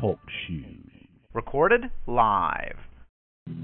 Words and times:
Talk 0.00 0.20
shoes. 0.46 1.08
Recorded 1.32 1.88
live. 2.06 2.76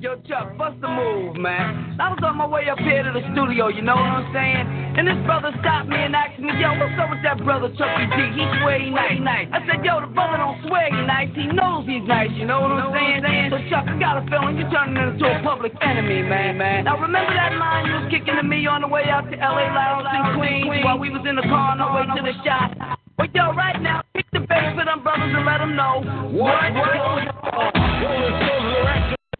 Yo, 0.01 0.16
Chuck, 0.29 0.57
bust 0.57 0.80
the 0.80 0.89
move, 0.89 1.37
man. 1.37 1.97
I 2.01 2.09
was 2.09 2.21
on 2.25 2.37
my 2.41 2.49
way 2.49 2.69
up 2.73 2.80
here 2.80 3.05
to 3.05 3.12
the 3.12 3.21
studio, 3.37 3.69
you 3.69 3.85
know 3.85 3.97
what 3.97 4.25
I'm 4.25 4.33
saying? 4.33 4.65
And 4.97 5.05
this 5.05 5.21
brother 5.29 5.52
stopped 5.61 5.93
me 5.93 5.97
and 5.97 6.16
asked 6.16 6.41
me, 6.41 6.52
yo, 6.57 6.73
what's 6.77 6.97
up 6.97 7.12
with 7.12 7.21
that 7.21 7.37
brother 7.45 7.69
Chucky 7.77 8.09
D? 8.09 8.16
He 8.33 8.45
swear 8.61 8.80
he 8.80 8.88
nice, 8.88 9.21
nice. 9.21 9.49
I 9.52 9.61
said, 9.69 9.85
yo, 9.85 10.01
the 10.05 10.13
brother 10.13 10.41
don't 10.41 10.57
swear 10.65 10.88
he 10.88 11.01
nice, 11.05 11.33
he 11.37 11.49
knows 11.52 11.85
he's 11.85 12.05
nice, 12.09 12.33
you 12.33 12.49
know 12.49 12.65
what 12.65 12.77
I'm 12.77 12.93
saying? 12.93 13.52
So, 13.52 13.61
Chuck, 13.69 13.85
I 13.88 13.97
got 14.01 14.21
a 14.21 14.24
feeling 14.29 14.57
you're 14.57 14.73
turning 14.73 15.01
into 15.01 15.24
a 15.29 15.41
public 15.45 15.77
enemy, 15.85 16.24
man, 16.24 16.57
man. 16.57 16.88
Now, 16.88 16.97
remember 16.97 17.33
that 17.37 17.57
line 17.61 17.88
you 17.88 18.05
was 18.05 18.09
kicking 18.09 18.37
to 18.37 18.45
me 18.45 18.65
on 18.69 18.85
the 18.85 18.88
way 18.88 19.05
out 19.09 19.29
to 19.29 19.37
L.A. 19.37 19.65
Lounge 19.69 20.09
in 20.09 20.24
Queens 20.41 20.85
while 20.85 21.01
we 21.01 21.13
was 21.13 21.24
in 21.29 21.37
the 21.37 21.45
car 21.49 21.73
on 21.73 21.80
the 21.80 21.88
way 21.88 22.05
to 22.05 22.21
the 22.21 22.37
shot? 22.45 23.00
But 23.20 23.34
yo, 23.34 23.52
right 23.52 23.77
now, 23.83 24.01
pick 24.16 24.24
the 24.33 24.41
bass 24.41 24.73
for 24.73 24.80
them 24.83 25.02
brothers 25.02 25.29
and 25.37 25.45
let 25.45 25.59
them 25.59 25.77
know 25.77 26.01
what, 26.33 26.73
what, 26.73 26.96
what, 26.96 27.29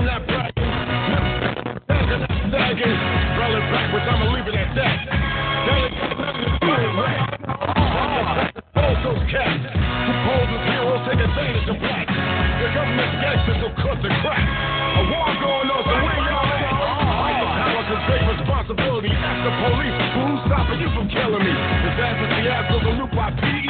not 0.05 0.21
bright. 0.29 0.53
Sagging, 1.89 2.97
rolling 3.41 3.65
backwards, 3.73 4.05
I'ma 4.05 4.37
leave 4.37 4.53
it 4.53 4.55
at 4.61 4.77
that. 4.77 5.01
take 11.09 11.25
advantage 11.25 11.69
of 11.73 11.81
black. 11.81 12.05
The 12.05 12.69
government 12.77 13.13
gangsters 13.17 13.65
the 13.65 14.13
crap. 14.21 14.45
A 14.93 15.03
the 19.41 19.53
police 19.57 19.97
who's 20.15 20.41
stopping 20.47 20.81
you 20.81 20.91
from 20.93 21.09
killing 21.09 21.43
me. 21.43 21.55
Loop 23.01 23.11
by 23.13 23.31
PE. 23.31 23.70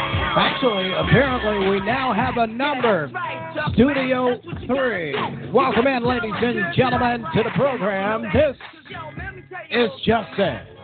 Actually, 0.33 0.93
apparently, 0.93 1.69
we 1.69 1.85
now 1.85 2.13
have 2.13 2.37
a 2.37 2.47
number. 2.47 3.11
Studio 3.73 4.39
3. 4.65 5.51
Welcome 5.51 5.87
in, 5.87 6.05
ladies 6.05 6.31
and 6.41 6.73
gentlemen, 6.73 7.25
to 7.35 7.43
the 7.43 7.49
program. 7.55 8.23
This 8.33 8.55
is 9.69 9.89
Just. 10.05 10.39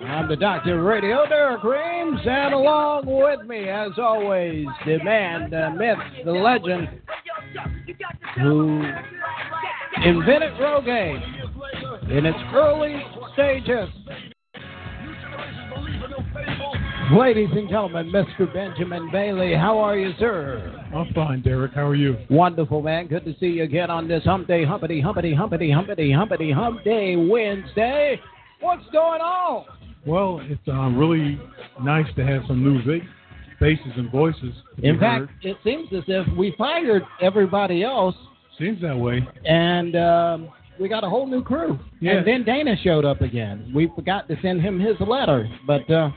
I'm 0.05 0.27
the 0.27 0.35
Doctor 0.35 0.83
Radio, 0.83 1.25
Derek 1.29 1.63
Reams, 1.63 2.19
and 2.25 2.53
along 2.53 3.05
with 3.05 3.47
me, 3.47 3.69
as 3.69 3.91
always, 3.97 4.65
the 4.85 5.01
man, 5.03 5.49
the 5.49 5.69
myth, 5.71 5.97
the 6.25 6.31
legend, 6.31 6.89
who 8.41 8.83
invented 10.03 10.53
Rogaine 10.59 11.21
in 12.11 12.25
its 12.25 12.37
early 12.53 13.02
stages. 13.33 13.89
Ladies 17.11 17.47
and 17.53 17.69
gentlemen, 17.69 18.11
Mr. 18.11 18.53
Benjamin 18.53 19.09
Bailey, 19.09 19.53
how 19.53 19.77
are 19.79 19.97
you, 19.97 20.11
sir? 20.19 20.85
I'm 20.93 21.13
fine, 21.13 21.41
Derek. 21.41 21.71
How 21.73 21.87
are 21.87 21.95
you? 21.95 22.17
Wonderful, 22.29 22.81
man. 22.81 23.07
Good 23.07 23.23
to 23.23 23.33
see 23.39 23.45
you 23.45 23.63
again 23.63 23.89
on 23.89 24.09
this 24.09 24.25
hump 24.25 24.45
day, 24.45 24.65
humpity, 24.65 24.99
humpity, 24.99 25.33
humpity, 25.33 25.71
humpity, 25.71 26.11
humpity, 26.11 26.51
hump 26.51 26.83
day 26.83 27.15
Wednesday. 27.15 28.19
What's 28.59 28.83
going 28.91 29.21
on? 29.21 29.65
Well, 30.05 30.41
it's 30.43 30.61
uh, 30.67 30.89
really 30.89 31.39
nice 31.81 32.13
to 32.17 32.25
have 32.25 32.41
some 32.45 32.61
new 32.61 32.81
faces 33.57 33.91
and 33.95 34.11
voices. 34.11 34.53
In 34.83 34.99
fact, 34.99 35.29
heard. 35.29 35.29
it 35.43 35.57
seems 35.63 35.87
as 35.93 36.03
if 36.07 36.27
we 36.37 36.55
fired 36.57 37.03
everybody 37.21 37.83
else. 37.83 38.15
Seems 38.59 38.81
that 38.81 38.97
way. 38.97 39.25
And 39.45 39.95
um, 39.95 40.49
we 40.77 40.89
got 40.89 41.05
a 41.05 41.09
whole 41.09 41.25
new 41.25 41.41
crew. 41.41 41.79
Yeah. 42.01 42.17
And 42.17 42.27
then 42.27 42.43
Dana 42.43 42.75
showed 42.83 43.05
up 43.05 43.21
again. 43.21 43.71
We 43.73 43.89
forgot 43.95 44.27
to 44.27 44.35
send 44.41 44.61
him 44.61 44.77
his 44.77 44.97
letter, 44.99 45.47
but. 45.65 45.89
Uh, 45.89 46.09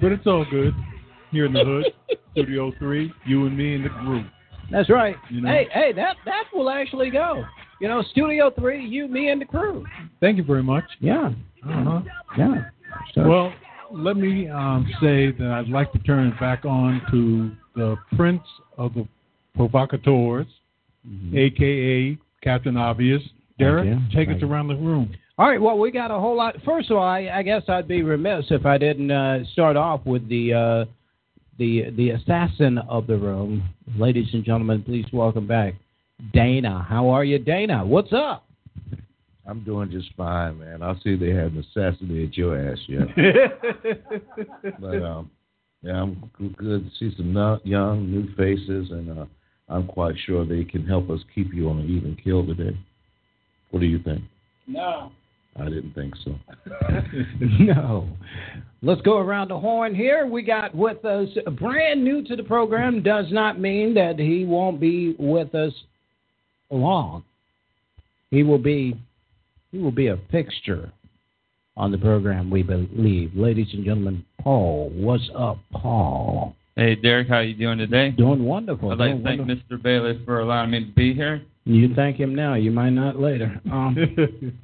but 0.00 0.12
it's 0.12 0.26
all 0.26 0.44
good 0.50 0.74
here 1.30 1.46
in 1.46 1.52
the 1.52 1.64
hood, 1.64 1.86
Studio 2.32 2.72
Three, 2.78 3.12
you 3.26 3.46
and 3.46 3.56
me 3.56 3.74
and 3.74 3.84
the 3.84 3.88
group. 3.88 4.26
That's 4.70 4.88
right. 4.88 5.16
You 5.30 5.40
know? 5.40 5.48
Hey, 5.48 5.68
hey, 5.72 5.92
that 5.92 6.16
that 6.24 6.44
will 6.52 6.70
actually 6.70 7.10
go. 7.10 7.44
You 7.80 7.88
know, 7.88 8.02
Studio 8.10 8.50
Three, 8.50 8.84
you, 8.84 9.08
me, 9.08 9.30
and 9.30 9.40
the 9.40 9.44
crew. 9.44 9.84
Thank 10.20 10.36
you 10.36 10.44
very 10.44 10.62
much. 10.62 10.84
Yeah. 11.00 11.32
Uh-huh. 11.68 12.00
Yeah. 12.38 12.64
So. 13.14 13.28
Well, 13.28 13.52
let 13.90 14.16
me 14.16 14.48
um, 14.48 14.86
say 15.00 15.32
that 15.32 15.50
I'd 15.50 15.68
like 15.68 15.92
to 15.92 15.98
turn 16.00 16.28
it 16.28 16.40
back 16.40 16.64
on 16.64 17.02
to 17.10 17.52
the 17.74 17.96
Prince 18.16 18.42
of 18.78 18.94
the 18.94 19.06
Provocateurs, 19.54 20.46
mm-hmm. 21.06 21.36
aka 21.36 22.18
Captain 22.42 22.76
Obvious. 22.76 23.22
Derek, 23.58 23.98
take 24.12 24.28
us 24.28 24.42
around 24.42 24.66
the 24.66 24.74
room. 24.74 25.14
All 25.36 25.48
right. 25.48 25.60
Well, 25.60 25.78
we 25.78 25.90
got 25.90 26.12
a 26.12 26.18
whole 26.20 26.36
lot. 26.36 26.54
First 26.64 26.90
of 26.90 26.96
all, 26.96 27.02
I, 27.02 27.28
I 27.32 27.42
guess 27.42 27.62
I'd 27.68 27.88
be 27.88 28.02
remiss 28.02 28.44
if 28.50 28.64
I 28.64 28.78
didn't 28.78 29.10
uh, 29.10 29.44
start 29.52 29.76
off 29.76 30.06
with 30.06 30.28
the 30.28 30.54
uh, 30.54 30.84
the 31.58 31.90
the 31.96 32.10
assassin 32.10 32.78
of 32.78 33.08
the 33.08 33.16
room, 33.16 33.68
ladies 33.96 34.28
and 34.32 34.44
gentlemen. 34.44 34.84
Please 34.84 35.06
welcome 35.12 35.48
back 35.48 35.74
Dana. 36.32 36.86
How 36.88 37.08
are 37.08 37.24
you, 37.24 37.40
Dana? 37.40 37.84
What's 37.84 38.12
up? 38.12 38.46
I'm 39.46 39.64
doing 39.64 39.90
just 39.90 40.14
fine, 40.16 40.60
man. 40.60 40.82
I 40.82 40.94
see 41.02 41.16
they 41.16 41.30
haven't 41.30 41.66
assassinated 41.66 42.36
your 42.36 42.56
ass 42.56 42.78
yet. 42.86 43.08
but 44.80 45.02
um, 45.02 45.30
yeah, 45.82 46.00
I'm 46.00 46.30
good 46.38 46.90
to 46.90 46.90
see 46.98 47.14
some 47.16 47.60
young, 47.64 48.10
new 48.10 48.32
faces, 48.36 48.90
and 48.90 49.18
uh, 49.18 49.26
I'm 49.68 49.86
quite 49.86 50.14
sure 50.24 50.46
they 50.46 50.64
can 50.64 50.86
help 50.86 51.10
us 51.10 51.20
keep 51.34 51.52
you 51.52 51.68
on 51.68 51.80
an 51.80 51.90
even 51.90 52.16
kill 52.22 52.46
today. 52.46 52.78
What 53.70 53.80
do 53.80 53.86
you 53.86 53.98
think? 53.98 54.22
No. 54.66 55.10
I 55.56 55.64
didn't 55.64 55.94
think 55.94 56.14
so. 56.24 56.34
no. 57.60 58.08
Let's 58.82 59.00
go 59.02 59.18
around 59.18 59.48
the 59.48 59.58
horn 59.58 59.94
here. 59.94 60.26
We 60.26 60.42
got 60.42 60.74
with 60.74 61.04
us 61.04 61.28
brand 61.58 62.04
new 62.04 62.24
to 62.24 62.36
the 62.36 62.42
program. 62.42 63.02
Does 63.02 63.26
not 63.30 63.60
mean 63.60 63.94
that 63.94 64.18
he 64.18 64.44
won't 64.44 64.80
be 64.80 65.14
with 65.18 65.54
us 65.54 65.72
long. 66.70 67.24
He 68.30 68.42
will 68.42 68.58
be 68.58 68.96
he 69.70 69.78
will 69.78 69.92
be 69.92 70.08
a 70.08 70.18
fixture 70.30 70.92
on 71.76 71.90
the 71.90 71.98
program, 71.98 72.50
we 72.50 72.62
believe. 72.62 73.32
Ladies 73.34 73.68
and 73.72 73.84
gentlemen, 73.84 74.24
Paul. 74.40 74.90
What's 74.94 75.28
up, 75.36 75.58
Paul? 75.72 76.54
Hey, 76.76 76.96
Derek, 76.96 77.28
how 77.28 77.40
you 77.40 77.54
doing 77.54 77.78
today? 77.78 78.10
Doing 78.10 78.44
wonderful. 78.44 78.90
I'd 78.90 78.98
like 78.98 79.10
doing 79.10 79.22
to 79.22 79.24
thank 79.24 79.38
wonderful. 79.40 79.76
Mr. 79.78 79.82
Bailey 79.82 80.20
for 80.24 80.40
allowing 80.40 80.70
me 80.72 80.84
to 80.84 80.92
be 80.92 81.14
here. 81.14 81.42
You 81.64 81.94
thank 81.94 82.18
him 82.18 82.34
now. 82.34 82.54
You 82.54 82.70
might 82.70 82.90
not 82.90 83.18
later. 83.18 83.60
Um, 83.72 83.96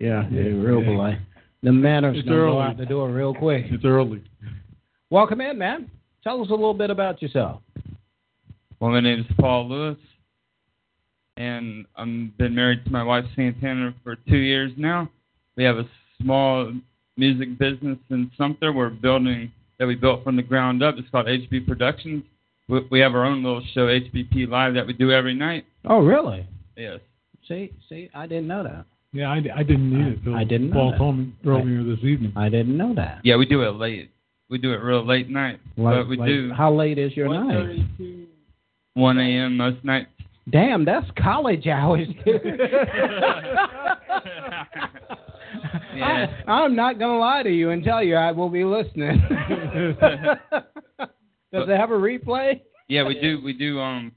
yeah, 0.00 0.28
yeah, 0.30 0.42
real 0.42 0.82
polite. 0.82 1.18
The 1.62 1.72
manners 1.72 2.18
It's 2.18 2.28
gonna 2.28 2.40
go 2.40 2.60
out 2.60 2.76
the 2.76 2.86
door 2.86 3.10
real 3.10 3.34
quick. 3.34 3.66
It's 3.70 3.84
early. 3.84 4.22
Welcome 5.10 5.40
in, 5.40 5.58
man. 5.58 5.90
Tell 6.24 6.40
us 6.42 6.48
a 6.48 6.54
little 6.54 6.74
bit 6.74 6.90
about 6.90 7.22
yourself. 7.22 7.62
Well, 8.80 8.90
my 8.90 9.00
name 9.00 9.20
is 9.20 9.26
Paul 9.38 9.68
Lewis, 9.68 9.98
and 11.36 11.86
I've 11.96 12.36
been 12.36 12.54
married 12.54 12.84
to 12.84 12.90
my 12.90 13.02
wife 13.02 13.24
Santana 13.36 13.94
for 14.02 14.16
two 14.28 14.38
years 14.38 14.72
now. 14.76 15.08
We 15.56 15.64
have 15.64 15.76
a 15.76 15.88
small 16.20 16.72
music 17.16 17.58
business 17.58 17.98
in 18.10 18.30
Sumter. 18.36 18.72
We're 18.72 18.90
building 18.90 19.52
that 19.78 19.86
we 19.86 19.94
built 19.94 20.24
from 20.24 20.36
the 20.36 20.42
ground 20.42 20.82
up. 20.82 20.96
It's 20.98 21.08
called 21.10 21.26
HB 21.26 21.66
Productions. 21.66 22.24
We, 22.68 22.80
we 22.90 23.00
have 23.00 23.14
our 23.14 23.24
own 23.24 23.42
little 23.42 23.62
show, 23.74 23.86
HBP 23.86 24.48
Live, 24.48 24.74
that 24.74 24.86
we 24.86 24.92
do 24.92 25.10
every 25.12 25.34
night. 25.34 25.64
Oh, 25.84 25.98
really? 25.98 26.46
Yes. 26.76 27.00
See, 27.48 27.72
see, 27.88 28.08
I 28.14 28.26
didn't 28.26 28.46
know 28.46 28.62
that. 28.62 28.84
Yeah, 29.12 29.28
I, 29.30 29.42
I 29.56 29.62
didn't 29.62 29.90
need 29.90 30.14
it. 30.14 30.24
Till 30.24 30.34
I 30.34 30.44
didn't 30.44 30.70
know 30.70 30.74
Paul 30.76 30.90
that. 30.92 30.98
told 30.98 31.18
me 31.18 31.32
earlier 31.46 31.84
this 31.84 32.02
evening. 32.02 32.32
I 32.34 32.48
didn't 32.48 32.76
know 32.76 32.94
that. 32.94 33.20
Yeah, 33.24 33.36
we 33.36 33.44
do 33.46 33.62
it 33.62 33.74
late. 33.74 34.10
We 34.48 34.58
do 34.58 34.72
it 34.72 34.76
real 34.76 35.06
late 35.06 35.28
night. 35.28 35.60
Like- 35.76 35.96
but 35.96 36.08
we 36.08 36.16
like, 36.16 36.28
do 36.28 36.52
How 36.56 36.72
late 36.72 36.98
is 36.98 37.14
your 37.16 37.28
night? 37.28 37.86
1 38.94 39.18
a.m. 39.18 39.56
most 39.56 39.84
nights. 39.84 40.08
Damn, 40.50 40.84
that's 40.84 41.06
college 41.18 41.66
hours. 41.66 42.08
Dude. 42.24 42.42
Yeah. 45.94 46.26
I, 46.48 46.50
I'm 46.50 46.74
not 46.74 46.98
going 46.98 47.12
to 47.12 47.18
lie 47.18 47.42
to 47.42 47.50
you 47.50 47.70
and 47.70 47.84
tell 47.84 48.02
you 48.02 48.16
I 48.16 48.32
will 48.32 48.48
be 48.48 48.64
listening. 48.64 49.22
Does 50.00 51.68
it 51.68 51.78
have 51.78 51.90
a 51.90 51.94
replay? 51.94 52.62
Yeah, 52.88 53.04
we 53.06 53.20
do. 53.20 53.40
We 53.44 53.52
do. 53.52 53.78
Um, 53.78 54.12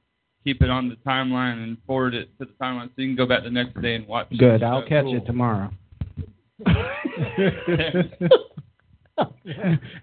keep 0.45 0.61
it 0.61 0.69
on 0.69 0.87
the 0.87 0.95
timeline 1.07 1.61
and 1.63 1.75
forward 1.85 2.13
it 2.13 2.29
to 2.39 2.45
the 2.45 2.51
timeline 2.61 2.85
so 2.87 2.93
you 3.01 3.07
can 3.09 3.15
go 3.17 3.25
back 3.25 3.43
the 3.43 3.49
next 3.49 3.81
day 3.81 3.95
and 3.95 4.07
watch. 4.07 4.27
Good. 4.37 4.61
the 4.61 4.65
I'll 4.65 4.81
show. 4.83 4.87
catch 4.87 5.05
it 5.07 5.25
tomorrow. 5.25 5.69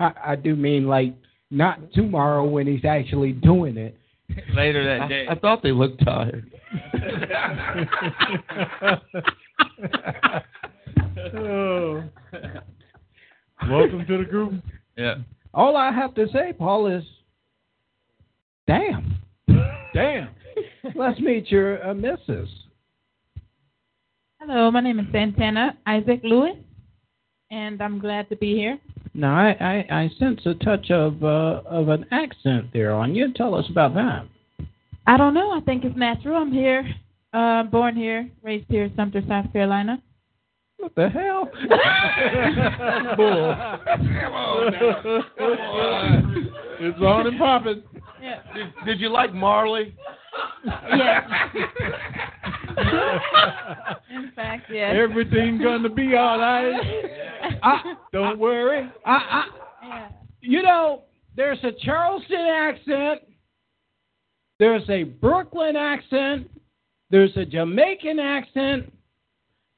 I, 0.01 0.13
I 0.25 0.37
do 0.37 0.57
mean 0.57 0.87
like 0.89 1.15
not 1.51 1.93
tomorrow 1.93 2.45
when 2.45 2.67
he's 2.67 2.85
actually 2.85 3.33
doing 3.33 3.77
it. 3.77 3.97
later 4.55 4.85
that 4.99 5.09
day. 5.09 5.27
I, 5.29 5.33
I 5.33 5.39
thought 5.39 5.63
they 5.63 5.73
looked 5.73 6.05
tired. 6.05 6.51
Oh. 11.35 12.03
Welcome 13.69 14.05
to 14.07 14.19
the 14.19 14.25
group. 14.29 14.55
yeah. 14.97 15.17
All 15.55 15.77
I 15.77 15.93
have 15.93 16.15
to 16.15 16.27
say, 16.33 16.53
Paul, 16.53 16.87
is 16.89 17.05
damn. 18.67 19.17
Damn. 19.95 20.29
Let's 20.95 21.21
meet 21.21 21.51
your 21.51 21.85
uh, 21.87 21.95
missus. 21.95 22.49
Hello, 24.41 24.71
my 24.71 24.81
name 24.81 24.99
is 24.99 25.07
Santana 25.13 25.79
Isaac 25.87 26.21
Lewis, 26.25 26.57
and 27.51 27.81
I'm 27.81 27.99
glad 28.01 28.29
to 28.31 28.37
be 28.37 28.55
here. 28.55 28.79
Now, 29.15 29.37
I, 29.37 29.51
I, 29.61 29.87
I 30.03 30.11
sense 30.19 30.41
a 30.47 30.55
touch 30.55 30.91
of 30.91 31.23
uh, 31.23 31.61
of 31.67 31.89
an 31.89 32.07
accent 32.11 32.73
there 32.73 32.93
on 32.93 33.15
you. 33.15 33.33
Tell 33.35 33.55
us 33.55 33.67
about 33.71 33.95
that. 33.95 34.27
I 35.07 35.17
don't 35.17 35.35
know. 35.35 35.53
I 35.53 35.61
think 35.61 35.85
it's 35.85 35.97
natural. 35.97 36.37
I'm 36.41 36.53
here, 36.53 36.85
uh, 37.33 37.65
born 37.65 37.95
here, 37.95 38.29
raised 38.43 38.67
here 38.69 38.85
in 38.85 38.97
Sumter, 38.97 39.23
South 39.29 39.53
Carolina. 39.53 40.03
What 40.79 40.95
the 40.97 41.09
hell? 41.09 41.49
Bull. 43.17 43.55
It's 46.81 47.01
on 47.01 47.27
and 47.29 47.39
popping. 47.39 47.83
Yeah. 48.23 48.41
Did, 48.55 48.73
did 48.87 49.01
you 49.01 49.09
like 49.09 49.35
Marley? 49.35 49.95
Yes. 50.65 51.25
In 54.11 54.31
fact, 54.35 54.71
yes. 54.73 54.95
Everything 54.97 55.61
gonna 55.63 55.89
be 55.89 56.15
all 56.15 56.39
right. 56.39 56.81
I, 57.63 57.95
Don't 58.13 58.39
worry. 58.39 58.89
I, 59.05 59.11
I, 59.13 59.45
Yeah. 59.87 60.09
you 60.41 60.63
know, 60.63 61.03
there's 61.37 61.59
a 61.65 61.73
Charleston 61.85 62.37
accent, 62.41 63.21
there's 64.59 64.89
a 64.89 65.03
Brooklyn 65.05 65.77
accent, 65.77 66.49
there's 67.11 67.37
a 67.37 67.45
Jamaican 67.45 68.19
accent, 68.21 68.93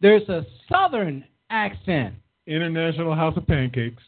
there's 0.00 0.28
a 0.28 0.44
Southern 0.70 1.24
accent. 1.50 2.14
International 2.46 3.14
House 3.14 3.36
of 3.36 3.46
Pancakes. 3.46 4.02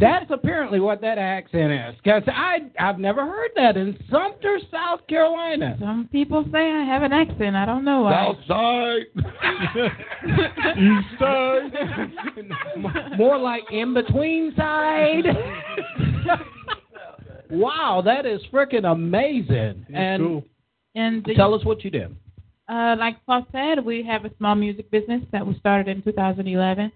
That's 0.00 0.26
apparently 0.30 0.78
what 0.80 1.00
that 1.00 1.18
accent 1.18 1.72
is. 1.72 1.94
Because 2.02 2.22
I 2.28 2.58
I've 2.78 2.98
never 2.98 3.24
heard 3.26 3.50
that 3.56 3.76
in 3.76 3.96
Sumter, 4.10 4.58
South 4.70 5.06
Carolina. 5.08 5.76
Some 5.80 6.08
people 6.12 6.44
say 6.52 6.70
I 6.70 6.84
have 6.84 7.02
an 7.02 7.12
accent. 7.12 7.56
I 7.56 7.64
don't 7.66 7.84
know 7.84 8.02
why. 8.02 8.12
South 8.12 8.36
side. 8.46 9.06
East 10.78 11.18
side. 11.18 11.72
More 13.18 13.38
like 13.38 13.64
in 13.72 13.92
between 13.94 14.54
side. 14.56 15.24
wow, 17.50 18.02
that 18.04 18.26
is 18.26 18.40
freaking 18.52 18.90
amazing. 18.90 19.86
and 19.92 20.22
cool. 20.22 20.44
And 20.94 21.24
the- 21.24 21.34
tell 21.34 21.54
us 21.54 21.64
what 21.64 21.84
you 21.84 21.90
do. 21.90 22.14
Uh, 22.68 22.94
like 22.98 23.16
Paul 23.26 23.46
said, 23.52 23.84
we 23.84 24.02
have 24.04 24.24
a 24.24 24.30
small 24.38 24.54
music 24.54 24.90
business 24.90 25.22
that 25.32 25.44
was 25.46 25.56
started 25.56 25.88
in 25.94 26.02
2011, 26.02 26.92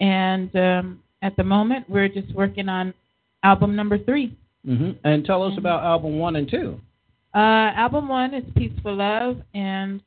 and 0.00 0.56
um, 0.56 1.00
at 1.22 1.36
the 1.36 1.44
moment 1.44 1.88
we're 1.88 2.08
just 2.08 2.34
working 2.34 2.68
on 2.68 2.92
album 3.44 3.74
number 3.74 3.98
three. 3.98 4.36
hmm 4.64 4.90
And 5.04 5.24
tell 5.24 5.42
us 5.42 5.56
about 5.56 5.82
album 5.82 6.18
one 6.18 6.36
and 6.36 6.48
two. 6.48 6.78
Uh, 7.34 7.72
album 7.74 8.08
one 8.08 8.34
is 8.34 8.44
Peaceful 8.54 8.96
Love, 8.96 9.38
and 9.54 10.02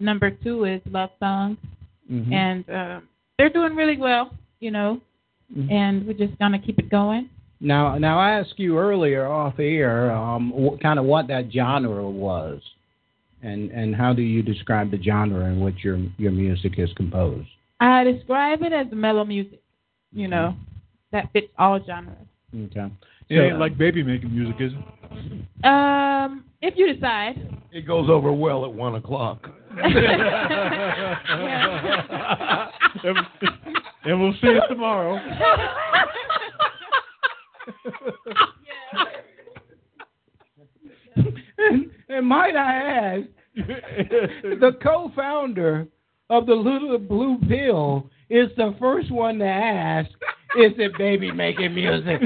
number 0.00 0.30
two 0.30 0.64
is 0.64 0.80
Love 0.90 1.10
Songs, 1.20 1.58
Mhm. 2.10 2.32
and 2.32 2.70
uh, 2.70 3.00
they're 3.36 3.50
doing 3.50 3.74
really 3.74 3.98
well, 3.98 4.30
you 4.60 4.70
know, 4.70 5.00
Mhm. 5.54 5.70
and 5.70 6.06
we're 6.06 6.14
just 6.26 6.38
gonna 6.38 6.58
keep 6.58 6.78
it 6.78 6.88
going. 6.88 7.28
Now, 7.60 7.96
now 7.98 8.18
I 8.18 8.32
asked 8.32 8.58
you 8.58 8.78
earlier 8.78 9.26
off 9.26 9.58
air, 9.58 10.10
um, 10.12 10.50
what, 10.50 10.80
kind 10.80 10.98
of 10.98 11.04
what 11.04 11.26
that 11.28 11.52
genre 11.52 12.08
was, 12.08 12.60
and 13.42 13.70
and 13.70 13.94
how 13.94 14.12
do 14.12 14.22
you 14.22 14.42
describe 14.42 14.90
the 14.90 15.02
genre 15.02 15.44
in 15.44 15.60
which 15.60 15.84
your 15.84 15.98
your 16.16 16.32
music 16.32 16.78
is 16.78 16.92
composed? 16.94 17.48
I 17.80 18.04
describe 18.04 18.62
it 18.62 18.72
as 18.72 18.90
mellow 18.92 19.24
music, 19.24 19.60
you 20.12 20.28
know, 20.28 20.54
that 21.12 21.32
fits 21.32 21.48
all 21.58 21.80
genres. 21.84 22.16
Okay. 22.54 22.90
It 23.28 23.38
ain't 23.38 23.58
like 23.58 23.76
baby 23.76 24.02
making 24.02 24.32
music, 24.32 24.56
is 24.60 24.72
it? 24.72 25.66
Um, 25.66 26.44
if 26.62 26.74
you 26.76 26.92
decide. 26.92 27.60
It 27.72 27.86
goes 27.86 28.08
over 28.08 28.32
well 28.32 28.64
at 28.64 28.72
one 28.72 28.94
o'clock. 28.94 29.50
and, 33.04 33.18
and 34.04 34.20
we'll 34.20 34.32
see 34.34 34.48
it 34.48 34.62
tomorrow. 34.68 35.18
and, 41.58 41.90
and 42.08 42.26
might 42.26 42.56
I 42.56 42.74
add, 42.76 43.28
the 43.56 44.76
co-founder 44.82 45.88
of 46.30 46.46
the 46.46 46.54
Little 46.54 46.98
Blue 46.98 47.38
Pill 47.48 48.10
is 48.28 48.48
the 48.56 48.74
first 48.78 49.10
one 49.10 49.38
to 49.38 49.46
ask, 49.46 50.10
"Is 50.56 50.72
it 50.78 50.96
baby 50.98 51.30
making 51.30 51.74
music?" 51.74 52.20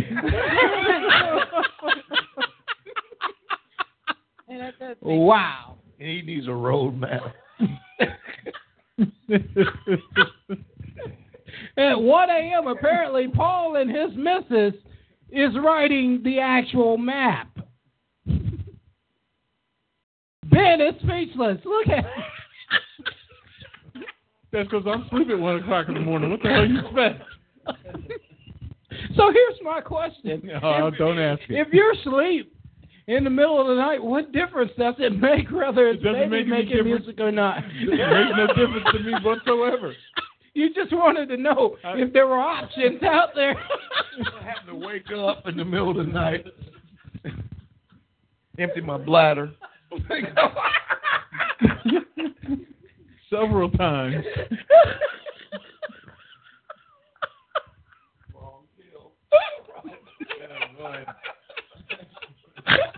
wow. 5.00 5.76
He 5.98 6.22
needs 6.22 6.46
a 6.46 6.50
roadmap. 6.50 7.32
At 11.76 12.00
1 12.00 12.30
a.m., 12.30 12.66
apparently, 12.66 13.28
Paul 13.28 13.76
and 13.76 13.90
his 13.90 14.10
missus 14.16 14.74
is 15.30 15.54
writing 15.62 16.22
the 16.24 16.40
actual 16.40 16.96
map. 16.96 17.48
Ben 20.50 20.80
is 20.80 20.94
speechless. 21.02 21.58
Look 21.64 21.88
at 21.88 22.04
That's 24.52 24.68
because 24.68 24.84
I'm 24.86 25.06
sleeping 25.10 25.32
at 25.32 25.38
one 25.38 25.56
o'clock 25.56 25.88
in 25.88 25.94
the 25.94 26.00
morning. 26.00 26.30
What 26.30 26.42
the 26.42 26.48
hell 26.48 26.66
you 26.66 26.80
expect? 26.80 27.22
So 29.16 29.30
here's 29.32 29.58
my 29.62 29.80
question. 29.80 30.50
Oh, 30.62 30.90
don't 30.90 31.18
ask 31.18 31.40
me. 31.48 31.60
If 31.60 31.68
you're 31.72 31.92
asleep 31.92 32.52
in 33.06 33.24
the 33.24 33.30
middle 33.30 33.60
of 33.60 33.68
the 33.68 33.74
night, 33.74 34.02
what 34.02 34.32
difference 34.32 34.72
does 34.78 34.94
it 34.98 35.16
make 35.18 35.50
whether 35.50 35.88
it's 35.88 36.02
baby 36.02 36.28
make 36.28 36.46
making 36.46 36.84
music 36.84 37.18
or 37.18 37.32
not? 37.32 37.58
It 37.80 37.88
makes 37.88 38.36
no 38.36 38.46
difference 38.48 38.86
to 38.92 38.98
me 38.98 39.12
whatsoever. 39.22 39.94
You 40.54 40.74
just 40.74 40.92
wanted 40.92 41.28
to 41.28 41.36
know 41.36 41.76
if 41.84 42.12
there 42.12 42.26
were 42.26 42.38
options 42.38 43.02
out 43.02 43.30
there. 43.34 43.54
having 44.42 44.66
to 44.66 44.86
wake 44.86 45.06
up 45.16 45.46
in 45.46 45.56
the 45.56 45.64
middle 45.64 45.90
of 45.90 45.96
the 45.96 46.12
night, 46.12 46.46
empty 48.58 48.80
my 48.80 48.98
bladder. 48.98 49.52
Several 53.30 53.70
times. 53.70 54.24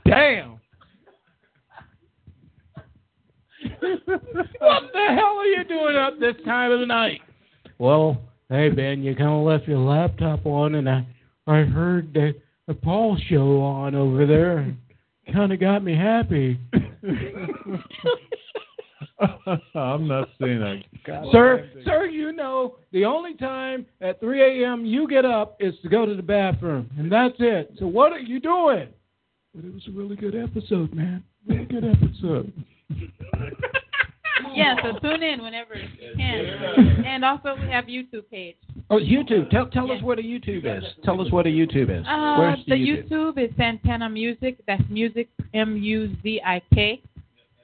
Damn. 0.07 0.61
what 3.81 4.83
the 4.93 5.07
hell 5.09 5.39
are 5.39 5.47
you 5.47 5.65
doing 5.69 5.97
up 5.97 6.19
this 6.19 6.35
time 6.45 6.71
of 6.71 6.81
the 6.81 6.87
night? 6.87 7.21
Well, 7.79 8.21
hey 8.49 8.71
Ben, 8.71 9.03
you 9.03 9.15
kind 9.15 9.31
of 9.31 9.45
left 9.45 9.69
your 9.69 9.79
laptop 9.79 10.47
on, 10.47 10.77
and 10.77 10.89
I 10.89 11.07
I 11.47 11.61
heard 11.61 12.15
the 12.15 12.35
the 12.67 12.75
Paul 12.75 13.19
show 13.29 13.61
on 13.61 13.95
over 13.95 14.27
there, 14.27 14.59
and 14.59 14.77
kind 15.33 15.53
of 15.53 15.61
got 15.61 15.83
me 15.83 15.95
happy. 15.97 16.59
I'm 19.75 20.09
not 20.09 20.29
seeing 20.41 20.61
that. 20.61 20.83
sir, 21.33 21.69
sir, 21.85 22.07
you 22.07 22.33
know 22.33 22.77
the 22.93 23.05
only 23.05 23.35
time 23.35 23.87
at 24.01 24.21
3 24.21 24.63
a.m. 24.65 24.85
you 24.85 25.09
get 25.09 25.25
up 25.25 25.57
is 25.61 25.75
to 25.83 25.89
go 25.89 26.07
to 26.07 26.15
the 26.15 26.23
bathroom, 26.23 26.91
and 26.99 27.11
that's 27.11 27.37
it. 27.39 27.73
So 27.79 27.87
what 27.87 28.13
are 28.13 28.19
you 28.19 28.41
doing? 28.41 28.89
But 29.55 29.65
it 29.65 29.73
was 29.73 29.83
a 29.89 29.93
really 29.93 30.17
good 30.17 30.35
episode, 30.35 30.95
man. 30.95 31.23
Really 31.47 31.67
good 31.67 31.85
episode. 31.85 32.53
Yeah, 34.55 34.75
so 34.83 34.99
tune 34.99 35.23
in 35.23 35.43
whenever 35.43 35.75
you 35.75 35.89
can. 36.17 37.05
And 37.07 37.25
also 37.25 37.55
we 37.61 37.69
have 37.69 37.85
YouTube 37.87 38.29
page. 38.31 38.57
Oh, 38.91 38.99
YouTube. 38.99 39.51
Tell 39.51 39.67
tell 39.67 39.91
us 39.91 40.03
what 40.03 40.19
a 40.19 40.23
YouTube 40.23 40.65
is. 40.67 40.85
Tell 41.05 41.21
us 41.21 41.31
what 41.31 41.47
a 41.47 41.51
YouTube 41.51 41.91
is. 41.91 42.07
Uh, 42.07 42.37
Where's 42.39 42.59
the 42.67 42.75
YouTube 42.75 43.39
is 43.43 43.55
Santana 43.57 44.09
Music. 44.09 44.59
That's 44.67 44.83
music 44.91 45.29
M 45.55 45.77
U 45.77 46.15
Z 46.23 46.41
I 46.45 46.61
K, 46.75 47.01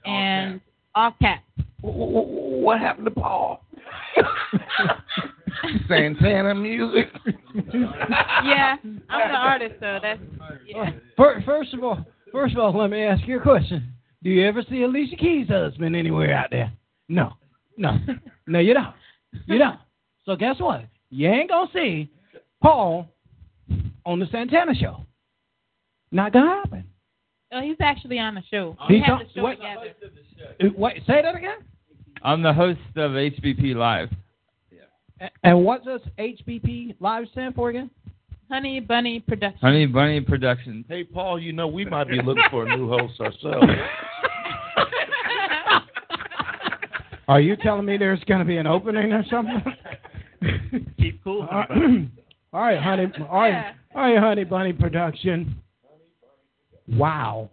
and 0.07 0.61
all 0.99 1.14
caps. 1.23 1.43
What 1.81 2.81
happened 2.81 3.05
to 3.07 3.12
Paul? 3.12 3.64
Santana 5.88 6.55
music. 6.55 7.07
yeah, 8.45 8.76
I'm 9.09 9.31
the 9.31 9.37
artist, 9.37 9.75
so 9.81 9.99
that's 10.02 10.21
yeah. 10.67 10.90
Fir- 11.17 11.43
First 11.47 11.75
of 11.75 11.85
all, 11.85 12.05
first 12.33 12.55
of 12.55 12.61
all, 12.61 12.76
let 12.76 12.90
me 12.90 13.02
ask 13.02 13.26
you 13.26 13.38
a 13.38 13.43
question. 13.43 13.93
Do 14.25 14.31
you 14.31 14.47
ever 14.47 14.62
see 14.69 14.83
Alicia 14.83 15.17
Keys' 15.17 15.49
husband 15.49 15.95
anywhere 15.95 16.35
out 16.35 16.50
there? 16.50 16.73
No, 17.09 17.35
no, 17.76 17.97
no, 18.47 18.59
you 18.59 18.75
don't. 18.75 18.95
You 19.47 19.59
don't. 19.59 19.78
So 20.25 20.35
guess 20.35 20.57
what? 20.59 20.85
You 21.11 21.28
ain't 21.28 21.50
gonna 21.50 21.71
see 21.73 22.11
Paul 22.61 23.09
on 24.05 24.19
the 24.19 24.26
Santana 24.33 24.75
show. 24.75 25.07
Not 26.11 26.33
gonna 26.33 26.62
happen. 26.64 26.85
Oh, 27.52 27.61
he's 27.62 27.76
actually 27.81 28.19
on 28.19 28.35
the 28.35 28.43
show. 28.50 28.76
He's 28.88 29.02
have 29.05 29.19
on- 29.19 29.25
the 29.25 29.31
show 29.35 29.45
wait. 29.45 29.57
together. 29.57 29.95
Uh, 30.62 30.67
Wait, 30.76 31.02
say 31.07 31.23
that 31.23 31.35
again. 31.35 31.59
I'm 32.23 32.43
the 32.43 32.52
host 32.52 32.81
of 32.97 33.12
HBP 33.12 33.75
Live. 33.75 34.11
A- 35.21 35.31
And 35.43 35.64
what 35.64 35.85
does 35.85 36.00
HBP 36.19 36.95
Live 37.00 37.25
stand 37.33 37.55
for 37.55 37.71
again? 37.71 37.90
Honey 38.50 38.81
Bunny 38.81 39.21
Productions. 39.21 39.61
Honey 39.61 39.87
Bunny 39.87 40.21
Productions. 40.21 40.85
Hey, 40.88 41.05
Paul, 41.05 41.38
you 41.40 41.52
know 41.52 41.67
we 41.69 41.85
might 41.85 42.09
be 42.09 42.21
looking 42.23 42.45
for 42.50 42.67
a 42.67 42.76
new 42.76 42.88
host 42.88 43.21
ourselves. 43.21 43.67
Are 47.28 47.40
you 47.40 47.57
telling 47.57 47.85
me 47.85 47.99
there's 47.99 48.23
going 48.25 48.38
to 48.40 48.45
be 48.47 48.57
an 48.57 48.67
opening 48.67 49.12
or 49.12 49.23
something? 49.31 49.62
Keep 50.99 51.23
cool. 51.25 51.43
all 51.50 51.69
right, 52.62 52.81
honey. 52.81 53.07
All 53.28 53.40
right, 53.40 53.75
all 53.95 54.02
right, 54.02 54.19
honey 54.19 54.45
bunny 54.45 54.73
production. 54.73 55.57
Wow, 56.97 57.50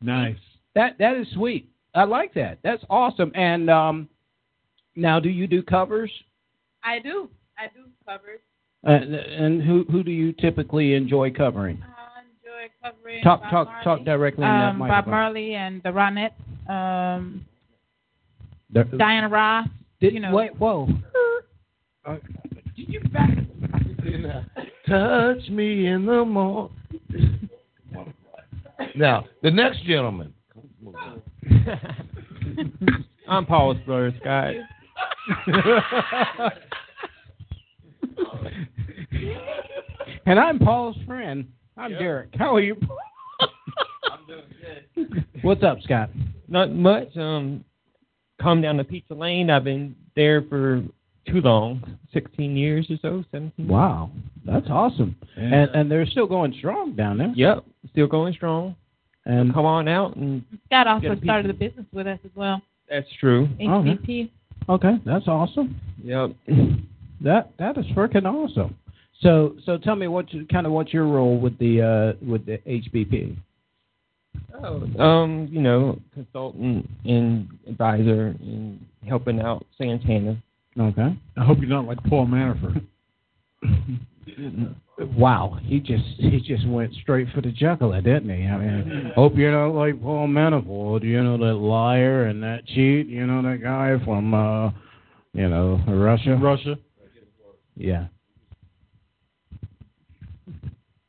Nice. 0.00 0.36
that 0.74 0.96
that 0.98 1.16
is 1.16 1.26
sweet. 1.34 1.68
I 1.94 2.04
like 2.04 2.32
that. 2.34 2.58
That's 2.62 2.82
awesome. 2.88 3.32
And 3.34 3.68
um, 3.68 4.08
now, 4.96 5.18
do 5.20 5.28
you 5.28 5.46
do 5.46 5.62
covers? 5.62 6.10
I 6.84 6.98
do. 7.00 7.28
I 7.58 7.66
do 7.74 7.84
covers. 8.06 8.40
Uh, 8.86 8.90
and 8.92 9.60
who 9.62 9.84
who 9.90 10.02
do 10.02 10.10
you 10.12 10.32
typically 10.34 10.94
enjoy 10.94 11.30
covering? 11.32 11.82
I 11.82 12.20
enjoy 12.20 12.72
covering 12.82 13.22
Talk 13.24 13.42
Bob 13.42 13.50
talk 13.50 13.66
Marley. 13.68 13.84
talk 13.84 14.04
directly 14.04 14.44
in 14.44 14.50
that 14.50 14.70
um, 14.70 14.78
Bob. 14.78 15.06
Marley 15.06 15.54
and 15.54 15.82
the 15.82 15.88
Ronettes. 15.90 16.70
Um, 16.70 17.44
The- 18.70 18.84
Diana 18.84 19.28
Ross. 19.28 19.66
did- 20.00 20.14
you 20.14 20.20
know. 20.20 20.32
Wait, 20.32 20.54
whoa. 20.56 20.88
Uh, 22.06 22.16
did 22.76 22.88
you 22.88 23.00
back? 23.12 23.30
Touch 24.88 25.48
me 25.50 25.86
in 25.88 26.06
the 26.06 26.24
morning. 26.24 26.70
Now, 28.94 29.26
the 29.42 29.50
next 29.50 29.82
gentleman. 29.84 30.32
I'm 33.28 33.44
Paul's 33.46 33.78
brother, 33.84 34.14
Scott. 34.20 34.54
and 40.26 40.38
I'm 40.38 40.58
Paul's 40.58 40.96
friend. 41.06 41.46
I'm 41.76 41.92
Derek. 41.92 42.30
How 42.36 42.54
are 42.56 42.60
you? 42.60 42.76
I'm 43.40 44.26
doing 44.26 44.42
good. 44.96 45.24
What's 45.42 45.62
up, 45.62 45.78
Scott? 45.82 46.10
Not 46.48 46.72
much. 46.72 47.16
Um, 47.16 47.64
come 48.40 48.60
down 48.62 48.76
to 48.78 48.84
Pizza 48.84 49.14
Lane. 49.14 49.50
I've 49.50 49.64
been 49.64 49.94
there 50.16 50.42
for 50.42 50.82
too 51.30 51.40
long, 51.40 51.98
16 52.12 52.56
years 52.56 52.86
or 52.90 52.96
so, 53.02 53.24
17. 53.32 53.68
Wow, 53.68 54.10
that's 54.44 54.66
awesome. 54.68 55.16
And 55.36 55.70
and 55.74 55.90
they're 55.90 56.06
still 56.06 56.26
going 56.26 56.54
strong 56.58 56.94
down 56.96 57.18
there. 57.18 57.32
Yep, 57.34 57.64
still 57.90 58.06
going 58.06 58.34
strong. 58.34 58.74
And 59.26 59.52
come 59.52 59.66
on 59.66 59.88
out 59.88 60.16
and 60.16 60.42
Scott 60.66 60.68
Get 60.70 60.86
a 60.86 60.90
also 61.12 61.22
started 61.22 61.50
of- 61.50 61.58
the 61.58 61.68
business 61.68 61.86
with 61.92 62.06
us 62.06 62.18
as 62.24 62.30
well. 62.34 62.62
that's 62.88 63.08
true. 63.20 63.46
HBP. 63.60 64.30
Okay, 64.70 64.94
that's 65.04 65.28
awesome. 65.28 65.78
Yep. 66.02 66.30
That 67.20 67.50
that 67.58 67.76
is 67.76 67.84
freaking 67.96 68.26
awesome. 68.26 68.76
So 69.22 69.56
so 69.66 69.76
tell 69.76 69.96
me 69.96 70.06
what 70.06 70.32
you, 70.32 70.46
kind 70.46 70.66
of 70.66 70.72
what's 70.72 70.92
your 70.92 71.04
role 71.06 71.36
with 71.36 71.58
the 71.58 71.82
uh, 71.82 72.24
with 72.24 72.46
the 72.46 72.58
HBP? 72.58 73.36
Oh, 74.62 75.02
um, 75.02 75.48
you 75.50 75.60
know, 75.60 75.98
consultant 76.14 76.88
and 77.04 77.48
advisor 77.66 78.36
and 78.40 78.84
helping 79.08 79.40
out 79.40 79.66
Santana. 79.76 80.40
Okay. 80.78 81.16
I 81.36 81.44
hope 81.44 81.58
you're 81.58 81.68
not 81.68 81.86
like 81.86 82.02
Paul 82.04 82.26
Manafort. 82.26 82.84
Wow, 85.16 85.58
he 85.62 85.78
just 85.78 86.04
he 86.18 86.40
just 86.40 86.66
went 86.66 86.92
straight 87.02 87.28
for 87.32 87.40
the 87.40 87.52
jugular, 87.52 88.00
didn't 88.00 88.30
he? 88.30 88.46
I 88.46 88.58
mean, 88.58 89.12
hope 89.14 89.34
you're 89.36 89.52
not 89.52 89.78
like 89.78 90.00
Paul 90.02 90.26
Manafort, 90.26 91.04
you 91.04 91.22
know 91.22 91.38
that 91.38 91.54
liar 91.54 92.24
and 92.24 92.42
that 92.42 92.66
cheat, 92.66 93.06
you 93.06 93.24
know 93.24 93.40
that 93.42 93.62
guy 93.62 94.04
from 94.04 94.34
uh, 94.34 94.70
you 95.34 95.48
know 95.48 95.80
Russia. 95.86 96.36
Russia. 96.40 96.76
Yeah. 97.76 98.08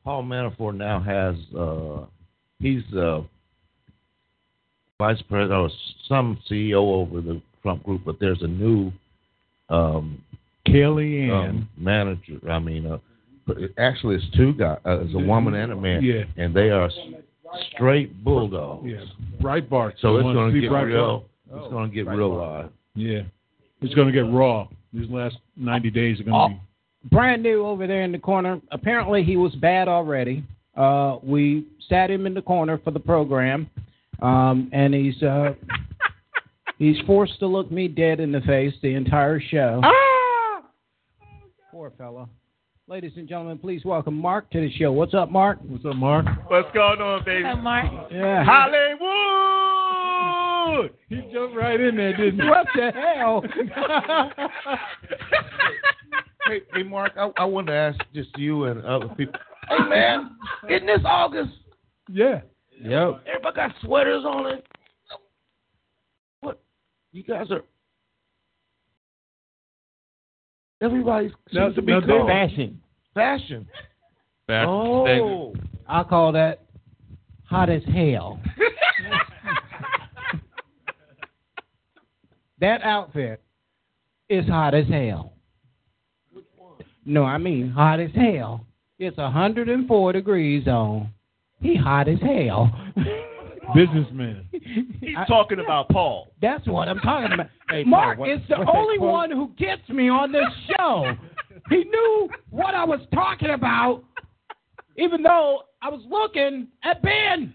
Paul 0.04 0.22
Manafort 0.22 0.76
now 0.76 1.00
has 1.00 1.34
uh 1.58 2.06
he's 2.60 2.82
uh 2.96 3.22
vice 4.98 5.20
president 5.28 5.52
or 5.52 5.70
some 6.08 6.38
CEO 6.48 6.74
over 6.76 7.20
the 7.20 7.42
Trump 7.62 7.82
group, 7.82 8.02
but 8.04 8.20
there's 8.20 8.42
a 8.42 8.46
new 8.46 8.92
um 9.70 10.22
Kellyanne. 10.66 11.48
um, 11.50 11.68
manager. 11.76 12.38
I 12.50 12.58
mean, 12.58 12.86
uh, 12.86 12.98
but 13.46 13.58
it- 13.58 13.72
actually, 13.78 14.16
it's 14.16 14.30
two 14.36 14.52
guys. 14.54 14.78
Uh, 14.86 15.00
it's 15.00 15.14
a 15.14 15.18
woman 15.18 15.54
and 15.54 15.72
a 15.72 15.76
man. 15.76 16.02
Yeah. 16.02 16.24
and 16.36 16.54
they 16.54 16.70
are 16.70 16.90
straight 17.74 18.22
bulldogs. 18.22 18.86
Yeah. 18.88 18.98
Breitbart. 19.40 19.94
So 20.00 20.16
it's 20.16 20.24
going 20.24 20.52
to 20.54 20.60
get 20.60 20.70
Breitbart. 20.70 20.86
real. 20.86 21.24
It's 21.52 21.70
going 21.72 21.90
to 21.90 21.94
get 21.94 22.06
real 22.06 22.36
live. 22.36 22.70
Yeah. 22.94 23.22
It's 23.80 23.94
going 23.94 24.06
to 24.06 24.12
get 24.12 24.30
raw. 24.30 24.68
These 24.92 25.10
last 25.10 25.36
90 25.56 25.90
days 25.90 26.20
are 26.20 26.24
going 26.24 26.50
to 26.50 26.54
be. 26.56 27.08
brand 27.16 27.42
new 27.42 27.64
over 27.66 27.86
there 27.86 28.02
in 28.02 28.12
the 28.12 28.18
corner. 28.18 28.60
Apparently, 28.70 29.22
he 29.24 29.36
was 29.36 29.54
bad 29.56 29.88
already. 29.88 30.44
Uh, 30.76 31.18
we 31.22 31.64
sat 31.88 32.10
him 32.10 32.26
in 32.26 32.34
the 32.34 32.42
corner 32.42 32.78
for 32.84 32.90
the 32.92 33.00
program, 33.00 33.68
um, 34.22 34.68
and 34.72 34.94
he's 34.94 35.20
uh, 35.22 35.54
he's 36.80 36.96
forced 37.06 37.38
to 37.38 37.46
look 37.46 37.70
me 37.70 37.86
dead 37.86 38.18
in 38.18 38.32
the 38.32 38.40
face 38.40 38.74
the 38.82 38.94
entire 38.94 39.38
show. 39.40 39.80
Ah! 39.84 40.64
Poor 41.70 41.92
fella. 41.96 42.28
Ladies 42.88 43.12
and 43.16 43.28
gentlemen, 43.28 43.58
please 43.58 43.84
welcome 43.84 44.14
Mark 44.14 44.50
to 44.50 44.60
the 44.60 44.72
show. 44.72 44.90
What's 44.90 45.14
up, 45.14 45.30
Mark? 45.30 45.60
What's 45.62 45.84
up, 45.84 45.94
Mark? 45.94 46.26
What's 46.48 46.74
going 46.74 47.00
on, 47.00 47.24
baby? 47.24 47.44
Hello, 47.46 47.62
Mark. 47.62 48.10
Yeah. 48.10 48.42
Hollywood! 48.44 49.00
He 51.08 51.20
jumped 51.32 51.54
right 51.54 51.80
in 51.80 51.96
there, 51.96 52.16
didn't 52.16 52.40
he? 52.40 52.48
What 52.48 52.66
the 52.74 52.90
hell? 52.90 53.44
hey, 56.48 56.62
hey, 56.74 56.82
Mark, 56.82 57.12
I, 57.16 57.30
I 57.36 57.44
wanted 57.44 57.70
to 57.70 57.78
ask 57.78 58.00
just 58.12 58.36
you 58.36 58.64
and 58.64 58.84
other 58.84 59.06
people. 59.16 59.38
Hey, 59.68 59.88
man, 59.88 60.36
isn't 60.68 60.86
this 60.86 61.02
August? 61.04 61.52
Yeah. 62.08 62.40
Yep. 62.82 63.22
Everybody 63.28 63.56
got 63.56 63.70
sweaters 63.84 64.24
on 64.24 64.46
it. 64.52 64.66
What? 67.12 67.16
You 67.16 67.22
guys 67.24 67.50
are. 67.50 67.62
Everybody 70.82 71.28
seems 71.28 71.36
No, 71.52 71.72
to 71.72 71.82
be 71.82 71.92
no, 71.92 72.00
they- 72.00 72.06
cold. 72.06 72.28
Fashion. 72.28 72.80
Fashion. 73.14 73.68
Oh. 74.48 75.54
I 75.86 76.02
call 76.04 76.32
that 76.32 76.60
hot 77.44 77.68
as 77.70 77.82
hell. 77.84 78.40
that 82.60 82.82
outfit 82.82 83.40
is 84.28 84.46
hot 84.46 84.74
as 84.74 84.86
hell. 84.88 85.34
No, 87.04 87.24
I 87.24 87.38
mean 87.38 87.70
hot 87.70 88.00
as 88.00 88.10
hell. 88.14 88.66
It's 88.98 89.16
104 89.16 90.12
degrees 90.12 90.66
on. 90.68 91.08
He 91.60 91.74
hot 91.76 92.08
as 92.08 92.18
hell. 92.20 92.70
Businessman. 93.74 94.46
He's 94.52 95.16
I- 95.16 95.24
talking 95.26 95.60
about 95.60 95.88
Paul. 95.88 96.32
That's 96.42 96.66
what 96.66 96.88
I'm 96.88 96.98
talking 97.00 97.32
about. 97.32 97.46
Hey, 97.70 97.84
Paul, 97.84 97.90
Mark 97.90 98.18
what- 98.18 98.30
is 98.30 98.40
the 98.48 98.56
only 98.56 98.98
quote? 98.98 99.10
one 99.12 99.30
who 99.30 99.52
gets 99.56 99.88
me 99.88 100.08
on 100.08 100.32
this 100.32 100.42
show. 100.76 101.12
he 101.68 101.84
knew 101.84 102.28
what 102.50 102.74
I 102.74 102.84
was 102.84 102.98
talking 103.14 103.50
about, 103.50 104.02
even 104.96 105.22
though 105.22 105.62
I 105.82 105.88
was 105.88 106.02
looking 106.08 106.66
at 106.82 107.00
Ben. 107.02 107.54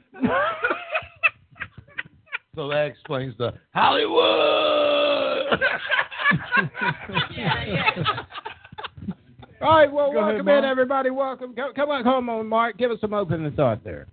So 2.55 2.69
that 2.69 2.85
explains 2.85 3.35
the 3.37 3.53
Hollywood. 3.73 5.59
All 9.61 9.69
right, 9.77 9.91
well, 9.91 10.11
Go 10.11 10.19
ahead, 10.19 10.35
welcome 10.35 10.47
in, 10.49 10.63
everybody. 10.65 11.09
Welcome. 11.09 11.53
Come, 11.55 11.73
come 11.73 11.89
on, 11.89 12.03
come 12.03 12.29
on, 12.29 12.47
Mark. 12.47 12.77
Give 12.77 12.91
us 12.91 12.99
some 13.01 13.13
opening 13.13 13.51
thought 13.53 13.83
there. 13.83 14.07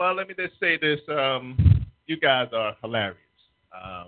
Well, 0.00 0.14
let 0.14 0.28
me 0.28 0.34
just 0.34 0.58
say 0.58 0.78
this. 0.78 0.98
Um, 1.10 1.84
you 2.06 2.18
guys 2.18 2.48
are 2.54 2.74
hilarious. 2.80 3.18
Um, 3.70 4.06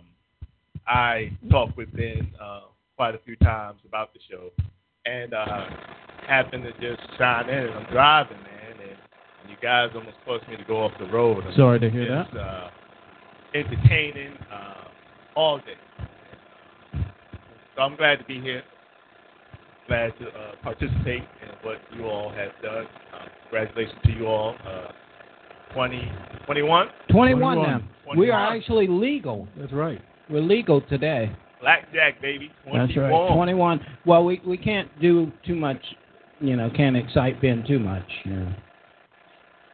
I 0.87 1.31
talked 1.51 1.77
with 1.77 1.95
Ben 1.95 2.33
uh, 2.43 2.61
quite 2.97 3.15
a 3.15 3.19
few 3.27 3.37
times 3.37 3.79
about 3.87 4.15
the 4.15 4.21
show, 4.31 4.49
and 5.05 5.35
uh, 5.35 5.67
happened 6.27 6.65
to 6.65 6.73
just 6.81 7.07
chime 7.19 7.51
in. 7.51 7.67
And 7.67 7.75
I'm 7.75 7.93
driving, 7.93 8.39
man, 8.39 8.73
and, 8.81 8.91
and 8.91 9.51
you 9.51 9.57
guys 9.63 9.91
almost 9.95 10.17
forced 10.25 10.49
me 10.49 10.57
to 10.57 10.65
go 10.65 10.83
off 10.83 10.93
the 10.99 11.05
road. 11.13 11.45
I'm 11.47 11.55
Sorry 11.55 11.79
to 11.79 11.91
hear 11.91 12.25
just, 12.25 12.35
Uh, 12.39 12.71
entertaining 13.55 14.33
uh, 14.51 14.89
all 15.37 15.59
day. 15.59 15.77
So 17.77 17.83
I'm 17.83 17.97
glad 17.97 18.19
to 18.19 18.25
be 18.25 18.41
here. 18.41 18.63
glad 19.89 20.19
to 20.21 20.27
uh, 20.29 20.53
participate 20.63 21.25
in 21.43 21.49
what 21.63 21.77
you 21.95 22.07
all 22.07 22.31
have 22.31 22.53
done. 22.63 22.87
Uh, 23.13 23.27
congratulations 23.43 23.99
to 24.07 24.13
you 24.13 24.27
all. 24.27 24.57
Uh, 24.67 24.93
20, 25.75 26.13
21? 26.47 26.87
21 27.11 27.57
now. 27.57 27.81
21. 28.05 28.19
We 28.19 28.31
are 28.31 28.55
actually 28.55 28.87
legal. 28.87 29.49
That's 29.57 29.73
right. 29.73 30.01
We're 30.29 30.41
legal 30.41 30.81
today. 30.83 31.35
Blackjack, 31.61 32.21
baby. 32.21 32.51
21. 32.65 32.87
That's 32.87 32.99
right. 32.99 33.35
21. 33.35 33.81
Well, 34.05 34.25
we 34.25 34.41
we 34.47 34.57
can't 34.57 34.89
do 35.01 35.31
too 35.47 35.55
much, 35.55 35.81
you 36.41 36.57
know, 36.57 36.71
can't 36.77 36.97
excite 36.97 37.41
Ben 37.41 37.65
too 37.67 37.79
much. 37.79 38.11
Yeah. 38.25 38.53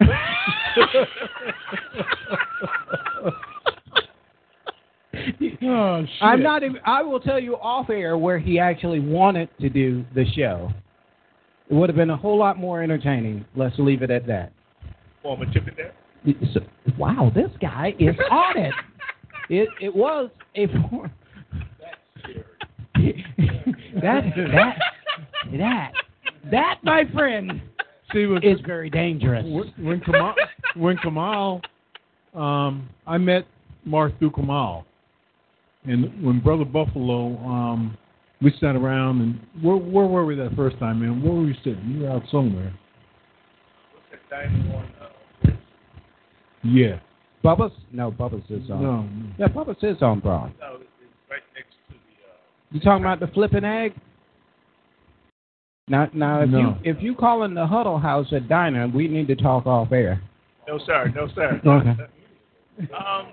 Oh, 5.60 6.02
shit. 6.02 6.22
I'm 6.22 6.42
not 6.42 6.62
even, 6.62 6.78
I 6.84 7.02
will 7.02 7.20
tell 7.20 7.38
you 7.38 7.56
off 7.56 7.90
air 7.90 8.16
where 8.16 8.38
he 8.38 8.58
actually 8.58 9.00
wanted 9.00 9.48
to 9.60 9.68
do 9.68 10.04
the 10.14 10.24
show. 10.34 10.70
It 11.68 11.74
would 11.74 11.88
have 11.90 11.96
been 11.96 12.10
a 12.10 12.16
whole 12.16 12.38
lot 12.38 12.56
more 12.56 12.82
entertaining. 12.82 13.44
Let's 13.54 13.74
leave 13.78 14.02
it 14.02 14.10
at 14.10 14.26
that. 14.28 14.52
Former 15.22 15.46
Chippendale. 15.52 15.92
So, 16.52 16.60
wow, 16.98 17.30
this 17.34 17.50
guy 17.60 17.94
is 17.98 18.16
on 18.30 18.58
it. 18.58 18.74
It 19.50 19.70
it 19.80 19.96
was 19.96 20.28
a 20.56 20.66
for- 20.66 21.10
that 24.02 24.22
that 24.52 24.78
that 25.56 25.92
that 26.50 26.78
my 26.82 27.04
friend 27.14 27.62
See, 28.12 28.26
with, 28.26 28.44
is 28.44 28.58
very 28.66 28.90
dangerous. 28.90 29.44
when, 29.46 29.72
when 29.78 30.00
Kamal, 30.00 30.34
when 30.76 30.98
Kamal, 30.98 31.62
um, 32.34 32.90
I 33.06 33.16
met 33.16 33.46
Mark 33.86 34.18
through 34.18 34.32
Kamal, 34.32 34.84
and 35.84 36.22
when 36.22 36.40
Brother 36.40 36.66
Buffalo, 36.66 37.38
um, 37.38 37.96
we 38.42 38.52
sat 38.60 38.76
around 38.76 39.22
and 39.22 39.40
where 39.64 39.76
where 39.76 40.06
were 40.06 40.26
we 40.26 40.34
that 40.36 40.54
first 40.56 40.78
time, 40.78 41.00
man? 41.00 41.22
Where 41.22 41.32
were 41.32 41.42
we 41.44 41.54
sitting? 41.64 42.00
We 42.00 42.04
were 42.04 42.10
out 42.10 42.22
somewhere. 42.30 42.74
Dining 44.30 44.70
on, 44.72 44.84
uh, 44.97 44.97
Yeah. 46.62 46.98
Bubba's 47.44 47.72
no, 47.92 48.10
Bubba's 48.10 48.44
is 48.50 48.68
on. 48.70 48.82
No. 48.82 49.08
Yeah, 49.38 49.48
Bubba's 49.48 49.82
is 49.82 50.02
on 50.02 50.20
Broad. 50.20 50.52
no, 50.60 50.76
it's 50.76 50.84
right 51.30 51.40
next 51.54 51.70
to 51.88 51.94
the. 51.94 51.96
Uh, 51.96 52.36
You 52.72 52.80
talking 52.80 53.04
about 53.04 53.20
the 53.20 53.28
flipping 53.28 53.64
egg? 53.64 53.94
Now, 55.88 56.08
now, 56.12 56.40
if 56.42 56.50
No. 56.50 56.58
you 56.58 56.74
if 56.84 57.02
you 57.02 57.14
call 57.14 57.44
in 57.44 57.54
the 57.54 57.66
Huddle 57.66 57.98
House 57.98 58.26
at 58.32 58.48
Diner, 58.48 58.88
we 58.88 59.08
need 59.08 59.28
to 59.28 59.36
talk 59.36 59.66
off 59.66 59.92
air. 59.92 60.20
no, 60.66 60.78
sir. 60.78 61.12
No, 61.14 61.28
sir. 61.34 61.60
Okay. 61.66 61.96
Um, 62.96 63.26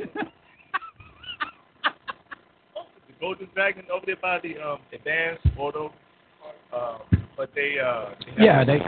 the 3.08 3.14
Golden 3.20 3.48
Dragon 3.54 3.84
over 3.94 4.06
there 4.06 4.16
by 4.22 4.40
the 4.40 4.58
um, 4.58 4.80
Advanced 4.92 5.46
Auto. 5.58 5.94
Uh, 6.76 6.98
but 7.38 7.50
they. 7.56 7.76
Uh, 7.80 8.10
they 8.38 8.44
Yeah, 8.44 8.64
they. 8.66 8.80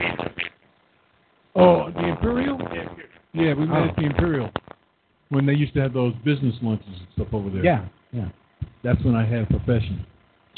Oh, 1.54 1.90
the 1.92 2.08
Imperial? 2.08 2.58
Yeah, 2.60 2.94
here. 2.94 3.08
Yeah, 3.32 3.54
we 3.54 3.66
met 3.66 3.78
Oh. 3.82 3.84
at 3.88 3.96
the 3.96 4.02
Imperial 4.04 4.50
when 5.30 5.46
they 5.46 5.54
used 5.54 5.74
to 5.74 5.80
have 5.80 5.92
those 5.92 6.14
business 6.24 6.54
lunches 6.62 6.86
and 6.88 7.06
stuff 7.12 7.28
over 7.32 7.50
there. 7.50 7.64
Yeah, 7.64 7.84
yeah. 8.12 8.28
That's 8.82 9.02
when 9.04 9.14
I 9.14 9.24
had 9.24 9.42
a 9.42 9.46
profession. 9.46 10.04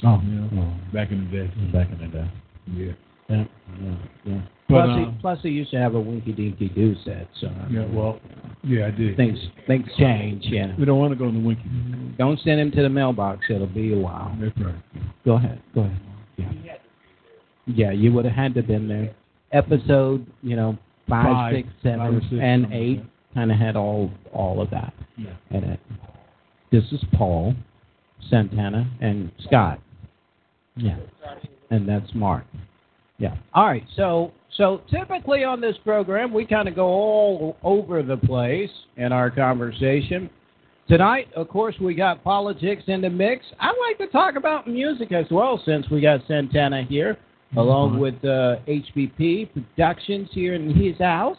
Oh, 0.04 0.20
You 0.24 0.40
know, 0.40 0.72
back 0.92 1.10
in 1.10 1.24
the 1.30 1.30
day. 1.30 1.50
back 1.72 1.88
in 1.90 1.98
the 1.98 2.06
day. 2.06 2.28
Yeah. 2.74 2.92
Yeah, 3.28 3.44
yeah, 3.80 3.94
yeah. 4.24 4.40
But, 4.68 4.86
plus, 4.86 4.90
uh, 4.90 4.96
he, 4.98 5.04
plus, 5.20 5.38
he 5.42 5.48
used 5.50 5.70
to 5.72 5.78
have 5.78 5.94
a 5.94 6.00
Winky 6.00 6.32
Dinky 6.32 6.68
Do 6.68 6.94
set. 7.04 7.28
So 7.40 7.48
Yeah, 7.70 7.84
well, 7.86 8.18
yeah, 8.64 8.86
I 8.86 8.90
did. 8.90 9.16
things 9.16 9.38
things 9.66 9.86
change. 9.98 10.44
Yeah. 10.46 10.74
We 10.76 10.84
don't 10.84 10.98
want 10.98 11.12
to 11.12 11.16
go 11.18 11.28
in 11.28 11.34
the 11.34 11.46
winky. 11.46 11.62
Don't 12.18 12.40
send 12.40 12.60
him 12.60 12.70
to 12.72 12.82
the 12.82 12.88
mailbox. 12.88 13.46
It'll 13.50 13.66
be 13.66 13.92
a 13.92 13.98
while. 13.98 14.36
That's 14.40 14.56
right. 14.58 14.74
Go 15.24 15.34
ahead. 15.34 15.60
Go 15.74 15.82
ahead. 15.82 16.00
Yeah. 16.36 16.74
Yeah, 17.66 17.90
you 17.92 18.12
would 18.12 18.24
have 18.24 18.34
had 18.34 18.54
to 18.54 18.62
been 18.62 18.88
there. 18.88 19.14
Episode, 19.52 20.26
you 20.42 20.56
know, 20.56 20.76
five, 21.10 21.26
Five, 21.26 21.54
six, 21.54 21.68
seven, 21.82 21.98
five 21.98 22.14
or 22.14 22.20
six, 22.22 22.32
and 22.40 22.62
something 22.64 22.78
like 22.78 22.98
eight 23.00 23.34
kind 23.34 23.52
of 23.52 23.58
had 23.58 23.76
all 23.76 24.10
all 24.32 24.60
of 24.60 24.70
that 24.70 24.92
Yeah. 25.16 25.30
in 25.50 25.64
it. 25.64 25.80
This 26.70 26.84
is 26.92 27.02
Paul, 27.14 27.54
Santana, 28.28 28.86
and 29.00 29.30
Scott. 29.46 29.80
Yeah, 30.76 30.96
and 31.70 31.88
that's 31.88 32.14
Mark. 32.14 32.44
Yeah. 33.18 33.34
All 33.54 33.66
right. 33.66 33.84
So 33.96 34.32
so 34.56 34.80
typically 34.90 35.44
on 35.44 35.60
this 35.60 35.76
program 35.84 36.32
we 36.32 36.44
kind 36.46 36.68
of 36.68 36.74
go 36.74 36.86
all 36.86 37.56
over 37.62 38.02
the 38.02 38.16
place 38.16 38.70
in 38.96 39.12
our 39.12 39.30
conversation. 39.30 40.30
Tonight, 40.88 41.28
of 41.36 41.48
course, 41.48 41.76
we 41.80 41.94
got 41.94 42.24
politics 42.24 42.82
in 42.88 43.00
the 43.00 43.10
mix. 43.10 43.44
I 43.60 43.68
like 43.88 43.98
to 43.98 44.08
talk 44.08 44.34
about 44.34 44.66
music 44.66 45.12
as 45.12 45.26
well 45.30 45.62
since 45.64 45.88
we 45.88 46.00
got 46.00 46.20
Santana 46.26 46.82
here, 46.82 47.16
along 47.56 47.98
with 47.98 48.14
uh, 48.24 48.56
HBP 48.68 49.52
Productions 49.52 50.28
here 50.32 50.54
in 50.54 50.74
his 50.74 50.98
house, 50.98 51.38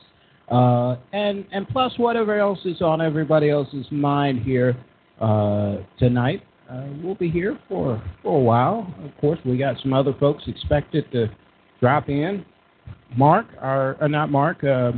uh, 0.50 0.97
and 1.13 1.45
and 1.52 1.67
plus 1.69 1.93
whatever 1.97 2.38
else 2.38 2.60
is 2.65 2.82
on 2.82 3.02
everybody 3.02 3.50
else's 3.50 3.86
mind 3.91 4.41
here 4.41 4.76
uh, 5.21 5.78
tonight. 5.97 6.43
Uh, 6.69 6.86
we'll 7.02 7.15
be 7.15 7.30
here 7.30 7.58
for 7.69 8.02
for 8.21 8.38
a 8.38 8.43
while. 8.43 8.93
Of 9.04 9.12
course, 9.19 9.39
we 9.45 9.58
got 9.58 9.76
some 9.82 9.93
other 9.93 10.13
folks 10.19 10.43
expected 10.47 11.10
to 11.12 11.28
drop 11.80 12.10
in. 12.10 12.45
Mark, 13.17 13.47
our 13.60 14.02
uh, 14.02 14.08
not 14.08 14.30
Mark, 14.30 14.63
uh, 14.63 14.91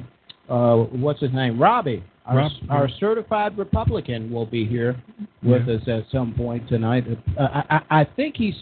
uh, 0.49 0.75
what's 0.77 1.19
his 1.19 1.33
name? 1.33 1.61
Robbie. 1.61 2.03
Our, 2.25 2.37
Rob- 2.37 2.51
our 2.69 2.89
certified 2.99 3.57
Republican 3.57 4.31
will 4.31 4.45
be 4.45 4.65
here 4.65 4.95
with 5.43 5.67
us 5.67 5.81
at 5.87 6.03
some 6.09 6.33
point 6.33 6.69
tonight. 6.69 7.03
Uh, 7.37 7.41
I, 7.41 7.63
I, 7.69 8.01
I 8.01 8.05
think 8.15 8.35
he's 8.37 8.55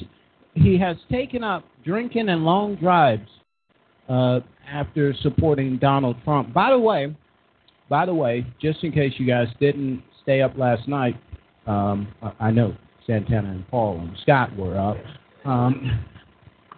he 0.53 0.77
has 0.77 0.97
taken 1.11 1.43
up 1.43 1.63
drinking 1.83 2.29
and 2.29 2.43
long 2.43 2.75
drives 2.75 3.27
uh, 4.09 4.39
after 4.69 5.13
supporting 5.21 5.77
Donald 5.77 6.17
Trump. 6.23 6.53
By 6.53 6.71
the 6.71 6.79
way, 6.79 7.15
by 7.89 8.05
the 8.05 8.13
way, 8.13 8.45
just 8.61 8.83
in 8.83 8.91
case 8.91 9.13
you 9.17 9.25
guys 9.25 9.47
didn't 9.59 10.01
stay 10.23 10.41
up 10.41 10.57
last 10.57 10.87
night, 10.87 11.19
um, 11.67 12.07
I, 12.39 12.51
know 12.51 12.75
Santana 13.05 13.49
and 13.49 13.67
Paul 13.67 13.99
and 13.99 14.15
Scott 14.21 14.55
were 14.55 14.77
up. 14.77 14.97
Um, 15.45 16.05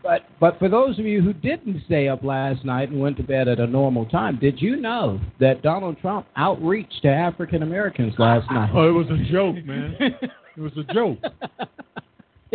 but 0.02 0.24
but 0.40 0.60
for 0.60 0.68
those 0.70 1.00
of 1.00 1.06
you 1.06 1.22
who 1.22 1.34
didn't 1.34 1.84
stay 1.86 2.10
up 2.10 2.24
last 2.24 2.66
night 2.66 2.90
and 2.90 3.00
went 3.00 3.16
to 3.18 3.24
bed 3.24 3.48
at 3.48 3.60
a 3.60 3.68
normal 3.68 4.06
time, 4.06 4.38
did 4.40 4.62
you 4.62 4.76
know 4.76 5.20
that 5.40 5.62
Donald 5.62 5.98
Trump 6.02 6.28
outreached 6.38 7.02
to 7.04 7.08
African 7.08 7.64
Americans 7.64 8.14
last 8.18 8.50
night? 8.52 8.72
Oh, 8.74 8.88
it 8.88 8.92
was 8.92 9.08
a 9.08 9.32
joke, 9.32 9.56
man. 9.66 9.96
it 10.00 10.60
was 10.60 10.74
a 10.78 10.94
joke. 10.94 11.20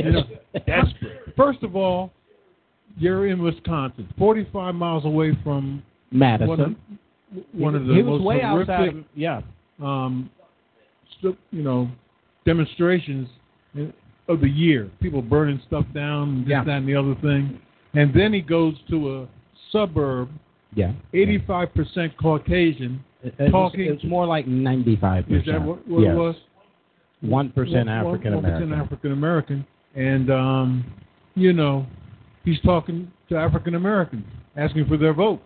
You 0.04 0.11
know, 0.12 0.22
Desperate. 0.66 1.34
First 1.37 1.62
of 1.62 1.76
all, 1.76 2.12
you're 2.96 3.26
in 3.28 3.42
Wisconsin, 3.42 4.08
45 4.18 4.74
miles 4.74 5.04
away 5.04 5.37
from 5.44 5.82
Madison. 6.11 6.48
one 6.48 6.61
of, 6.61 6.76
one 7.52 7.74
of 7.74 7.87
the 7.87 7.94
he 7.94 8.02
was 8.02 8.18
most 8.20 8.24
way 8.24 8.40
horrific, 8.40 8.70
outside. 8.70 8.88
Of, 8.96 9.04
yeah. 9.14 9.40
um, 9.82 10.30
you 11.22 11.37
know, 11.62 11.88
demonstrations 12.44 13.28
of 14.28 14.40
the 14.40 14.48
year. 14.48 14.90
People 15.00 15.22
burning 15.22 15.61
stuff 15.66 15.84
down, 15.94 16.40
this, 16.42 16.50
Yeah. 16.50 16.64
that, 16.64 16.76
and 16.78 16.88
the 16.88 16.94
other 16.96 17.14
thing. 17.22 17.61
And 17.94 18.12
then 18.14 18.32
he 18.32 18.40
goes 18.40 18.74
to 18.90 19.18
a 19.22 19.28
suburb, 19.72 20.28
Yeah. 20.74 20.92
85% 21.14 22.16
Caucasian. 22.16 23.04
It, 23.22 23.34
it 23.38 23.50
Talking- 23.50 23.87
it 23.87 23.90
was 23.94 24.04
more 24.04 24.26
like 24.26 24.46
ninety-five 24.46 25.24
Is 25.24 25.40
percent. 25.42 25.46
that 25.46 25.62
what, 25.62 25.88
what 25.88 26.00
yes. 26.02 26.12
it 26.12 26.16
was? 26.16 26.37
One 27.20 27.50
percent 27.50 27.87
One- 27.88 28.04
one- 28.04 28.06
African 28.14 28.34
one 28.34 28.44
percent 28.44 28.72
African 28.72 29.12
American, 29.12 29.66
and 29.94 30.31
um, 30.31 30.85
you 31.35 31.53
know, 31.53 31.87
he's 32.44 32.61
talking 32.61 33.11
to 33.29 33.37
African 33.37 33.74
Americans, 33.74 34.24
asking 34.57 34.87
for 34.87 34.96
their 34.96 35.14
vote. 35.14 35.40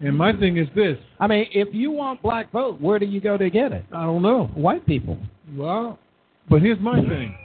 And 0.00 0.16
my 0.16 0.32
thing 0.32 0.56
is 0.56 0.68
this: 0.74 0.96
I 1.20 1.26
mean, 1.26 1.46
if 1.52 1.74
you 1.74 1.90
want 1.90 2.22
black 2.22 2.50
vote, 2.52 2.80
where 2.80 2.98
do 2.98 3.06
you 3.06 3.20
go 3.20 3.36
to 3.36 3.50
get 3.50 3.72
it? 3.72 3.84
I 3.92 4.04
don't 4.04 4.22
know. 4.22 4.50
White 4.54 4.86
people. 4.86 5.18
Well, 5.54 5.98
but 6.48 6.62
here's 6.62 6.80
my 6.80 7.00
thing. 7.00 7.36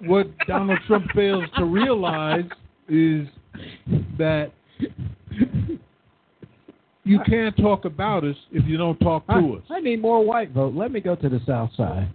What 0.00 0.26
Donald 0.48 0.80
Trump 0.88 1.06
fails 1.14 1.44
to 1.56 1.64
realize 1.64 2.44
is 2.88 3.28
that 4.18 4.50
you 7.04 7.20
can't 7.28 7.56
talk 7.56 7.84
about 7.84 8.24
us 8.24 8.36
if 8.50 8.64
you 8.66 8.76
don't 8.76 8.98
talk 8.98 9.26
to 9.28 9.32
I, 9.32 9.38
us. 9.38 9.62
I 9.70 9.80
need 9.80 10.00
more 10.00 10.24
white 10.24 10.50
vote. 10.50 10.74
Let 10.74 10.90
me 10.92 11.00
go 11.00 11.14
to 11.14 11.28
the 11.28 11.40
South 11.46 11.70
Side. 11.76 12.08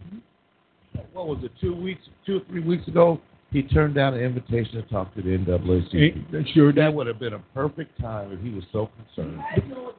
What 1.18 1.28
was 1.30 1.40
it? 1.44 1.52
Two 1.60 1.74
weeks, 1.76 2.02
two 2.28 2.38
or 2.38 2.42
three 2.48 2.60
weeks 2.62 2.88
ago, 2.88 3.20
he 3.50 3.64
turned 3.64 3.96
down 3.96 4.14
an 4.14 4.20
invitation 4.20 4.74
to 4.74 4.84
talk 4.84 5.16
to 5.16 5.22
the 5.24 5.30
NAACP. 5.30 5.96
Ain't- 6.36 6.50
Sure, 6.50 6.72
That 6.72 6.82
that. 6.82 6.94
would 6.94 7.08
have 7.08 7.18
been 7.18 7.34
a 7.34 7.40
perfect 7.56 8.00
time 8.00 8.32
if 8.32 8.40
he 8.42 8.52
was 8.52 8.64
so 8.72 8.92
concerned 9.16 9.42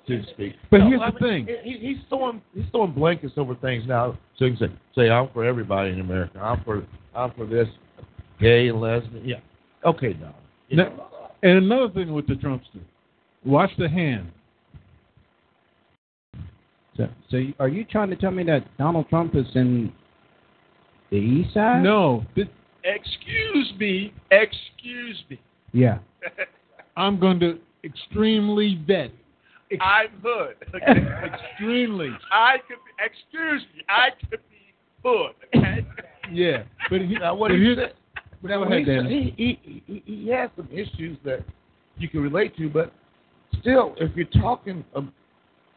to 0.07 0.23
speak. 0.33 0.55
But 0.71 0.79
No, 0.79 0.87
here's 0.91 1.01
I 1.01 1.11
the 1.11 1.21
mean, 1.27 1.47
thing. 1.47 1.57
He, 1.65 1.79
he's 1.79 1.97
throwing 2.09 2.41
he's 2.55 2.67
throwing 2.71 2.93
blankets 2.93 3.33
over 3.37 3.57
things 3.57 3.83
now, 3.89 4.17
so 4.37 4.45
he 4.45 4.57
can 4.57 4.69
say, 4.69 4.75
say 4.95 5.11
I'm 5.11 5.29
for 5.31 5.45
everybody 5.45 5.91
in 5.91 5.99
America. 6.01 6.39
I'm 6.41 6.63
for 6.63 6.85
I'm 7.17 7.33
for 7.33 7.47
this, 7.47 7.67
gay 8.39 8.69
and 8.69 8.81
lesbian. 8.81 9.27
Yeah, 9.29 9.41
okay, 9.85 10.17
now. 10.21 10.37
You 10.69 10.77
Now- 10.77 10.85
know, 10.91 11.05
And 11.43 11.59
another 11.59 11.89
thing 11.93 12.13
with 12.13 12.29
the 12.29 12.35
Trumpster, 12.35 12.81
watch 13.45 13.71
the 13.77 13.89
hand. 13.89 14.31
So, 16.97 17.09
so 17.31 17.43
are 17.59 17.69
you 17.69 17.85
trying 17.85 18.11
to 18.11 18.17
tell 18.17 18.31
me 18.31 18.45
that 18.45 18.65
Donald 18.79 19.09
Trump 19.09 19.35
is 19.35 19.47
in 19.57 19.93
the 21.11 21.17
East 21.17 21.55
Side? 21.55 21.83
No, 21.83 22.25
this, 22.37 22.47
Excuse 22.85 23.73
me. 23.79 24.13
Excuse 24.31 25.23
me. 25.29 25.41
Yeah. 25.73 25.99
I'm 26.97 27.19
going 27.21 27.39
to 27.41 27.59
extremely 27.85 28.81
vet. 28.87 29.11
I'm 29.81 30.09
hood. 30.23 30.55
Okay? 30.75 31.01
Extremely. 31.27 32.11
I 32.33 32.57
could 32.67 32.77
be, 32.79 33.05
excuse 33.05 33.63
me, 33.77 33.83
I 33.89 34.09
could 34.31 34.41
be 34.51 34.75
hood. 35.05 35.33
Okay? 35.55 35.87
Yeah. 36.31 36.65
But 36.91 37.01
he, 37.01 37.15
Now, 37.15 37.35
what 37.35 37.49
but 37.49 37.57
he 37.57 37.63
here's- 37.65 37.79
said, 37.79 37.95
but 38.43 38.49
Go 38.49 38.65
now, 38.65 38.67
ahead, 38.67 38.79
he, 38.81 38.85
Dennis. 38.85 39.11
he, 39.11 39.35
he, 39.65 39.83
he, 39.87 40.03
he 40.25 40.29
has 40.31 40.51
some 40.57 40.69
issues 40.71 41.17
that 41.25 41.41
you 41.97 42.07
can 42.09 42.21
relate 42.21 42.55
to, 42.59 42.69
but 42.69 42.93
still, 43.61 43.95
if 43.97 44.15
you're 44.15 44.27
talking, 44.43 44.85
um, 44.95 45.13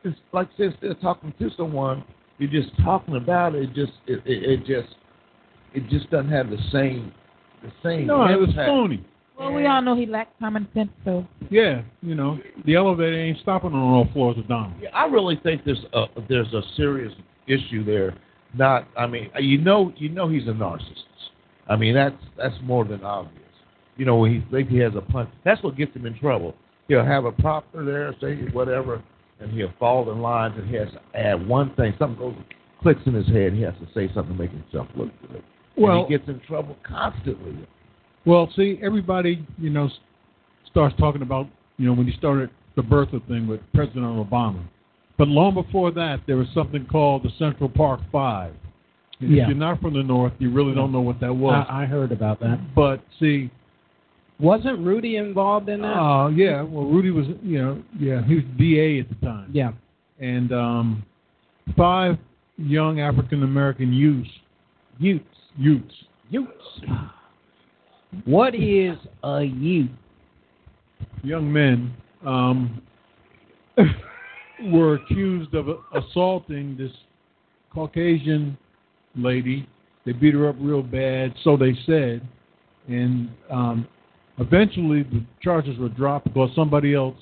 it's 0.03 0.17
like 0.33 0.47
I 0.55 0.57
said, 0.57 0.65
instead 0.71 0.91
of 0.91 0.99
talking 1.01 1.33
to 1.39 1.49
someone, 1.55 2.03
you're 2.37 2.51
just 2.51 2.75
talking 2.83 3.15
about 3.15 3.55
it. 3.55 3.63
it 3.63 3.73
just, 3.73 3.93
it, 4.07 4.21
it, 4.25 4.43
it 4.43 4.65
just, 4.65 4.93
it 5.73 5.87
just 5.89 6.09
doesn't 6.09 6.31
have 6.31 6.49
the 6.49 6.57
same, 6.71 7.11
the 7.63 7.71
same. 7.83 8.07
No, 8.07 8.25
it 8.25 8.39
was 8.39 8.49
phony. 8.55 9.05
Well, 9.37 9.53
we 9.53 9.65
all 9.65 9.81
know 9.81 9.95
he 9.95 10.05
lacked 10.05 10.39
common 10.39 10.67
sense, 10.73 10.91
so 11.03 11.25
Yeah, 11.49 11.81
you 12.01 12.13
know, 12.13 12.37
the 12.65 12.75
elevator 12.75 13.19
ain't 13.19 13.39
stopping 13.39 13.73
on 13.73 13.79
all 13.79 14.07
floors 14.13 14.37
of 14.37 14.47
Donald. 14.47 14.73
Yeah, 14.79 14.89
I 14.93 15.05
really 15.05 15.39
think 15.41 15.63
there's 15.65 15.83
a 15.93 16.05
there's 16.29 16.53
a 16.53 16.61
serious 16.75 17.11
issue 17.47 17.83
there. 17.83 18.15
Not, 18.53 18.87
I 18.97 19.07
mean, 19.07 19.31
you 19.39 19.57
know, 19.57 19.93
you 19.95 20.09
know, 20.09 20.27
he's 20.29 20.47
a 20.47 20.51
narcissist. 20.51 21.05
I 21.67 21.75
mean, 21.75 21.95
that's 21.95 22.15
that's 22.37 22.55
more 22.61 22.85
than 22.85 23.03
obvious. 23.03 23.37
You 23.97 24.05
know, 24.05 24.17
when 24.17 24.31
he 24.31 24.51
think 24.51 24.69
he 24.69 24.77
has 24.77 24.93
a 24.95 25.01
punch, 25.01 25.29
that's 25.43 25.61
what 25.63 25.75
gets 25.75 25.95
him 25.95 26.05
in 26.05 26.17
trouble. 26.19 26.55
He'll 26.87 27.05
have 27.05 27.25
a 27.25 27.31
prophet 27.31 27.85
there, 27.85 28.13
say 28.21 28.35
whatever, 28.51 29.01
and 29.39 29.51
he'll 29.51 29.73
fall 29.79 30.11
in 30.11 30.21
lines, 30.21 30.55
and 30.57 30.69
he 30.69 30.75
has 30.75 30.89
to 30.89 31.19
add 31.19 31.47
one 31.47 31.73
thing. 31.75 31.93
Something 31.97 32.19
goes, 32.19 32.35
clicks 32.81 33.01
in 33.05 33.13
his 33.13 33.27
head. 33.27 33.53
He 33.53 33.61
has 33.61 33.73
to 33.75 33.87
say 33.93 34.13
something 34.13 34.35
to 34.35 34.43
make 34.43 34.51
himself 34.51 34.87
look 34.95 35.09
good. 35.29 35.43
Well- 35.77 36.01
and 36.03 36.07
he 36.11 36.17
gets 36.17 36.27
in 36.29 36.39
trouble 36.41 36.77
constantly. 36.83 37.55
Well, 38.25 38.49
see, 38.55 38.77
everybody, 38.83 39.45
you 39.57 39.69
know, 39.71 39.89
starts 40.69 40.95
talking 40.97 41.21
about, 41.23 41.47
you 41.77 41.87
know, 41.87 41.93
when 41.93 42.05
he 42.07 42.13
started 42.17 42.49
the 42.75 42.81
birther 42.83 43.25
thing 43.27 43.47
with 43.47 43.59
President 43.73 44.05
Obama. 44.05 44.61
But 45.17 45.27
long 45.27 45.53
before 45.53 45.91
that, 45.91 46.21
there 46.27 46.37
was 46.37 46.47
something 46.53 46.85
called 46.85 47.23
the 47.23 47.31
Central 47.39 47.67
Park 47.69 47.99
Five. 48.11 48.53
And 49.19 49.31
Yeah. 49.31 49.43
If 49.43 49.49
you're 49.49 49.57
not 49.57 49.81
from 49.81 49.93
the 49.93 50.03
North, 50.03 50.33
you 50.39 50.49
really 50.51 50.73
don't 50.73 50.91
know 50.91 51.01
what 51.01 51.19
that 51.19 51.33
was. 51.35 51.65
I, 51.69 51.83
I 51.83 51.85
heard 51.85 52.11
about 52.11 52.39
that. 52.41 52.59
but 52.75 53.01
see, 53.19 53.49
Wasn't 54.39 54.79
Rudy 54.79 55.17
involved 55.17 55.69
in 55.69 55.81
that? 55.81 55.87
uh, 55.95 56.27
yeah, 56.29 56.61
well, 56.63 56.85
Rudy 56.85 57.11
was, 57.11 57.27
you 57.43 57.59
know, 57.61 57.83
yeah, 57.99 58.23
he 58.25 58.35
was 58.35 58.43
DA 58.57 58.99
at 58.99 59.09
the 59.09 59.15
time. 59.25 59.49
yeah. 59.51 59.71
And 60.19 60.51
um, 60.51 61.03
five 61.77 62.17
young 62.57 62.99
African 62.99 63.43
American 63.43 63.91
youths, 63.93 64.29
Youths. 64.99 65.25
Youths, 65.57 65.93
Youths. 66.29 66.81
What 68.25 68.55
is 68.55 68.97
a 69.23 69.43
youth? 69.43 69.89
young 71.23 71.51
men 71.51 71.93
um, 72.25 72.81
were 74.65 74.95
accused 74.95 75.53
of 75.53 75.67
assaulting 75.93 76.77
this 76.77 76.91
Caucasian 77.73 78.57
lady. 79.15 79.67
They 80.05 80.13
beat 80.13 80.33
her 80.33 80.49
up 80.49 80.55
real 80.59 80.81
bad, 80.81 81.33
so 81.43 81.57
they 81.57 81.77
said, 81.85 82.27
and 82.87 83.29
um, 83.49 83.87
eventually 84.39 85.03
the 85.03 85.23
charges 85.41 85.77
were 85.77 85.89
dropped 85.89 86.25
because 86.25 86.49
somebody 86.55 86.95
else 86.95 87.17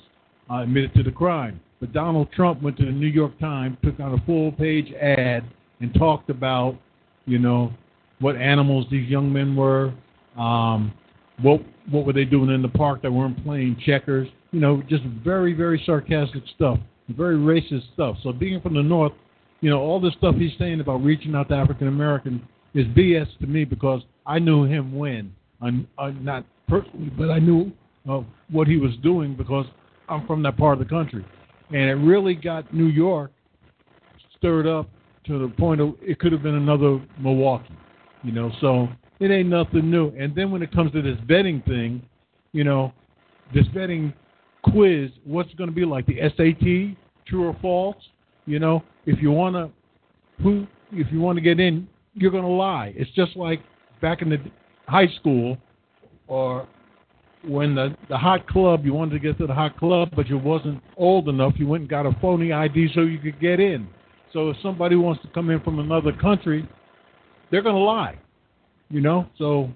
uh, 0.50 0.63
admitted 0.63 0.94
to 0.96 1.04
the 1.04 1.12
crime. 1.12 1.60
But 1.80 1.94
Donald 1.94 2.32
Trump 2.32 2.62
went 2.62 2.78
to 2.78 2.86
the 2.86 2.92
New 2.92 3.08
York 3.08 3.38
Times, 3.39 3.78
took 3.84 4.00
out 4.00 4.18
a 4.18 4.26
full-page 4.26 4.94
ad, 4.94 5.44
and 5.82 5.94
talked 5.94 6.30
about, 6.30 6.78
you 7.26 7.39
know, 7.39 7.72
what 8.19 8.36
animals 8.36 8.86
these 8.91 9.10
young 9.10 9.32
men 9.32 9.55
were, 9.55 9.93
um, 10.38 10.93
what 11.41 11.62
what 11.89 12.05
were 12.05 12.13
they 12.13 12.25
doing 12.25 12.49
in 12.49 12.62
the 12.62 12.69
park 12.69 13.01
that 13.01 13.12
weren't 13.12 13.43
playing 13.43 13.77
checkers? 13.86 14.27
You 14.51 14.60
know, 14.60 14.82
just 14.89 15.03
very 15.23 15.53
very 15.53 15.82
sarcastic 15.86 16.43
stuff, 16.55 16.79
very 17.10 17.36
racist 17.36 17.93
stuff. 17.93 18.17
So 18.23 18.32
being 18.32 18.62
from 18.62 18.75
the 18.75 18.84
north, 18.84 19.13
you 19.62 19.69
know, 19.69 19.79
all 19.79 19.99
this 19.99 20.13
stuff 20.17 20.36
he's 20.36 20.51
saying 20.58 20.79
about 20.79 21.03
reaching 21.03 21.36
out 21.36 21.49
to 21.49 21.55
African 21.55 21.88
American 21.88 22.47
is 22.73 22.86
BS 22.88 23.27
to 23.39 23.47
me 23.47 23.65
because 23.65 24.01
I 24.25 24.39
knew 24.39 24.65
him 24.65 24.95
when, 24.95 25.34
I'm, 25.62 25.88
I'm 25.97 26.23
not 26.23 26.45
personally, 26.67 27.12
but 27.17 27.32
I 27.32 27.39
knew 27.39 27.71
what 28.51 28.67
he 28.67 28.77
was 28.77 28.91
doing 29.03 29.36
because 29.36 29.65
I'm 30.08 30.25
from 30.25 30.43
that 30.43 30.58
part 30.58 30.79
of 30.79 30.79
the 30.79 30.89
country, 30.89 31.25
and 31.69 31.89
it 31.89 31.95
really 31.95 32.36
got 32.36 32.73
New 32.73 32.88
York 32.88 33.32
stirred 34.38 34.67
up 34.67 34.89
to 35.25 35.39
the 35.39 35.53
point 35.55 35.82
of 35.82 35.95
it 36.01 36.19
could 36.19 36.32
have 36.32 36.41
been 36.41 36.55
another 36.55 37.01
Milwaukee, 37.19 37.75
you 38.23 38.32
know. 38.32 38.51
So 38.62 38.88
it 39.19 39.32
ain't 39.32 39.49
nothing 39.49 39.89
new. 39.89 40.10
And 40.17 40.36
then 40.36 40.51
when 40.51 40.62
it 40.62 40.71
comes 40.71 40.91
to 40.93 41.01
this 41.01 41.17
betting 41.27 41.62
thing, 41.67 42.01
you 42.51 42.63
know, 42.63 42.93
this 43.53 43.67
betting 43.67 44.13
quiz, 44.63 45.10
what's 45.23 45.53
going 45.55 45.69
to 45.69 45.75
be 45.75 45.86
like 45.86 46.05
the 46.05 46.19
SAT, 46.19 46.97
true 47.27 47.47
or 47.47 47.58
false? 47.62 47.97
You 48.45 48.60
know, 48.60 48.84
if 49.05 49.21
you 49.21 49.32
want 49.32 49.55
to, 49.55 49.69
who, 50.43 50.65
if 50.91 51.12
you 51.12 51.19
want 51.19 51.38
to 51.38 51.41
get 51.41 51.60
in, 51.60 51.88
you're 52.13 52.32
going 52.32 52.43
to 52.43 52.49
lie. 52.49 52.93
It's 52.95 53.12
just 53.12 53.36
like 53.36 53.62
back 54.01 54.21
in 54.21 54.29
the 54.29 54.38
high 54.88 55.08
school, 55.19 55.58
or 56.27 56.67
when 57.47 57.75
the 57.75 57.95
the 58.10 58.17
hot 58.17 58.47
club, 58.47 58.86
you 58.86 58.93
wanted 58.93 59.12
to 59.12 59.19
get 59.19 59.38
to 59.38 59.47
the 59.47 59.53
hot 59.53 59.77
club, 59.77 60.10
but 60.15 60.27
you 60.27 60.38
wasn't 60.38 60.82
old 60.97 61.29
enough. 61.29 61.53
You 61.58 61.67
went 61.67 61.82
and 61.82 61.89
got 61.89 62.05
a 62.05 62.15
phony 62.21 62.51
ID 62.51 62.89
so 62.93 63.01
you 63.01 63.19
could 63.19 63.39
get 63.39 63.60
in. 63.60 63.88
So 64.34 64.49
if 64.49 64.58
somebody 64.62 64.95
wants 64.95 65.21
to 65.23 65.27
come 65.29 65.49
in 65.49 65.60
from 65.62 65.79
another 65.79 66.12
country, 66.12 66.67
they're 67.51 67.62
going 67.62 67.75
to 67.75 67.81
lie. 67.81 68.17
You 68.89 69.01
know, 69.01 69.27
so 69.38 69.69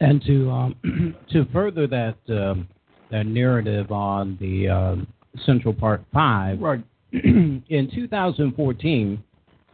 And 0.00 0.22
to 0.24 0.50
um, 0.50 1.14
to 1.32 1.44
further 1.52 1.86
that 1.88 2.16
um, 2.28 2.68
that 3.10 3.26
narrative 3.26 3.90
on 3.90 4.38
the 4.40 4.68
um, 4.68 5.06
Central 5.44 5.74
Park 5.74 6.02
Five, 6.12 6.60
right. 6.60 6.82
in 7.12 7.90
2014, 7.94 9.22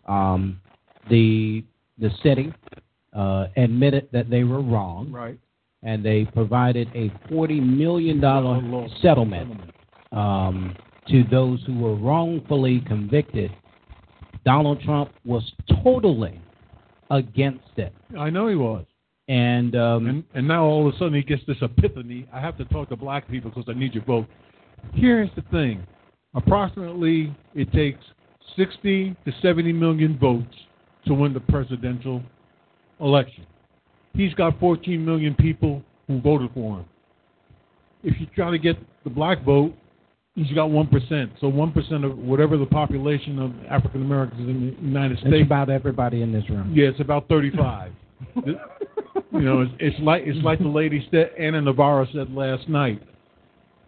um, 0.06 0.60
the 1.10 1.64
the 1.98 2.10
city 2.22 2.52
uh, 3.14 3.46
admitted 3.56 4.08
that 4.12 4.30
they 4.30 4.44
were 4.44 4.62
wrong, 4.62 5.10
right. 5.10 5.38
and 5.82 6.04
they 6.04 6.24
provided 6.26 6.88
a 6.94 7.12
40 7.28 7.60
million 7.60 8.20
dollar 8.20 8.88
settlement 9.02 9.60
um, 10.12 10.76
to 11.08 11.24
those 11.30 11.62
who 11.66 11.78
were 11.78 11.96
wrongfully 11.96 12.80
convicted. 12.86 13.50
Donald 14.44 14.80
Trump 14.80 15.10
was 15.24 15.52
totally 15.82 16.40
against 17.10 17.76
it, 17.76 17.92
I 18.18 18.30
know 18.30 18.48
he 18.48 18.54
was. 18.54 18.84
and 19.28 19.74
um, 19.76 20.06
And 20.06 20.24
and 20.34 20.48
now 20.48 20.64
all 20.64 20.86
of 20.86 20.94
a 20.94 20.98
sudden 20.98 21.14
he 21.14 21.22
gets 21.22 21.42
this 21.46 21.56
epiphany. 21.62 22.26
I 22.32 22.40
have 22.40 22.56
to 22.58 22.64
talk 22.66 22.88
to 22.90 22.96
black 22.96 23.28
people 23.28 23.50
because 23.50 23.68
I 23.68 23.78
need 23.78 23.94
your 23.94 24.04
vote. 24.04 24.26
Here's 24.94 25.30
the 25.36 25.42
thing: 25.50 25.86
approximately 26.34 27.34
it 27.54 27.72
takes 27.72 28.04
60 28.56 29.16
to 29.24 29.32
70 29.42 29.72
million 29.72 30.18
votes 30.18 30.54
to 31.06 31.14
win 31.14 31.32
the 31.32 31.40
presidential 31.40 32.22
election. 33.00 33.46
He's 34.14 34.34
got 34.34 34.58
14 34.58 35.04
million 35.04 35.34
people 35.34 35.82
who 36.06 36.20
voted 36.20 36.50
for 36.54 36.78
him. 36.78 36.84
If 38.02 38.20
you 38.20 38.26
try 38.34 38.50
to 38.50 38.58
get 38.58 38.76
the 39.04 39.10
black 39.10 39.44
vote, 39.44 39.74
he's 40.44 40.54
got 40.54 40.70
one 40.70 40.86
percent. 40.86 41.32
So 41.40 41.48
one 41.48 41.72
percent 41.72 42.04
of 42.04 42.16
whatever 42.16 42.56
the 42.56 42.66
population 42.66 43.38
of 43.38 43.52
African 43.68 44.02
Americans 44.02 44.48
in 44.48 44.76
the 44.80 44.82
United 44.86 45.18
States. 45.18 45.34
it's 45.34 45.46
about 45.46 45.68
everybody 45.70 46.22
in 46.22 46.32
this 46.32 46.48
room. 46.48 46.72
Yeah, 46.74 46.88
it's 46.88 47.00
about 47.00 47.28
35. 47.28 47.92
you 48.46 48.54
know, 49.32 49.60
it's, 49.62 49.72
it's 49.78 50.00
like 50.00 50.22
it's 50.24 50.42
like 50.44 50.58
the 50.58 50.68
lady 50.68 51.06
said, 51.10 51.32
Ana 51.38 51.60
Navarro 51.60 52.06
said 52.12 52.32
last 52.32 52.68
night 52.68 53.02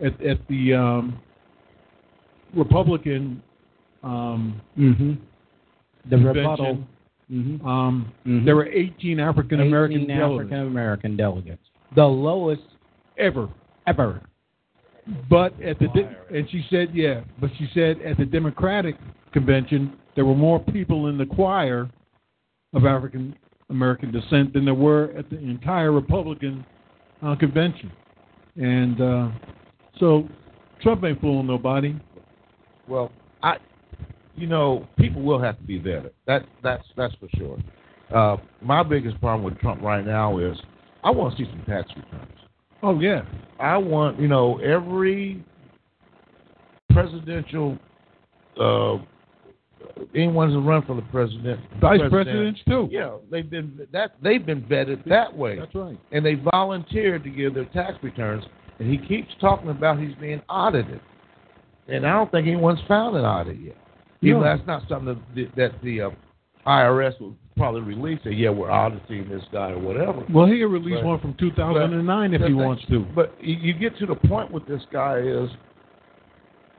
at 0.04 0.20
at 0.24 0.38
the 0.48 0.74
um, 0.74 1.18
Republican 2.54 3.42
um, 4.02 4.60
Mm-hmm. 4.78 5.12
The 6.08 6.16
rebuttal. 6.16 6.78
Mm-hmm. 7.30 7.66
Um, 7.66 8.12
Mhm. 8.26 8.44
There 8.44 8.56
were 8.56 8.66
18 8.66 9.20
African 9.20 9.60
American 9.60 10.02
18 10.02 10.08
delegates 10.08 10.46
African 10.46 10.66
American 10.66 11.16
delegates, 11.16 11.62
the 11.94 12.04
lowest 12.04 12.62
ever. 13.18 13.48
ever. 13.86 14.20
But 15.28 15.60
at 15.62 15.78
the 15.78 15.88
de- 15.88 16.16
and 16.36 16.48
she 16.50 16.64
said, 16.70 16.88
yeah, 16.92 17.22
but 17.40 17.50
she 17.58 17.68
said 17.74 18.00
at 18.02 18.18
the 18.18 18.24
Democratic 18.24 18.96
convention 19.32 19.96
there 20.14 20.24
were 20.24 20.34
more 20.34 20.60
people 20.60 21.06
in 21.08 21.18
the 21.18 21.26
choir 21.26 21.88
of 22.74 22.84
African 22.84 23.34
American 23.70 24.10
descent 24.10 24.52
than 24.52 24.64
there 24.64 24.74
were 24.74 25.12
at 25.16 25.30
the 25.30 25.38
entire 25.38 25.92
Republican 25.92 26.64
uh, 27.22 27.36
convention, 27.36 27.90
and 28.56 29.00
uh, 29.00 29.28
so 29.98 30.28
Trump 30.82 31.04
ain't 31.04 31.20
fooling 31.20 31.46
nobody. 31.46 31.94
Well, 32.88 33.12
I, 33.42 33.56
you 34.34 34.46
know, 34.46 34.88
people 34.98 35.22
will 35.22 35.40
have 35.40 35.56
to 35.58 35.64
be 35.64 35.78
vetted. 35.78 36.10
That 36.26 36.44
that's 36.62 36.84
that's 36.96 37.14
for 37.16 37.28
sure. 37.36 37.58
Uh, 38.14 38.36
my 38.60 38.82
biggest 38.82 39.20
problem 39.20 39.44
with 39.44 39.58
Trump 39.60 39.82
right 39.82 40.04
now 40.04 40.38
is 40.38 40.56
I 41.04 41.10
want 41.10 41.36
to 41.36 41.44
see 41.44 41.50
some 41.50 41.62
tax 41.66 41.88
returns. 41.96 42.39
Oh 42.82 42.98
yeah, 42.98 43.22
I 43.58 43.76
want 43.76 44.18
you 44.18 44.28
know 44.28 44.58
every 44.58 45.44
presidential 46.90 47.78
uh, 48.60 48.96
anyone 50.14 50.50
who's 50.52 50.64
run 50.64 50.82
for 50.86 50.96
the 50.96 51.02
president, 51.02 51.60
vice 51.80 51.98
president, 52.00 52.10
presidents 52.10 52.60
too. 52.66 52.88
Yeah, 52.90 53.16
they've 53.30 53.48
been 53.48 53.86
that 53.92 54.14
they've 54.22 54.44
been 54.44 54.62
vetted 54.62 55.04
that 55.08 55.34
way, 55.36 55.58
That's 55.58 55.74
right. 55.74 55.98
and 56.12 56.24
they 56.24 56.34
volunteered 56.34 57.22
to 57.24 57.30
give 57.30 57.54
their 57.54 57.66
tax 57.66 57.94
returns. 58.02 58.44
and 58.78 58.90
he 58.90 58.98
keeps 59.06 59.30
talking 59.40 59.68
about 59.70 59.98
he's 60.00 60.14
being 60.16 60.40
audited, 60.48 61.00
and 61.88 62.06
I 62.06 62.12
don't 62.12 62.30
think 62.30 62.46
anyone's 62.46 62.80
found 62.88 63.16
an 63.16 63.24
audit 63.24 63.60
yet. 63.60 63.76
Even 64.22 64.40
No. 64.40 64.44
that's 64.44 64.66
not 64.66 64.82
something 64.88 65.20
that, 65.34 65.56
that 65.56 65.72
the 65.82 66.02
uh, 66.02 66.10
IRS 66.66 67.18
will 67.20 67.36
probably 67.60 67.82
release. 67.82 68.18
Say, 68.24 68.30
yeah, 68.32 68.48
we're 68.50 68.70
auditing 68.70 69.28
this 69.28 69.42
guy 69.52 69.70
or 69.72 69.78
whatever. 69.78 70.24
Well, 70.32 70.46
he 70.46 70.58
can 70.58 70.70
release 70.72 70.96
But- 70.96 71.04
one 71.04 71.18
from 71.20 71.34
2009 71.34 72.32
if 72.34 72.40
he 72.40 72.46
thing- 72.46 72.56
wants 72.56 72.84
to. 72.86 73.00
But 73.14 73.34
you 73.40 73.74
get 73.74 73.96
to 73.98 74.06
the 74.06 74.14
point 74.14 74.50
with 74.50 74.66
this 74.66 74.82
guy 74.90 75.18
is 75.18 75.50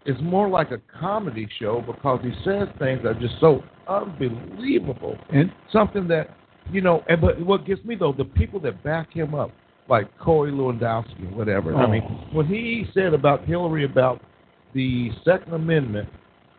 it's 0.05 0.19
more 0.21 0.49
like 0.49 0.71
a 0.71 0.79
comedy 0.99 1.47
show 1.59 1.81
because 1.85 2.19
he 2.23 2.31
says 2.43 2.67
things 2.79 3.03
that 3.03 3.09
are 3.17 3.19
just 3.19 3.39
so 3.39 3.63
unbelievable. 3.87 5.17
And 5.31 5.51
Something 5.71 6.07
that 6.07 6.31
you 6.71 6.81
know, 6.81 7.03
and 7.09 7.19
but 7.21 7.39
what 7.41 7.65
gets 7.65 7.83
me 7.85 7.95
though, 7.95 8.13
the 8.13 8.25
people 8.25 8.59
that 8.61 8.81
back 8.83 9.11
him 9.13 9.33
up, 9.35 9.51
like 9.89 10.07
Corey 10.19 10.51
Lewandowski 10.51 11.31
or 11.31 11.35
whatever. 11.35 11.75
I 11.75 11.83
Oh. 11.85 11.87
mean, 11.87 12.01
when 12.31 12.45
he 12.45 12.87
said 12.93 13.13
about 13.13 13.43
Hillary 13.45 13.83
about 13.83 14.21
the 14.73 15.11
Second 15.25 15.53
Amendment 15.53 16.07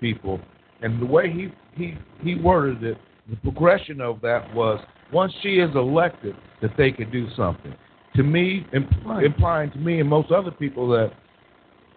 people 0.00 0.40
and 0.82 1.00
the 1.00 1.06
way 1.06 1.30
he 1.30 1.50
he 1.74 1.94
he 2.22 2.34
worded 2.36 2.84
it, 2.84 2.98
the 3.28 3.36
progression 3.36 4.00
of 4.00 4.20
that 4.22 4.52
was 4.54 4.80
once 5.12 5.32
she 5.42 5.56
is 5.58 5.70
elected, 5.74 6.34
that 6.60 6.72
they 6.76 6.90
could 6.90 7.12
do 7.12 7.28
something. 7.36 7.74
To 8.16 8.22
me, 8.22 8.66
impl- 8.74 9.24
implying 9.24 9.70
to 9.72 9.78
me 9.78 10.00
and 10.00 10.08
most 10.08 10.30
other 10.30 10.50
people 10.50 10.88
that 10.88 11.12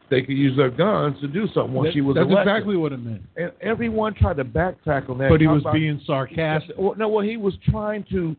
they 0.09 0.21
could 0.21 0.37
use 0.37 0.55
their 0.55 0.69
guns 0.69 1.19
to 1.21 1.27
do 1.27 1.47
something 1.53 1.73
once 1.73 1.87
that- 1.87 1.93
she 1.93 2.01
was 2.01 2.15
that's 2.15 2.29
elected. 2.29 2.47
exactly 2.47 2.77
what 2.77 2.93
it 2.93 3.03
meant. 3.03 3.23
And 3.37 3.51
everyone 3.61 4.13
tried 4.13 4.37
to 4.37 4.45
backtrack 4.45 5.09
on 5.09 5.17
that. 5.17 5.29
But 5.29 5.41
he 5.41 5.47
was 5.47 5.61
about- 5.61 5.73
being 5.73 5.99
sarcastic. 6.05 6.75
Well, 6.77 6.95
no, 6.95 7.07
well, 7.07 7.25
he 7.25 7.37
was 7.37 7.57
trying 7.69 8.03
to, 8.11 8.35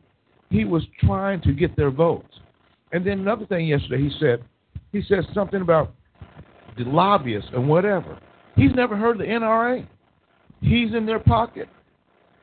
he 0.50 0.64
was 0.64 0.86
trying 1.00 1.40
to 1.42 1.52
get 1.52 1.74
their 1.76 1.90
votes. 1.90 2.40
And 2.92 3.04
then 3.04 3.18
another 3.20 3.46
thing 3.46 3.66
yesterday, 3.66 4.02
he 4.02 4.10
said, 4.20 4.42
he 4.92 5.02
said 5.02 5.26
something 5.34 5.60
about 5.60 5.92
the 6.78 6.84
lobbyists 6.84 7.50
and 7.52 7.68
whatever. 7.68 8.16
He's 8.54 8.72
never 8.74 8.96
heard 8.96 9.12
of 9.12 9.18
the 9.18 9.26
NRA. 9.26 9.84
He's 10.60 10.94
in 10.94 11.04
their 11.04 11.18
pocket. 11.18 11.68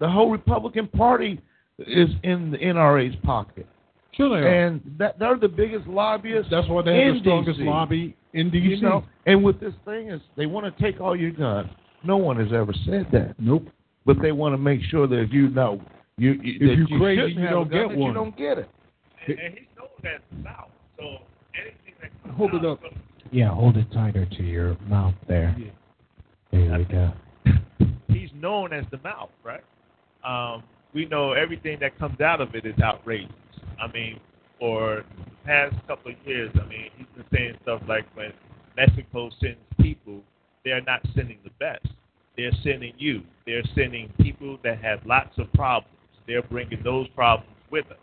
The 0.03 0.09
whole 0.09 0.29
Republican 0.29 0.87
Party 0.87 1.39
is 1.79 2.09
in 2.23 2.51
the 2.51 2.57
NRA's 2.57 3.15
pocket. 3.23 3.65
Sure 4.11 4.27
they 4.29 4.45
are. 4.45 4.65
And 4.65 4.81
that 4.99 5.17
they're 5.17 5.37
the 5.37 5.47
biggest 5.47 5.87
lobbyists. 5.87 6.51
That's 6.51 6.67
why 6.67 6.81
they 6.81 7.03
have 7.05 7.13
the 7.13 7.19
strongest 7.21 7.59
DC. 7.61 7.65
lobby 7.65 8.13
in 8.33 8.49
D.C. 8.51 8.65
You 8.67 8.81
know, 8.81 9.05
and 9.25 9.41
with 9.41 9.61
this 9.61 9.71
thing 9.85 10.09
is 10.09 10.19
they 10.35 10.45
want 10.45 10.65
to 10.65 10.83
take 10.83 10.99
all 10.99 11.15
your 11.15 11.31
guns. 11.31 11.69
No 12.03 12.17
one 12.17 12.35
has 12.35 12.51
ever 12.51 12.73
said 12.85 13.07
that. 13.13 13.35
Nope. 13.39 13.69
But 14.05 14.17
they 14.21 14.33
want 14.33 14.51
to 14.51 14.57
make 14.57 14.81
sure 14.89 15.07
that 15.07 15.29
you 15.31 15.47
know 15.51 15.81
you, 16.17 16.33
you 16.33 16.59
that 16.67 16.75
you 16.75 16.85
you 16.89 16.99
crazy, 16.99 17.21
shouldn't 17.21 17.39
you 17.39 17.47
don't 17.47 17.71
gun, 17.71 17.87
get 17.87 17.97
one. 17.97 18.07
You 18.09 18.13
don't 18.13 18.37
get 18.37 18.57
it. 18.57 18.69
And, 19.25 19.39
and 19.39 19.53
he's 19.53 19.67
known 19.77 20.13
as 20.13 20.19
the 20.31 20.43
South. 20.43 20.69
So 20.97 21.03
anything 21.55 21.93
that 22.01 22.23
comes 22.23 22.37
Hold 22.37 22.53
it 22.55 22.65
up. 22.65 22.81
from- 22.81 22.99
Yeah, 23.31 23.51
hold 23.55 23.77
it 23.77 23.89
tighter 23.93 24.25
to 24.25 24.43
your 24.43 24.75
mouth 24.89 25.15
there. 25.29 25.55
There 26.51 26.77
we 26.77 26.83
go. 26.83 27.13
he's 28.09 28.31
known 28.35 28.73
as 28.73 28.83
the 28.91 28.97
mouth, 28.97 29.29
right? 29.45 29.63
Um, 30.23 30.63
we 30.93 31.05
know 31.05 31.33
everything 31.33 31.77
that 31.81 31.97
comes 31.99 32.19
out 32.21 32.41
of 32.41 32.55
it 32.55 32.65
is 32.65 32.75
outrageous. 32.81 33.31
I 33.81 33.87
mean, 33.91 34.19
for 34.59 35.03
the 35.25 35.31
past 35.45 35.75
couple 35.87 36.11
of 36.11 36.17
years, 36.27 36.51
I 36.55 36.65
mean, 36.67 36.89
he's 36.95 37.07
been 37.15 37.25
saying 37.33 37.53
stuff 37.63 37.81
like 37.87 38.05
when 38.15 38.31
Mexico 38.77 39.29
sends 39.41 39.57
people, 39.81 40.21
they're 40.63 40.81
not 40.81 41.01
sending 41.15 41.39
the 41.43 41.49
best. 41.59 41.87
They're 42.37 42.53
sending 42.63 42.93
you. 42.97 43.21
They're 43.45 43.63
sending 43.75 44.11
people 44.19 44.57
that 44.63 44.81
have 44.81 44.99
lots 45.05 45.37
of 45.37 45.51
problems. 45.53 45.89
They're 46.27 46.43
bringing 46.43 46.81
those 46.83 47.07
problems 47.09 47.49
with 47.69 47.85
us. 47.91 47.97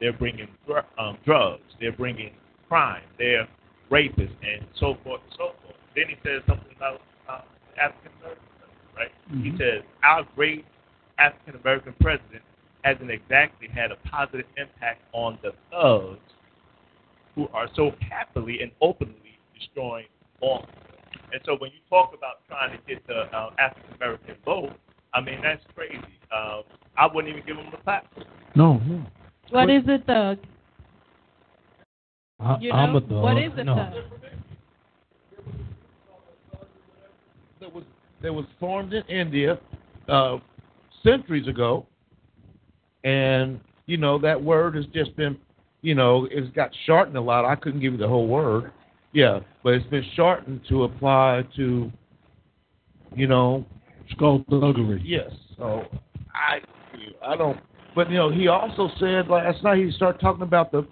They're 0.00 0.12
bringing 0.12 0.48
dr- 0.66 0.84
um, 0.98 1.16
drugs. 1.24 1.62
They're 1.80 1.92
bringing 1.92 2.32
crime. 2.68 3.02
They're 3.18 3.48
rapists 3.90 4.34
and 4.42 4.66
so 4.78 4.96
forth 5.04 5.20
and 5.24 5.32
so 5.32 5.52
forth. 5.62 5.76
Then 5.94 6.04
he 6.08 6.16
says 6.24 6.42
something 6.46 6.74
about 6.76 7.00
uh, 7.28 7.40
African 7.80 8.10
Americans, 8.20 8.48
right? 8.96 9.12
He 9.42 9.50
Mhm. 9.50 9.58
says 9.58 9.82
our 10.02 10.24
great 10.34 10.64
African 11.22 11.60
American 11.60 11.94
president 12.00 12.42
hasn't 12.82 13.10
exactly 13.10 13.68
had 13.68 13.92
a 13.92 13.96
positive 14.08 14.46
impact 14.56 15.02
on 15.12 15.38
the 15.42 15.52
thugs 15.70 16.18
who 17.34 17.46
are 17.54 17.68
so 17.76 17.92
happily 18.10 18.60
and 18.60 18.72
openly 18.80 19.38
destroying 19.58 20.06
law. 20.42 20.66
And 21.32 21.40
so 21.44 21.56
when 21.58 21.70
you 21.70 21.78
talk 21.88 22.12
about 22.16 22.46
trying 22.48 22.76
to 22.76 22.78
get 22.86 23.06
the 23.06 23.20
uh, 23.36 23.50
African 23.58 23.94
American 23.94 24.34
vote, 24.44 24.72
I 25.14 25.20
mean 25.20 25.40
that's 25.42 25.62
crazy. 25.74 26.00
Uh, 26.34 26.62
I 26.96 27.06
wouldn't 27.06 27.32
even 27.32 27.46
give 27.46 27.56
them 27.56 27.68
the 27.70 27.78
platform. 27.78 28.26
No, 28.54 28.74
no. 28.78 29.06
What 29.50 29.70
is 29.70 29.82
it, 29.86 30.04
thug? 30.06 30.38
I, 32.40 32.58
You 32.60 32.72
I'm 32.72 32.96
a 32.96 33.00
thug. 33.00 33.10
what 33.10 33.38
is 33.38 33.52
it, 33.56 33.64
no. 33.64 33.76
thug? 33.76 33.92
That 37.60 37.72
was 37.72 37.84
that 38.22 38.34
was 38.34 38.44
formed 38.58 38.92
in 38.92 39.04
India 39.04 39.58
uh, 40.08 40.38
centuries 41.04 41.48
ago, 41.48 41.86
and 43.04 43.60
you 43.86 43.96
know 43.96 44.18
that 44.18 44.42
word 44.42 44.74
has 44.76 44.86
just 44.86 45.14
been, 45.16 45.36
you 45.82 45.94
know, 45.94 46.28
it's 46.30 46.54
got 46.54 46.70
shortened 46.86 47.16
a 47.16 47.20
lot. 47.20 47.44
I 47.44 47.56
couldn't 47.56 47.80
give 47.80 47.92
you 47.92 47.98
the 47.98 48.08
whole 48.08 48.26
word, 48.26 48.72
yeah, 49.12 49.40
but 49.62 49.74
it's 49.74 49.86
been 49.88 50.04
shortened 50.14 50.60
to 50.68 50.84
apply 50.84 51.44
to, 51.56 51.90
you 53.14 53.26
know, 53.26 53.64
skullduggery. 54.10 55.02
Yes. 55.04 55.30
So 55.56 55.84
I 56.34 56.60
I 57.26 57.36
don't. 57.36 57.58
But 57.94 58.10
you 58.10 58.16
know, 58.16 58.30
he 58.30 58.48
also 58.48 58.90
said 58.98 59.28
last 59.28 59.62
night 59.62 59.78
he 59.78 59.90
started 59.92 60.20
talking 60.20 60.42
about 60.42 60.72
the 60.72 60.86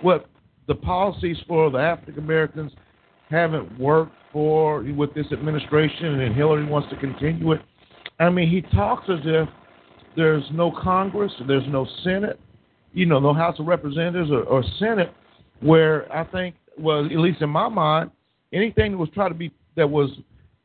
what 0.00 0.26
the 0.66 0.74
policies 0.74 1.36
for 1.46 1.70
the 1.70 1.78
African 1.78 2.18
Americans 2.18 2.72
haven't 3.30 3.78
worked 3.78 4.14
for 4.32 4.82
with 4.82 5.14
this 5.14 5.26
administration, 5.32 6.20
and 6.20 6.34
Hillary 6.34 6.64
wants 6.64 6.88
to 6.90 6.96
continue 6.96 7.52
it. 7.52 7.60
I 8.18 8.30
mean, 8.30 8.48
he 8.48 8.62
talks 8.74 9.08
as 9.08 9.20
if 9.24 9.48
there's 10.16 10.44
no 10.52 10.70
Congress, 10.70 11.32
there's 11.46 11.66
no 11.68 11.86
Senate, 12.02 12.40
you 12.92 13.06
know, 13.06 13.18
no 13.18 13.34
House 13.34 13.58
of 13.58 13.66
Representatives 13.66 14.30
or, 14.30 14.42
or 14.44 14.64
Senate, 14.78 15.12
where 15.60 16.10
I 16.12 16.24
think, 16.24 16.54
well, 16.78 17.04
at 17.04 17.12
least 17.12 17.42
in 17.42 17.50
my 17.50 17.68
mind, 17.68 18.10
anything 18.52 18.92
that 18.92 18.98
was 18.98 19.10
trying 19.14 19.30
to 19.30 19.34
be 19.34 19.52
that 19.76 19.88
was 19.88 20.10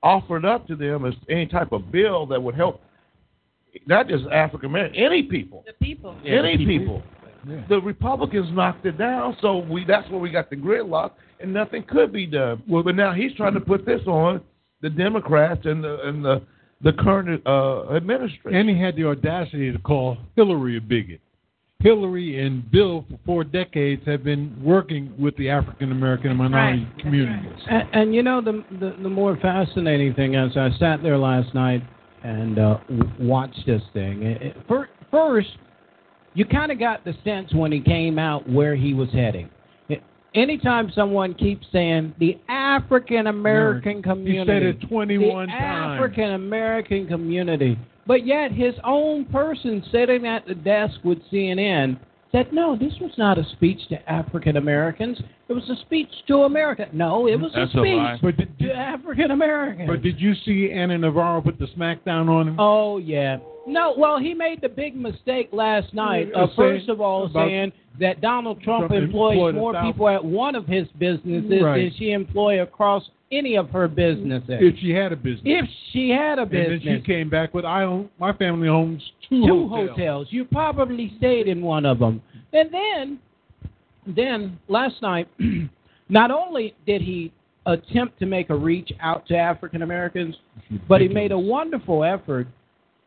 offered 0.04 0.46
up 0.46 0.68
to 0.68 0.76
them 0.76 1.06
as 1.06 1.14
any 1.30 1.46
type 1.46 1.72
of 1.72 1.92
bill 1.92 2.26
that 2.26 2.42
would 2.42 2.56
help 2.56 2.82
not 3.86 4.08
just 4.08 4.26
African 4.28 4.70
American, 4.70 4.96
any 4.98 5.24
people, 5.24 5.64
The 5.66 5.74
people. 5.86 6.18
any 6.26 6.58
people. 6.66 7.04
Yeah. 7.48 7.62
The 7.70 7.82
Republicans 7.82 8.48
knocked 8.52 8.86
it 8.86 8.98
down, 8.98 9.36
so 9.42 9.60
we 9.60 9.84
that's 9.86 10.10
where 10.10 10.20
we 10.20 10.30
got 10.30 10.50
the 10.50 10.56
gridlock, 10.56 11.12
and 11.40 11.52
nothing 11.52 11.84
could 11.84 12.14
be 12.14 12.28
done. 12.28 12.62
Well, 12.68 12.84
but 12.84 12.96
now 12.96 13.14
he's 13.14 13.34
trying 13.34 13.56
to 13.56 13.60
put 13.60 13.86
this 13.86 14.02
on 14.06 14.42
the 14.82 14.90
Democrats 14.90 15.62
and 15.66 15.84
the 15.84 16.02
and 16.08 16.24
the 16.24 16.42
the 16.84 16.94
current 16.94 17.42
uh, 17.46 17.94
administration. 17.96 18.56
And 18.56 18.70
he 18.70 18.80
had 18.80 18.96
the 18.96 19.06
audacity 19.08 19.72
to 19.72 19.80
call 19.80 20.18
Hillary 20.36 20.78
a 20.78 20.82
bigot. 20.82 21.22
Hillary 21.80 22.46
and 22.46 22.70
Bill 22.70 23.06
for 23.10 23.20
four 23.26 23.44
decades 23.44 24.04
have 24.06 24.24
been 24.24 24.56
working 24.64 25.14
with 25.20 25.36
the 25.38 25.50
African 25.50 25.92
American 25.92 26.30
and 26.30 26.38
minority 26.38 26.84
Right. 26.86 27.00
communities. 27.00 27.60
And, 27.70 27.90
and 27.94 28.16
you 28.16 28.22
know 28.22 28.40
the, 28.42 28.64
the 28.80 28.96
the 29.02 29.10
more 29.10 29.36
fascinating 29.38 30.14
thing 30.14 30.36
is 30.36 30.56
I 30.56 30.70
sat 30.78 31.02
there 31.02 31.18
last 31.18 31.54
night 31.56 31.82
and 32.24 32.60
uh, 32.60 32.78
watched 33.20 33.66
this 33.66 33.82
thing. 33.94 34.22
It, 34.22 34.42
it, 34.44 34.58
fir- 34.68 34.90
first, 35.10 35.50
you 36.36 36.46
kind 36.46 36.72
of 36.72 36.78
got 36.78 37.04
the 37.04 37.16
sense 37.24 37.52
when 37.52 37.72
he 37.72 37.82
came 37.82 38.20
out 38.20 38.48
where 38.48 38.76
he 38.76 38.94
was 38.94 39.10
heading. 39.12 39.50
It, 40.34 40.40
anytime 40.40 40.92
someone 40.96 41.34
keeps 41.34 41.66
saying 41.72 42.14
the 42.20 42.38
African 42.50 43.28
American 43.28 43.98
He 43.98 44.02
community, 44.04 44.48
said 44.52 44.64
it 44.64 44.90
21 44.90 45.46
the 45.48 45.52
times. 45.52 45.96
African 46.00 46.32
American 46.34 47.08
community, 47.08 47.78
but 48.08 48.26
yet 48.26 48.52
his 48.52 48.74
own 48.84 49.26
person 49.26 49.84
sitting 49.92 50.26
at 50.28 50.46
the 50.48 50.56
desk 50.56 50.96
with 51.04 51.20
CNN 51.32 52.00
said, 52.32 52.48
no, 52.54 52.78
this 52.78 52.94
was 53.02 53.12
not 53.18 53.38
a 53.38 53.44
speech 53.52 53.78
to 53.90 54.10
African 54.10 54.56
Americans. 54.56 55.20
It 55.50 55.54
was 55.54 55.70
a 55.70 55.76
speech 55.82 56.08
to 56.28 56.44
America. 56.44 56.88
No, 56.94 57.28
it 57.28 57.36
was 57.36 57.52
That's 57.54 57.76
a 57.76 57.80
a 57.80 57.82
speech 57.82 57.98
lie. 57.98 58.20
But 58.22 58.38
did, 58.38 58.58
to 58.60 58.72
African 58.74 59.32
Americans. 59.32 59.90
but 59.90 60.02
did 60.02 60.18
you 60.22 60.34
see 60.46 60.72
Ana 60.72 60.98
Navarro 60.98 61.42
put 61.42 61.60
the 61.60 61.68
smackdown 61.78 62.30
on 62.30 62.48
him? 62.48 62.56
Oh 62.58 63.00
yeah. 63.00 63.38
No, 63.68 63.94
well, 63.98 64.18
he 64.18 64.34
made 64.34 64.62
the 64.62 64.70
big 64.70 64.96
mistake 64.96 65.50
last 65.52 65.94
night. 65.94 66.30
Uh, 66.34 66.44
Uh, 66.46 66.48
first 66.56 66.88
of 66.90 67.02
all, 67.02 67.26
about- 67.26 67.48
saying 67.50 67.74
that 68.00 68.22
Donald 68.22 68.62
Trump, 68.62 68.88
Trump 68.88 69.04
employs 69.04 69.34
employed 69.34 69.56
more 69.56 69.74
people 69.84 70.08
at 70.10 70.24
one 70.24 70.56
of 70.56 70.66
his 70.66 70.88
businesses 70.98 71.62
Right. 71.62 71.82
than 71.84 71.92
she 71.98 72.12
employ 72.12 72.62
across 72.62 73.10
any 73.32 73.56
of 73.56 73.70
her 73.70 73.88
businesses. 73.88 74.50
If 74.50 74.80
she 74.80 74.92
had 74.92 75.12
a 75.12 75.16
business. 75.16 75.42
If 75.46 75.70
she 75.92 76.10
had 76.10 76.40
a 76.40 76.44
and 76.44 76.52
then 76.52 76.70
business, 76.70 77.02
she 77.02 77.06
came 77.06 77.30
back 77.30 77.54
with, 77.54 77.66
I 77.66 77.84
own, 77.84 78.10
my 78.20 78.34
family 78.34 78.68
owns 78.68 79.02
two, 79.30 79.46
two 79.46 79.68
hotels. 79.68 79.90
hotels. 79.90 80.28
You 80.32 80.46
probably 80.46 81.14
stayed 81.18 81.48
in 81.48 81.62
one 81.62 81.86
of 81.86 82.00
them. 82.00 82.22
And 82.54 82.70
then, 82.74 83.20
then 84.06 84.60
last 84.68 85.02
night, 85.02 85.30
not 86.10 86.32
only 86.32 86.74
did 86.86 87.02
he 87.02 87.32
attempt 87.66 88.20
to 88.20 88.26
make 88.26 88.50
a 88.50 88.56
reach 88.56 88.92
out 89.00 89.26
to 89.28 89.38
African 89.38 89.82
Americans, 89.82 90.36
but 90.88 91.00
he 91.00 91.08
made 91.08 91.32
a 91.32 91.40
wonderful 91.40 92.04
effort 92.04 92.48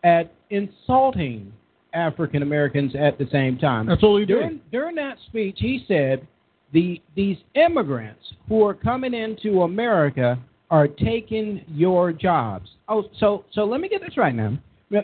at 0.04 0.32
insulting 0.50 1.52
African 1.94 2.42
Americans 2.42 2.94
at 2.98 3.18
the 3.18 3.26
same 3.30 3.56
time. 3.58 3.86
That's 3.86 4.02
all 4.02 4.18
he 4.18 4.24
did. 4.24 4.34
During, 4.34 4.60
during 4.72 4.94
that 4.96 5.16
speech, 5.26 5.56
he 5.58 5.84
said 5.86 6.26
the 6.72 7.00
these 7.14 7.38
immigrants 7.54 8.20
who 8.48 8.66
are 8.66 8.74
coming 8.74 9.14
into 9.14 9.62
America 9.62 10.38
are 10.70 10.88
taking 10.88 11.64
your 11.68 12.12
jobs. 12.12 12.68
Oh, 12.88 13.04
so 13.20 13.44
so 13.52 13.64
let 13.64 13.80
me 13.80 13.88
get 13.88 14.00
this 14.00 14.16
right 14.16 14.34
now. 14.34 14.58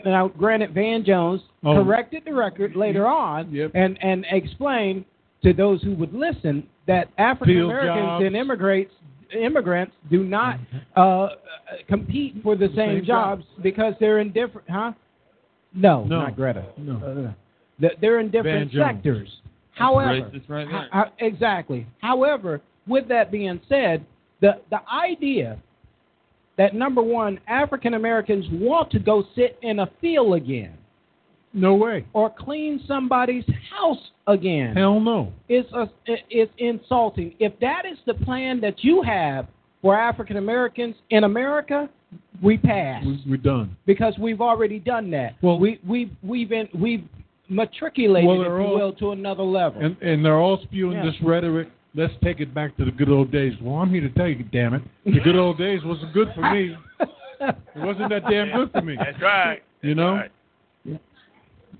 Now, 0.05 0.27
granted, 0.29 0.73
Van 0.73 1.03
Jones 1.03 1.41
Oh. 1.63 1.75
corrected 1.83 2.23
the 2.25 2.33
record 2.33 2.75
later 2.75 3.05
on 3.05 3.51
Yep. 3.51 3.71
and 3.75 3.97
and 4.01 4.25
explained 4.31 5.05
to 5.43 5.53
those 5.53 5.81
who 5.83 5.93
would 5.95 6.13
listen 6.13 6.63
that 6.87 7.09
African 7.17 7.61
Americans 7.61 8.25
and 8.25 8.35
immigrants 8.35 8.93
immigrants 9.33 9.93
do 10.09 10.23
not 10.23 10.59
uh, 10.97 10.99
uh, 11.01 11.29
compete 11.87 12.35
for 12.43 12.55
the, 12.55 12.67
same, 12.69 12.97
same 12.99 13.05
jobs 13.05 13.45
because 13.63 13.93
they're 13.99 14.19
in 14.19 14.31
different. 14.31 14.69
Huh? 14.69 14.91
No, 15.73 16.03
No. 16.03 16.21
not 16.21 16.35
Greta. 16.35 16.65
No. 16.77 17.33
Uh, 17.81 17.87
they're 18.01 18.19
in 18.19 18.29
different 18.29 18.71
sectors. 18.73 19.29
However, 19.71 20.29
right 20.47 20.67
ho- 20.91 21.05
exactly. 21.19 21.87
However, 22.01 22.61
with 22.87 23.07
that 23.07 23.31
being 23.31 23.59
said, 23.69 24.05
the 24.41 24.59
the 24.69 24.79
idea 24.91 25.57
that 26.57 26.75
number 26.75 27.01
one, 27.01 27.39
African 27.47 27.93
Americans 27.95 28.45
want 28.51 28.91
to 28.91 28.99
go 28.99 29.23
sit 29.35 29.57
in 29.61 29.79
a 29.79 29.89
field 30.01 30.35
again 30.35 30.73
No 31.53 31.75
way. 31.75 32.05
or 32.13 32.29
clean 32.29 32.81
somebody's 32.87 33.45
house 33.73 34.11
again 34.27 34.75
Hell 34.75 34.99
no. 34.99 35.31
is 35.49 35.65
a, 35.73 35.87
is 36.29 36.49
insulting. 36.57 37.33
If 37.39 37.57
that 37.61 37.83
is 37.91 37.97
the 38.05 38.13
plan 38.13 38.59
that 38.61 38.83
you 38.83 39.01
have 39.01 39.47
for 39.81 39.97
African 39.97 40.37
Americans 40.37 40.95
in 41.09 41.23
America, 41.23 41.89
we 42.41 42.57
pass 42.57 43.03
We, 43.05 43.23
we're 43.27 43.37
done. 43.37 43.75
because 43.85 44.13
we've 44.19 44.41
already 44.41 44.79
done 44.79 45.09
that. 45.11 45.35
Well- 45.41 45.59
we 45.59 45.79
we've 45.87 46.11
we've 46.23 46.49
been, 46.49 46.67
we've 46.73 47.03
matriculated, 47.49 48.27
Well, 48.27 48.41
if 48.41 48.47
you 48.47 48.53
all- 48.53 48.75
will, 48.75 48.93
to 48.93 49.11
another 49.11 49.43
level. 49.43 49.81
And 49.83 49.95
and 50.01 50.23
they're 50.25 50.39
all 50.39 50.59
spewing 50.63 50.97
Yeah. 50.97 51.05
this 51.05 51.15
rhetoric. 51.21 51.69
Let's 51.93 52.13
take 52.23 52.39
it 52.39 52.53
back 52.53 52.77
to 52.77 52.85
the 52.85 52.91
good 52.91 53.09
old 53.09 53.31
days. 53.31 53.53
Well, 53.61 53.75
I'm 53.75 53.89
here 53.89 53.99
to 54.01 54.09
tell 54.09 54.27
you, 54.27 54.43
damn 54.51 54.73
it, 54.75 54.81
the 55.03 55.19
good 55.19 55.35
old 55.35 55.57
days 55.57 55.81
wasn't 55.83 56.13
good 56.13 56.29
for 56.35 56.41
me. 56.51 56.75
It 57.43 57.55
wasn't 57.75 58.09
that 58.09 58.21
damn 58.29 58.55
good 58.55 58.71
for 58.71 58.81
me. 58.83 58.95
That's 58.95 59.19
right. 59.19 59.63
You 59.81 59.95
know? 59.95 60.13
Right. 60.13 60.99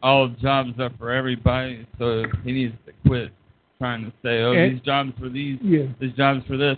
All 0.01 0.27
jobs 0.41 0.71
are 0.79 0.89
for 0.97 1.11
everybody, 1.11 1.85
so 1.99 2.23
he 2.43 2.51
needs 2.51 2.73
to 2.87 2.93
quit 3.07 3.31
trying 3.77 4.03
to 4.05 4.11
say, 4.23 4.41
"Oh, 4.41 4.53
And- 4.53 4.73
these 4.75 4.81
jobs 4.81 5.11
for 5.19 5.29
these, 5.29 5.59
Yeah. 5.61 5.83
these 5.99 6.13
jobs 6.13 6.43
for 6.47 6.57
this." 6.57 6.77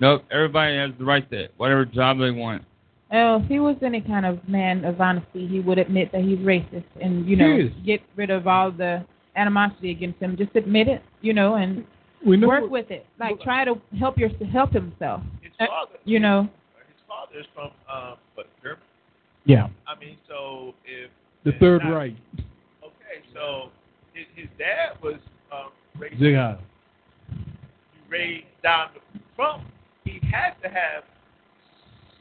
Nope, 0.00 0.24
everybody 0.30 0.76
has 0.76 0.90
the 0.98 1.04
right 1.04 1.28
to 1.30 1.48
whatever 1.58 1.84
job 1.84 2.18
they 2.18 2.30
want. 2.30 2.64
Well, 3.12 3.42
if 3.42 3.48
he 3.48 3.58
was 3.60 3.76
any 3.82 4.00
kind 4.00 4.24
of 4.24 4.46
man 4.48 4.84
of 4.84 5.00
honesty, 5.00 5.46
he 5.46 5.60
would 5.60 5.78
admit 5.78 6.12
that 6.12 6.22
he's 6.22 6.38
racist 6.38 6.84
and, 7.02 7.26
you 7.28 7.36
know, 7.36 7.68
get 7.84 8.00
rid 8.16 8.30
of 8.30 8.46
all 8.46 8.70
the 8.70 9.04
animosity 9.36 9.90
against 9.90 10.20
him. 10.20 10.36
Just 10.36 10.54
admit 10.54 10.88
it, 10.88 11.02
you 11.20 11.32
know, 11.34 11.56
and 11.56 11.84
We 12.24 12.36
know 12.36 12.46
work 12.48 12.70
with 12.70 12.90
it. 12.90 13.04
Like 13.18 13.40
try 13.40 13.64
to 13.64 13.74
help 13.98 14.16
your 14.16 14.28
help 14.52 14.72
himself. 14.72 15.22
His 15.42 15.52
Uh, 15.58 15.66
father, 15.66 15.98
You 16.04 16.20
know. 16.20 16.42
his 16.86 17.02
father 17.08 17.40
is 17.40 17.46
from 17.54 17.70
um, 17.92 18.16
what 18.34 18.46
Germany. 18.62 18.80
yeah. 19.44 19.68
I 19.88 19.98
mean, 19.98 20.16
so 20.28 20.74
if 20.86 21.10
the 21.44 21.52
Third 21.58 21.82
not- 21.82 21.92
Reich. 21.94 22.14
Okay, 22.82 23.22
so 23.34 23.70
his, 24.14 24.24
his 24.36 24.46
dad 24.56 24.96
was 25.02 25.16
um, 25.52 25.70
raised, 25.98 26.20
Sieg 26.20 26.36
Heil. 26.36 26.58
raised 28.08 28.46
down 28.62 28.88
to 28.94 29.00
Trump. 29.34 29.64
He 30.10 30.26
had 30.26 30.54
to 30.62 30.68
have 30.68 31.04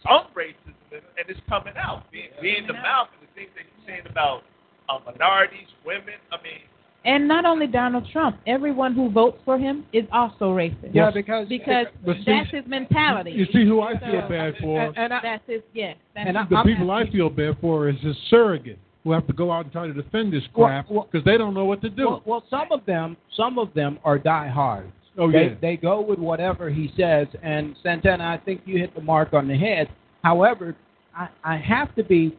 some 0.04 0.28
racism, 0.36 0.74
and, 0.92 1.02
and 1.18 1.26
it's 1.28 1.40
coming 1.50 1.74
out. 1.78 2.10
Being, 2.12 2.30
being 2.42 2.68
the 2.68 2.74
mouth 2.74 3.08
and 3.18 3.28
the 3.28 3.34
things 3.36 3.50
that 3.56 3.64
he's 3.66 3.88
saying 3.88 4.02
about 4.10 4.44
uh, 4.88 5.00
minorities, 5.06 5.68
women. 5.86 6.16
I 6.32 6.38
mean, 6.44 6.62
And 7.06 7.28
not 7.28 7.46
only 7.46 7.68
Donald 7.68 8.08
Trump, 8.12 8.38
everyone 8.48 8.94
who 8.94 9.10
votes 9.10 9.38
for 9.46 9.58
him 9.58 9.86
is 9.94 10.06
also 10.12 10.46
racist. 10.56 10.92
Yeah, 10.94 11.12
because 11.14 11.48
because 11.50 11.88
But 12.06 12.18
see- 12.18 12.24
that's 12.28 12.52
his 12.52 12.64
mentality. 12.68 13.32
You 13.32 13.46
see 13.54 13.66
who 13.66 13.82
I 13.82 13.98
feel 14.00 14.22
bad 14.30 14.54
for? 14.62 14.82
And, 14.82 14.98
and 14.98 15.14
I, 15.14 15.20
That's 15.22 15.44
his 15.48 15.62
yes. 15.74 15.98
That's 16.16 16.28
And 16.28 16.38
I- 16.38 16.42
his 16.42 16.50
the 16.50 16.56
I'm 16.58 16.66
people 16.66 16.92
I 16.92 17.10
feel 17.12 17.30
bad 17.30 17.58
for 17.62 17.90
is 17.90 18.00
his 18.02 18.16
surrogate 18.30 18.80
who 19.04 19.12
have 19.12 19.26
to 19.28 19.34
go 19.34 19.52
out 19.52 19.64
and 19.66 19.72
try 19.72 19.88
to 19.88 19.94
defend 19.94 20.34
this 20.34 20.44
Well, 20.56 20.68
crap 20.68 20.90
well- 20.90 21.08
because 21.12 21.26
they 21.26 21.38
don't 21.38 21.54
know 21.54 21.66
what 21.66 21.82
to 21.82 21.90
do. 21.90 22.06
well, 22.08 22.22
well, 22.26 22.44
some 22.50 22.68
of 22.72 22.86
them, 22.86 23.16
some 23.36 23.58
of 23.58 23.74
them 23.74 23.98
are 24.04 24.18
diehards. 24.18 24.92
Oh 25.20 25.32
they, 25.32 25.48
yeah. 25.48 25.56
they 25.62 25.78
go 25.78 26.02
with 26.02 26.20
whatever 26.20 26.70
he 26.70 26.92
says. 26.98 27.28
And 27.44 27.76
Santana, 27.84 28.24
I 28.24 28.38
think 28.44 28.62
you 28.66 28.80
hit 28.80 28.96
the 28.96 29.02
mark 29.02 29.34
on 29.34 29.48
the 29.48 29.58
head. 29.58 29.90
However, 30.24 30.76
I, 31.16 31.30
I 31.44 31.58
have 31.58 31.94
to 31.96 32.04
be, 32.04 32.38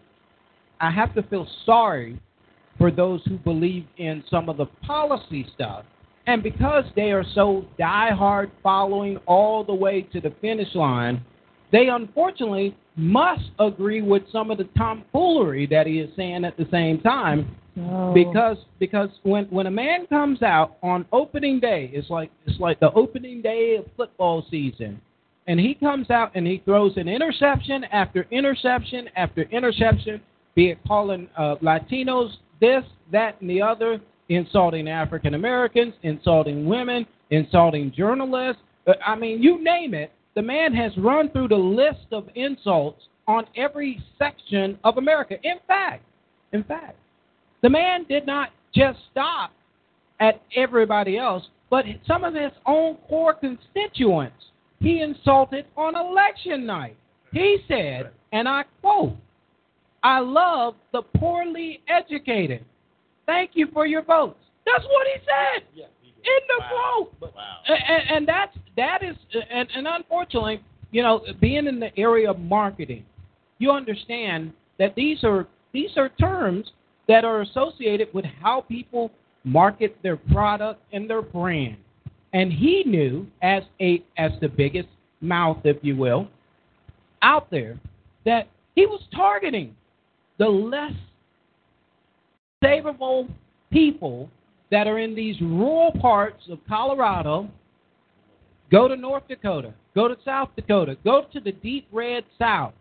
I 0.80 0.90
have 0.90 1.14
to 1.14 1.22
feel 1.24 1.46
sorry 1.64 2.20
for 2.78 2.90
those 2.90 3.22
who 3.26 3.36
believe 3.38 3.84
in 3.98 4.24
some 4.30 4.48
of 4.48 4.56
the 4.56 4.66
policy 4.86 5.46
stuff. 5.54 5.84
And 6.26 6.42
because 6.42 6.84
they 6.96 7.12
are 7.12 7.24
so 7.34 7.64
diehard 7.78 8.50
following 8.62 9.18
all 9.26 9.64
the 9.64 9.74
way 9.74 10.02
to 10.12 10.20
the 10.20 10.32
finish 10.40 10.74
line, 10.74 11.24
they 11.72 11.88
unfortunately 11.88 12.76
must 13.00 13.50
agree 13.58 14.02
with 14.02 14.22
some 14.30 14.50
of 14.50 14.58
the 14.58 14.68
tomfoolery 14.76 15.66
that 15.66 15.86
he 15.86 15.98
is 15.98 16.10
saying 16.16 16.44
at 16.44 16.56
the 16.56 16.66
same 16.70 17.00
time 17.00 17.56
So- 17.76 18.12
because 18.14 18.58
because 18.78 19.10
when 19.22 19.44
when 19.46 19.66
a 19.66 19.70
man 19.70 20.06
comes 20.06 20.42
out 20.42 20.76
on 20.82 21.06
opening 21.12 21.60
day, 21.60 21.90
it's 21.92 22.10
like 22.10 22.30
it's 22.46 22.60
like 22.60 22.78
the 22.80 22.92
opening 22.92 23.42
day 23.42 23.76
of 23.76 23.86
football 23.96 24.44
season, 24.50 25.00
and 25.46 25.58
he 25.58 25.74
comes 25.74 26.10
out 26.10 26.32
and 26.34 26.46
he 26.46 26.58
throws 26.64 26.96
an 26.96 27.08
interception 27.08 27.84
after 27.84 28.26
interception 28.30 29.08
after 29.16 29.42
interception, 29.42 30.20
be 30.54 30.70
it 30.70 30.78
calling 30.86 31.28
uh, 31.38 31.56
Latinos 31.62 32.32
this, 32.60 32.84
that, 33.12 33.40
and 33.40 33.48
the 33.48 33.62
other, 33.62 34.00
insulting 34.28 34.88
African 34.88 35.34
Americans, 35.34 35.94
insulting 36.02 36.66
women, 36.66 37.06
insulting 37.30 37.90
journalists. 37.96 38.62
Uh, 38.86 38.92
I 39.06 39.14
mean, 39.16 39.42
you 39.42 39.62
name 39.62 39.94
it. 39.94 40.10
The 40.40 40.46
man 40.46 40.72
has 40.72 40.96
run 40.96 41.28
through 41.28 41.48
the 41.48 41.54
list 41.54 42.06
of 42.12 42.26
insults 42.34 43.02
on 43.28 43.44
every 43.56 44.02
section 44.18 44.78
of 44.84 44.96
America. 44.96 45.34
In 45.42 45.58
fact, 45.66 46.02
in 46.54 46.64
fact. 46.64 46.96
The 47.60 47.68
man 47.68 48.06
did 48.08 48.24
not 48.26 48.48
just 48.74 49.00
stop 49.10 49.52
at 50.18 50.40
everybody 50.56 51.18
else, 51.18 51.44
but 51.68 51.84
some 52.06 52.24
of 52.24 52.32
his 52.32 52.52
own 52.64 52.96
core 53.06 53.34
constituents 53.34 54.42
he 54.78 55.02
insulted 55.02 55.66
on 55.76 55.94
election 55.94 56.64
night. 56.64 56.96
He 57.34 57.58
said, 57.68 58.10
and 58.32 58.48
I 58.48 58.64
quote, 58.80 59.16
I 60.02 60.20
love 60.20 60.74
the 60.94 61.02
poorly 61.18 61.82
educated. 61.86 62.64
Thank 63.26 63.50
you 63.52 63.68
for 63.74 63.84
your 63.84 64.02
votes. 64.02 64.40
That's 64.64 64.84
what 64.84 65.06
he 65.06 65.20
said 65.20 65.84
in 66.24 66.40
the 66.48 66.62
quote. 66.68 67.34
wow. 67.34 67.56
And, 67.66 68.16
and 68.16 68.28
that's 68.28 68.56
that 68.76 69.02
is 69.02 69.16
and, 69.50 69.68
and 69.74 69.86
unfortunately, 69.88 70.62
you 70.90 71.02
know, 71.02 71.22
being 71.40 71.66
in 71.66 71.80
the 71.80 71.96
area 71.98 72.30
of 72.30 72.38
marketing, 72.38 73.04
you 73.58 73.70
understand 73.70 74.52
that 74.78 74.94
these 74.94 75.22
are 75.24 75.46
these 75.72 75.90
are 75.96 76.08
terms 76.20 76.70
that 77.08 77.24
are 77.24 77.42
associated 77.42 78.08
with 78.14 78.24
how 78.40 78.62
people 78.62 79.10
market 79.44 79.96
their 80.02 80.16
product 80.16 80.82
and 80.92 81.08
their 81.08 81.22
brand. 81.22 81.76
And 82.32 82.52
he 82.52 82.84
knew 82.84 83.26
as 83.42 83.62
a 83.80 84.02
as 84.16 84.32
the 84.40 84.48
biggest 84.48 84.88
mouth, 85.20 85.58
if 85.64 85.76
you 85.82 85.96
will, 85.96 86.28
out 87.22 87.50
there, 87.50 87.78
that 88.24 88.48
he 88.74 88.86
was 88.86 89.00
targeting 89.14 89.74
the 90.38 90.48
less 90.48 90.92
favorable 92.60 93.28
people 93.70 94.30
that 94.70 94.86
are 94.86 94.98
in 94.98 95.14
these 95.14 95.40
rural 95.40 95.92
parts 96.00 96.44
of 96.50 96.58
Colorado. 96.68 97.48
Go 98.70 98.86
to 98.86 98.94
North 98.96 99.26
Dakota, 99.28 99.74
go 99.96 100.06
to 100.06 100.16
South 100.24 100.50
Dakota, 100.54 100.96
go 101.02 101.24
to 101.32 101.40
the 101.40 101.52
deep 101.52 101.88
red 101.90 102.22
South, 102.38 102.72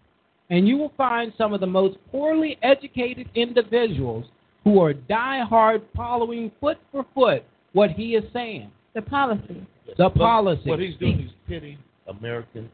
and 0.51 0.67
you 0.67 0.77
will 0.77 0.93
find 0.95 1.33
some 1.35 1.51
of 1.51 1.61
the 1.61 1.67
most 1.67 1.97
poorly 2.11 2.59
educated 2.61 3.27
individuals 3.33 4.25
who 4.63 4.79
are 4.81 4.93
diehard 4.93 5.81
following 5.95 6.51
foot 6.59 6.77
for 6.91 7.05
foot 7.15 7.43
what 7.73 7.89
he 7.91 8.15
is 8.15 8.23
saying. 8.33 8.69
the 8.93 9.01
policy. 9.01 9.65
The 9.97 10.09
policy 10.11 10.69
What 10.69 10.79
he's 10.79 10.95
doing, 10.97 11.21
is 11.21 11.31
pitting 11.47 11.79
Americans 12.07 12.69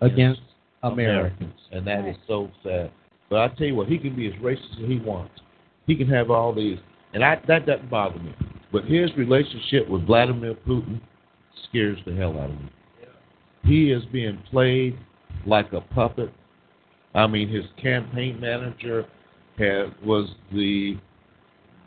against 0.00 0.40
Americans. 0.82 1.40
Americans, 1.40 1.60
and 1.70 1.86
that 1.86 2.04
is 2.04 2.16
so 2.26 2.50
sad. 2.64 2.90
But 3.30 3.38
I 3.38 3.48
tell 3.54 3.66
you 3.68 3.76
what, 3.76 3.88
he 3.88 3.98
can 3.98 4.16
be 4.16 4.26
as 4.26 4.34
racist 4.34 4.82
as 4.82 4.88
he 4.88 4.98
wants. 4.98 5.40
He 5.86 5.94
can 5.94 6.08
have 6.08 6.30
all 6.30 6.52
these, 6.52 6.78
and 7.14 7.24
I, 7.24 7.40
that 7.48 7.64
doesn't 7.64 7.88
bother 7.88 8.18
me. 8.18 8.34
But 8.72 8.84
his 8.84 9.10
relationship 9.16 9.88
with 9.88 10.06
Vladimir 10.06 10.54
Putin 10.66 11.00
scares 11.68 11.98
the 12.04 12.14
hell 12.14 12.38
out 12.38 12.50
of 12.50 12.56
me. 12.60 12.70
He 13.64 13.92
is 13.92 14.04
being 14.12 14.38
played 14.50 14.98
like 15.46 15.72
a 15.72 15.80
puppet. 15.80 16.30
I 17.14 17.26
mean, 17.26 17.48
his 17.48 17.64
campaign 17.80 18.38
manager 18.40 19.06
had, 19.58 19.94
was 20.04 20.28
the 20.52 20.98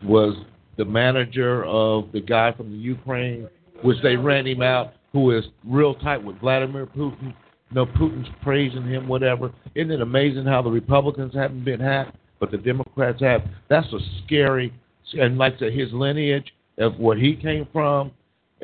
was 0.03 0.35
the 0.77 0.85
manager 0.85 1.65
of 1.65 2.11
the 2.11 2.21
guy 2.21 2.53
from 2.53 2.71
the 2.71 2.77
Ukraine, 2.77 3.47
which 3.81 3.97
they 4.03 4.15
ran 4.15 4.45
him 4.45 4.61
out, 4.61 4.93
who 5.11 5.31
is 5.31 5.43
real 5.65 5.95
tight 5.95 6.23
with 6.23 6.39
Vladimir 6.39 6.85
Putin. 6.85 7.33
No, 7.71 7.85
Putin's 7.85 8.29
praising 8.41 8.87
him, 8.87 9.07
whatever. 9.07 9.51
Isn't 9.75 9.91
it 9.91 10.01
amazing 10.01 10.45
how 10.45 10.61
the 10.61 10.69
Republicans 10.69 11.33
haven't 11.33 11.65
been 11.65 11.79
hacked, 11.79 12.15
but 12.39 12.51
the 12.51 12.57
Democrats 12.57 13.21
have? 13.21 13.41
That's 13.69 13.91
a 13.91 13.99
scary, 14.23 14.71
and 15.13 15.37
like 15.37 15.57
said, 15.59 15.73
his 15.73 15.91
lineage 15.93 16.53
of 16.77 16.97
what 16.99 17.17
he 17.17 17.35
came 17.35 17.67
from, 17.73 18.11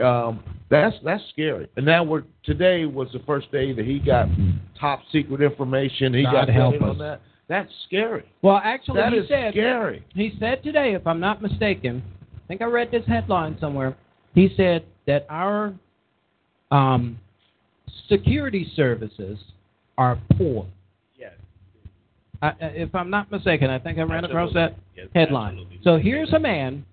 Um, 0.01 0.43
that's 0.69 0.95
that's 1.03 1.23
scary. 1.29 1.67
And 1.77 1.85
now 1.85 2.03
we're 2.03 2.23
today 2.43 2.85
was 2.85 3.09
the 3.13 3.19
first 3.27 3.51
day 3.51 3.73
that 3.73 3.85
he 3.85 3.99
got 3.99 4.27
top 4.79 5.01
secret 5.11 5.41
information. 5.41 6.13
He 6.13 6.23
God 6.23 6.31
got 6.33 6.49
help 6.49 6.81
on 6.81 6.91
us. 6.91 6.97
that. 6.99 7.21
That's 7.47 7.71
scary. 7.87 8.23
Well, 8.41 8.59
actually, 8.63 9.01
That 9.01 9.13
he 9.13 9.19
is 9.19 9.27
said 9.27 9.53
scary. 9.53 10.03
he 10.15 10.33
said 10.39 10.63
today, 10.63 10.93
if 10.95 11.05
I'm 11.05 11.19
not 11.19 11.41
mistaken, 11.41 12.01
I 12.35 12.47
think 12.47 12.61
I 12.61 12.65
read 12.65 12.89
this 12.89 13.05
headline 13.05 13.57
somewhere. 13.59 13.95
He 14.33 14.51
said 14.57 14.83
that 15.05 15.27
our 15.29 15.73
um, 16.71 17.19
security 18.09 18.71
services 18.75 19.37
are 19.97 20.17
poor. 20.37 20.65
Yes. 22.43 22.55
I, 22.61 22.65
I- 22.65 22.69
if 22.69 22.95
I'm 22.95 23.09
not 23.09 23.31
mistaken, 23.31 23.69
I 23.69 23.79
think 23.79 23.97
I 23.97 24.01
ran 24.03 24.25
across 24.25 24.53
that 24.53 24.75
Yes, 24.95 25.07
headline. 25.15 25.53
absolutely. 25.53 25.79
So 25.83 25.97
here's 25.97 26.31
a 26.33 26.39
man 26.39 26.85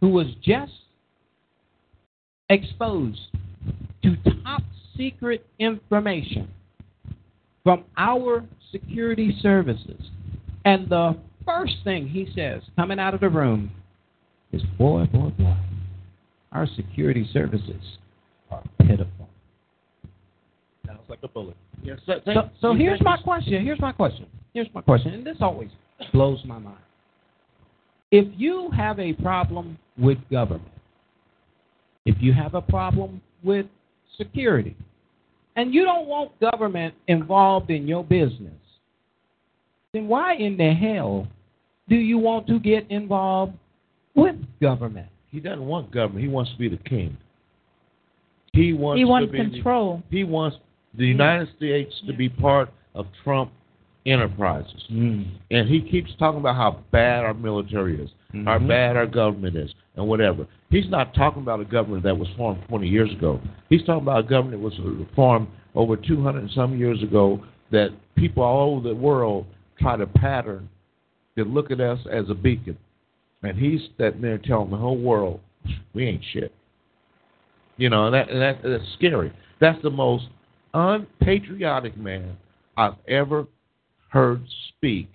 who 0.00 0.08
was 0.08 0.26
just 0.42 0.72
exposed 2.50 3.20
to 4.02 4.16
top 4.42 4.62
secret 4.96 5.46
information 5.58 6.48
from 7.62 7.84
our 7.96 8.44
security 8.70 9.36
services. 9.40 10.10
And 10.64 10.88
the 10.88 11.16
first 11.44 11.76
thing 11.84 12.08
he 12.08 12.28
says 12.34 12.62
coming 12.76 12.98
out 12.98 13.14
of 13.14 13.20
the 13.20 13.28
room 13.28 13.70
is, 14.52 14.62
boy, 14.78 15.04
boy, 15.06 15.30
boy, 15.30 15.56
our 16.52 16.66
security 16.76 17.28
services 17.32 17.98
are 18.50 18.62
pitiful. 18.80 19.28
Sounds 20.86 21.00
like 21.08 21.18
a 21.22 21.28
bullet. 21.28 21.56
Yes. 21.82 21.98
So, 22.06 22.20
So, 22.26 22.50
so 22.60 22.74
here's 22.74 23.00
my 23.02 23.16
question. 23.18 23.64
Here's 23.64 23.80
my 23.80 23.92
question. 23.92 24.26
Here's 24.54 24.68
my 24.72 24.80
question. 24.80 25.12
And 25.12 25.26
this 25.26 25.36
always 25.40 25.70
blows 26.12 26.38
my 26.44 26.58
mind. 26.58 26.78
If 28.12 28.26
you 28.36 28.70
have 28.70 29.00
a 29.00 29.12
problem 29.14 29.76
with 29.98 30.18
government, 30.30 30.70
if 32.06 32.16
you 32.20 32.32
have 32.32 32.54
a 32.54 32.62
problem 32.62 33.20
with 33.42 33.66
security, 34.16 34.76
and 35.56 35.74
you 35.74 35.84
don't 35.84 36.06
want 36.06 36.38
government 36.40 36.94
involved 37.08 37.70
in 37.70 37.88
your 37.88 38.04
business, 38.04 38.54
then 39.92 40.06
why 40.06 40.34
in 40.34 40.56
the 40.56 40.72
hell 40.72 41.26
do 41.88 41.96
you 41.96 42.18
want 42.18 42.46
to 42.46 42.60
get 42.60 42.88
involved 42.90 43.54
with 44.14 44.36
government? 44.60 45.08
He 45.30 45.40
doesn't 45.40 45.64
want 45.64 45.92
government. 45.92 46.24
He 46.24 46.28
wants 46.28 46.52
to 46.52 46.58
be 46.58 46.68
the 46.68 46.76
king. 46.76 47.16
He 48.52 48.72
wants, 48.72 49.00
He 49.00 49.04
wants 49.04 49.26
to 49.26 49.32
be 49.32 49.38
control. 49.50 50.02
The, 50.10 50.16
he 50.18 50.24
wants 50.24 50.56
the 50.96 51.06
United 51.06 51.48
States 51.56 51.92
to 52.06 52.12
be 52.12 52.28
part 52.28 52.72
of 52.94 53.06
Trump 53.24 53.50
enterprises. 54.06 54.82
Mm. 54.90 55.26
And 55.50 55.68
he 55.68 55.80
keeps 55.80 56.10
talking 56.18 56.40
about 56.40 56.56
how 56.56 56.78
bad 56.90 57.24
our 57.24 57.34
military 57.34 58.00
is, 58.00 58.10
how 58.44 58.58
Mhm. 58.58 58.68
bad 58.68 58.96
our 58.96 59.06
government 59.06 59.56
is, 59.56 59.74
and 59.96 60.06
whatever. 60.06 60.46
He's 60.70 60.88
not 60.90 61.14
talking 61.14 61.42
about 61.42 61.60
a 61.60 61.64
government 61.64 62.02
that 62.02 62.18
was 62.18 62.28
formed 62.36 62.62
20 62.68 62.88
years 62.88 63.10
ago. 63.12 63.40
He's 63.70 63.82
talking 63.84 64.02
about 64.02 64.20
a 64.20 64.28
government 64.28 64.62
that 64.62 64.80
was 64.80 65.06
formed 65.14 65.48
over 65.74 65.96
200 65.96 66.40
and 66.40 66.50
some 66.50 66.78
years 66.78 67.02
ago 67.02 67.40
that 67.70 67.92
people 68.14 68.42
all 68.42 68.76
over 68.76 68.88
the 68.88 68.94
world 68.94 69.46
try 69.78 69.96
to 69.96 70.06
pattern 70.06 70.68
that 71.36 71.48
look 71.48 71.70
at 71.70 71.80
us 71.80 71.98
as 72.06 72.28
a 72.28 72.34
beacon. 72.34 72.76
And 73.42 73.58
he's 73.58 73.88
sitting 73.98 74.20
there 74.20 74.38
telling 74.38 74.70
the 74.70 74.76
whole 74.76 74.98
world, 74.98 75.40
we 75.94 76.06
ain't 76.06 76.24
shit. 76.24 76.52
You 77.76 77.90
know, 77.90 78.06
and, 78.06 78.14
that, 78.14 78.30
and 78.30 78.40
that, 78.40 78.62
that's 78.62 78.92
scary. 78.94 79.32
That's 79.60 79.80
the 79.82 79.90
most 79.90 80.28
unpatriotic 80.72 81.96
man 81.96 82.36
I've 82.76 82.94
ever 83.08 83.46
heard 84.14 84.40
speak. 84.68 85.08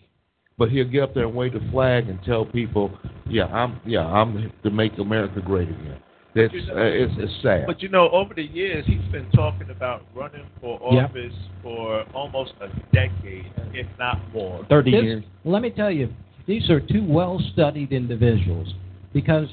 But 0.57 0.69
he'll 0.69 0.87
get 0.89 1.03
up 1.03 1.13
there 1.13 1.25
and 1.25 1.33
wave 1.33 1.53
the 1.53 1.65
flag 1.71 2.09
and 2.09 2.21
tell 2.23 2.45
people, 2.45 2.91
"Yeah, 3.27 3.45
I'm, 3.45 3.79
yeah, 3.85 4.05
I'm 4.05 4.51
to 4.61 4.69
make 4.69 4.97
America 4.97 5.39
great 5.41 5.69
again." 5.69 5.97
It's 6.35 6.53
You 6.53 6.65
know- 6.67 6.73
uh, 6.77 6.83
it's, 6.83 7.13
it's 7.17 7.41
sad. 7.41 7.65
But 7.65 7.81
you 7.81 7.87
know, 7.89 8.09
over 8.09 8.33
the 8.33 8.43
years, 8.43 8.85
he's 8.85 9.01
been 9.11 9.29
talking 9.31 9.69
about 9.71 10.03
running 10.13 10.45
for 10.61 10.77
Yep. 10.91 11.09
office 11.09 11.33
for 11.63 12.03
almost 12.13 12.53
a 12.61 12.67
decade, 12.93 13.51
if 13.73 13.87
not 13.97 14.19
more. 14.33 14.63
Thirty 14.69 14.91
This- 14.91 15.03
years. 15.03 15.23
Let 15.45 15.61
me 15.61 15.69
tell 15.71 15.89
you, 15.89 16.09
these 16.45 16.69
are 16.69 16.79
two 16.81 17.03
well-studied 17.03 17.93
individuals 17.93 18.73
because 19.13 19.47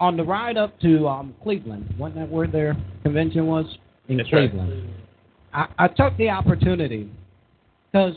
on 0.00 0.16
the 0.16 0.24
ride 0.24 0.56
up 0.56 0.78
to 0.80 1.06
um, 1.06 1.34
Cleveland, 1.42 1.94
wasn't 1.98 2.16
that 2.20 2.30
where 2.30 2.46
their 2.46 2.76
convention 3.02 3.46
was 3.46 3.66
in 4.08 4.16
That's 4.16 4.32
right. 4.32 4.50
Cleveland? 4.50 4.88
I, 5.52 5.66
I 5.78 5.88
took 5.88 6.16
the 6.16 6.30
opportunity 6.30 7.08
because 7.92 8.14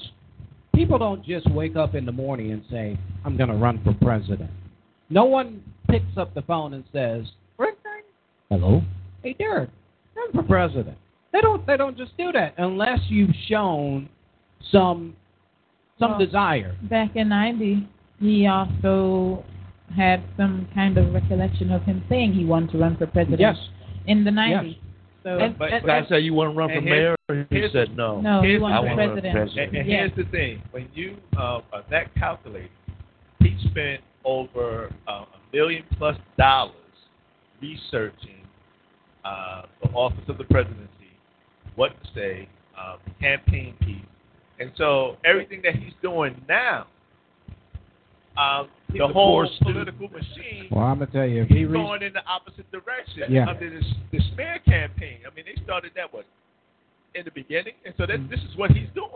people 0.80 0.98
don't 0.98 1.26
just 1.26 1.50
wake 1.52 1.76
up 1.76 1.94
in 1.94 2.06
the 2.06 2.12
morning 2.12 2.52
and 2.54 2.64
say, 2.72 2.98
"I'm 3.26 3.36
going 3.36 3.50
to 3.50 3.56
run 3.56 3.82
for 3.84 3.94
president." 4.02 4.50
No 5.10 5.26
one 5.26 5.62
picks 5.90 6.16
up 6.16 6.34
the 6.34 6.42
phone 6.44 6.74
and 6.74 6.86
says, 6.94 7.26
"Rick, 7.58 7.76
hello, 8.50 8.82
hey 9.22 9.34
Derek, 9.34 9.70
run 10.16 10.32
for 10.32 10.44
president." 10.44 10.98
They 11.34 11.42
don't. 11.42 11.68
They 11.68 11.76
don't 11.76 11.98
just 11.98 12.16
do 12.18 12.32
that 12.32 12.54
unless 12.58 13.00
you've 13.10 13.36
shown 13.48 14.08
some 14.72 15.16
some 16.00 16.12
Well, 16.12 16.20
desire. 16.20 16.78
Back 16.84 17.18
in 17.18 17.28
'90, 17.28 17.86
he 18.22 18.48
also 18.48 19.44
had 19.94 20.24
some 20.38 20.66
kind 20.74 20.98
of 20.98 21.14
recollection 21.14 21.72
of 21.72 21.84
him 21.84 22.04
saying 22.08 22.34
he 22.34 22.46
wanted 22.46 22.72
to 22.72 22.78
run 22.78 22.96
for 22.96 23.06
president. 23.06 23.42
Yes. 23.42 23.58
In 24.08 24.24
the 24.24 24.32
'90s. 24.32 24.78
So 25.24 25.38
And- 25.38 25.58
But- 25.58 25.74
and- 25.74 25.92
I 25.92 26.06
said, 26.06 26.24
"You 26.24 26.34
want 26.34 26.52
to 26.54 26.58
run 26.58 26.70
for 26.70 26.82
mayor?" 26.82 27.16
here's- 27.28 27.48
He 27.50 27.56
here's- 27.58 27.72
said, 27.74 27.96
"No." 27.98 28.22
no, 28.22 28.42
he 28.42 28.50
Here's- 28.50 28.62
wanted 28.62 28.76
I 28.76 28.78
for 28.80 28.84
wanna 28.88 28.96
run 28.98 29.08
for 29.10 29.22
president. 29.22 29.34
president. 29.36 29.68
And, 29.70 29.78
and 29.78 29.88
Yeah. 29.90 29.98
here's 29.98 30.14
the 30.14 30.24
thing: 30.26 30.62
when 30.72 30.90
you 30.94 31.18
uh, 31.38 31.62
are 31.74 31.84
that 31.90 32.14
calculated, 32.16 32.70
he 33.40 33.58
spent 33.70 34.02
over 34.24 34.92
uh, 35.08 35.26
a 35.34 35.56
million 35.56 35.84
plus 35.98 36.18
dollars 36.38 36.74
researching 37.62 38.36
uh, 39.26 39.64
the 39.84 39.90
office 39.92 40.28
of 40.30 40.38
the 40.38 40.44
presidency, 40.46 41.12
what 41.76 41.92
to 42.02 42.10
say, 42.14 42.48
um, 42.78 42.98
campaign 43.20 43.76
piece, 43.82 43.98
and 44.60 44.72
so 44.76 45.18
everything 45.26 45.62
that 45.62 45.76
he's 45.76 45.94
doing 46.02 46.34
now, 46.48 46.88
um, 48.38 48.68
He's 48.68 48.79
the 48.94 49.04
a 49.04 49.08
whole 49.08 49.44
poor 49.44 49.48
student. 49.48 49.76
political 49.98 50.10
machine 50.10 50.68
Well, 50.72 50.84
I'm 50.86 51.00
gonna 51.00 51.12
tell 51.12 51.26
you, 51.26 51.44
if 51.44 51.48
he 51.50 51.60
he's 51.60 51.68
going 51.68 52.02
in 52.02 52.14
the 52.14 52.26
opposite 52.26 52.70
direction 52.72 53.24
Yeah. 53.30 53.48
under 53.50 53.70
this 53.70 53.86
the 54.12 54.20
smear 54.34 54.60
campaign. 54.66 55.20
I 55.30 55.34
mean, 55.36 55.46
they 55.46 55.62
started 55.64 55.92
that 55.96 56.14
one 56.14 56.24
in 57.16 57.26
the 57.26 57.32
beginning, 57.32 57.74
and 57.86 57.94
so 57.98 58.06
that, 58.06 58.20
mm-hmm. 58.20 58.30
this 58.32 58.40
is 58.42 58.56
what 58.56 58.72
he's 58.72 58.88
doing. 58.94 59.10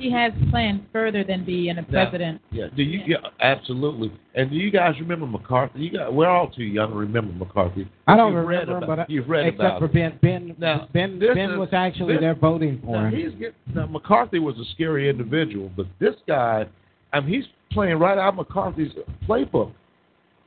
He 0.00 0.10
has 0.10 0.32
plans 0.50 0.80
further 0.92 1.22
than 1.22 1.44
being 1.44 1.78
a 1.78 1.82
president. 1.84 2.40
Yeah. 2.50 2.66
Do 2.76 2.82
you? 2.82 3.02
Yeah, 3.06 3.18
absolutely. 3.40 4.10
And 4.34 4.50
do 4.50 4.56
you 4.56 4.68
guys 4.72 4.94
remember 4.98 5.26
McCarthy? 5.26 5.78
You 5.78 5.92
got. 5.92 6.12
We're 6.12 6.28
all 6.28 6.48
too 6.50 6.64
young 6.64 6.90
to 6.90 6.96
remember 6.96 7.32
McCarthy. 7.32 7.88
I 8.08 8.16
don't 8.16 8.32
You've 8.32 8.46
read 8.48 8.66
remember 8.68 8.84
about- 8.84 8.88
but 8.88 8.98
I, 8.98 9.06
you've 9.08 9.28
read 9.28 9.46
except 9.46 9.60
about 9.60 9.78
for 9.78 9.84
it. 9.84 9.92
Ben. 9.92 10.18
Ben. 10.22 10.56
Now, 10.58 10.88
Ben. 10.92 11.20
Ben 11.20 11.38
is- 11.52 11.56
was 11.58 11.68
actually 11.72 12.14
this- 12.14 12.20
there 12.20 12.34
voting 12.34 12.80
for 12.84 12.96
Now, 13.00 13.08
him. 13.10 13.14
he's 13.14 13.38
get, 13.38 13.54
now 13.72 13.86
McCarthy 13.86 14.40
was 14.40 14.58
a 14.58 14.64
scary 14.74 15.08
individual, 15.08 15.70
but 15.76 15.86
this 16.00 16.16
guy, 16.26 16.66
I 17.12 17.20
mean, 17.20 17.28
he's 17.32 17.46
playing 17.72 17.98
right 17.98 18.18
out 18.18 18.30
of 18.30 18.34
McCarthy's 18.36 18.92
playbook. 19.28 19.72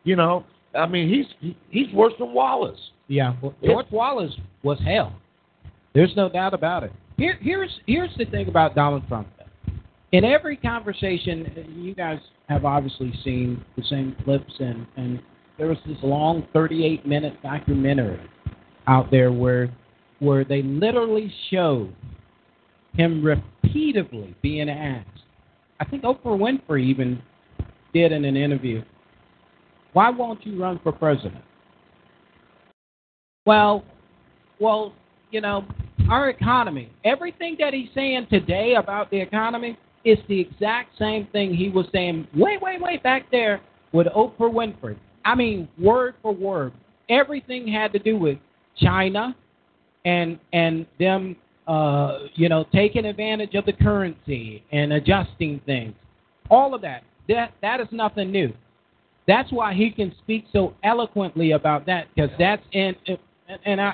You 0.04 0.16
know, 0.16 0.46
I 0.76 0.88
mean, 0.88 1.10
he's 1.10 1.26
he, 1.40 1.58
he's 1.70 1.94
worse 1.94 2.14
than 2.20 2.34
Wallace. 2.34 2.80
Yeah, 3.08 3.36
well, 3.42 3.56
George 3.64 3.88
Wallace 3.92 4.34
was 4.64 4.80
hell. 4.86 5.14
There's 5.94 6.16
no 6.16 6.30
doubt 6.30 6.54
about 6.54 6.84
it. 6.84 6.92
Here, 7.18 7.38
here's 7.42 7.72
here's 7.88 8.16
the 8.18 8.26
thing 8.26 8.48
about 8.48 8.76
Donald 8.76 9.08
Trump. 9.08 9.28
In 10.12 10.24
every 10.24 10.58
conversation, 10.58 11.76
you 11.76 11.94
guys 11.94 12.20
have 12.48 12.66
obviously 12.66 13.14
seen 13.24 13.64
the 13.76 13.84
same 13.84 14.16
clips, 14.24 14.54
and 14.60 14.88
and 14.98 15.20
there 15.58 15.68
was 15.68 15.78
this 15.86 15.98
long 16.02 16.48
38 16.54 17.06
minute 17.06 17.42
documentary 17.44 18.20
out 18.88 19.12
there 19.12 19.32
where 19.32 19.72
where 20.20 20.44
they 20.44 20.62
literally 20.62 21.32
showed 21.50 21.94
him 22.94 23.24
repeatedly 23.24 24.36
being 24.42 24.70
asked. 24.70 25.08
I 25.80 25.86
think 25.86 26.04
Oprah 26.04 26.26
Winfrey 26.26 26.84
even 26.84 27.22
did 27.94 28.12
in 28.12 28.26
an 28.26 28.36
interview. 28.36 28.84
Why 29.94 30.10
won't 30.10 30.46
you 30.46 30.62
run 30.62 30.80
for 30.84 30.92
president? 30.92 31.44
Well, 33.46 33.84
well, 34.60 34.94
you 35.32 35.42
know, 35.42 35.66
our 36.10 36.30
economy, 36.30 36.90
everything 37.04 37.56
that 37.60 37.74
he's 37.74 37.90
saying 37.96 38.28
today 38.30 38.76
about 38.76 39.10
the 39.10 39.20
economy 39.20 39.78
is 40.06 40.18
the 40.28 40.40
exact 40.40 40.98
same 40.98 41.28
thing 41.32 41.54
he 41.54 41.70
was 41.70 41.86
saying 41.94 42.28
way, 42.36 42.58
way, 42.62 42.78
way 42.80 42.98
back 42.98 43.30
there 43.32 43.62
with 43.92 44.08
Oprah 44.08 44.52
Winfrey. 44.52 44.98
I 45.26 45.36
mean, 45.36 45.68
word 45.78 46.16
for 46.22 46.34
word. 46.34 46.74
Everything 47.10 47.68
had 47.68 47.92
to 47.94 48.00
do 48.00 48.18
with 48.18 48.38
China 48.78 49.36
and 50.06 50.40
and 50.54 50.86
them 51.00 51.36
uh, 51.70 52.28
you 52.34 52.50
know, 52.50 52.66
taking 52.74 53.06
advantage 53.06 53.54
of 53.54 53.66
the 53.66 53.74
currency 53.74 54.64
and 54.72 54.92
adjusting 54.92 55.62
things. 55.66 55.94
All 56.50 56.74
of 56.74 56.82
that. 56.82 57.04
That 57.28 57.54
that 57.62 57.80
is 57.80 57.88
nothing 57.92 58.32
new. 58.32 58.52
That's 59.28 59.52
why 59.52 59.76
he 59.76 59.92
can 59.92 60.14
speak 60.24 60.46
so 60.52 60.74
eloquently 60.84 61.52
about 61.52 61.86
that 61.86 62.08
because 62.14 62.32
that's 62.40 62.64
in 62.72 62.96
and, 63.66 63.80
I, 63.80 63.94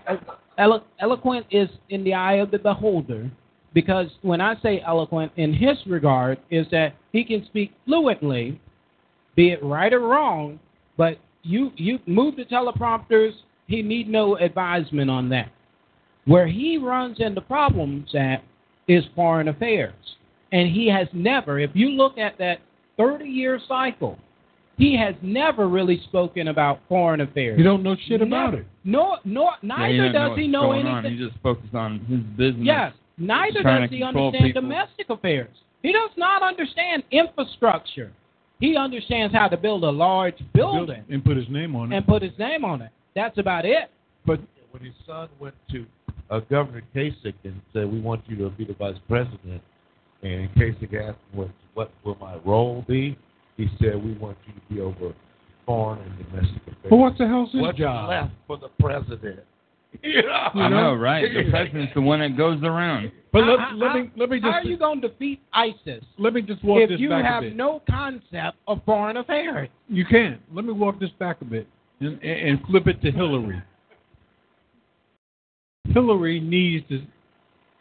elo, 0.57 0.83
eloquent 0.99 1.45
is 1.51 1.69
in 1.89 2.03
the 2.05 2.13
eye 2.13 2.35
of 2.35 2.51
the 2.51 2.59
beholder. 2.59 3.29
Because 3.73 4.07
when 4.21 4.39
I 4.39 4.55
say 4.61 4.81
eloquent 4.87 5.33
in 5.35 5.53
his 5.53 5.77
regard, 5.85 6.39
is 6.49 6.65
that 6.71 6.93
he 7.11 7.25
can 7.25 7.45
speak 7.45 7.73
fluently, 7.85 8.59
be 9.35 9.51
it 9.51 9.61
right 9.61 9.91
or 9.91 9.99
wrong, 9.99 10.59
but 10.95 11.17
you 11.43 11.71
you 11.75 11.99
move 12.07 12.37
the 12.37 12.45
teleprompters 12.45 13.33
he 13.67 13.81
need 13.81 14.07
no 14.07 14.37
advisement 14.37 15.09
on 15.09 15.29
that. 15.29 15.51
Where 16.25 16.47
he 16.47 16.77
runs 16.77 17.17
into 17.19 17.41
problems 17.41 18.13
at 18.15 18.43
is 18.87 19.03
foreign 19.15 19.47
affairs. 19.47 19.93
And 20.51 20.69
he 20.69 20.87
has 20.89 21.07
never, 21.13 21.59
if 21.59 21.71
you 21.73 21.89
look 21.89 22.17
at 22.17 22.37
that 22.39 22.59
30 22.97 23.25
year 23.25 23.59
cycle, 23.67 24.17
he 24.77 24.97
has 24.97 25.15
never 25.21 25.67
really 25.69 26.01
spoken 26.05 26.49
about 26.49 26.79
foreign 26.89 27.21
affairs. 27.21 27.57
You 27.57 27.63
don't 27.63 27.81
know 27.83 27.95
shit 28.07 28.21
about 28.21 28.51
Never. 28.51 28.57
it. 28.61 28.67
No, 28.83 29.17
no, 29.23 29.51
neither 29.61 30.07
he 30.07 30.11
doesn't 30.11 30.13
know 30.13 30.35
he 30.35 30.47
know 30.47 30.61
going 30.63 30.85
on. 30.87 31.05
anything. 31.05 31.19
He 31.19 31.25
just 31.29 31.41
focuses 31.41 31.73
on 31.73 31.99
his 32.01 32.19
business. 32.37 32.65
Yes, 32.65 32.93
neither 33.17 33.63
does 33.63 33.89
he 33.89 34.03
understand 34.03 34.43
people. 34.45 34.61
domestic 34.61 35.09
affairs. 35.09 35.49
He 35.81 35.91
does 35.93 36.09
not 36.17 36.41
understand 36.43 37.03
infrastructure. 37.11 38.11
He 38.59 38.75
understands 38.75 39.33
how 39.33 39.47
to 39.47 39.57
build 39.57 39.83
a 39.83 39.89
large 39.89 40.35
building 40.53 41.03
And 41.09 41.23
put 41.23 41.37
his 41.37 41.47
name 41.49 41.75
on 41.75 41.91
it. 41.91 41.97
and 41.97 42.05
put 42.05 42.21
his 42.21 42.31
name 42.39 42.65
on 42.65 42.81
it. 42.81 42.89
That's 43.15 43.37
about 43.37 43.65
it. 43.65 43.89
But 44.25 44.39
when 44.71 44.83
his 44.83 44.93
son 45.05 45.29
went 45.39 45.55
to 45.71 45.85
uh, 46.29 46.39
Governor 46.49 46.81
Kasich 46.95 47.33
and 47.43 47.61
said, 47.73 47.91
"We 47.91 47.99
want 47.99 48.21
you 48.27 48.35
to 48.37 48.49
be 48.49 48.65
the 48.65 48.73
vice 48.73 48.97
president," 49.07 49.61
and 50.23 50.49
Kasich 50.55 50.93
asked 50.93 51.17
him, 51.31 51.33
"What 51.33 51.49
what 51.73 51.91
will 52.03 52.15
my 52.19 52.35
role 52.45 52.83
be?" 52.87 53.17
He 53.57 53.67
said, 53.79 54.03
"We 54.03 54.13
want 54.13 54.37
you 54.47 54.53
to 54.53 54.73
be 54.73 54.81
over 54.81 55.13
foreign 55.65 56.01
and 56.01 56.17
domestic 56.17 56.61
affairs." 56.63 56.87
But 56.89 56.97
what 56.97 57.17
the 57.17 57.27
hell's 57.27 57.51
his 57.51 57.61
What's 57.61 57.77
job? 57.77 58.09
left 58.09 58.31
for 58.47 58.57
the 58.57 58.69
president? 58.79 59.39
You 60.03 60.23
know? 60.23 60.49
I 60.55 60.67
know, 60.67 60.93
right? 60.93 61.23
The 61.33 61.49
president's 61.49 61.93
the 61.93 62.01
one 62.01 62.19
that 62.19 62.35
goes 62.35 62.61
around. 62.63 63.13
But 63.31 63.45
let, 63.45 63.59
How- 63.59 63.75
let 63.75 63.95
me 63.95 64.09
let 64.17 64.29
me 64.29 64.41
How 64.41 64.51
just 64.51 64.65
are 64.65 64.69
you 64.69 64.75
going 64.77 64.99
to 64.99 65.07
defeat 65.07 65.39
ISIS 65.53 66.03
let 66.17 66.33
me 66.33 66.41
just 66.41 66.61
walk 66.65 66.81
if 66.81 66.89
this 66.89 66.99
you 66.99 67.07
back 67.07 67.23
have 67.23 67.43
a 67.43 67.47
bit. 67.47 67.55
no 67.55 67.81
concept 67.89 68.57
of 68.67 68.81
foreign 68.85 69.15
affairs? 69.15 69.69
You 69.87 70.03
can't. 70.03 70.41
Let 70.53 70.65
me 70.65 70.73
walk 70.73 70.99
this 70.99 71.11
back 71.17 71.39
a 71.41 71.45
bit 71.45 71.65
and, 72.01 72.21
and 72.21 72.49
and 72.49 72.59
flip 72.67 72.87
it 72.87 73.01
to 73.03 73.11
Hillary. 73.11 73.63
Hillary 75.93 76.39
needs 76.39 76.87
to 76.89 77.01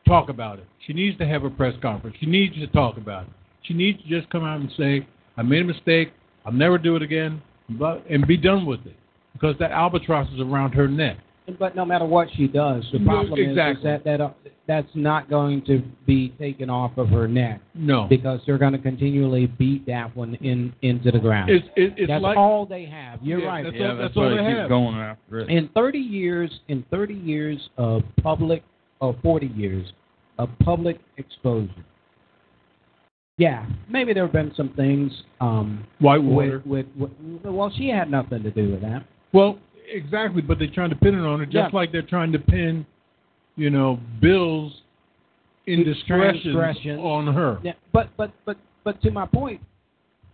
talk 0.07 0.29
about 0.29 0.59
it. 0.59 0.67
She 0.87 0.93
needs 0.93 1.17
to 1.19 1.27
have 1.27 1.45
a 1.45 1.51
press 1.51 1.75
conference. 1.81 2.17
She 2.21 2.27
needs 2.27 2.55
to 2.57 2.67
talk 2.69 2.97
about 2.97 3.25
it. 3.25 3.33
She 3.63 3.75
needs 3.75 4.03
to 4.03 4.09
just 4.09 4.29
come 4.31 4.45
out 4.45 4.61
and 4.61 4.71
say, 4.77 5.07
"I 5.37 5.43
made 5.43 5.63
a 5.63 5.65
mistake. 5.65 6.13
I'll 6.45 6.53
never 6.53 6.79
do 6.79 6.97
it 6.97 7.03
again," 7.03 7.41
but 7.71 8.05
and 8.09 8.27
be 8.27 8.37
done 8.37 8.67
with 8.67 8.85
it 8.87 8.97
because 9.33 9.57
that 9.59 9.71
albatross 9.71 10.31
is 10.33 10.41
around 10.41 10.73
her 10.73 10.89
neck. 10.89 11.17
But 11.59 11.77
no 11.77 11.85
matter 11.85 12.07
what 12.07 12.29
she 12.35 12.47
does, 12.49 12.85
the 12.91 12.99
No, 12.99 13.05
problem 13.13 13.39
is- 13.39 13.51
is, 13.51 13.83
that, 13.83 14.03
that 14.05 14.21
uh, 14.23 14.31
that's 14.67 14.89
not 14.95 15.29
going 15.29 15.63
to 15.67 15.83
be 16.07 16.31
taken 16.39 16.71
off 16.71 16.97
of 16.97 17.11
her 17.11 17.29
neck 17.29 17.61
No, 17.75 18.07
because 18.09 18.41
they're 18.47 18.57
going 18.57 18.73
to 18.73 18.79
continually 18.79 19.47
beat 19.47 19.85
that 19.87 20.17
one 20.17 20.37
in 20.37 20.73
into 20.81 21.11
the 21.11 21.19
ground. 21.19 21.51
it's 21.51 21.67
it, 21.77 21.93
it's 21.99 22.09
that's 22.09 22.23
like 22.23 22.39
all 22.39 22.65
they 22.65 22.87
have. 22.87 23.19
You're 23.23 23.41
Yeah, 23.41 23.47
right. 23.47 23.63
that's 23.65 23.77
yeah, 23.77 23.91
all- 23.91 23.97
that's, 23.97 24.09
that's 24.09 24.17
all 24.17 24.23
why 24.23 24.31
they 24.31 24.37
they 24.55 24.59
have. 24.61 24.69
going 24.71 24.97
after 24.97 25.41
it. 25.41 25.51
In 25.51 25.69
30 25.75 25.99
years, 25.99 26.51
in 26.69 26.83
30 26.91 27.13
years 27.13 27.69
of 27.77 28.03
public, 28.23 28.63
or 29.01 29.15
40 29.23 29.49
years 29.49 29.93
of 30.39 30.49
public 30.61 30.99
exposure. 31.19 31.85
Yeah, 33.37 33.67
maybe 33.91 34.15
there 34.15 34.23
have 34.25 34.33
been 34.33 34.53
some 34.57 34.71
things 34.71 35.13
um, 35.41 35.85
Whitewater. 35.99 36.63
with, 36.65 36.87
with, 36.97 37.11
with. 37.21 37.53
Well, 37.53 37.71
she 37.77 37.89
had 37.89 38.11
nothing 38.11 38.43
to 38.45 38.51
do 38.51 38.71
with 38.71 38.81
that. 38.83 39.05
Well, 39.33 39.59
exactly, 39.91 40.43
but 40.43 40.59
they're 40.59 40.69
trying 40.75 40.91
to 40.91 40.97
pin 40.97 41.15
it 41.15 41.25
on 41.27 41.39
her, 41.41 41.47
just 41.47 41.55
Yeah. 41.57 41.69
like 41.73 41.93
they're 41.93 42.03
trying 42.03 42.33
to 42.33 42.39
pin, 42.39 42.85
you 43.57 43.71
know, 43.71 43.99
Bill's 44.21 44.83
indiscretions 45.67 46.43
Transgressions. 46.55 47.01
on 47.01 47.27
her. 47.33 47.59
Yeah, 47.63 47.73
but 47.93 48.09
but 48.17 48.31
but 48.45 48.57
but 48.85 49.01
to 49.03 49.11
my 49.11 49.27
point 49.27 49.61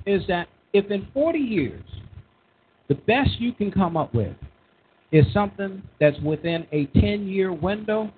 is 0.07 0.27
that 0.29 0.49
if 0.73 0.91
in 0.91 1.07
40 1.15 1.39
years 1.39 1.83
the 2.89 2.95
best 2.97 3.39
you 3.41 3.53
can 3.53 3.71
come 3.71 3.97
up 3.97 4.13
with 4.15 4.35
is 5.13 5.25
something 5.33 5.83
that's 6.01 6.19
within 6.21 6.67
a 6.73 6.87
10-year 6.87 7.53
window, 7.53 8.11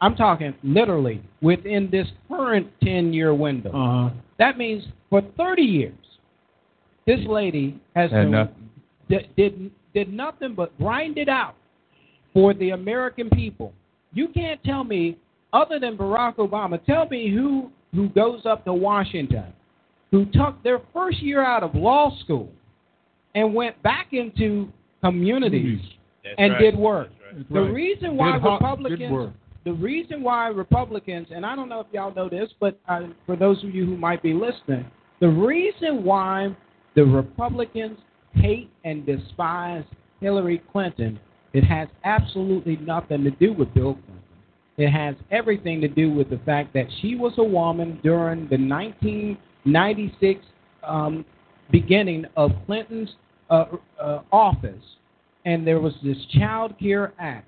I'm 0.00 0.14
talking 0.16 0.54
literally 0.62 1.20
within 1.42 1.88
this 1.90 2.06
current 2.28 2.68
10-year 2.82 3.34
window. 3.34 3.70
Uh 3.70 4.08
huh. 4.10 4.14
That 4.38 4.58
means 4.58 4.84
for 5.08 5.22
30 5.36 5.62
years, 5.62 5.94
this 7.06 7.20
lady 7.26 7.80
has 7.96 8.10
Had 8.10 8.24
been, 8.24 8.30
nothing. 8.32 8.70
did, 9.36 9.70
did 9.94 10.06
did 10.06 10.12
nothing 10.14 10.54
but 10.54 10.76
grind 10.78 11.18
it 11.18 11.28
out 11.28 11.54
for 12.32 12.54
the 12.54 12.70
American 12.70 13.28
people. 13.30 13.72
You 14.12 14.28
can't 14.28 14.62
tell 14.64 14.84
me, 14.84 15.16
other 15.52 15.78
than 15.78 15.96
Barack 15.96 16.36
Obama, 16.36 16.84
tell 16.84 17.08
me 17.08 17.30
who 17.30 17.70
who 17.94 18.08
goes 18.10 18.46
up 18.46 18.64
to 18.64 18.72
Washington, 18.72 19.46
who 20.12 20.24
took 20.26 20.62
their 20.62 20.80
first 20.92 21.20
year 21.20 21.44
out 21.44 21.62
of 21.64 21.74
law 21.74 22.16
school, 22.20 22.48
and 23.34 23.52
went 23.52 23.80
back 23.82 24.08
into 24.12 24.68
communities 25.02 25.80
That's 26.22 26.36
and 26.38 26.52
right. 26.52 26.60
did 26.60 26.76
work. 26.76 27.08
That's 27.34 27.48
The 27.50 27.62
right. 27.62 27.72
reason 27.72 28.16
why 28.16 28.32
Did 28.38 28.44
Republicans 28.44 29.12
work. 29.12 29.32
the 29.64 29.72
reason 29.72 30.22
why 30.22 30.48
Republicans, 30.48 31.28
and 31.34 31.44
I 31.44 31.56
don't 31.56 31.68
know 31.68 31.80
if 31.80 31.86
y'all 31.92 32.14
know 32.14 32.28
this, 32.28 32.50
but 32.60 32.78
uh, 32.88 33.02
for 33.26 33.34
those 33.36 33.62
of 33.64 33.74
you 33.74 33.84
who 33.86 33.96
might 33.96 34.22
be 34.22 34.32
listening, 34.34 34.86
the 35.20 35.28
reason 35.28 36.04
why 36.04 36.54
the 36.94 37.04
Republicans 37.04 37.98
hate 38.34 38.70
and 38.84 39.04
despise 39.06 39.84
Hillary 40.20 40.62
Clinton, 40.72 41.18
it 41.52 41.64
has 41.64 41.88
absolutely 42.04 42.76
nothing 42.76 43.24
to 43.24 43.30
do 43.32 43.52
with 43.52 43.72
Bill 43.74 43.94
Clinton. 43.94 44.14
It 44.76 44.90
has 44.90 45.14
everything 45.30 45.80
to 45.82 45.88
do 45.88 46.10
with 46.10 46.30
the 46.30 46.38
fact 46.38 46.72
that 46.74 46.86
she 47.00 47.16
was 47.16 47.32
a 47.38 47.44
woman 47.44 48.00
during 48.02 48.48
the 48.48 48.56
1996 48.56 50.44
um, 50.82 51.24
beginning 51.70 52.24
of 52.36 52.52
Clinton's 52.66 53.10
uh, 53.50 53.66
uh, 54.00 54.20
office, 54.32 54.82
and 55.44 55.66
there 55.66 55.80
was 55.80 55.92
this 56.02 56.16
Child 56.38 56.78
Care 56.78 57.12
Act 57.18 57.46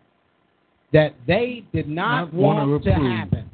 that 0.92 1.14
they 1.26 1.64
did 1.72 1.88
not, 1.88 2.26
Not 2.26 2.34
want 2.34 2.84
to 2.84 2.90
approve. 2.90 3.10
happen. 3.10 3.50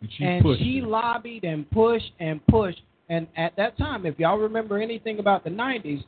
And 0.00 0.10
she 0.16 0.24
and 0.24 0.58
she 0.58 0.80
lobbied 0.80 1.44
and 1.44 1.70
pushed 1.70 2.10
and 2.18 2.44
pushed. 2.46 2.80
And 3.08 3.28
at 3.36 3.54
that 3.56 3.78
time, 3.78 4.04
if 4.04 4.18
y'all 4.18 4.38
remember 4.38 4.78
anything 4.80 5.20
about 5.20 5.44
the 5.44 5.50
90s, 5.50 6.02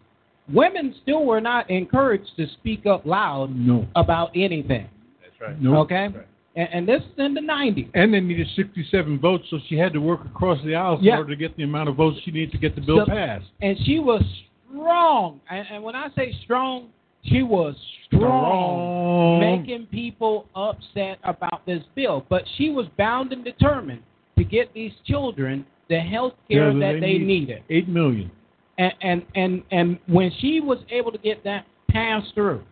women 0.52 0.94
still 1.02 1.24
were 1.24 1.40
not 1.40 1.70
encouraged 1.70 2.30
to 2.36 2.46
speak 2.54 2.86
up 2.86 3.06
loud 3.06 3.54
No. 3.54 3.86
about 3.96 4.30
anything. 4.34 4.88
That's 5.22 5.40
right. 5.40 5.60
No. 5.60 5.78
Okay? 5.78 6.08
And, 6.56 6.68
and 6.72 6.88
this 6.88 7.02
is 7.02 7.18
in 7.18 7.34
the 7.34 7.40
90s. 7.40 7.90
And 7.94 8.12
they 8.14 8.20
needed 8.20 8.46
67 8.54 9.18
votes, 9.18 9.44
so 9.50 9.58
she 9.68 9.76
had 9.76 9.92
to 9.92 10.00
work 10.00 10.24
across 10.26 10.58
the 10.64 10.74
aisle 10.74 10.98
in 11.00 11.08
order 11.08 11.30
to 11.30 11.36
get 11.36 11.56
the 11.56 11.64
amount 11.64 11.88
of 11.88 11.96
votes 11.96 12.18
she 12.24 12.30
needed 12.30 12.52
to 12.52 12.58
get 12.58 12.74
the 12.74 12.80
bill 12.80 13.04
So- 13.06 13.12
passed. 13.12 13.46
And 13.62 13.76
she 13.84 13.98
was 13.98 14.22
strong. 14.70 15.40
And, 15.50 15.66
and 15.72 15.82
when 15.82 15.96
I 15.96 16.08
say 16.16 16.34
strong, 16.44 16.88
she 17.24 17.42
was 17.42 17.74
strong, 18.06 19.40
making 19.40 19.86
people 19.86 20.46
upset 20.54 21.18
about 21.24 21.64
this 21.66 21.82
bill. 21.94 22.24
But 22.28 22.42
she 22.56 22.70
was 22.70 22.86
bound 22.98 23.32
and 23.32 23.44
determined 23.44 24.02
to 24.38 24.44
get 24.44 24.72
these 24.74 24.92
children 25.06 25.64
the 25.88 25.98
health 26.00 26.34
care 26.50 26.70
Yeah, 26.72 26.92
that 26.92 27.00
they 27.00 27.18
needed. 27.18 27.62
Eight 27.70 27.88
million. 27.88 28.30
And, 28.78 28.92
and 29.02 29.22
and 29.34 29.62
and 29.70 29.98
when 30.06 30.32
she 30.40 30.60
was 30.60 30.78
able 30.90 31.12
to 31.12 31.18
get 31.18 31.44
that 31.44 31.66
passed 31.90 32.34
through, 32.34 32.62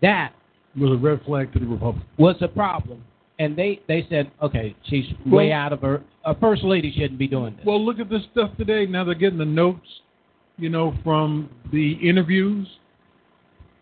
that 0.00 0.32
was 0.78 0.90
a 0.92 0.96
red 0.96 1.20
flag 1.26 1.52
to 1.52 1.58
the 1.58 1.66
Republicans. 1.66 2.06
was 2.18 2.36
a 2.40 2.48
problem. 2.48 3.04
And 3.38 3.56
they 3.56 3.80
they 3.88 4.06
said, 4.08 4.30
okay, 4.40 4.74
she's 4.84 5.04
way 5.26 5.52
out 5.52 5.72
of 5.72 5.80
her. 5.80 6.02
A 6.24 6.34
first 6.38 6.62
lady 6.64 6.92
shouldn't 6.92 7.18
be 7.18 7.28
doing 7.28 7.56
this. 7.56 7.64
Well, 7.66 7.84
look 7.84 7.98
at 7.98 8.08
this 8.08 8.22
stuff 8.32 8.50
today. 8.56 8.86
Now 8.86 9.04
they're 9.04 9.14
getting 9.14 9.38
the 9.38 9.44
notes, 9.44 9.86
you 10.56 10.70
know, 10.70 10.94
from 11.02 11.50
the 11.72 11.92
interviews. 11.94 12.68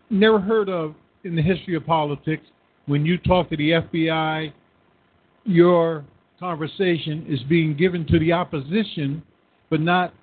Never 0.09 0.39
heard 0.39 0.67
of 0.67 0.95
in 1.23 1.35
the 1.35 1.41
history 1.41 1.75
of 1.75 1.85
politics 1.85 2.43
when 2.85 3.05
you 3.05 3.17
talk 3.17 3.49
to 3.49 3.57
the 3.57 3.71
FBI, 3.71 4.51
your 5.45 6.05
conversation 6.39 7.25
is 7.27 7.39
being 7.43 7.75
given 7.75 8.05
to 8.07 8.19
the 8.19 8.31
opposition, 8.33 9.23
but 9.69 9.79
not 9.79 10.13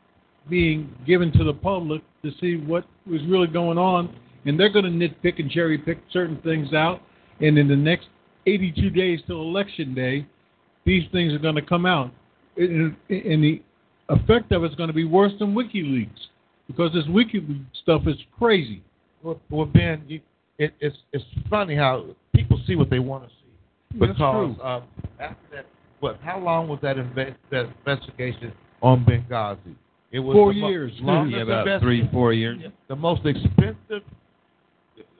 being 0.48 0.94
given 1.06 1.32
to 1.32 1.44
the 1.44 1.52
public 1.52 2.02
to 2.22 2.30
see 2.40 2.56
what 2.56 2.84
was 3.06 3.20
really 3.28 3.46
going 3.46 3.78
on. 3.78 4.14
And 4.44 4.58
they're 4.58 4.72
going 4.72 4.84
to 4.84 4.90
nitpick 4.90 5.38
and 5.38 5.50
cherry 5.50 5.78
pick 5.78 5.98
certain 6.12 6.40
things 6.42 6.72
out. 6.72 7.00
And 7.40 7.58
in 7.58 7.68
the 7.68 7.76
next 7.76 8.08
82 8.46 8.90
days 8.90 9.20
till 9.26 9.40
election 9.42 9.94
day, 9.94 10.26
these 10.84 11.04
things 11.12 11.32
are 11.32 11.38
going 11.38 11.54
to 11.54 11.62
come 11.62 11.86
out. 11.86 12.10
And, 12.56 12.96
the 13.08 13.62
effect 14.08 14.52
of 14.52 14.64
it's 14.64 14.74
going 14.74 14.88
to 14.88 14.94
be 14.94 15.04
worse 15.04 15.32
than 15.38 15.54
WikiLeaks 15.54 16.08
because 16.66 16.92
this 16.92 17.04
WikiLeaks 17.04 17.64
stuff 17.82 18.02
is 18.06 18.16
crazy. 18.38 18.82
Well, 19.22 19.40
well 19.50 19.66
Ben, 19.66 20.02
you, 20.08 20.20
it, 20.58 20.74
it's 20.80 20.96
it's 21.12 21.24
funny 21.48 21.76
how 21.76 22.06
people 22.34 22.60
see 22.66 22.74
what 22.74 22.90
they 22.90 22.98
want 22.98 23.24
to 23.24 23.30
see 23.30 23.98
That's 23.98 24.12
because 24.12 24.56
true. 24.56 24.64
um, 24.64 24.82
after 25.20 25.56
that, 25.56 25.66
what? 26.00 26.18
How 26.22 26.38
long 26.38 26.68
was 26.68 26.78
that, 26.82 26.96
inve- 26.96 27.36
that 27.50 27.66
investigation 27.86 28.52
on 28.82 29.04
Benghazi? 29.04 29.74
It 30.10 30.20
was 30.20 30.34
Four 30.34 30.52
years. 30.52 30.92
Yeah, 30.96 31.42
about 31.42 31.80
three, 31.80 32.08
four 32.12 32.32
years. 32.32 32.60
the 32.88 32.96
most 32.96 33.26
expensive 33.26 34.02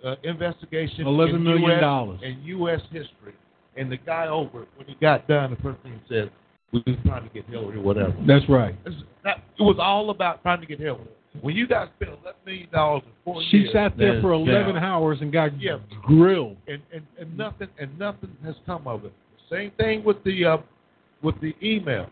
uh, 0.05 0.15
investigation 0.23 1.05
$11 1.05 1.35
in 1.35 1.45
million 1.45 1.71
US, 1.71 1.81
dollars. 1.81 2.21
in 2.23 2.41
U.S. 2.45 2.81
history. 2.91 3.35
And 3.77 3.93
the 3.93 3.97
guy 3.97 4.27
over 4.29 4.67
when 4.77 4.87
he 4.87 4.95
got 5.01 5.29
done, 5.29 5.51
the 5.51 5.57
first 5.63 5.81
thing 5.83 5.93
he 5.93 6.15
said, 6.15 6.31
"We 6.73 6.83
was 6.87 6.97
trying 7.05 7.29
to 7.29 7.33
get 7.33 7.47
Hillary, 7.47 7.77
or 7.79 7.83
whatever." 7.83 8.13
That's 8.27 8.49
right. 8.49 8.75
It 8.87 9.37
was 9.63 9.77
all 9.81 10.11
about 10.11 10.43
trying 10.43 10.61
to 10.61 10.67
get 10.67 10.81
Hillary. 10.81 11.05
When 11.43 11.55
you 11.55 11.69
guys 11.69 11.89
spent 11.97 12.11
eleven 12.13 12.33
million 12.45 12.69
dollars 12.73 13.03
in 13.07 13.13
four 13.25 13.41
She 13.51 13.59
years, 13.59 13.73
sat 13.73 13.97
there 13.97 14.21
for 14.21 14.33
11 14.33 14.77
hours 14.77 15.19
and 15.21 15.31
got 15.33 15.61
Yeah. 15.61 15.77
grilled. 16.03 16.57
and, 16.67 16.81
and 16.93 17.03
and 17.21 17.37
nothing 17.37 17.69
and 17.79 17.97
nothing 17.99 18.31
has 18.45 18.57
come 18.67 18.89
of 18.89 19.05
it. 19.05 19.13
Same 19.49 19.71
thing 19.73 20.03
with 20.03 20.25
the 20.25 20.45
uh, 20.45 20.57
with 21.23 21.41
the 21.41 21.55
emails. 21.63 22.11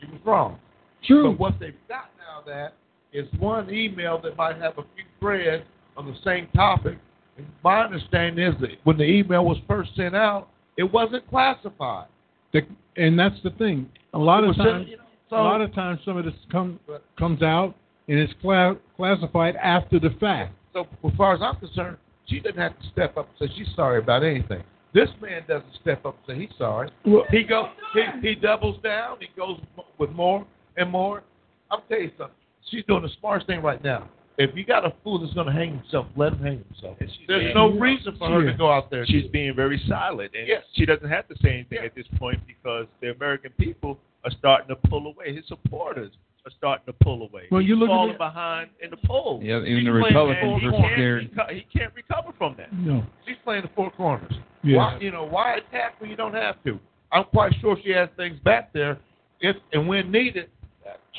She 0.00 0.06
was 0.06 0.20
wrong. 0.24 0.58
True. 1.06 1.30
But 1.32 1.38
what 1.38 1.54
they've 1.60 1.74
got 1.88 2.10
now 2.18 2.42
that 2.46 2.74
is 3.12 3.26
one 3.38 3.72
email 3.72 4.20
that 4.22 4.36
might 4.36 4.56
have 4.56 4.72
a 4.78 4.82
few 4.94 5.04
threads 5.20 5.64
on 5.96 6.06
the 6.06 6.16
same 6.24 6.48
topic. 6.54 6.98
And 7.38 7.46
my 7.62 7.82
understanding 7.84 8.44
is 8.44 8.54
that 8.60 8.70
when 8.84 8.96
the 8.98 9.04
email 9.04 9.44
was 9.44 9.58
first 9.68 9.90
sent 9.96 10.14
out, 10.16 10.48
it 10.76 10.84
wasn't 10.90 11.28
classified. 11.30 12.06
The, 12.52 12.62
and 12.96 13.18
that's 13.18 13.36
the 13.42 13.50
thing. 13.50 13.88
A 14.14 14.18
lot 14.18 14.44
of 14.44 14.56
times, 14.56 14.88
you 14.88 14.96
know, 14.96 15.02
so- 15.30 15.36
a 15.36 15.42
lot 15.42 15.60
of 15.60 15.74
times, 15.74 16.00
some 16.04 16.16
of 16.16 16.24
this 16.24 16.34
come, 16.50 16.78
comes 17.18 17.42
out 17.42 17.74
and 18.08 18.18
it's 18.18 18.32
cla- 18.40 18.76
classified 18.96 19.56
after 19.56 19.98
the 19.98 20.10
fact. 20.20 20.54
So 20.72 20.86
as 21.04 21.12
far 21.16 21.34
as 21.34 21.40
I'm 21.42 21.56
concerned, 21.56 21.96
she 22.26 22.38
didn't 22.40 22.58
have 22.60 22.78
to 22.78 22.86
step 22.92 23.16
up 23.16 23.28
and 23.40 23.48
say 23.48 23.54
she's 23.56 23.74
sorry 23.74 23.98
about 23.98 24.22
anything. 24.22 24.62
This 24.94 25.08
man 25.20 25.42
doesn't 25.48 25.74
step 25.80 26.06
up 26.06 26.16
and 26.26 26.36
say 26.36 26.42
he's 26.46 26.56
sorry. 26.58 26.90
Well- 27.04 27.24
he 27.30 27.42
go 27.42 27.70
he, 27.92 28.28
he 28.28 28.34
doubles 28.34 28.80
down. 28.82 29.16
He 29.20 29.28
goes 29.36 29.58
with 29.98 30.10
more 30.10 30.46
and 30.76 30.90
more. 30.90 31.22
I'll 31.70 31.82
tell 31.88 32.00
you 32.00 32.10
something. 32.18 32.36
She's 32.70 32.84
doing 32.86 33.02
the 33.02 33.10
smartest 33.20 33.46
thing 33.46 33.62
right 33.62 33.82
now. 33.82 34.08
If 34.38 34.54
you 34.54 34.64
got 34.64 34.84
a 34.84 34.92
fool 35.02 35.18
that's 35.18 35.32
going 35.32 35.46
to 35.46 35.52
hang 35.52 35.78
himself, 35.78 36.06
let 36.14 36.32
him 36.34 36.40
hang 36.40 36.64
himself. 36.68 36.98
There's 36.98 37.16
being- 37.26 37.54
no 37.54 37.70
reason 37.70 38.16
for 38.18 38.28
her 38.28 38.44
to 38.44 38.52
go 38.52 38.70
out 38.70 38.90
there. 38.90 39.06
She's 39.06 39.26
being 39.28 39.54
very 39.54 39.78
silent, 39.88 40.32
and 40.36 40.46
Yes. 40.46 40.62
she 40.74 40.84
doesn't 40.84 41.08
have 41.08 41.26
to 41.28 41.34
say 41.38 41.54
anything 41.54 41.78
at 41.78 41.94
this 41.94 42.06
point 42.18 42.40
because 42.46 42.86
the 43.00 43.12
American 43.12 43.52
people 43.58 43.98
are 44.24 44.30
starting 44.32 44.68
to 44.68 44.76
pull 44.90 45.06
away. 45.06 45.34
His 45.34 45.46
supporters 45.46 46.12
are 46.44 46.50
starting 46.58 46.84
to 46.86 46.92
pull 47.02 47.22
away. 47.22 47.44
Well, 47.50 47.62
you 47.62 47.76
look 47.76 47.88
at 47.88 47.92
falling 47.94 48.12
the- 48.12 48.18
behind 48.18 48.70
in 48.82 48.90
the 48.90 48.98
polls. 48.98 49.42
Yep, 49.42 49.62
even 49.62 49.76
He's 49.76 49.84
the 49.86 49.90
playing- 50.00 50.04
Republicans 50.04 50.60
he 50.60 50.68
are 50.68 50.72
can't 50.72 50.92
scared. 50.92 51.30
reco- 51.32 51.50
he 51.50 51.60
can't 51.78 51.94
recover 51.94 52.32
from 52.32 52.54
that. 52.56 52.72
No. 52.74 53.04
She's 53.26 53.36
playing 53.42 53.62
the 53.62 53.68
four 53.68 53.90
corners. 53.92 54.32
Yeah. 54.62 54.76
Why, 54.78 54.98
you 54.98 55.12
know, 55.12 55.24
why 55.24 55.54
attack 55.56 55.98
when 56.00 56.10
you 56.10 56.16
don't 56.16 56.34
have 56.34 56.62
to? 56.64 56.78
I'm 57.10 57.24
quite 57.24 57.54
sure 57.60 57.78
she 57.82 57.90
has 57.92 58.10
things 58.18 58.38
back 58.40 58.72
there, 58.74 58.98
if 59.40 59.56
and 59.72 59.88
when 59.88 60.10
needed. 60.10 60.50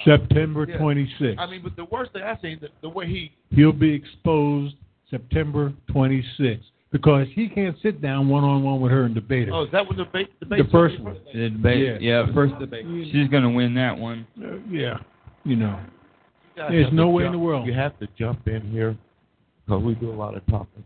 September 0.06 0.66
Yeah. 0.68 0.78
26th. 0.78 1.36
I 1.40 1.46
mean, 1.50 1.62
but 1.64 1.76
the 1.76 1.86
worst 1.86 2.12
thing 2.14 2.24
I 2.24 2.38
see 2.42 2.56
the, 2.56 2.70
the 2.82 2.90
way 2.90 3.08
he 3.08 3.32
He'll 3.50 3.72
be 3.74 3.92
exposed 3.94 4.76
September 5.10 5.74
26th 5.90 6.62
because 6.92 7.28
he 7.34 7.48
can't 7.50 7.76
sit 7.82 8.02
down 8.02 8.30
one 8.30 8.44
on 8.44 8.64
one 8.64 8.80
with 8.82 8.92
her 8.92 9.04
and 9.04 9.16
debate 9.16 9.48
her. 9.48 9.54
Oh, 9.54 9.64
is 9.64 9.72
that 9.72 9.86
what 9.86 9.98
the 9.98 10.06
debate? 10.06 10.40
debate 10.40 10.66
the 10.66 10.72
first 10.72 11.00
one. 11.00 11.18
The 11.34 11.50
debate, 11.50 12.02
Yeah. 12.02 12.20
yeah, 12.20 12.26
the 12.26 12.34
first 12.34 12.58
debate. 12.60 12.86
She's 13.12 13.28
gonna 13.30 13.50
win 13.50 13.74
that 13.76 13.98
one. 13.98 14.26
Uh, 14.42 14.58
yeah. 14.70 14.98
You 15.44 15.56
know. 15.56 15.80
You 16.56 16.64
There's 16.70 16.94
no 16.94 17.04
to 17.04 17.10
way 17.10 17.26
in 17.26 17.32
the 17.32 17.40
world. 17.40 17.68
You 17.68 17.74
have 17.74 17.98
to 18.00 18.08
jump 18.18 18.48
in 18.48 18.62
here 18.72 18.98
because 19.66 19.84
we 19.84 19.94
do 19.96 20.10
a 20.12 20.14
lot 20.16 20.36
of 20.36 20.46
talking. 20.48 20.84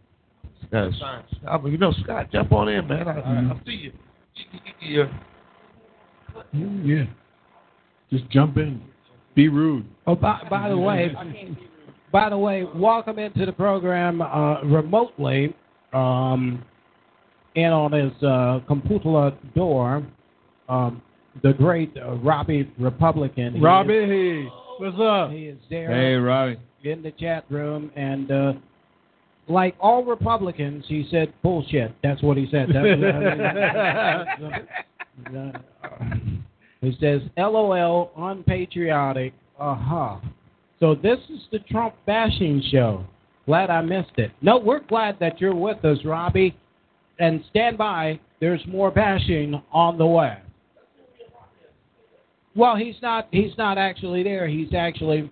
Yes. 0.71 0.93
I 1.47 1.57
mean, 1.57 1.71
you 1.73 1.77
know, 1.77 1.91
Scott, 2.03 2.31
jump 2.31 2.51
on 2.51 2.67
in, 2.69 2.87
man. 2.87 3.07
I, 3.07 3.19
I, 3.19 3.51
I 3.51 3.61
see 3.65 3.71
you. 3.71 3.91
You- 4.81 5.07
you- 6.53 6.69
Yeah. 6.83 7.05
Just 8.11 8.29
jump 8.29 8.57
in. 8.57 8.81
Be 9.35 9.47
rude. 9.47 9.85
Oh, 10.07 10.15
by, 10.15 10.41
by 10.49 10.67
the 10.69 10.77
way, 10.77 11.11
by 12.11 12.29
the 12.29 12.37
way, 12.37 12.65
welcome 12.75 13.17
into 13.19 13.45
the 13.45 13.53
program 13.53 14.21
uh, 14.21 14.61
remotely. 14.63 15.55
Um, 15.93 16.63
in 17.55 17.65
on 17.65 17.91
his 17.91 18.23
uh, 18.23 18.59
computer 18.65 19.31
door, 19.55 20.05
um, 20.69 21.01
the 21.43 21.51
great 21.53 21.91
uh, 21.97 22.13
Robbie 22.15 22.71
Republican. 22.79 23.53
He 23.53 23.57
is- 23.59 23.63
Robbie, 23.63 24.49
what's 24.77 24.97
up? 25.01 25.31
He 25.31 25.47
is 25.47 25.57
there 25.69 25.93
Hey, 25.93 26.13
Robbie. 26.15 26.57
in 26.85 27.01
the 27.03 27.11
chat 27.11 27.43
room, 27.49 27.91
and 27.97 28.31
uh, 28.31 28.53
like 29.49 29.75
all 29.81 30.05
Republicans, 30.05 30.85
he 30.87 31.05
said 31.11 31.33
bullshit. 31.43 31.93
That's 32.03 32.21
what 32.23 32.37
he 32.37 32.47
said. 32.51 32.69
That 32.69 32.83
was- 35.27 35.53
uh, 35.83 36.15
he 36.81 36.95
says, 36.99 37.21
"LOL, 37.37 38.11
unpatriotic." 38.17 39.33
Uh 39.59 39.75
huh. 39.75 40.17
So 40.79 40.95
this 40.95 41.19
is 41.29 41.41
the 41.51 41.59
Trump 41.59 41.93
bashing 42.05 42.61
show. 42.71 43.05
Glad 43.45 43.69
I 43.69 43.81
missed 43.81 44.17
it. 44.17 44.31
No, 44.41 44.57
we're 44.57 44.79
glad 44.79 45.17
that 45.19 45.39
you're 45.39 45.55
with 45.55 45.83
us, 45.85 45.97
Robbie. 46.03 46.55
And 47.19 47.43
stand 47.49 47.77
by. 47.77 48.19
There's 48.39 48.61
more 48.67 48.89
bashing 48.89 49.61
on 49.71 49.99
the 49.99 50.05
way. 50.07 50.37
Well, 52.55 52.75
he's 52.75 52.95
not. 53.01 53.27
He's 53.31 53.55
not 53.57 53.77
actually 53.77 54.23
there. 54.23 54.47
He's 54.47 54.73
actually 54.73 55.31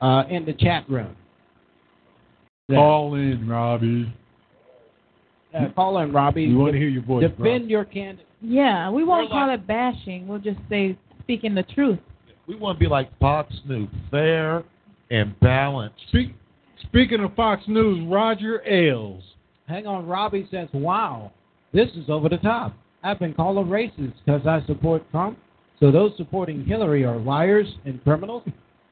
uh, 0.00 0.24
in 0.28 0.44
the 0.44 0.52
chat 0.52 0.88
room. 0.88 1.16
Call 2.70 3.14
in, 3.14 3.48
Robbie. 3.48 4.12
Uh, 5.54 5.68
call 5.74 5.98
in, 5.98 6.12
Robbie. 6.12 6.48
We 6.48 6.54
want 6.54 6.72
to 6.72 6.78
hear 6.78 6.88
your 6.88 7.02
voice, 7.02 7.28
Defend 7.28 7.70
your 7.70 7.84
candidate. 7.84 8.26
Yeah, 8.42 8.90
we 8.90 9.04
won't 9.04 9.30
We're 9.30 9.38
call 9.38 9.54
it 9.54 9.66
bashing. 9.66 10.26
We'll 10.26 10.40
just 10.40 10.58
say 10.68 10.98
speaking 11.20 11.54
the 11.54 11.62
truth. 11.62 11.98
we 12.48 12.56
want 12.56 12.78
to 12.78 12.80
be 12.80 12.88
like 12.88 13.16
Fox 13.18 13.54
News, 13.66 13.88
fair 14.10 14.64
and 15.10 15.38
balanced. 15.40 15.96
Speak, 16.08 16.34
speaking 16.82 17.22
of 17.22 17.34
Fox 17.34 17.62
News, 17.68 18.06
Roger 18.10 18.62
Ailes. 18.66 19.22
Hang 19.68 19.86
on, 19.86 20.06
Robbie 20.06 20.48
says, 20.50 20.68
"Wow, 20.72 21.30
this 21.72 21.88
is 21.90 22.10
over 22.10 22.28
the 22.28 22.38
top. 22.38 22.74
I've 23.04 23.18
been 23.18 23.32
called 23.32 23.58
a 23.58 23.68
racist 23.68 24.12
because 24.24 24.46
I 24.46 24.64
support 24.66 25.08
Trump. 25.12 25.38
So 25.78 25.90
those 25.90 26.16
supporting 26.16 26.64
Hillary 26.64 27.04
are 27.04 27.16
liars 27.18 27.68
and 27.84 28.02
criminals." 28.02 28.42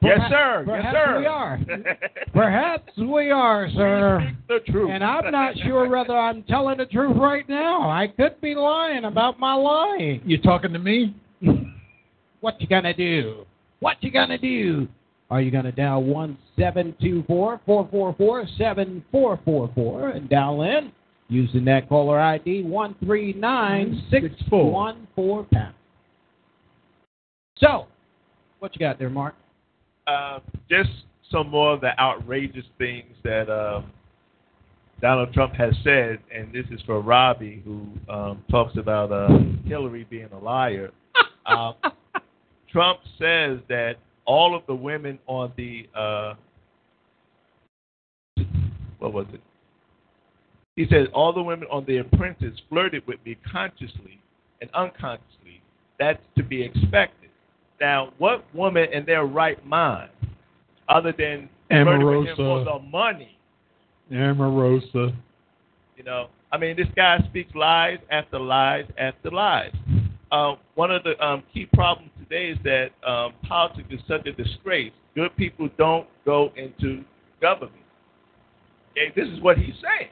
Yes, 0.01 0.19
sir. 0.29 0.63
Perhaps 0.65 0.83
yes, 0.83 1.05
sir. 1.05 1.19
we 1.19 1.25
are. 1.27 1.59
Perhaps 2.33 2.97
we 2.97 3.29
are, 3.29 3.69
sir. 3.75 4.31
the 4.47 4.59
truth. 4.71 4.89
And 4.91 5.03
I'm 5.03 5.31
not 5.31 5.55
sure 5.59 5.87
whether 5.87 6.17
I'm 6.17 6.41
telling 6.43 6.77
the 6.77 6.85
truth 6.87 7.15
right 7.17 7.47
now. 7.47 7.89
I 7.89 8.07
could 8.07 8.41
be 8.41 8.55
lying 8.55 9.05
about 9.05 9.39
my 9.39 9.53
lying. 9.53 10.21
You 10.25 10.39
talking 10.41 10.73
to 10.73 10.79
me? 10.79 11.15
What 12.41 12.59
you 12.59 12.65
gonna 12.65 12.95
do? 12.95 13.45
What 13.81 13.97
you 14.01 14.09
gonna 14.09 14.39
do? 14.39 14.87
Are 15.29 15.41
you 15.41 15.51
gonna 15.51 15.71
dial 15.71 16.03
one 16.03 16.39
seven 16.57 16.95
two 16.99 17.23
four 17.27 17.61
four 17.67 17.87
four 17.91 18.15
four 18.17 18.45
seven 18.57 19.05
four 19.11 19.39
four 19.45 19.71
four 19.75 20.09
and 20.09 20.27
dial 20.27 20.63
in 20.63 20.91
using 21.29 21.63
that 21.65 21.87
caller 21.87 22.19
ID 22.19 22.63
one 22.63 22.95
three 23.03 23.33
nine 23.33 24.03
six 24.09 24.25
one 24.49 25.07
four 25.15 25.45
pound. 25.51 25.75
So, 27.57 27.85
what 28.59 28.75
you 28.75 28.79
got 28.79 28.97
there, 28.97 29.09
Mark? 29.09 29.35
Uh, 30.07 30.39
just 30.69 30.89
some 31.31 31.49
more 31.49 31.73
of 31.73 31.81
the 31.81 31.97
outrageous 31.99 32.65
things 32.77 33.13
that 33.23 33.49
um, 33.49 33.91
Donald 35.01 35.33
Trump 35.33 35.53
has 35.53 35.73
said, 35.83 36.19
and 36.33 36.53
this 36.53 36.65
is 36.71 36.81
for 36.85 37.01
Robbie, 37.01 37.61
who 37.65 37.87
um, 38.11 38.43
talks 38.49 38.77
about 38.77 39.11
uh, 39.11 39.29
Hillary 39.65 40.05
being 40.09 40.29
a 40.31 40.39
liar. 40.39 40.91
Um, 41.43 41.73
Trump 42.71 42.99
says 43.17 43.59
that 43.67 43.95
all 44.25 44.55
of 44.55 44.61
the 44.67 44.75
women 44.75 45.17
on 45.25 45.51
the 45.57 45.87
uh, 45.95 46.35
what 48.99 49.13
was 49.13 49.25
it? 49.33 49.41
He 50.75 50.87
says 50.89 51.07
all 51.13 51.33
the 51.33 51.43
women 51.43 51.67
on 51.71 51.85
The 51.85 51.97
Apprentice 51.97 52.57
flirted 52.69 53.05
with 53.07 53.19
me 53.25 53.37
consciously 53.51 54.21
and 54.61 54.69
unconsciously. 54.73 55.61
That's 55.99 56.21
to 56.37 56.43
be 56.43 56.63
expected. 56.63 57.20
Now, 57.81 58.13
what 58.19 58.45
woman 58.53 58.87
in 58.93 59.05
their 59.05 59.25
right 59.25 59.63
mind, 59.65 60.11
other 60.87 61.11
than 61.17 61.49
with 61.69 62.27
him 62.27 62.35
for 62.35 62.63
the 62.63 62.79
money, 62.79 63.39
Omarosa. 64.11 65.15
you 65.97 66.03
know, 66.03 66.27
I 66.51 66.59
mean, 66.59 66.77
this 66.77 66.87
guy 66.95 67.17
speaks 67.27 67.53
lies 67.55 67.97
after 68.11 68.39
lies 68.39 68.85
after 68.99 69.31
lies. 69.31 69.73
Uh, 70.31 70.55
one 70.75 70.91
of 70.91 71.03
the 71.03 71.19
um, 71.25 71.41
key 71.51 71.65
problems 71.73 72.11
today 72.19 72.51
is 72.51 72.57
that 72.63 72.91
um, 73.09 73.33
politics 73.47 73.87
is 73.89 73.99
such 74.07 74.27
a 74.27 74.31
disgrace. 74.31 74.91
Good 75.15 75.35
people 75.35 75.67
don't 75.79 76.07
go 76.23 76.53
into 76.55 77.03
government. 77.41 77.73
Okay, 78.91 79.11
this 79.15 79.27
is 79.27 79.41
what 79.41 79.57
he's 79.57 79.73
saying. 79.81 80.11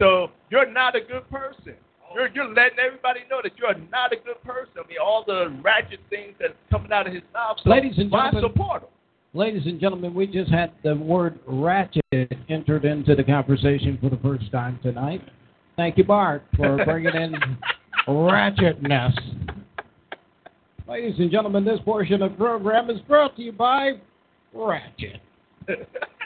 So 0.00 0.32
you're 0.50 0.70
not 0.70 0.96
a 0.96 1.00
good 1.00 1.30
person. 1.30 1.74
You're, 2.14 2.28
you're 2.28 2.48
letting 2.48 2.78
everybody 2.78 3.20
know 3.30 3.40
that 3.42 3.52
you're 3.58 3.74
not 3.90 4.12
a 4.12 4.16
good 4.16 4.42
person. 4.44 4.72
I 4.76 4.88
mean, 4.88 4.98
all 5.02 5.24
the 5.26 5.56
ratchet 5.62 6.00
things 6.10 6.34
that's 6.40 6.54
coming 6.70 6.92
out 6.92 7.06
of 7.06 7.12
his 7.12 7.22
mouth. 7.32 7.58
So 7.62 7.70
Ladies 7.70 7.94
and 7.98 8.10
why 8.10 8.30
gentlemen, 8.30 8.50
support 8.52 8.82
him? 8.82 8.88
Ladies 9.34 9.66
and 9.66 9.80
gentlemen, 9.80 10.14
we 10.14 10.26
just 10.26 10.50
had 10.50 10.72
the 10.82 10.94
word 10.94 11.38
ratchet 11.46 12.02
entered 12.48 12.84
into 12.84 13.14
the 13.14 13.24
conversation 13.24 13.98
for 14.00 14.08
the 14.10 14.16
first 14.18 14.50
time 14.50 14.78
tonight. 14.82 15.20
Thank 15.76 15.98
you, 15.98 16.04
Bart, 16.04 16.44
for 16.56 16.82
bringing 16.84 17.14
in 17.14 17.34
ratchetness. 18.08 19.14
Ladies 20.88 21.14
and 21.18 21.30
gentlemen, 21.30 21.64
this 21.64 21.78
portion 21.84 22.22
of 22.22 22.32
the 22.32 22.36
program 22.36 22.88
is 22.88 23.00
brought 23.02 23.36
to 23.36 23.42
you 23.42 23.52
by 23.52 23.92
Ratchet. 24.54 25.20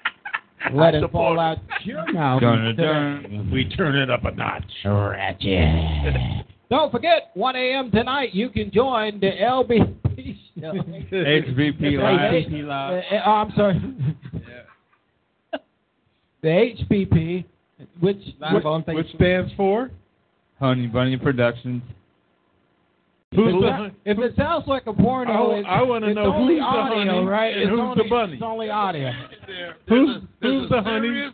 Let 0.75 0.95
it 0.95 1.11
fall 1.11 1.41
out 1.41 1.59
your 1.85 2.11
mouth. 2.13 2.41
Dun, 2.41 2.59
today. 2.61 2.83
dun. 2.83 3.51
We 3.53 3.69
turn 3.69 3.97
it 3.97 4.11
up 4.11 4.25
a 4.25 4.31
notch. 4.33 4.65
Ratchet. 4.85 6.47
Don't 6.71 6.91
forget, 6.91 7.31
1 7.35 7.57
a.m. 7.57 7.91
tonight, 7.91 8.35
you 8.35 8.49
can 8.49 8.71
join 8.71 9.21
the 9.21 9.31
LBP 9.31 10.03
HVP 10.57 11.99
Live. 11.99 12.33
HVP 12.33 12.65
Live. 12.65 13.05
Uh, 13.11 13.15
I'm 13.17 13.53
sorry. 13.57 13.81
The 16.43 16.49
HPP, 16.49 17.45
which 18.01 18.17
Which, 18.17 18.65
which 18.89 19.07
stands 19.15 19.53
for? 19.57 19.93
Honey 20.59 20.89
Bunny 20.89 21.17
Productions. 21.17 21.83
Who's 23.35 23.55
if, 23.55 23.61
the 23.61 23.85
it, 23.85 23.95
if 24.05 24.18
it 24.18 24.37
sounds 24.37 24.66
like 24.66 24.87
a 24.87 24.93
porno, 24.93 25.33
oh, 25.33 25.62
I- 25.66 25.78
I 25.78 25.83
wanna 25.83 26.12
know 26.12 26.35
only 26.35 26.55
who's 26.55 26.61
the 26.61 26.64
audio, 26.66 27.12
honey 27.14 27.26
right? 27.26 27.53
and 27.55 27.62
it's 27.62 27.70
who's 27.70 27.80
only, 27.80 28.03
the 28.03 28.09
bunny. 28.11 28.33
It's 28.35 28.43
only 28.43 28.70
audio. 28.70 29.11
Who's 29.89 30.22
who's 30.43 30.68
the 30.70 30.83
honey? 30.83 31.30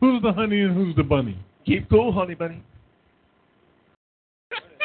Who's 0.00 0.22
the 0.22 0.32
honey 0.32 0.60
and 0.62 0.74
who's 0.76 0.94
the 0.96 1.02
bunny? 1.02 1.38
Keep 1.64 1.88
cool, 1.88 2.12
honey 2.12 2.34
bunny. 2.34 2.62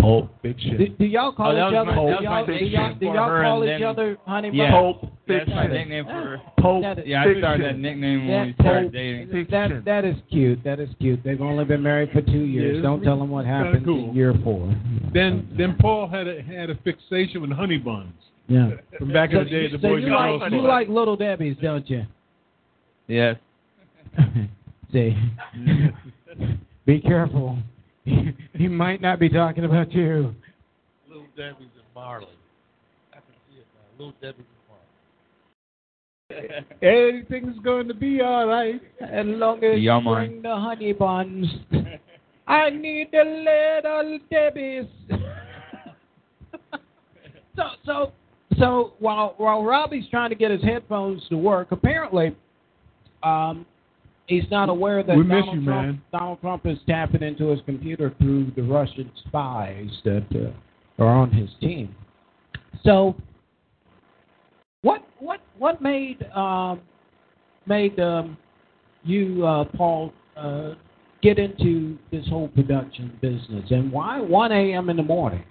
Pulp 0.00 0.30
Do, 0.42 0.48
fiction. 0.48 0.96
do 0.98 1.04
y'all 1.04 1.32
call 1.32 1.48
Oh, 1.52 1.52
each 1.68 1.74
other? 1.74 1.84
my- 1.84 1.94
do 1.94 2.10
that 2.10 2.22
y'all, 2.22 2.32
my 2.32 2.46
do 2.46 2.52
y'all, 2.64 2.94
do 2.94 3.06
y'all 3.06 3.42
call 3.42 3.64
each 3.64 3.68
then- 3.68 3.82
other 3.82 4.18
honey 4.26 4.50
Yeah. 4.52 4.70
bunny? 4.70 4.72
Pulp 4.72 5.00
That's 5.26 5.48
my 5.50 5.54
fiction. 5.62 5.72
nickname 5.72 6.04
for 6.06 6.10
her. 6.12 6.40
Pulp 6.58 6.82
That 6.82 6.98
is- 7.00 7.06
Yeah, 7.06 7.22
I 7.22 7.34
started 7.38 7.66
that 7.66 7.78
nickname 7.78 8.28
when 8.28 8.28
That 8.28 8.46
we 8.46 8.52
started 8.54 8.82
Pulp 8.82 8.92
dating. 8.92 9.28
That 9.50 9.84
that 9.84 10.04
is 10.04 10.16
cute. 10.30 10.64
That 10.64 10.80
is 10.80 10.88
cute. 11.00 11.22
They've 11.22 11.40
only 11.42 11.64
been 11.64 11.82
married 11.82 12.10
for 12.12 12.20
two 12.22 12.44
years. 12.44 12.76
Yeah, 12.76 12.82
Don't 12.82 13.02
tell 13.02 13.18
them 13.18 13.30
what 13.30 13.44
kinda 13.44 13.64
happened 13.64 13.84
cool. 13.84 14.08
in 14.10 14.14
year 14.14 14.34
four. 14.42 14.68
Then 15.12 15.46
then 15.52 15.74
Paul 15.74 16.06
had 16.08 16.26
a 16.28 16.40
had 16.42 16.70
a 16.70 16.74
fixation 16.76 17.42
with 17.42 17.50
honey 17.52 17.78
buns 17.78 18.12
Yeah. 18.48 18.70
from 18.98 19.12
back 19.12 19.30
in 19.32 19.38
So, 19.38 19.44
the 19.44 19.50
day. 19.50 19.64
at 19.66 19.72
The 19.72 19.78
so 19.78 19.88
Boys 19.88 20.00
you 20.04 20.14
and 20.16 20.40
like 20.40 20.52
you 20.52 20.60
like 20.62 20.88
little 20.88 21.16
Debbie's, 21.16 21.56
don't 21.58 21.88
you? 21.90 22.06
Yes. 23.06 23.36
See, 24.92 25.16
be 26.86 27.00
careful. 27.00 27.58
he 28.54 28.68
might 28.68 29.00
not 29.00 29.18
be 29.18 29.28
talking 29.28 29.64
about 29.64 29.92
you. 29.92 30.34
Little 31.08 31.26
Debbie's 31.36 31.68
and 31.74 31.84
Marley. 31.94 32.26
I 33.12 33.16
can 33.16 33.34
see 33.48 33.58
it 33.58 33.66
now. 33.74 34.04
Little 34.04 34.14
Debbie's 34.20 34.46
and 36.30 36.38
Marley. 36.38 36.66
Everything's 36.82 37.58
going 37.64 37.88
to 37.88 37.94
be 37.94 38.20
all 38.20 38.46
right 38.46 38.80
as 39.00 39.26
long 39.26 39.62
as 39.64 39.80
you 39.80 39.90
man. 39.90 40.04
bring 40.04 40.42
the 40.42 40.54
honey 40.54 40.92
buns. 40.92 41.46
I 42.46 42.70
need 42.70 43.08
the 43.12 43.24
little 43.24 44.18
Debbie's. 44.30 44.86
so, 47.56 47.62
so, 47.84 48.12
so 48.58 48.92
while 48.98 49.34
while 49.36 49.62
Robbie's 49.62 50.08
trying 50.10 50.30
to 50.30 50.36
get 50.36 50.50
his 50.50 50.62
headphones 50.62 51.22
to 51.28 51.36
work, 51.36 51.68
apparently, 51.70 52.34
um, 53.22 53.66
he's 54.30 54.50
not 54.50 54.68
aware 54.68 55.02
that 55.02 55.16
We 55.16 55.24
miss 55.24 55.40
Donald 55.40 55.58
you, 55.58 55.64
Trump 55.64 55.86
man. 55.86 56.02
Donald 56.12 56.40
Trump 56.40 56.66
is 56.66 56.78
tapping 56.86 57.22
into 57.22 57.48
his 57.48 57.60
computer 57.66 58.14
through 58.18 58.52
the 58.56 58.62
Russian 58.62 59.10
spies 59.26 59.90
that 60.04 60.24
uh, 60.34 61.02
are 61.02 61.08
on 61.08 61.30
his 61.32 61.50
team. 61.60 61.94
So, 62.84 63.14
what 64.82 65.04
what 65.18 65.40
what 65.58 65.82
made 65.82 66.24
um, 66.34 66.80
made 67.66 67.98
um, 68.00 68.38
you 69.02 69.44
uh, 69.44 69.64
Paul 69.76 70.12
uh, 70.36 70.74
get 71.22 71.38
into 71.38 71.98
this 72.10 72.26
whole 72.28 72.48
production 72.48 73.18
business, 73.20 73.70
and 73.70 73.92
why 73.92 74.20
1 74.20 74.52
a.m. 74.52 74.88
in 74.88 74.96
the 74.96 75.02
morning? 75.02 75.44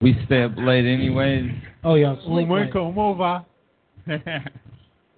We 0.00 0.16
stay 0.26 0.44
up 0.44 0.52
late 0.56 0.86
anyways. 0.86 1.50
Oh 1.84 1.94
yeah, 1.94 2.10
Un 2.10 2.20
sleep 2.24 2.48
buen 2.48 2.62
late. 2.64 2.72
como 2.72 3.14
va. 3.14 3.44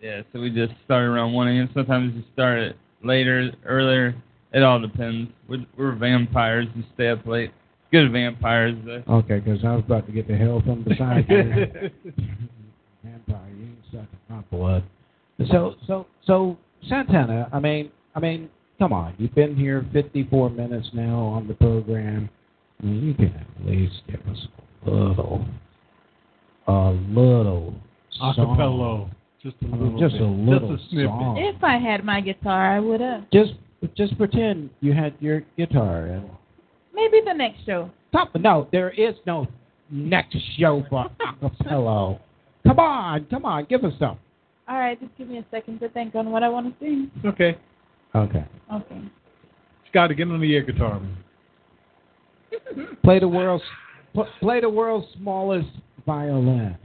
yeah, 0.03 0.23
so 0.33 0.41
we 0.41 0.51
just 0.51 0.73
start 0.85 1.05
around 1.05 1.33
1 1.33 1.49
a.m. 1.49 1.71
Sometimes 1.73 2.13
we 2.15 2.27
start 2.33 2.59
it 2.59 2.77
later, 3.05 3.53
earlier. 3.65 4.15
It 4.53 4.63
all 4.63 4.81
depends. 4.81 5.31
We're, 5.49 5.65
we're 5.79 5.95
vampires. 5.95 6.67
We 6.75 6.85
stay 6.95 7.09
up 7.09 7.25
late. 7.25 7.53
Good 7.93 8.11
vampires, 8.11 8.77
though. 8.85 9.05
Okay, 9.09 9.39
because 9.39 9.65
I 9.65 9.77
was 9.77 9.85
about 9.87 10.07
to 10.07 10.13
get 10.13 10.27
the 10.27 10.37
hell 10.37 10.61
from 10.65 10.83
beside 10.83 11.27
you. 11.29 11.45
Vampire, 13.05 13.51
you 13.57 13.65
ain't 13.65 13.79
sucking 13.87 14.07
my 14.29 14.41
blood. 14.51 14.83
So, 15.51 15.75
so, 15.87 16.07
so, 16.27 16.57
Santana. 16.89 17.49
I 17.53 17.61
mean, 17.61 17.91
I 18.15 18.21
mean, 18.21 18.49
come 18.79 18.93
on. 18.93 19.15
You've 19.19 19.35
been 19.35 19.55
here 19.55 19.87
54 19.93 20.51
minutes 20.51 20.89
now 20.95 21.19
on 21.19 21.47
the 21.47 21.55
program. 21.55 22.29
I 22.81 22.87
mean, 22.87 23.03
you 23.05 23.15
can 23.15 23.35
at 23.35 23.67
least 23.67 23.95
give 24.11 24.21
us 24.27 24.39
a 24.87 24.91
little, 24.91 25.45
a 26.67 26.91
little 26.91 27.75
song. 28.17 29.13
Acapello. 29.45 29.51
Just 29.51 29.57
a 29.63 29.67
I 29.67 29.69
mean, 29.71 29.83
little 29.95 30.01
just 30.01 30.13
bit. 30.15 30.23
a 30.23 30.25
little 30.27 30.77
Just 30.77 30.87
a 30.89 30.91
snippet. 30.91 31.11
song. 31.11 31.37
If 31.39 31.65
I 31.65 31.79
had 31.79 32.05
my 32.05 32.21
guitar, 32.21 32.77
I 32.77 32.81
would 32.81 33.01
have. 33.01 33.31
Just, 33.33 33.53
just 33.97 34.17
pretend 34.19 34.71
you 34.81 34.93
had 34.93 35.15
your 35.21 35.43
guitar 35.57 36.07
and 36.07 36.29
Maybe 36.95 37.21
the 37.25 37.33
next 37.33 37.65
show. 37.65 37.91
Stop. 38.11 38.35
No, 38.37 38.69
there 38.71 38.91
is 38.91 39.15
no 39.27 39.47
next 39.91 40.37
show 40.59 40.85
for 40.91 41.07
acapello. 41.43 42.21
Come 42.67 42.79
on, 42.79 43.27
come 43.31 43.45
on, 43.45 43.65
give 43.65 43.83
us 43.85 43.93
some. 43.99 44.19
All 44.69 44.79
right, 44.79 45.01
just 45.01 45.17
give 45.19 45.27
me 45.29 45.39
a 45.39 45.45
second 45.51 45.81
to 45.81 45.89
think 45.89 46.15
on 46.15 46.31
what 46.31 46.43
I 46.43 46.49
want 46.49 46.79
to 46.79 46.85
sing. 46.85 47.11
Okay. 47.25 47.57
Okay. 48.15 48.45
Okay. 48.73 49.01
Scott, 49.91 50.15
get 50.17 50.29
on 50.29 50.41
the 50.41 50.55
air 50.55 50.63
guitar, 50.63 51.01
man. 51.01 51.17
Play 53.03 53.19
the 53.19 53.29
world's 53.29 53.65
play 54.41 54.61
the 54.61 54.69
world's 54.69 55.07
smallest 55.17 55.69
violin. 56.07 56.77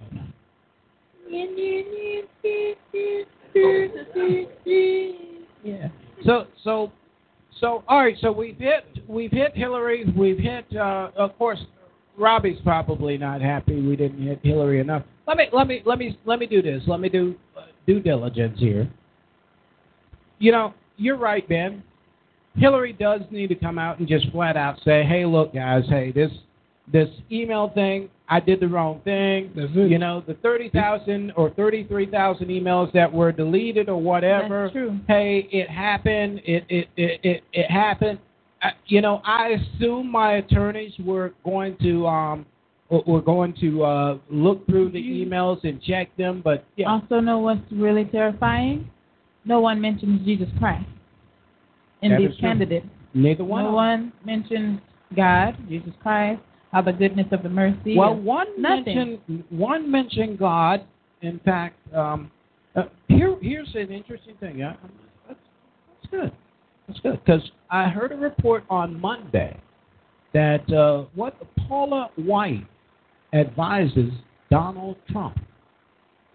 Yeah. 5.64 5.90
So 6.26 6.48
so 6.64 6.92
so 7.60 7.84
all 7.88 8.00
right. 8.00 8.16
So 8.22 8.32
we've 8.32 8.58
hit 8.58 8.86
we've 9.08 9.32
hit 9.32 9.56
Hillary. 9.56 10.06
We've 10.16 10.38
hit. 10.38 10.66
Uh, 10.76 11.10
of 11.16 11.38
course, 11.38 11.60
Robbie's 12.18 12.60
probably 12.64 13.18
not 13.18 13.42
happy. 13.42 13.82
We 13.82 13.96
didn't 13.96 14.26
hit 14.26 14.40
Hillary 14.44 14.80
enough. 14.80 15.04
Let 15.28 15.38
me 15.38 15.48
let 15.52 15.68
me 15.68 15.82
let 15.86 16.00
me 16.00 16.18
let 16.26 16.40
me 16.40 16.46
do 16.46 16.62
this. 16.62 16.84
Let 16.88 17.00
me 17.00 17.10
do 17.10 17.36
uh, 17.58 17.64
due 17.86 18.00
diligence 18.00 18.60
here. 18.60 18.90
You 20.40 20.52
know, 20.52 20.74
you're 20.98 21.18
right, 21.18 21.48
Ben. 21.48 21.84
Hillary 22.56 22.94
does 22.94 23.22
need 23.30 23.48
to 23.48 23.56
come 23.56 23.78
out 23.78 24.00
and 24.00 24.08
just 24.08 24.30
flat 24.32 24.58
out 24.58 24.80
say, 24.84 25.04
"Hey, 25.04 25.26
look, 25.26 25.54
guys. 25.54 25.84
Hey, 25.90 26.12
this 26.12 26.32
this 26.92 27.10
email 27.32 27.70
thing, 27.70 28.10
I 28.30 28.40
did 28.40 28.60
the 28.60 28.68
wrong 28.68 29.02
thing. 29.06 29.52
You 29.74 29.98
know, 29.98 30.22
the 30.28 30.34
thirty 30.36 30.70
thousand 30.70 31.32
or 31.38 31.50
thirty 31.52 31.86
three 31.86 32.06
thousand 32.06 32.48
emails 32.48 32.92
that 32.94 33.12
were 33.12 33.32
deleted 33.32 33.88
or 33.90 34.02
whatever. 34.02 34.64
That's 34.64 34.74
true. 34.74 35.00
Hey, 35.08 35.48
it 35.52 35.70
happened. 35.70 36.42
It 36.46 36.66
it 36.70 36.88
it 36.98 37.20
it, 37.24 37.44
it 37.54 37.72
happened. 37.72 38.20
Uh, 38.62 38.70
you 38.88 39.02
know, 39.02 39.22
I 39.24 39.50
assume 39.50 40.12
my 40.12 40.38
attorneys 40.38 40.94
were 41.00 41.34
going 41.46 41.78
to 41.84 42.06
um 42.08 42.46
were 42.90 43.02
were 43.08 43.22
going 43.22 43.54
to 43.62 43.84
uh 43.84 44.18
look 44.30 44.66
through 44.66 44.92
the 44.92 45.02
emails 45.02 45.64
and 45.64 45.82
check 45.82 46.16
them, 46.18 46.42
but 46.44 46.66
yeah. 46.76 46.90
Also, 46.90 47.20
know 47.22 47.40
what's 47.40 47.62
really 47.72 48.06
terrifying? 48.06 48.90
No 49.46 49.62
one 49.62 49.80
mentions 49.80 50.26
Jesus 50.26 50.50
Christ 50.60 50.86
in 52.02 52.12
That 52.12 52.20
these 52.20 52.38
candidates. 52.40 52.86
Neither 53.14 53.46
one. 53.46 53.64
No 53.64 53.72
one 53.72 54.14
mentions 54.26 54.82
God, 55.16 55.56
Jesus 55.70 55.94
Christ, 56.02 56.42
how 56.78 56.82
the 56.84 56.94
goodness 56.94 57.26
of 57.32 57.42
the 57.42 57.50
mercy. 57.50 57.98
Well, 57.98 58.16
one 58.16 58.62
nothing. 58.62 58.96
mentioned 58.96 59.44
one 59.50 59.90
mentioned 59.92 60.38
God. 60.38 60.86
In 61.22 61.40
fact, 61.40 61.76
um, 61.94 62.30
uh, 62.76 62.84
here 63.08 63.36
here's 63.42 63.74
an 63.74 63.92
interesting 63.92 64.36
thing. 64.40 64.60
Yeah, 64.60 64.76
that's, 65.28 65.40
that's 65.90 66.12
good. 66.12 66.32
That's 66.88 67.00
good 67.00 67.20
because 67.26 67.42
I 67.72 67.86
heard 67.86 68.12
a 68.12 68.16
report 68.16 68.64
on 68.70 69.00
Monday 69.00 69.60
that 70.34 70.72
uh, 70.72 71.06
what 71.16 71.36
Paula 71.68 72.12
White 72.16 72.68
advises 73.34 74.12
Donald 74.52 74.98
Trump. 75.10 75.40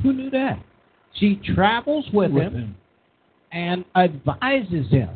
Who 0.02 0.12
knew 0.12 0.30
that? 0.30 0.60
She 1.14 1.40
travels 1.54 2.06
with, 2.12 2.32
With 2.32 2.44
him, 2.44 2.54
him. 2.54 2.76
and 3.52 3.84
advises 3.94 4.90
him. 4.90 5.10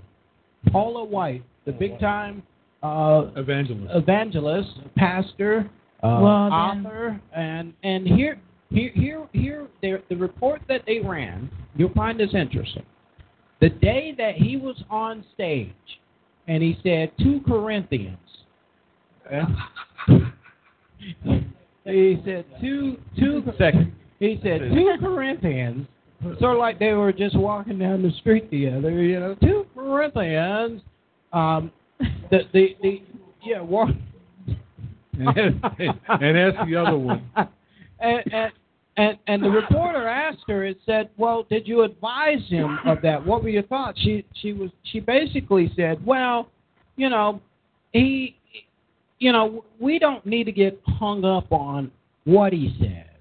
Paula 0.71 1.05
White, 1.05 1.43
the 1.65 1.73
big 1.73 1.99
time 1.99 2.45
uh, 2.83 3.31
Evangelist. 3.37 3.95
evangelist, 3.95 4.71
pastor, 4.97 5.71
uh, 6.03 6.21
Well, 6.23 6.53
author, 6.53 7.21
and 7.35 7.73
and 7.83 8.07
here 8.07 8.39
here 8.71 8.91
here 8.95 9.27
here 9.33 9.67
the 9.83 10.03
the 10.09 10.17
report 10.17 10.61
that 10.69 10.83
they 10.87 11.01
ran. 11.01 11.51
You'll 11.77 11.93
find 11.95 12.19
this 12.19 12.35
interesting. 12.35 12.85
The 13.61 13.71
day 13.71 14.15
that 14.19 14.35
he 14.35 14.57
was 14.57 14.77
on 14.91 15.25
stage, 15.35 15.73
and 16.47 16.63
he 16.63 16.79
said 16.83 17.11
two 17.19 17.41
Corinthians. 17.47 18.19
he 21.85 22.21
said 22.25 22.45
two 22.61 22.99
two 23.19 23.43
seconds. 23.59 23.93
He 24.21 24.39
said 24.43 24.61
two 24.61 24.97
Corinthians. 25.01 25.87
Sort 26.41 26.55
of 26.55 26.59
like 26.59 26.79
they 26.79 26.93
were 26.93 27.13
just 27.13 27.37
walking 27.37 27.79
down 27.79 28.03
the 28.03 28.11
street 28.21 28.51
together, 28.51 28.91
you 29.03 29.21
know. 29.21 29.35
Two 29.43 29.67
Corinthians. 29.75 30.81
Um, 31.33 31.71
the 32.31 32.41
the 32.53 32.77
the 32.83 33.03
yeah 33.43 33.61
walk. 33.61 33.91
and, 34.47 35.61
that's, 35.63 35.99
and 36.09 36.37
that's 36.37 36.69
the 36.69 36.77
other 36.77 36.99
one. 36.99 37.29
and, 38.01 38.33
and 38.33 38.53
And 38.99 39.19
and 39.27 39.43
the 39.43 39.51
reporter 39.51 40.09
asked 40.09 40.45
her 40.49 40.65
and 40.65 40.77
said, 40.87 41.11
"Well, 41.19 41.45
did 41.51 41.69
you 41.69 41.83
advise 41.83 42.41
him 42.49 42.79
of 42.87 43.03
that? 43.03 43.25
What 43.25 43.43
were 43.43 43.51
your 43.51 43.65
thoughts?" 43.65 44.01
She 44.01 44.25
she 44.41 44.55
was 44.55 44.71
she 44.85 45.01
basically 45.01 45.71
said, 45.77 46.05
"Well, 46.05 46.49
you 46.97 47.11
know, 47.11 47.43
he, 47.93 48.37
you 49.19 49.33
know, 49.33 49.65
we 49.79 49.99
don't 49.99 50.25
need 50.25 50.45
to 50.45 50.53
get 50.53 50.81
hung 50.87 51.27
up 51.27 51.53
on 51.53 51.91
what 52.25 52.55
he 52.55 52.75
says 52.81 53.21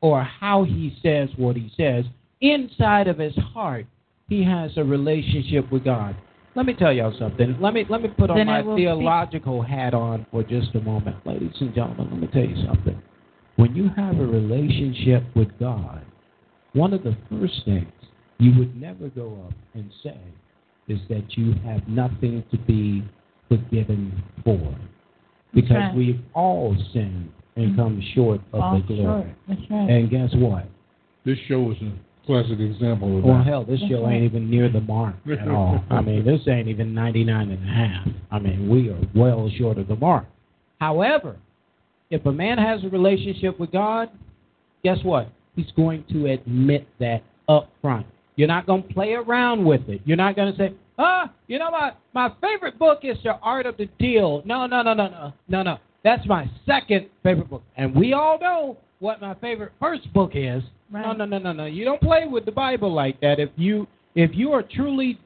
or 0.00 0.22
how 0.22 0.62
he 0.62 0.96
says 1.02 1.28
what 1.36 1.56
he 1.56 1.72
says. 1.76 2.04
Inside 2.40 3.08
of 3.08 3.18
his 3.18 3.34
heart, 3.36 3.86
he 4.28 4.44
has 4.44 4.70
a 4.76 4.84
relationship 4.84 5.70
with 5.72 5.84
God." 5.84 6.14
Let 6.54 6.66
me 6.66 6.74
tell 6.74 6.92
y'all 6.92 7.16
something. 7.18 7.56
Let 7.60 7.72
me 7.72 7.86
let 7.88 8.02
me 8.02 8.08
put 8.08 8.30
on 8.30 8.36
Then 8.36 8.46
my 8.46 8.58
I 8.58 8.62
will 8.62 8.76
speak. 8.76 8.84
theological 8.84 9.62
hat 9.62 9.94
on 9.94 10.26
for 10.30 10.42
just 10.42 10.74
a 10.74 10.80
moment, 10.80 11.16
ladies 11.26 11.54
and 11.60 11.74
gentlemen. 11.74 12.08
Let 12.10 12.20
me 12.20 12.26
tell 12.28 12.44
you 12.44 12.66
something. 12.66 13.00
When 13.56 13.74
you 13.74 13.88
have 13.96 14.18
a 14.18 14.26
relationship 14.26 15.24
with 15.34 15.48
God, 15.58 16.04
one 16.74 16.92
of 16.92 17.02
the 17.02 17.16
first 17.30 17.62
things 17.64 17.92
you 18.38 18.52
would 18.58 18.78
never 18.80 19.08
go 19.08 19.46
up 19.46 19.54
and 19.74 19.90
say 20.02 20.18
is 20.88 20.98
that 21.08 21.24
you 21.36 21.54
have 21.64 21.86
nothing 21.88 22.42
to 22.50 22.58
be 22.58 23.02
forgiven 23.48 24.22
for. 24.44 24.74
Because 25.54 25.76
right. 25.76 25.94
we've 25.94 26.20
all 26.34 26.76
sinned 26.92 27.30
and 27.56 27.72
mm-hmm. 27.72 27.80
come 27.80 28.02
short 28.14 28.40
of 28.52 28.60
Fall 28.60 28.80
the 28.80 28.94
glory. 28.94 29.22
short. 29.22 29.36
That's 29.48 29.70
right. 29.70 29.90
And 29.90 30.10
guess 30.10 30.30
what? 30.34 30.66
This 31.24 31.38
show 31.46 31.70
is 31.70 31.76
a 31.82 31.92
classic 32.26 32.60
example 32.60 33.18
of 33.18 33.24
Well, 33.24 33.38
that. 33.38 33.46
hell, 33.46 33.64
this 33.64 33.80
show 33.88 34.08
ain't 34.08 34.24
even 34.24 34.48
near 34.50 34.68
the 34.70 34.80
mark 34.80 35.14
at 35.30 35.48
all. 35.50 35.82
I 35.90 36.00
mean, 36.00 36.24
this 36.24 36.40
ain't 36.48 36.68
even 36.68 36.94
99 36.94 37.50
and 37.50 37.68
a 37.68 37.72
half. 37.72 38.06
I 38.30 38.38
mean, 38.38 38.68
we 38.68 38.88
are 38.90 38.98
well 39.14 39.50
short 39.58 39.78
of 39.78 39.88
the 39.88 39.96
mark. 39.96 40.26
However, 40.80 41.36
if 42.10 42.24
a 42.26 42.32
man 42.32 42.58
has 42.58 42.84
a 42.84 42.88
relationship 42.88 43.58
with 43.58 43.72
God, 43.72 44.10
guess 44.84 44.98
what? 45.02 45.28
He's 45.56 45.70
going 45.76 46.04
to 46.12 46.26
admit 46.32 46.86
that 47.00 47.22
up 47.48 47.70
front. 47.80 48.06
You're 48.36 48.48
not 48.48 48.66
going 48.66 48.82
to 48.86 48.94
play 48.94 49.12
around 49.12 49.64
with 49.64 49.88
it. 49.88 50.00
You're 50.04 50.16
not 50.16 50.36
going 50.36 50.52
to 50.52 50.58
say, 50.58 50.72
ah, 50.98 51.30
you 51.46 51.58
know 51.58 51.70
what? 51.70 51.98
My 52.14 52.32
favorite 52.40 52.78
book 52.78 53.00
is 53.02 53.16
The 53.22 53.34
Art 53.42 53.66
of 53.66 53.76
the 53.76 53.86
Deal. 53.98 54.42
No, 54.44 54.66
no, 54.66 54.82
no, 54.82 54.94
no, 54.94 55.08
no, 55.08 55.32
no, 55.48 55.62
no. 55.62 55.78
That's 56.04 56.26
my 56.26 56.50
second 56.66 57.06
favorite 57.22 57.48
book. 57.50 57.62
And 57.76 57.94
we 57.94 58.12
all 58.12 58.38
know 58.40 58.76
what 59.00 59.20
my 59.20 59.34
favorite 59.34 59.72
first 59.78 60.12
book 60.12 60.32
is. 60.34 60.62
No, 60.92 60.98
Right. 61.00 61.16
no, 61.18 61.24
no, 61.24 61.38
no, 61.38 61.52
no. 61.52 61.64
You 61.64 61.84
don't 61.84 62.00
play 62.00 62.26
with 62.26 62.44
the 62.44 62.52
Bible 62.52 62.92
like 62.92 63.20
that. 63.20 63.38
If 63.40 63.50
you 63.56 63.86
if 64.14 64.30
you 64.34 64.52
are 64.52 64.62
truly 64.62 65.18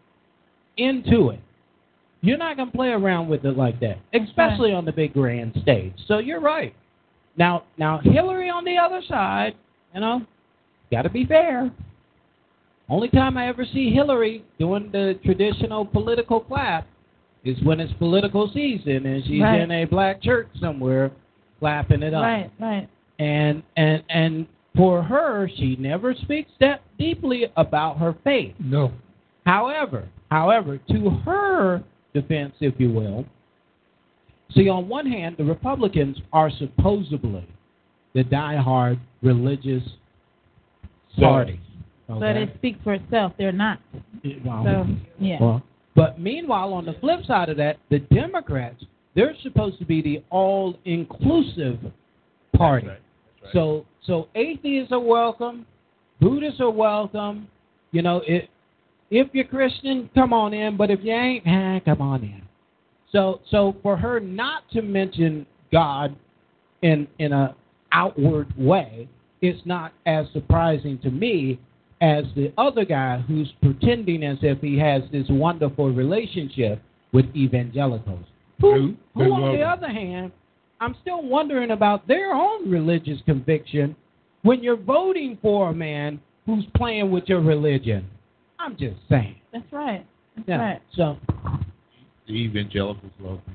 into 0.76 1.30
it, 1.30 1.40
you're 2.20 2.38
not 2.38 2.56
going 2.56 2.70
to 2.70 2.76
play 2.76 2.88
around 2.90 3.28
with 3.28 3.44
it 3.44 3.56
like 3.56 3.80
that, 3.80 3.98
especially 4.14 4.72
on 4.72 4.84
the 4.84 4.92
big 4.92 5.12
grand 5.12 5.56
stage. 5.62 5.92
So 6.06 6.18
you're 6.18 6.40
right. 6.40 6.72
Now, 7.36 7.64
now 7.76 7.98
Hillary 7.98 8.48
on 8.48 8.64
the 8.64 8.76
other 8.78 9.02
side, 9.08 9.54
you 9.92 10.00
know, 10.00 10.22
got 10.92 11.02
to 11.02 11.10
be 11.10 11.26
fair. 11.26 11.70
Only 12.88 13.08
time 13.08 13.36
I 13.36 13.48
ever 13.48 13.64
see 13.64 13.90
Hillary 13.92 14.44
doing 14.60 14.90
the 14.92 15.18
traditional 15.24 15.84
political 15.84 16.38
clap 16.40 16.86
is 17.44 17.56
when 17.64 17.80
it's 17.80 17.92
political 17.94 18.48
season 18.54 19.04
and 19.06 19.24
she's 19.24 19.42
Right. 19.42 19.60
in 19.60 19.70
a 19.72 19.84
black 19.84 20.22
church 20.22 20.46
somewhere 20.60 21.10
clapping 21.58 22.02
it 22.02 22.14
up. 22.14 22.22
Right, 22.22 22.50
right. 22.60 22.88
And 23.18 23.62
and 23.76 24.02
and 24.08 24.46
for 24.76 25.02
her, 25.02 25.48
she 25.56 25.76
never 25.76 26.14
speaks 26.14 26.50
that 26.60 26.82
deeply 26.98 27.46
about 27.56 27.98
her 27.98 28.14
faith. 28.24 28.54
No. 28.58 28.92
However, 29.44 30.08
however, 30.30 30.78
to 30.90 31.10
her 31.24 31.82
defense, 32.14 32.54
if 32.60 32.74
you 32.78 32.90
will, 32.92 33.24
see, 34.54 34.68
on 34.68 34.88
one 34.88 35.06
hand, 35.06 35.36
the 35.38 35.44
Republicans 35.44 36.18
are 36.32 36.50
supposedly 36.50 37.46
the 38.14 38.24
diehard 38.24 38.98
religious 39.22 39.82
party. 41.18 41.60
But 42.08 42.22
okay? 42.22 42.42
it 42.44 42.50
speaks 42.56 42.78
for 42.84 42.94
itself. 42.94 43.32
They're 43.38 43.52
not. 43.52 43.80
Well, 44.44 44.64
So, 44.64 44.86
yeah. 45.18 45.38
well, 45.40 45.62
but 45.94 46.20
meanwhile, 46.20 46.72
on 46.72 46.84
the 46.84 46.94
flip 46.94 47.24
side 47.26 47.48
of 47.48 47.56
that, 47.56 47.78
the 47.90 48.00
Democrats, 48.00 48.84
they're 49.14 49.34
supposed 49.42 49.78
to 49.78 49.84
be 49.84 50.02
the 50.02 50.22
all-inclusive 50.30 51.78
party. 52.56 52.86
That's 52.86 52.98
right. 52.98 53.05
Right. 53.46 53.52
So, 53.52 53.86
so 54.06 54.28
atheists 54.34 54.92
are 54.92 55.00
welcome, 55.00 55.66
Buddhists 56.20 56.60
are 56.60 56.70
welcome. 56.70 57.48
You 57.92 58.02
know, 58.02 58.22
it, 58.26 58.48
if 59.10 59.28
you're 59.32 59.44
Christian, 59.44 60.10
come 60.14 60.32
on 60.32 60.52
in. 60.52 60.76
But 60.76 60.90
if 60.90 61.00
you 61.02 61.12
ain't, 61.12 61.46
eh, 61.46 61.80
come 61.84 62.00
on 62.00 62.22
in. 62.22 62.42
So, 63.12 63.40
so 63.50 63.76
for 63.82 63.96
her 63.96 64.20
not 64.20 64.68
to 64.72 64.82
mention 64.82 65.46
God 65.72 66.16
in 66.82 67.06
in 67.18 67.32
a 67.32 67.54
outward 67.92 68.52
way, 68.56 69.08
it's 69.40 69.64
not 69.64 69.92
as 70.06 70.26
surprising 70.32 70.98
to 71.00 71.10
me 71.10 71.58
as 72.00 72.24
the 72.34 72.52
other 72.58 72.84
guy 72.84 73.20
who's 73.26 73.50
pretending 73.62 74.22
as 74.22 74.36
if 74.42 74.60
he 74.60 74.78
has 74.78 75.02
this 75.12 75.26
wonderful 75.30 75.90
relationship 75.92 76.82
with 77.12 77.24
evangelicals. 77.34 78.24
Who, 78.60 78.94
who 79.14 79.22
on 79.22 79.56
the 79.56 79.62
other 79.62 79.88
hand, 79.88 80.32
I'm 80.80 80.94
still 81.00 81.22
wondering 81.22 81.70
about 81.70 82.06
their 82.06 82.32
own 82.34 82.70
religious 82.70 83.18
conviction 83.24 83.96
when 84.42 84.62
you're 84.62 84.76
voting 84.76 85.38
for 85.40 85.70
a 85.70 85.74
man 85.74 86.20
who's 86.44 86.64
playing 86.76 87.10
with 87.10 87.24
your 87.28 87.40
religion. 87.40 88.06
I'm 88.58 88.76
just 88.76 88.96
saying. 89.08 89.36
That's 89.52 89.70
right. 89.72 90.06
That's 90.36 90.48
Yeah. 90.48 90.56
right. 90.58 90.82
So 90.94 91.16
The 92.26 92.32
evangelicals 92.34 93.12
love 93.20 93.40
me. 93.46 93.54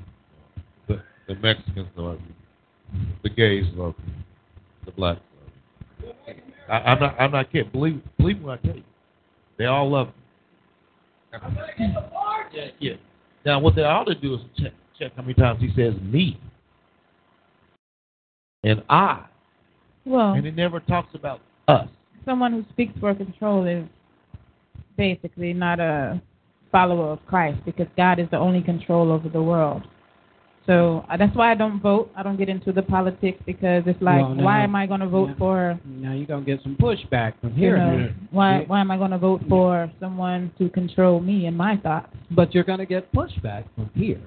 The, 0.87 1.01
the 1.27 1.35
Mexicans 1.39 1.87
love 1.95 2.19
me. 2.19 3.05
The 3.23 3.29
gays 3.29 3.65
love 3.75 3.95
me. 4.05 4.13
The 4.85 4.91
blacks 4.91 5.21
love 6.05 6.15
me. 6.27 6.33
I, 6.69 6.77
I'm 6.79 6.99
not. 6.99 7.15
I'm 7.19 7.31
not 7.31 7.51
kidding. 7.51 7.69
Believe, 7.71 8.01
believe 8.17 8.39
me 8.39 8.45
when 8.45 8.57
I 8.57 8.61
tell 8.65 8.75
you. 8.75 8.83
They 9.57 9.65
all 9.65 9.89
love 9.89 10.07
me. 10.07 10.13
Yeah, 12.53 12.67
yeah. 12.79 12.93
Now, 13.45 13.59
what 13.59 13.75
they 13.75 13.83
ought 13.83 14.05
to 14.05 14.15
do 14.15 14.35
is 14.35 14.41
check, 14.57 14.73
check 14.99 15.11
how 15.15 15.21
many 15.21 15.33
times 15.33 15.61
he 15.61 15.69
says 15.75 15.93
me 16.01 16.39
and 18.63 18.83
I, 18.89 19.25
Well, 20.05 20.33
and 20.33 20.45
it 20.45 20.55
never 20.55 20.79
talks 20.79 21.13
about 21.15 21.41
us. 21.67 21.87
someone 22.25 22.51
who 22.53 22.65
speaks 22.71 22.93
for 22.99 23.13
control 23.15 23.65
is 23.65 23.85
basically 24.97 25.53
not 25.53 25.79
a 25.79 26.21
follower 26.71 27.11
of 27.11 27.25
Christ 27.25 27.59
because 27.65 27.87
God 27.97 28.19
is 28.19 28.27
the 28.31 28.37
only 28.37 28.61
control 28.61 29.11
over 29.11 29.29
the 29.29 29.41
world. 29.41 29.83
So 30.67 31.03
uh, 31.09 31.17
that's 31.17 31.35
why 31.35 31.51
I 31.51 31.55
don't 31.55 31.81
vote. 31.81 32.11
I 32.15 32.21
don't 32.21 32.37
get 32.37 32.47
into 32.47 32.71
the 32.71 32.83
politics 32.83 33.41
because 33.47 33.81
it's 33.87 33.99
like, 34.01 34.21
Well, 34.21 34.35
now- 34.35 34.43
why 34.43 34.61
am 34.63 34.75
I 34.75 34.85
going 34.85 34.99
to 34.99 35.07
vote 35.07 35.29
yeah. 35.29 35.35
for? 35.39 35.79
now 35.85 36.13
you're 36.13 36.27
gonna 36.27 36.45
get 36.45 36.61
some 36.61 36.75
pushback 36.75 37.33
from 37.41 37.49
You 37.53 37.55
here. 37.55 37.77
know, 37.77 38.09
why 38.29 38.59
Yeah. 38.59 38.67
why 38.67 38.79
am 38.79 38.91
I 38.91 38.97
going 38.97 39.09
to 39.11 39.17
vote 39.17 39.41
for 39.49 39.91
someone 39.99 40.51
to 40.59 40.69
control 40.69 41.19
me 41.19 41.47
and 41.47 41.57
my 41.57 41.77
thoughts? 41.77 42.15
But 42.29 42.53
you're 42.53 42.63
going 42.63 42.77
to 42.79 42.85
get 42.85 43.11
pushback 43.11 43.63
from 43.75 43.89
here 43.95 44.21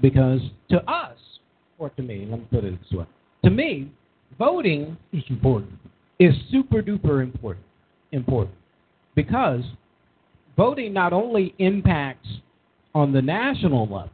because 0.00 0.40
to 0.70 0.78
us, 0.90 1.16
or 1.78 1.90
to 1.90 2.02
me, 2.02 2.26
let 2.28 2.40
me 2.40 2.46
put 2.50 2.64
it 2.64 2.76
this 2.82 2.90
way: 2.98 3.06
to 3.44 3.50
me, 3.50 3.90
voting 4.38 4.96
is 5.12 5.22
important. 5.28 5.72
is 6.18 6.34
super 6.50 6.82
duper 6.82 7.22
important. 7.22 7.64
Important 8.12 8.54
because 9.18 9.62
voting 10.56 10.92
not 10.92 11.12
only 11.12 11.52
impacts 11.58 12.28
on 12.94 13.12
the 13.12 13.20
national 13.20 13.82
level, 13.82 14.10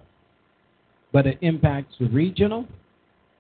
but 1.12 1.27
it 1.27 1.37
impacts 1.43 1.95
the 2.01 2.07
regional, 2.07 2.66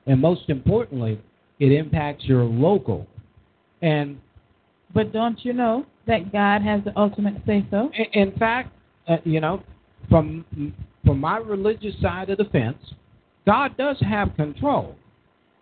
and 0.06 0.20
most 0.20 0.42
importantly, 0.48 1.18
it 1.58 1.72
impacts 1.72 2.24
your 2.24 2.44
local. 2.44 3.06
And 3.80 4.18
But 4.92 5.12
don't 5.12 5.42
you 5.42 5.54
know 5.54 5.86
that 6.06 6.30
God 6.32 6.60
has 6.60 6.84
the 6.84 6.92
ultimate 6.98 7.34
say 7.46 7.64
so? 7.70 7.90
In 8.12 8.32
fact, 8.32 8.70
uh, 9.08 9.16
you 9.24 9.40
know, 9.40 9.62
from 10.10 10.44
from 11.04 11.18
my 11.18 11.38
religious 11.38 11.94
side 12.02 12.28
of 12.28 12.36
the 12.36 12.44
fence, 12.44 12.78
God 13.46 13.74
does 13.78 13.96
have 14.00 14.36
control. 14.36 14.96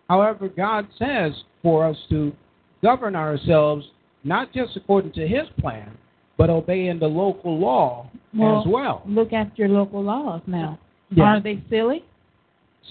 However, 0.09 0.49
God 0.49 0.87
says 0.97 1.31
for 1.61 1.85
us 1.85 1.97
to 2.09 2.33
govern 2.81 3.15
ourselves 3.15 3.85
not 4.23 4.53
just 4.53 4.75
according 4.75 5.13
to 5.13 5.27
His 5.27 5.47
plan, 5.59 5.97
but 6.37 6.49
obeying 6.49 6.99
the 6.99 7.07
local 7.07 7.57
law 7.57 8.09
as 8.33 8.65
well. 8.67 9.03
Look 9.05 9.33
at 9.33 9.57
your 9.57 9.69
local 9.69 10.03
laws 10.03 10.41
now. 10.47 10.79
Yeah. 11.11 11.23
Aren't 11.25 11.43
they 11.43 11.61
silly? 11.69 12.03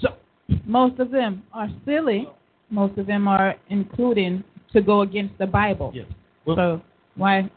So 0.01 0.11
Most 0.65 1.01
of 1.01 1.11
them 1.11 1.43
are 1.53 1.69
silly. 1.85 2.29
Most 2.71 2.97
of 2.99 3.07
them 3.07 3.27
are 3.29 3.57
including 3.69 4.45
to 4.73 4.81
go 4.81 5.03
against 5.03 5.37
the 5.39 5.47
Bible. 5.47 5.93
Yes. 5.95 6.07
Well, 6.47 6.57
so 6.57 6.83
why 7.17 7.51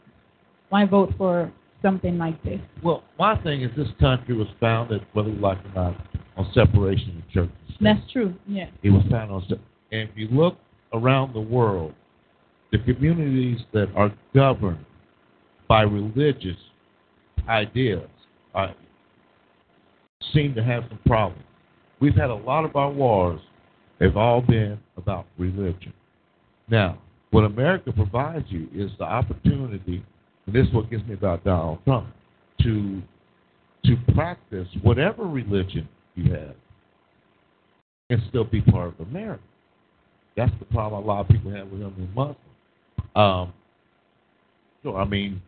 why 0.68 0.84
vote 0.84 1.14
for 1.16 1.52
something 1.82 2.18
like 2.18 2.42
this? 2.42 2.60
well, 2.82 3.04
my 3.18 3.40
thing 3.42 3.62
is 3.62 3.70
this 3.76 3.88
country 4.00 4.34
was 4.36 4.48
founded, 4.60 5.06
whether 5.12 5.28
you 5.28 5.38
like 5.38 5.58
it 5.58 5.66
or 5.76 5.92
not, 5.92 6.06
on 6.36 6.50
separation 6.52 7.22
of 7.24 7.32
church. 7.32 7.50
That's 7.80 8.00
true. 8.12 8.34
Yeah. 8.46 8.66
It 8.82 8.90
was 8.90 9.04
on. 9.12 9.42
And 9.92 10.08
if 10.08 10.10
you 10.16 10.28
look 10.28 10.56
around 10.92 11.34
the 11.34 11.40
world, 11.40 11.94
the 12.72 12.78
communities 12.78 13.60
that 13.72 13.88
are 13.94 14.12
governed 14.34 14.84
by 15.68 15.82
religious 15.82 16.56
ideas 17.48 18.08
uh, 18.54 18.72
seem 20.32 20.54
to 20.54 20.62
have 20.62 20.84
some 20.88 20.98
problems. 21.06 21.42
We've 22.00 22.14
had 22.14 22.30
a 22.30 22.34
lot 22.34 22.64
of 22.64 22.76
our 22.76 22.90
wars 22.90 23.40
have 24.00 24.16
all 24.16 24.40
been 24.40 24.78
about 24.96 25.26
religion. 25.38 25.92
Now, 26.68 26.98
What 27.30 27.44
America 27.44 27.92
provides 27.92 28.46
you 28.48 28.68
is 28.74 28.90
the 28.98 29.04
opportunity, 29.04 30.02
and 30.46 30.54
this 30.54 30.66
is 30.66 30.72
what 30.72 30.90
gets 30.90 31.06
me 31.06 31.14
about 31.14 31.44
Donald 31.44 31.80
Trump, 31.84 32.06
to 32.62 33.02
to 33.84 33.96
practice 34.14 34.66
whatever 34.82 35.24
religion 35.24 35.88
you 36.14 36.32
have 36.32 36.54
and 38.10 38.20
still 38.28 38.44
be 38.44 38.60
part 38.60 38.94
of 38.98 39.08
America. 39.08 39.42
That's 40.36 40.52
the 40.58 40.66
problem 40.66 41.02
a 41.02 41.06
lot 41.06 41.20
of 41.20 41.28
people 41.28 41.50
have 41.52 41.68
with 41.68 41.80
him 41.80 41.94
as 41.98 42.14
Muslim. 42.14 42.36
Um, 43.14 43.52
so 44.82 44.96
I 44.96 45.04
mean, 45.04 45.40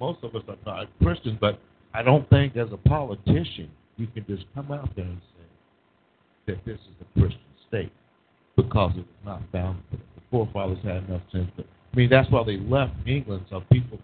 most 0.00 0.20
of 0.22 0.34
us 0.34 0.42
are 0.48 0.56
not 0.64 0.88
Christians, 1.02 1.38
but 1.40 1.58
I 1.92 2.02
don't 2.02 2.28
think 2.30 2.56
as 2.56 2.68
a 2.72 2.76
politician 2.76 3.70
you 3.96 4.06
can 4.06 4.24
just 4.26 4.44
come 4.54 4.72
out 4.72 4.88
there 4.96 5.04
and 5.04 5.20
say 5.36 6.52
that 6.52 6.64
this 6.64 6.78
is 6.78 6.94
a 7.00 7.20
Christian 7.20 7.40
state 7.68 7.92
because 8.56 8.92
it 8.92 8.98
was 8.98 9.24
not 9.24 9.42
founded. 9.52 9.82
The 9.90 10.22
forefathers 10.30 10.78
had 10.84 11.04
enough 11.08 11.22
sense. 11.32 11.50
To, 11.56 11.64
I 11.64 11.96
mean, 11.96 12.10
that's 12.10 12.30
why 12.30 12.44
they 12.44 12.56
left 12.56 12.94
England, 13.06 13.46
so 13.50 13.62
people, 13.70 13.98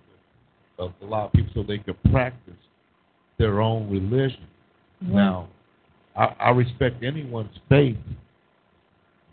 could, 0.79 0.93
a 1.03 1.05
lot 1.05 1.27
of 1.27 1.33
people, 1.33 1.51
so 1.55 1.63
they 1.63 1.79
could 1.79 2.01
practice 2.11 2.55
their 3.39 3.61
own 3.61 3.91
religion. 3.91 4.47
Mhm. 5.03 5.15
Now, 5.15 5.49
I, 6.21 6.35
I 6.39 6.51
respect 6.51 7.03
anyone's 7.03 7.57
faith, 7.71 7.97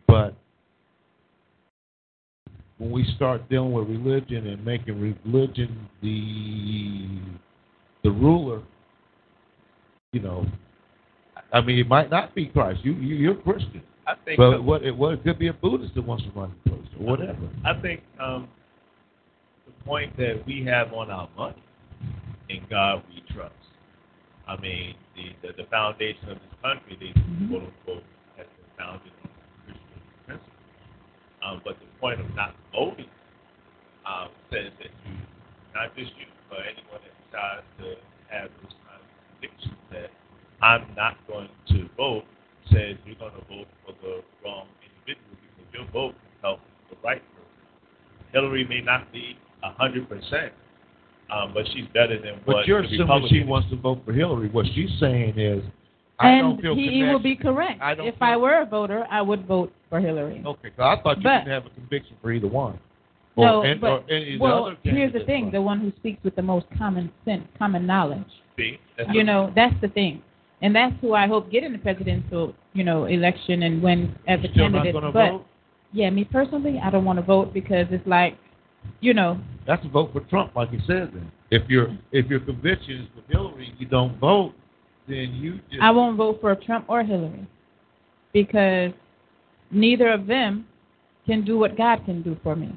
but 0.08 0.34
when 2.78 2.92
we 2.92 3.06
start 3.18 3.50
dealing 3.50 3.74
with 3.74 3.90
religion 3.90 4.48
and 4.48 4.64
making 4.64 5.18
religion 5.26 5.90
the 6.02 7.20
the 8.04 8.12
ruler, 8.12 8.62
you 10.14 10.22
know, 10.22 10.46
I 11.52 11.60
mean, 11.60 11.78
it 11.78 11.90
might 11.90 12.10
not 12.10 12.34
be 12.34 12.46
Christ. 12.46 12.80
You, 12.84 12.94
you 12.94 13.16
you're 13.16 13.36
Christian, 13.36 13.84
I 14.08 14.14
think 14.24 14.38
but 14.38 14.64
what 14.64 14.84
it, 14.84 14.96
what 14.96 15.14
it 15.16 15.24
could 15.26 15.40
be 15.40 15.50
a 15.50 15.54
Buddhist 15.54 15.94
that 15.96 16.08
wants 16.08 16.24
to 16.24 16.32
run 16.40 16.56
the 16.64 16.70
place 16.70 16.88
or 16.98 17.06
whatever. 17.06 17.50
I 17.66 17.82
think 17.82 18.02
um, 18.18 18.48
the 19.66 19.74
point 19.84 20.16
that 20.16 20.42
we 20.48 20.64
have 20.64 20.94
on 20.94 21.12
our 21.12 21.28
money, 21.38 21.62
in 22.48 22.66
God 22.70 23.04
we 23.10 23.22
trust. 23.34 23.54
I 24.48 24.56
mean, 24.62 24.96
the, 25.16 25.36
the, 25.48 25.64
the 25.64 25.70
foundation 25.70 26.30
of 26.30 26.38
this 26.40 26.56
country, 26.64 26.96
they 27.00 27.12
quote 27.48 27.68
unquote, 27.68 28.04
has 28.38 28.48
been 28.48 28.72
founded 28.80 29.12
on 29.24 29.30
Christian 29.66 30.02
principles. 30.26 30.64
Um, 31.44 31.62
but 31.64 31.76
the 31.80 31.86
point 32.00 32.22
of 32.22 32.28
not 32.36 32.56
voting 32.72 33.12
um, 34.08 34.30
says 34.52 34.72
that 34.80 34.92
you, 35.04 35.20
not 35.76 35.96
just 35.96 36.12
you, 36.16 36.32
but 36.50 36.60
anyone 36.64 37.04
that 37.04 37.16
decides 37.28 37.68
to 37.84 38.00
have 38.32 38.50
those 38.64 38.72
kind 38.88 39.04
of 39.04 39.10
convictions 39.36 39.80
that 39.92 40.10
I'm 40.62 40.88
not 40.96 41.20
going 41.28 41.50
to 41.76 41.90
vote, 41.98 42.24
says 42.72 42.96
you're 43.06 43.20
going 43.20 43.36
to 43.36 43.46
vote 43.52 43.68
for 43.86 43.94
the 44.02 44.24
wrong 44.44 44.68
individual 44.80 45.36
because 45.44 45.68
your 45.76 45.88
vote 45.92 46.16
can 46.16 46.32
help 46.42 46.60
the 46.90 46.96
right 47.04 47.22
person. 47.36 48.32
Hillary 48.32 48.66
may 48.68 48.82
not 48.82 49.12
be 49.12 49.38
a 49.64 49.72
hundred 49.72 50.08
percent, 50.08 50.54
um, 51.32 51.52
but 51.54 51.66
she's 51.74 51.86
better 51.94 52.20
than 52.20 52.36
what 52.46 52.58
But 52.58 52.68
you're 52.68 52.82
the 52.82 52.88
assuming 52.88 53.28
she 53.30 53.44
wants 53.44 53.70
to 53.70 53.76
vote 53.76 54.02
for 54.06 54.14
Hillary. 54.14 54.50
What 54.50 54.66
she's 54.74 54.90
saying 55.00 55.38
is, 55.38 55.64
I 56.20 56.30
and 56.32 56.42
don't 56.42 56.62
feel 56.62 56.76
he 56.76 56.86
connection. 56.86 57.14
will 57.14 57.20
be 57.20 57.36
correct. 57.36 57.82
I 57.82 57.92
If 58.00 58.16
I 58.22 58.38
were 58.38 58.62
a 58.62 58.66
voter, 58.66 59.06
I 59.12 59.22
would 59.22 59.46
vote 59.46 59.72
for 59.90 60.00
Hillary. 60.00 60.42
Okay, 60.46 60.70
'cause 60.72 60.98
I 61.00 61.02
thought 61.02 61.18
you 61.18 61.24
But- 61.24 61.40
didn't 61.46 61.52
have 61.54 61.66
a 61.66 61.70
conviction 61.72 62.16
for 62.22 62.32
either 62.32 62.48
one. 62.48 62.80
Or, 63.36 63.46
No, 63.46 63.62
and, 63.62 63.80
but 63.80 63.92
or 63.92 64.04
any 64.10 64.32
the 64.32 64.38
well, 64.40 64.66
other 64.66 64.78
here's 64.82 65.14
the 65.14 65.20
thing: 65.26 65.44
run. 65.44 65.52
the 65.54 65.62
one 65.62 65.80
who 65.80 65.92
speaks 65.98 66.24
with 66.24 66.36
the 66.36 66.42
most 66.42 66.66
common 66.76 67.12
sense, 67.24 67.44
common 67.60 67.86
knowledge. 67.86 68.26
See, 68.58 68.80
that's 68.98 69.14
You 69.14 69.24
know, 69.24 69.52
that's 69.56 69.76
the 69.80 69.90
thing, 69.90 70.24
and 70.64 70.76
that's 70.76 70.96
who 71.02 71.14
I 71.14 71.28
hope 71.28 71.52
get 71.52 71.64
in 71.64 71.72
the 71.72 71.78
presidential, 71.78 72.56
you 72.74 72.84
know, 72.84 73.06
election 73.06 73.62
and 73.62 73.84
win 73.84 74.16
as 74.28 74.40
a 74.44 74.48
Still 74.50 74.70
not 74.70 74.72
candidate. 74.86 74.94
gonna 74.94 75.12
but 75.12 75.32
vote? 75.34 75.46
yeah, 75.94 76.10
me 76.10 76.24
personally, 76.24 76.80
I 76.84 76.90
don't 76.90 77.06
want 77.06 77.20
to 77.20 77.24
vote 77.24 77.54
because 77.54 77.86
it's 77.92 78.08
like, 78.08 78.36
you 79.00 79.14
know, 79.14 79.40
That's 79.66 79.84
a 79.86 79.90
vote 79.90 80.12
for 80.14 80.22
Trump, 80.22 80.56
like 80.56 80.70
he 80.70 80.80
said. 80.88 81.12
Then, 81.14 81.32
if 81.52 81.70
your 81.70 81.98
if 82.12 82.28
your 82.28 82.40
conviction 82.40 83.02
is 83.02 83.08
for 83.16 83.32
Hillary, 83.32 83.74
you 83.78 83.86
don't 83.88 84.18
vote, 84.20 84.54
then 85.08 85.34
you 85.34 85.60
just 85.70 85.82
I 85.82 85.92
won't 85.92 86.18
vote 86.18 86.40
for 86.42 86.56
Trump 86.56 86.86
or 86.90 87.04
Hillary 87.04 87.48
because 88.34 88.92
neither 89.72 90.10
of 90.10 90.28
them 90.28 90.68
can 91.26 91.44
do 91.44 91.58
what 91.58 91.78
God 91.78 92.04
can 92.06 92.22
do 92.22 92.38
for 92.44 92.56
me. 92.56 92.76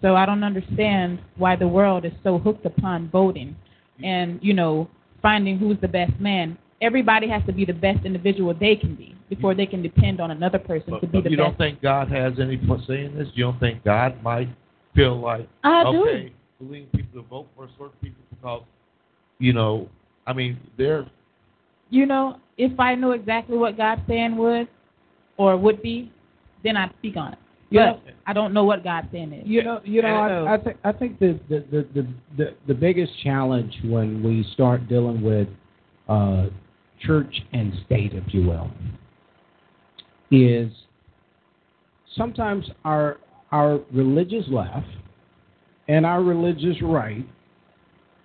So 0.00 0.16
I 0.16 0.26
don't 0.26 0.42
understand 0.42 1.20
why 1.36 1.56
the 1.56 1.68
world 1.68 2.04
is 2.04 2.12
so 2.24 2.38
hooked 2.38 2.66
upon 2.66 3.08
voting 3.10 3.56
and, 4.02 4.40
you 4.42 4.52
know, 4.52 4.88
finding 5.22 5.58
who's 5.58 5.78
the 5.80 5.88
best 5.88 6.18
man. 6.18 6.58
Everybody 6.80 7.28
has 7.28 7.42
to 7.46 7.52
be 7.52 7.64
the 7.64 7.72
best 7.72 8.04
individual 8.04 8.52
they 8.52 8.74
can 8.74 8.96
be 8.96 9.14
before 9.28 9.54
they 9.54 9.66
can 9.66 9.80
depend 9.80 10.20
on 10.20 10.32
another 10.32 10.58
person 10.58 10.90
But, 10.90 11.00
to 11.02 11.06
be 11.06 11.12
the 11.12 11.16
you 11.16 11.22
best. 11.22 11.30
You 11.30 11.36
don't 11.36 11.58
think 11.58 11.80
God 11.80 12.10
has 12.10 12.32
any 12.40 12.60
say 12.88 13.04
in 13.04 13.16
this? 13.16 13.28
You 13.34 13.44
don't 13.44 13.60
think 13.60 13.84
God 13.84 14.20
might 14.24 14.48
feel 14.94 15.20
like 15.20 15.48
I 15.64 15.84
do. 15.90 16.02
okay, 16.02 16.32
leading 16.60 16.86
people 16.88 17.22
to 17.22 17.28
vote 17.28 17.48
for 17.56 17.68
certain 17.78 17.96
people 18.00 18.22
because 18.30 18.62
you 19.38 19.52
know, 19.52 19.88
I 20.26 20.32
mean, 20.32 20.58
they're 20.78 21.06
You 21.90 22.06
know, 22.06 22.38
if 22.58 22.78
I 22.78 22.94
knew 22.94 23.12
exactly 23.12 23.56
what 23.56 23.76
God's 23.76 24.02
saying 24.06 24.36
was 24.36 24.66
or 25.36 25.56
would 25.56 25.82
be, 25.82 26.12
then 26.62 26.76
I'd 26.76 26.90
speak 26.98 27.16
on 27.16 27.32
it. 27.32 27.38
You 27.70 27.80
but 27.80 27.84
know- 27.86 28.00
I 28.26 28.32
don't 28.32 28.52
know 28.52 28.64
what 28.64 28.84
God's 28.84 29.08
saying 29.10 29.32
is. 29.32 29.42
You 29.46 29.62
know, 29.64 29.80
you 29.84 30.02
know, 30.02 30.26
So- 30.28 30.46
I, 30.46 30.54
I 30.54 30.58
think 30.58 30.76
I 30.84 30.92
think 30.92 31.18
the 31.18 31.40
the, 31.48 31.64
the 31.70 31.86
the 31.94 32.06
the 32.36 32.54
the 32.68 32.74
biggest 32.74 33.12
challenge 33.24 33.74
when 33.84 34.22
we 34.22 34.44
start 34.52 34.88
dealing 34.88 35.22
with 35.22 35.48
uh, 36.08 36.46
church 37.00 37.34
and 37.52 37.72
state, 37.86 38.12
if 38.14 38.32
you 38.34 38.46
will, 38.46 38.70
is 40.30 40.70
sometimes 42.16 42.64
our 42.84 43.18
our 43.52 43.80
religious 43.92 44.44
left 44.48 44.86
and 45.88 46.06
our 46.06 46.22
religious 46.22 46.76
right 46.82 47.26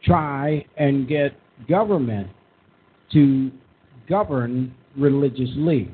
try 0.03 0.65
and 0.77 1.07
get 1.07 1.33
government 1.67 2.29
to 3.11 3.51
govern 4.09 4.73
religiously. 4.97 5.93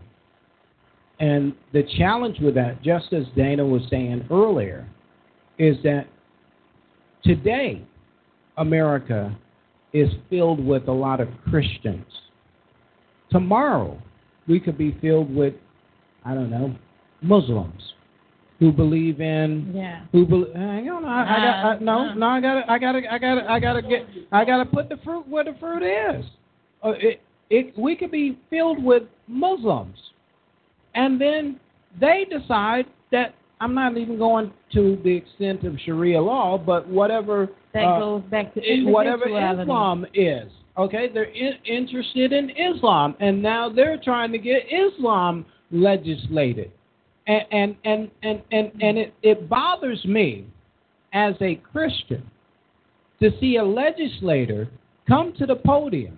And 1.19 1.53
the 1.73 1.83
challenge 1.97 2.39
with 2.39 2.53
that, 2.55 2.81
just 2.83 3.11
as 3.11 3.23
Dana 3.35 3.65
was 3.65 3.81
saying 3.89 4.27
earlier, 4.29 4.87
is 5.57 5.77
that 5.83 6.07
today 7.23 7.85
America 8.57 9.35
is 9.93 10.09
filled 10.29 10.63
with 10.63 10.87
a 10.87 10.91
lot 10.91 11.19
of 11.19 11.27
Christians. 11.49 12.05
Tomorrow 13.31 13.99
we 14.47 14.59
could 14.59 14.77
be 14.77 14.97
filled 15.01 15.33
with, 15.33 15.53
I 16.25 16.33
don't 16.33 16.51
know, 16.51 16.75
Muslims 17.21 17.81
who 18.63 18.71
believe 18.71 19.19
in 19.19 19.71
Yeah. 19.75 20.01
who 20.13 20.25
believe. 20.25 20.53
Hang 20.55 20.89
on, 20.89 21.03
I, 21.03 21.21
I 21.21 21.37
got 21.45 21.65
I, 21.65 21.79
no, 21.83 21.97
Uh, 22.09 22.13
no. 22.15 22.27
I 22.27 22.39
got 22.39 22.53
to 22.53 22.71
I 22.71 22.77
got 22.79 22.95
I 22.95 23.17
got 23.19 23.47
I 23.49 23.59
got 23.59 23.73
to 23.73 23.81
get. 23.81 24.07
I 24.31 24.45
got 24.45 24.57
to 24.63 24.65
put 24.65 24.87
the 24.87 24.97
fruit 25.03 25.27
where 25.27 25.43
the 25.43 25.55
fruit 25.59 25.83
is. 25.83 26.23
Uh, 26.83 26.91
it, 26.91 27.21
it 27.49 27.77
we 27.77 27.95
could 27.97 28.11
be 28.11 28.37
filled 28.49 28.81
with 28.81 29.03
Muslims, 29.27 29.97
and 30.95 31.19
then 31.19 31.59
they 31.99 32.25
decide 32.29 32.85
that 33.11 33.35
I'm 33.59 33.73
not 33.75 33.97
even 33.97 34.17
going 34.17 34.51
to 34.73 34.97
the 35.03 35.13
extent 35.15 35.63
of 35.65 35.77
Sharia 35.85 36.21
law, 36.21 36.57
but 36.57 36.87
whatever 36.87 37.49
That 37.73 37.83
uh, 37.83 37.99
goes 37.99 38.23
back 38.31 38.53
to 38.53 38.61
it- 38.63 38.85
whatever. 38.85 39.25
Islam 39.27 40.05
is. 40.13 40.49
Okay, 40.77 41.07
they're 41.13 41.25
in, 41.25 41.53
interested 41.65 42.33
in 42.33 42.49
Islam, 42.49 43.15
and 43.19 43.43
now 43.43 43.69
they're 43.69 43.99
trying 44.03 44.31
to 44.31 44.39
get 44.39 44.63
Islam 44.71 45.45
legislated, 45.71 46.71
and 47.27 47.75
and 47.83 48.11
and 48.21 48.41
and 48.51 48.71
and, 48.81 48.97
it, 48.97 49.13
it 49.21 49.49
bothers 49.49 50.03
me 50.05 50.45
as 51.13 51.35
a 51.41 51.55
Christian 51.71 52.29
to 53.21 53.31
see 53.39 53.57
a 53.57 53.63
legislator 53.63 54.67
come 55.07 55.33
to 55.37 55.45
the 55.45 55.55
podium 55.55 56.17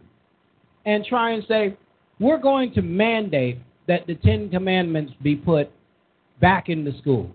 and 0.86 1.06
try 1.06 1.32
and 1.32 1.44
say 1.48 1.78
we're 2.20 2.40
going 2.40 2.74
to 2.74 2.82
mandate 2.82 3.60
that 3.88 4.08
the 4.08 4.16
Ten 4.16 4.50
Commandments 4.50 5.14
be 5.22 5.36
put 5.36 5.72
back 6.42 6.70
in 6.70 6.84
the 6.84 6.94
schools. 7.02 7.32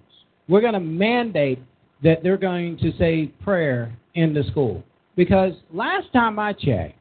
We're 0.49 0.61
going 0.61 0.75
to 0.75 0.81
mandate 0.81 1.61
that 2.03 2.23
they're 2.23 2.37
going 2.37 2.79
to 2.79 2.93
say 2.99 3.27
prayer 3.45 3.97
in 4.15 4.35
the 4.35 4.43
school. 4.51 4.83
Because 5.17 5.53
last 5.73 6.13
time 6.13 6.39
I 6.39 6.53
checked, 6.53 6.97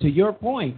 to 0.00 0.08
your 0.08 0.32
point, 0.32 0.76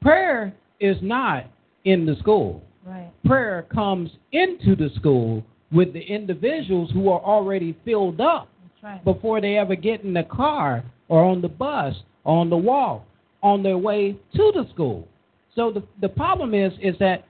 prayer 0.00 0.54
is 0.80 0.96
not 1.02 1.46
in 1.84 2.06
the 2.06 2.16
school. 2.16 2.62
Right. 2.88 3.10
Prayer 3.26 3.66
comes 3.72 4.10
into 4.32 4.74
the 4.74 4.90
school 4.96 5.44
with 5.70 5.92
the 5.92 6.00
individuals 6.00 6.90
who 6.92 7.10
are 7.10 7.20
already 7.20 7.76
filled 7.84 8.20
up 8.20 8.48
right. 8.82 9.04
before 9.04 9.40
they 9.40 9.58
ever 9.58 9.74
get 9.74 10.02
in 10.02 10.14
the 10.14 10.22
car 10.22 10.82
or 11.08 11.22
on 11.22 11.42
the 11.42 11.48
bus 11.48 11.94
or 12.24 12.38
on 12.38 12.48
the 12.48 12.56
walk 12.56 13.04
on 13.42 13.62
their 13.62 13.78
way 13.78 14.16
to 14.34 14.52
the 14.54 14.66
school. 14.72 15.06
So 15.54 15.70
the 15.70 15.82
the 16.00 16.08
problem 16.08 16.54
is 16.54 16.72
is 16.80 16.96
that 16.98 17.24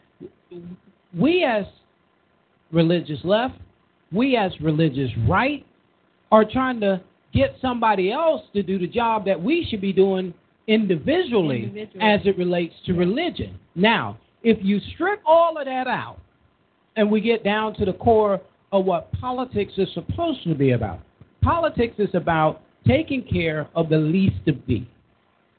we 1.17 1.45
as 1.45 1.65
religious 2.73 3.19
left, 3.25 3.55
we 4.13 4.37
as 4.37 4.53
religious 4.61 5.11
right 5.29 5.67
are 6.31 6.45
trying 6.45 6.81
to 6.81 7.01
get 7.33 7.57
somebody 7.61 8.13
else 8.13 8.43
to 8.55 8.63
do 8.63 8.79
the 8.79 8.87
job 8.87 9.25
that 9.27 9.43
we 9.43 9.67
should 9.69 9.81
be 9.81 9.93
doing 9.93 10.33
individually, 10.67 11.65
Individually. 11.65 12.05
as 12.05 12.21
it 12.25 12.37
relates 12.37 12.75
to 12.87 12.93
religion. 12.93 13.59
Now, 13.75 14.19
if 14.43 14.59
you 14.63 14.81
strip 14.95 15.21
all 15.27 15.59
of 15.59 15.65
that 15.65 15.87
out 15.87 16.19
and 16.97 17.11
we 17.11 17.21
get 17.21 17.45
down 17.45 17.75
to 17.75 17.85
the 17.85 17.93
core 17.93 18.41
of 18.73 18.85
what 18.85 19.11
politics 19.13 19.73
is 19.77 19.89
supposed 19.95 20.43
to 20.45 20.55
be 20.55 20.73
about. 20.73 21.01
Politics 21.43 21.95
is 21.99 22.11
about 22.15 22.63
taking 22.87 23.23
care 23.23 23.69
of 23.75 23.89
the 23.89 23.99
least 23.99 24.47
of 24.47 24.57
these, 24.67 24.87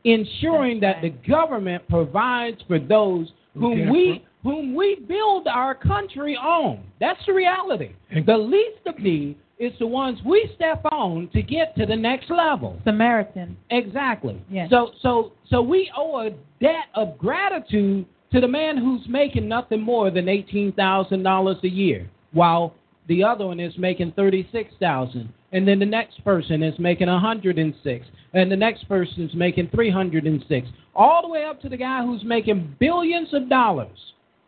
ensuring 0.03 0.79
that 0.81 1.01
the 1.01 1.09
government 1.09 1.87
provides 1.89 2.61
for 2.67 2.79
those 2.79 3.31
whom 3.53 3.81
Okay. 3.81 3.89
we 3.89 4.25
whom 4.41 4.73
we 4.73 4.95
build 5.07 5.47
our 5.47 5.75
country 5.75 6.37
on. 6.37 6.79
That's 7.01 7.19
the 7.25 7.33
reality. 7.33 7.91
The 8.25 8.37
least 8.37 8.79
of 8.85 8.95
these 9.03 9.35
is 9.59 9.73
the 9.79 9.87
ones 9.87 10.17
we 10.23 10.49
step 10.55 10.81
on 10.93 11.27
to 11.33 11.41
get 11.41 11.75
to 11.75 11.85
the 11.85 11.95
next 11.95 12.29
level. 12.29 12.79
Samaritan. 12.85 13.57
Exactly. 13.69 14.41
Yes. 14.49 14.69
So 14.69 14.91
so 15.01 15.33
so 15.49 15.61
we 15.61 15.91
owe 15.95 16.19
a 16.27 16.29
debt 16.61 16.85
of 16.95 17.17
gratitude 17.17 18.05
to 18.31 18.39
the 18.39 18.47
man 18.47 18.77
who's 18.77 19.01
making 19.07 19.47
nothing 19.47 19.81
more 19.81 20.11
than 20.11 20.29
eighteen 20.29 20.71
thousand 20.73 21.23
dollars 21.23 21.57
a 21.63 21.67
year, 21.67 22.09
while 22.31 22.73
the 23.07 23.23
other 23.23 23.47
one 23.47 23.59
is 23.59 23.73
making 23.77 24.11
thirty 24.15 24.47
six 24.51 24.71
thousand, 24.79 25.33
and 25.51 25.67
then 25.67 25.79
the 25.79 25.85
next 25.85 26.23
person 26.23 26.61
is 26.61 26.77
making 26.79 27.09
a 27.09 27.19
hundred 27.19 27.57
and 27.57 27.73
six, 27.83 28.05
and 28.33 28.51
the 28.51 28.55
next 28.55 28.87
person 28.87 29.23
is 29.27 29.33
making 29.33 29.69
three 29.69 29.89
hundred 29.89 30.25
and 30.25 30.43
six, 30.47 30.67
all 30.95 31.21
the 31.21 31.27
way 31.27 31.43
up 31.43 31.61
to 31.61 31.69
the 31.69 31.77
guy 31.77 32.03
who's 32.05 32.23
making 32.23 32.75
billions 32.79 33.33
of 33.33 33.49
dollars. 33.49 33.97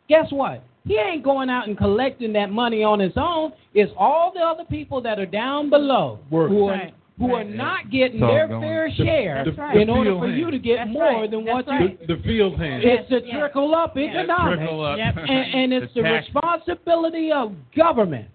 Guess 0.08 0.32
what? 0.32 0.64
He 0.86 0.98
ain't 0.98 1.24
going 1.24 1.50
out 1.50 1.68
and 1.68 1.78
collecting 1.78 2.34
that 2.34 2.52
money 2.52 2.84
on 2.84 3.00
his 3.00 3.14
own. 3.16 3.54
It's 3.74 3.92
all 3.98 4.32
the 4.34 4.42
other 4.42 4.64
people 4.66 5.02
that 5.02 5.20
are 5.20 5.26
down 5.26 5.70
below 5.70 6.20
who 6.30 6.68
are 6.68 6.72
Right. 6.72 6.94
Who 7.22 7.34
are 7.36 7.44
not 7.44 7.90
getting 7.92 8.22
It's 8.22 8.32
their 8.34 8.48
going- 8.48 8.62
fair 8.62 8.90
The- 8.90 8.96
share 9.06 9.44
the- 9.46 9.52
the 9.52 9.80
in 9.80 9.90
order 9.90 10.16
for 10.16 10.28
hand. 10.28 10.38
you 10.40 10.52
to 10.52 10.60
get 10.60 10.78
That's 10.78 10.90
more 10.92 11.04
right. 11.04 11.30
than 11.32 11.46
That's 11.46 11.56
what 11.56 11.68
right. 11.68 11.82
you. 12.02 12.08
The, 12.08 12.16
the 12.16 12.24
field 12.24 12.58
hand. 12.58 12.84
It's 12.84 13.10
the 13.10 13.22
Yeah. 13.26 13.40
trickle 13.40 13.76
up 13.76 13.98
economics, 13.98 14.58
Trickle 14.60 14.84
up. 14.86 14.98
Yep. 14.98 15.18
and, 15.18 15.30
and 15.30 15.74
it's 15.74 15.94
The 15.94 16.02
the, 16.02 16.12
responsibility 16.12 17.32
of 17.32 17.54
government. 17.76 18.28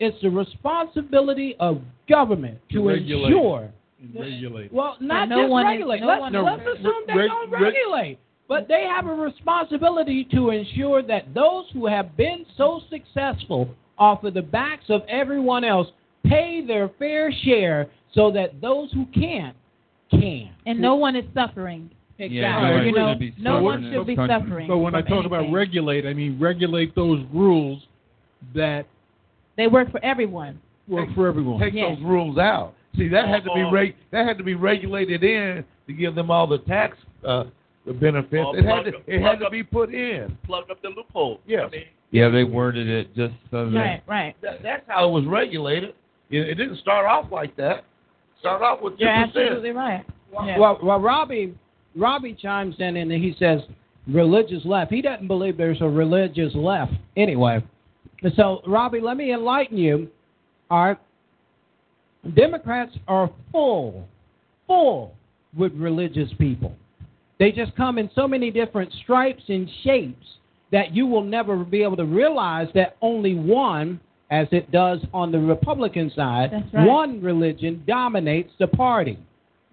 It's 0.00 0.20
the 0.22 0.30
responsibility 0.30 1.54
of 1.60 1.80
government 2.08 2.58
To 2.70 2.78
to 2.82 2.88
ensure. 2.90 3.68
regulate. 4.14 4.72
Well, 4.72 4.96
not 5.00 5.28
no 5.28 5.42
just 5.42 5.50
one 5.50 5.66
is- 5.66 5.70
regulate. 5.72 6.00
no 6.00 6.06
let's 6.06 6.20
one 6.20 6.32
let's 6.44 6.62
is- 6.62 6.80
assume 6.80 7.02
they 7.06 7.14
Reg- 7.16 7.28
don't 7.28 7.50
reg- 7.50 7.62
regulate, 7.62 8.18
but 8.48 8.68
they 8.68 8.84
have 8.84 9.06
a 9.06 9.14
responsibility 9.14 10.24
to 10.24 10.50
ensure 10.50 11.02
that 11.02 11.32
those 11.34 11.68
who 11.70 11.86
have 11.86 12.16
been 12.16 12.44
so 12.56 12.80
successful 12.90 13.68
off 13.98 14.24
of 14.24 14.34
the 14.34 14.42
backs 14.42 14.90
of 14.90 15.02
everyone 15.08 15.64
else 15.64 15.90
pay 16.24 16.60
their 16.62 16.88
fair 16.98 17.30
share, 17.30 17.86
so 18.14 18.30
that 18.32 18.60
those 18.60 18.90
who 18.92 19.06
can't 19.06 19.56
can. 20.10 20.50
And 20.66 20.80
no 20.80 20.94
one 20.94 21.16
is 21.16 21.24
suffering. 21.34 21.90
Exactly. 22.18 22.38
Yeah, 22.40 22.60
no 22.60 22.72
one 22.76 22.86
you 22.86 22.92
know, 22.92 23.12
should 23.12 23.18
be 23.18 23.34
no 23.38 23.50
suffering 23.50 23.64
one 23.64 23.92
should 23.92 24.06
be 24.06 24.16
suffering. 24.16 24.68
But 24.68 24.78
when 24.78 24.94
I 24.94 25.02
from 25.02 25.10
talk 25.10 25.24
about 25.26 25.50
regulate, 25.52 26.06
I 26.06 26.14
mean 26.14 26.38
regulate 26.40 26.94
those 26.94 27.24
rules 27.32 27.82
that 28.54 28.86
they 29.56 29.66
work 29.66 29.90
for 29.90 30.04
everyone. 30.04 30.60
work 30.86 31.08
for 31.14 31.26
everyone. 31.26 31.58
Take 31.60 31.74
Yeah. 31.74 31.94
those 31.94 32.02
rules 32.04 32.38
out. 32.38 32.74
See, 32.96 33.08
that 33.08 33.26
had 33.28 33.42
to 33.44 33.50
be 33.54 33.62
reg- 33.64 33.96
that 34.12 34.26
had 34.26 34.38
to 34.38 34.44
be 34.44 34.54
regulated 34.54 35.24
in 35.24 35.64
to 35.88 35.92
give 35.92 36.14
them 36.14 36.30
all 36.30 36.46
the 36.46 36.58
tax 36.58 36.96
uh, 37.24 37.44
the 37.86 37.92
benefits. 37.92 38.46
Or 38.46 38.56
It 38.56 38.64
had 38.64 38.84
to 38.84 38.96
up- 38.98 39.02
it 39.08 39.20
had 39.20 39.22
plug 39.22 39.38
to 39.40 39.46
up- 39.46 39.52
be 39.52 39.62
put 39.64 39.92
in. 39.92 40.38
Plug 40.44 40.70
up 40.70 40.80
the 40.82 40.90
loophole. 40.90 41.40
Yes. 41.46 41.64
I 41.66 41.70
mean, 41.70 41.84
Yeah, 42.12 42.28
they 42.28 42.44
worded 42.44 42.86
it 42.88 43.14
just 43.16 43.34
so 43.50 43.68
that 43.70 43.76
Right, 43.76 44.02
right. 44.06 44.36
That, 44.42 44.62
that's 44.62 44.84
how 44.86 45.08
it 45.08 45.10
was 45.12 45.24
regulated. 45.26 45.94
It, 46.30 46.48
it 46.50 46.54
didn't 46.54 46.76
start 46.78 47.06
off 47.06 47.32
like 47.32 47.56
that. 47.56 47.84
Start 48.44 48.60
off 48.60 48.82
with 48.82 48.98
two 48.98 49.06
You're 49.06 49.26
percent. 49.26 49.36
absolutely 49.36 49.70
right. 49.70 50.04
Yeah. 50.44 50.58
Well, 50.58 50.78
well, 50.82 51.00
Robbie, 51.00 51.54
Robbie 51.96 52.34
chimes 52.34 52.74
in 52.78 52.98
and 52.98 53.10
he 53.10 53.34
says 53.38 53.60
religious 54.06 54.62
left. 54.66 54.92
He 54.92 55.00
doesn't 55.00 55.28
believe 55.28 55.56
there's 55.56 55.80
a 55.80 55.88
religious 55.88 56.54
left 56.54 56.92
anyway. 57.16 57.64
So, 58.36 58.60
Robbie, 58.66 59.00
let 59.00 59.16
me 59.16 59.32
enlighten 59.32 59.78
you. 59.78 60.08
All 60.70 60.88
right, 60.88 60.98
Democrats 62.36 62.92
are 63.08 63.30
full, 63.50 64.06
full 64.66 65.14
with 65.56 65.72
religious 65.72 66.28
people. 66.38 66.76
They 67.38 67.50
just 67.50 67.74
come 67.76 67.96
in 67.96 68.10
so 68.14 68.28
many 68.28 68.50
different 68.50 68.92
stripes 69.02 69.42
and 69.48 69.70
shapes 69.82 70.26
that 70.70 70.94
you 70.94 71.06
will 71.06 71.24
never 71.24 71.64
be 71.64 71.82
able 71.82 71.96
to 71.96 72.04
realize 72.04 72.68
that 72.74 72.98
only 73.00 73.36
one, 73.36 74.00
as 74.30 74.48
it 74.52 74.70
does 74.70 75.00
on 75.12 75.30
the 75.30 75.38
Republican 75.38 76.10
side, 76.14 76.50
right. 76.72 76.86
one 76.86 77.20
religion 77.20 77.82
dominates 77.86 78.52
the 78.58 78.66
party. 78.66 79.18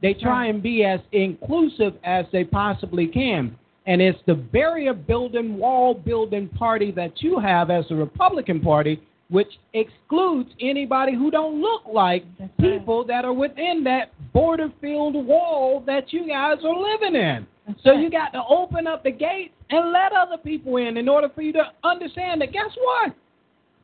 They 0.02 0.14
try 0.14 0.48
and 0.48 0.62
be 0.64 0.84
as 0.84 1.00
inclusive 1.12 1.94
as 2.04 2.26
they 2.32 2.44
possibly 2.44 3.08
can. 3.08 3.56
And 3.86 4.02
it's 4.02 4.20
the 4.28 4.36
barrier 4.36 4.94
building, 4.94 5.58
wall 5.58 5.94
building 5.94 6.50
party 6.50 6.92
that 6.92 7.22
you 7.22 7.40
have 7.40 7.70
as 7.70 7.86
the 7.90 7.96
Republican 7.96 8.60
Party, 8.62 9.02
which 9.30 9.48
excludes 9.74 10.50
anybody 10.60 11.14
who 11.16 11.32
don't 11.32 11.62
look 11.62 11.84
like 11.92 12.26
That's 12.38 12.52
right. 12.60 12.80
people 12.80 13.06
that 13.06 13.26
are 13.26 13.34
within 13.34 13.84
that 13.86 14.12
border 14.34 14.72
filled 14.82 15.16
wall 15.26 15.82
that 15.88 16.12
you 16.12 16.28
guys 16.28 16.58
are 16.64 16.78
living 16.78 17.16
in. 17.20 17.48
That's 17.68 17.84
So 17.84 17.92
right. 17.92 18.02
you 18.02 18.10
got 18.12 18.34
to 18.34 18.42
open 18.50 18.88
up 18.88 19.04
the 19.04 19.12
gates 19.12 19.54
and 19.70 19.92
let 19.92 20.12
other 20.14 20.38
people 20.38 20.78
in 20.78 20.98
in 20.98 21.08
order 21.08 21.30
for 21.34 21.42
you 21.42 21.54
to 21.54 21.64
understand 21.84 22.42
that 22.42 22.52
guess 22.52 22.70
what? 22.84 23.16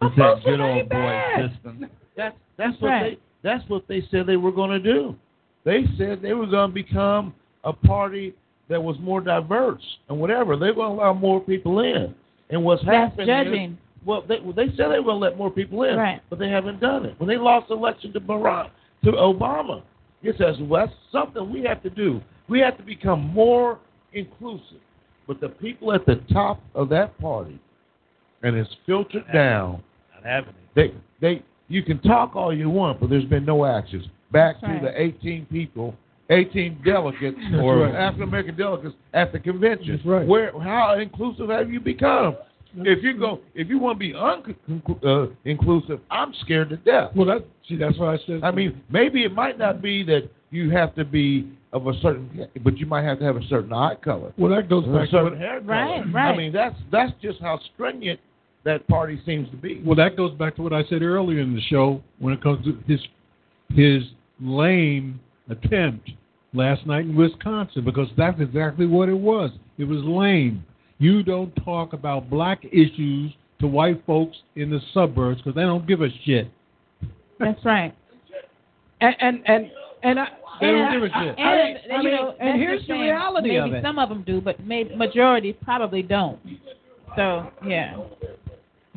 A 0.01 0.07
it's 0.07 0.15
that 0.17 0.43
good 0.43 0.59
old 0.59 0.77
ain't 0.77 0.89
boy 0.89 1.49
system. 1.49 1.79
That's 1.81 1.91
that's 2.15 2.35
That's 2.57 2.81
what 2.81 2.87
right. 2.89 3.19
they 3.43 3.49
that's 3.49 3.69
what 3.69 3.87
they 3.87 4.03
said 4.11 4.25
they 4.25 4.37
were 4.37 4.51
going 4.51 4.71
to 4.71 4.79
do. 4.79 5.15
They 5.63 5.85
said 5.97 6.21
they 6.21 6.33
were 6.33 6.47
going 6.47 6.69
to 6.69 6.73
become 6.73 7.33
a 7.63 7.73
party 7.73 8.33
that 8.69 8.81
was 8.81 8.97
more 8.99 9.21
diverse 9.21 9.81
and 10.09 10.19
whatever. 10.19 10.57
They're 10.57 10.73
going 10.73 10.97
to 10.97 11.03
allow 11.03 11.13
more 11.13 11.39
people 11.39 11.79
in. 11.79 12.13
And 12.49 12.63
what's 12.63 12.83
That's 12.85 13.17
happening 13.17 13.71
is 13.73 13.77
well, 14.05 14.23
they 14.27 14.39
well, 14.39 14.53
they 14.53 14.67
said 14.69 14.89
they 14.91 14.99
were 14.99 15.03
going 15.03 15.21
to 15.21 15.27
let 15.27 15.37
more 15.37 15.51
people 15.51 15.83
in, 15.83 15.97
Right. 15.97 16.21
but 16.29 16.39
they 16.39 16.49
haven't 16.49 16.79
done 16.79 17.05
it. 17.05 17.19
When 17.19 17.27
they 17.27 17.37
lost 17.37 17.67
the 17.69 17.75
election 17.75 18.13
to 18.13 18.19
Barack 18.21 18.69
to 19.03 19.11
Obama, 19.11 19.83
it 20.23 20.35
says 20.37 20.55
well, 20.61 20.85
that's 20.85 20.97
something 21.11 21.51
we 21.51 21.63
have 21.63 21.83
to 21.83 21.89
do. 21.89 22.21
We 22.47 22.59
have 22.59 22.77
to 22.77 22.83
become 22.83 23.21
more 23.33 23.79
inclusive. 24.13 24.81
But 25.27 25.41
the 25.41 25.49
people 25.49 25.91
at 25.91 26.05
the 26.05 26.21
top 26.31 26.61
of 26.73 26.87
that 26.89 27.19
party, 27.19 27.59
and 28.43 28.55
it's 28.55 28.69
filtered 28.85 29.25
down. 29.33 29.83
Not 30.27 30.45
having. 30.45 30.53
They 30.75 30.93
they 31.21 31.43
you 31.67 31.83
can 31.83 31.99
talk 32.01 32.35
all 32.35 32.55
you 32.55 32.69
want, 32.69 32.99
but 32.99 33.09
there's 33.09 33.25
been 33.25 33.45
no 33.45 33.65
actions. 33.65 34.05
Back 34.31 34.57
That's 34.61 34.79
to 34.79 34.85
right. 34.85 34.95
the 34.95 35.01
18 35.01 35.45
people, 35.47 35.95
18 36.29 36.81
delegates 36.85 37.37
or 37.61 37.79
right. 37.79 37.95
African 37.95 38.23
American 38.23 38.57
delegates 38.57 38.95
at 39.13 39.31
the 39.31 39.39
convention. 39.39 39.95
That's 39.95 40.05
right. 40.05 40.27
Where 40.27 40.51
how 40.59 40.97
inclusive 40.99 41.49
have 41.49 41.71
you 41.71 41.79
become? 41.79 42.37
If 42.79 43.03
you 43.03 43.17
go, 43.17 43.39
if 43.55 43.69
you 43.69 43.79
want 43.79 43.95
to 43.95 43.99
be 43.99 44.13
un- 44.13 44.55
uh, 45.03 45.33
inclusive, 45.45 45.99
I'm 46.11 46.33
scared 46.41 46.69
to 46.69 46.77
death. 46.77 47.11
Well, 47.15 47.25
that 47.27 47.45
see, 47.67 47.75
that's 47.75 47.97
what 47.97 48.09
I 48.09 48.17
said. 48.27 48.41
I 48.43 48.51
mean, 48.51 48.81
maybe 48.89 49.23
it 49.23 49.33
might 49.33 49.57
not 49.57 49.81
be 49.81 50.03
that 50.03 50.29
you 50.51 50.69
have 50.71 50.93
to 50.95 51.05
be 51.05 51.49
of 51.73 51.87
a 51.87 51.93
certain, 52.01 52.47
but 52.63 52.77
you 52.77 52.85
might 52.85 53.03
have 53.03 53.19
to 53.19 53.25
have 53.25 53.35
a 53.35 53.45
certain 53.47 53.73
eye 53.73 53.95
color, 54.03 54.31
well, 54.37 54.53
that 54.55 54.69
goes 54.69 54.85
back 54.85 55.05
to 55.05 55.11
certain 55.11 55.37
hair 55.37 55.59
color. 55.59 55.71
Right, 55.71 56.13
right. 56.13 56.33
I 56.33 56.37
mean, 56.37 56.53
that's 56.53 56.75
that's 56.91 57.11
just 57.21 57.39
how 57.41 57.59
stringent 57.73 58.19
that 58.67 58.87
party 58.87 59.19
seems 59.25 59.49
to 59.51 59.57
be. 59.57 59.81
well, 59.85 59.95
that 59.95 60.15
goes 60.17 60.33
back 60.37 60.55
to 60.57 60.61
what 60.61 60.73
I 60.73 60.83
said 60.89 61.01
earlier 61.01 61.39
in 61.39 61.55
the 61.55 61.61
show 61.61 62.01
when 62.19 62.33
it 62.33 62.41
comes 62.43 62.63
to 62.65 62.77
his 62.87 62.99
his 63.69 64.03
lame 64.41 65.19
attempt 65.49 66.11
last 66.53 66.85
night 66.85 67.05
in 67.05 67.15
Wisconsin 67.15 67.83
because 67.83 68.07
that's 68.17 68.39
exactly 68.41 68.85
what 68.85 69.09
it 69.09 69.17
was. 69.17 69.51
It 69.77 69.85
was 69.85 69.99
lame. 70.03 70.63
You 70.99 71.23
don't 71.23 71.51
talk 71.63 71.93
about 71.93 72.29
black 72.29 72.63
issues 72.65 73.31
to 73.59 73.67
white 73.67 74.03
folks 74.05 74.37
in 74.55 74.69
the 74.69 74.79
suburbs 74.93 75.39
because 75.41 75.55
they 75.55 75.61
don't 75.61 75.87
give 75.87 76.01
a 76.01 76.09
shit. 76.25 76.49
That's 77.39 77.63
right. 77.65 77.95
And 79.01 79.15
and 79.19 79.43
and, 79.45 79.71
and 80.03 80.19
I, 80.19 80.27
They 80.59 80.67
don't 80.71 80.91
give 80.91 81.03
a 81.03 81.07
shit. 81.07 81.35
And, 81.37 81.39
I 81.39 81.55
mean- 81.55 81.77
you 81.87 81.93
I 81.95 82.01
mean, 82.03 82.11
know, 82.15 82.35
and 82.39 82.59
here's 82.59 82.81
the 82.87 82.93
the 82.93 82.99
reality 82.99 83.49
maybe 83.49 83.69
of 83.69 83.73
it. 83.75 83.83
some 83.83 83.97
of 83.99 84.09
them 84.09 84.23
do, 84.23 84.41
but 84.41 84.59
maybe 84.65 84.95
majority 84.95 85.53
probably 85.53 86.01
don't. 86.01 86.39
So 87.15 87.49
yeah, 87.65 87.97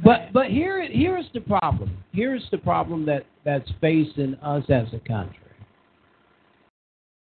But 0.03 0.33
but 0.33 0.47
here 0.47 0.83
here's 0.91 1.27
the 1.35 1.41
problem. 1.41 1.97
Here's 2.13 2.45
the 2.51 2.59
problem 2.59 3.05
that 3.07 3.25
that's 3.45 3.71
facing 3.81 4.35
us 4.43 4.65
as 4.69 4.87
a 4.95 5.01
country. 5.07 5.37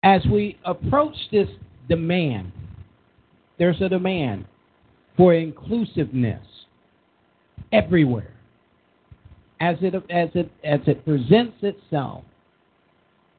As 0.02 0.24
we 0.30 0.58
approach 0.64 1.14
this 1.30 1.48
demand, 1.88 2.52
there's 3.58 3.80
a 3.80 3.88
demand 3.88 4.46
for 5.16 5.34
inclusiveness 5.34 6.46
everywhere. 7.72 8.32
As 9.60 9.76
it 9.82 9.94
as 9.94 10.30
it 10.34 10.50
as 10.64 10.80
it 10.86 11.04
presents 11.04 11.56
itself, 11.62 12.24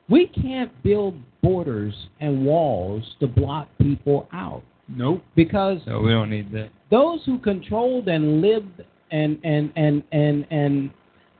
we 0.09 0.27
can't 0.27 0.71
build 0.83 1.15
borders 1.41 1.95
and 2.19 2.45
walls 2.45 3.03
to 3.19 3.27
block 3.27 3.67
people 3.79 4.27
out 4.31 4.61
Nope. 4.87 5.23
because 5.35 5.79
So 5.85 6.01
we 6.01 6.11
don't 6.11 6.29
need 6.29 6.51
that. 6.51 6.69
those 6.91 7.21
who 7.25 7.39
controlled 7.39 8.07
and 8.07 8.41
lived 8.41 8.83
and 9.11 9.39
and 9.43 9.71
and 9.75 10.03
and 10.11 10.45
and 10.51 10.89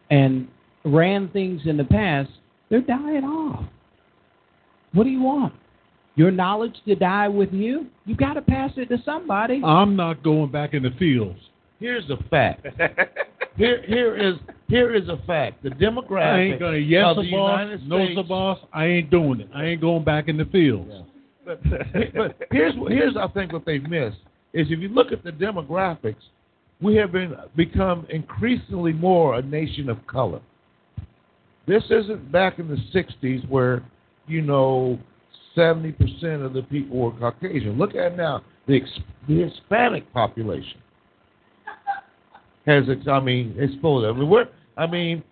and 0.10 0.48
ran 0.84 1.30
things 1.30 1.62
in 1.66 1.78
the 1.78 1.84
past, 1.84 2.30
they're 2.70 2.82
dying 2.82 3.24
off. 3.24 3.66
What 4.94 5.06
do 5.06 5.10
you 5.10 5.22
want? 5.22 5.54
Your 6.16 6.32
knowledge 6.32 6.76
to 6.86 6.96
die 6.96 7.28
with 7.28 7.54
you? 7.54 7.88
You 8.06 8.16
got 8.16 8.34
to 8.34 8.42
pass 8.42 8.72
it 8.76 8.90
to 8.90 8.98
somebody. 9.06 9.62
I'm 9.64 9.96
not 9.96 10.24
going 10.24 10.52
back 10.52 10.74
in 10.74 10.84
the 10.84 10.92
fields. 11.00 11.40
Here's 11.80 12.08
the 12.08 12.18
fact. 12.30 12.68
here 13.58 13.84
here 13.88 14.16
is 14.16 14.36
here 14.68 14.94
is 14.94 15.08
a 15.10 15.18
fact. 15.26 15.64
The 15.64 15.70
demographic 15.70 16.22
I 16.22 16.42
ain't 16.42 16.60
gonna 16.60 16.78
yes 16.78 17.06
of 17.08 17.16
the 17.18 17.24
the 17.24 17.32
boss, 17.32 17.60
United 17.60 17.88
no 17.88 18.06
States. 18.06 18.16
the 18.18 18.24
boss. 18.24 18.60
I 18.74 18.86
ain't 18.86 19.10
doing 19.10 19.40
it. 19.42 19.50
I 19.56 19.66
ain't 19.66 19.82
going 19.82 20.04
back 20.04 20.28
in 20.28 20.38
the 20.38 20.46
fields. 20.46 20.92
But, 21.46 21.62
but 22.16 22.38
here's 22.52 22.76
here's 22.88 23.18
I 23.18 23.28
think 23.30 23.54
what 23.54 23.66
they've 23.66 23.84
missed 23.84 24.18
is 24.54 24.68
if 24.70 24.80
you 24.80 24.90
look 24.90 25.12
at 25.12 25.24
the 25.24 25.32
demographics, 25.32 26.16
we 26.82 26.96
have 26.96 27.12
been 27.12 27.36
become 27.56 28.06
increasingly 28.10 28.94
more 28.94 29.36
a 29.36 29.42
nation 29.42 29.90
of 29.90 30.06
color. 30.08 30.42
This 31.68 31.84
isn't 31.90 32.32
back 32.32 32.60
in 32.60 32.68
the 32.68 32.78
'60s 32.94 33.48
where 33.50 33.84
you 34.28 34.42
know 34.42 35.00
70 35.56 35.92
percent 35.94 36.42
of 36.42 36.54
the 36.54 36.64
people 36.64 36.98
were 36.98 37.12
Caucasian. 37.12 37.78
Look 37.78 37.96
at 37.96 38.18
now 38.18 38.44
the, 38.68 38.82
the 39.28 39.44
Hispanic 39.44 40.12
population 40.14 40.80
has 42.66 42.84
ex- 42.90 43.08
I 43.08 43.20
mean 43.20 43.56
exploded. 43.60 44.16
I 44.16 44.20
mean 44.20 44.30
we're 44.30 44.48
I 44.78 44.88
mean 44.88 45.24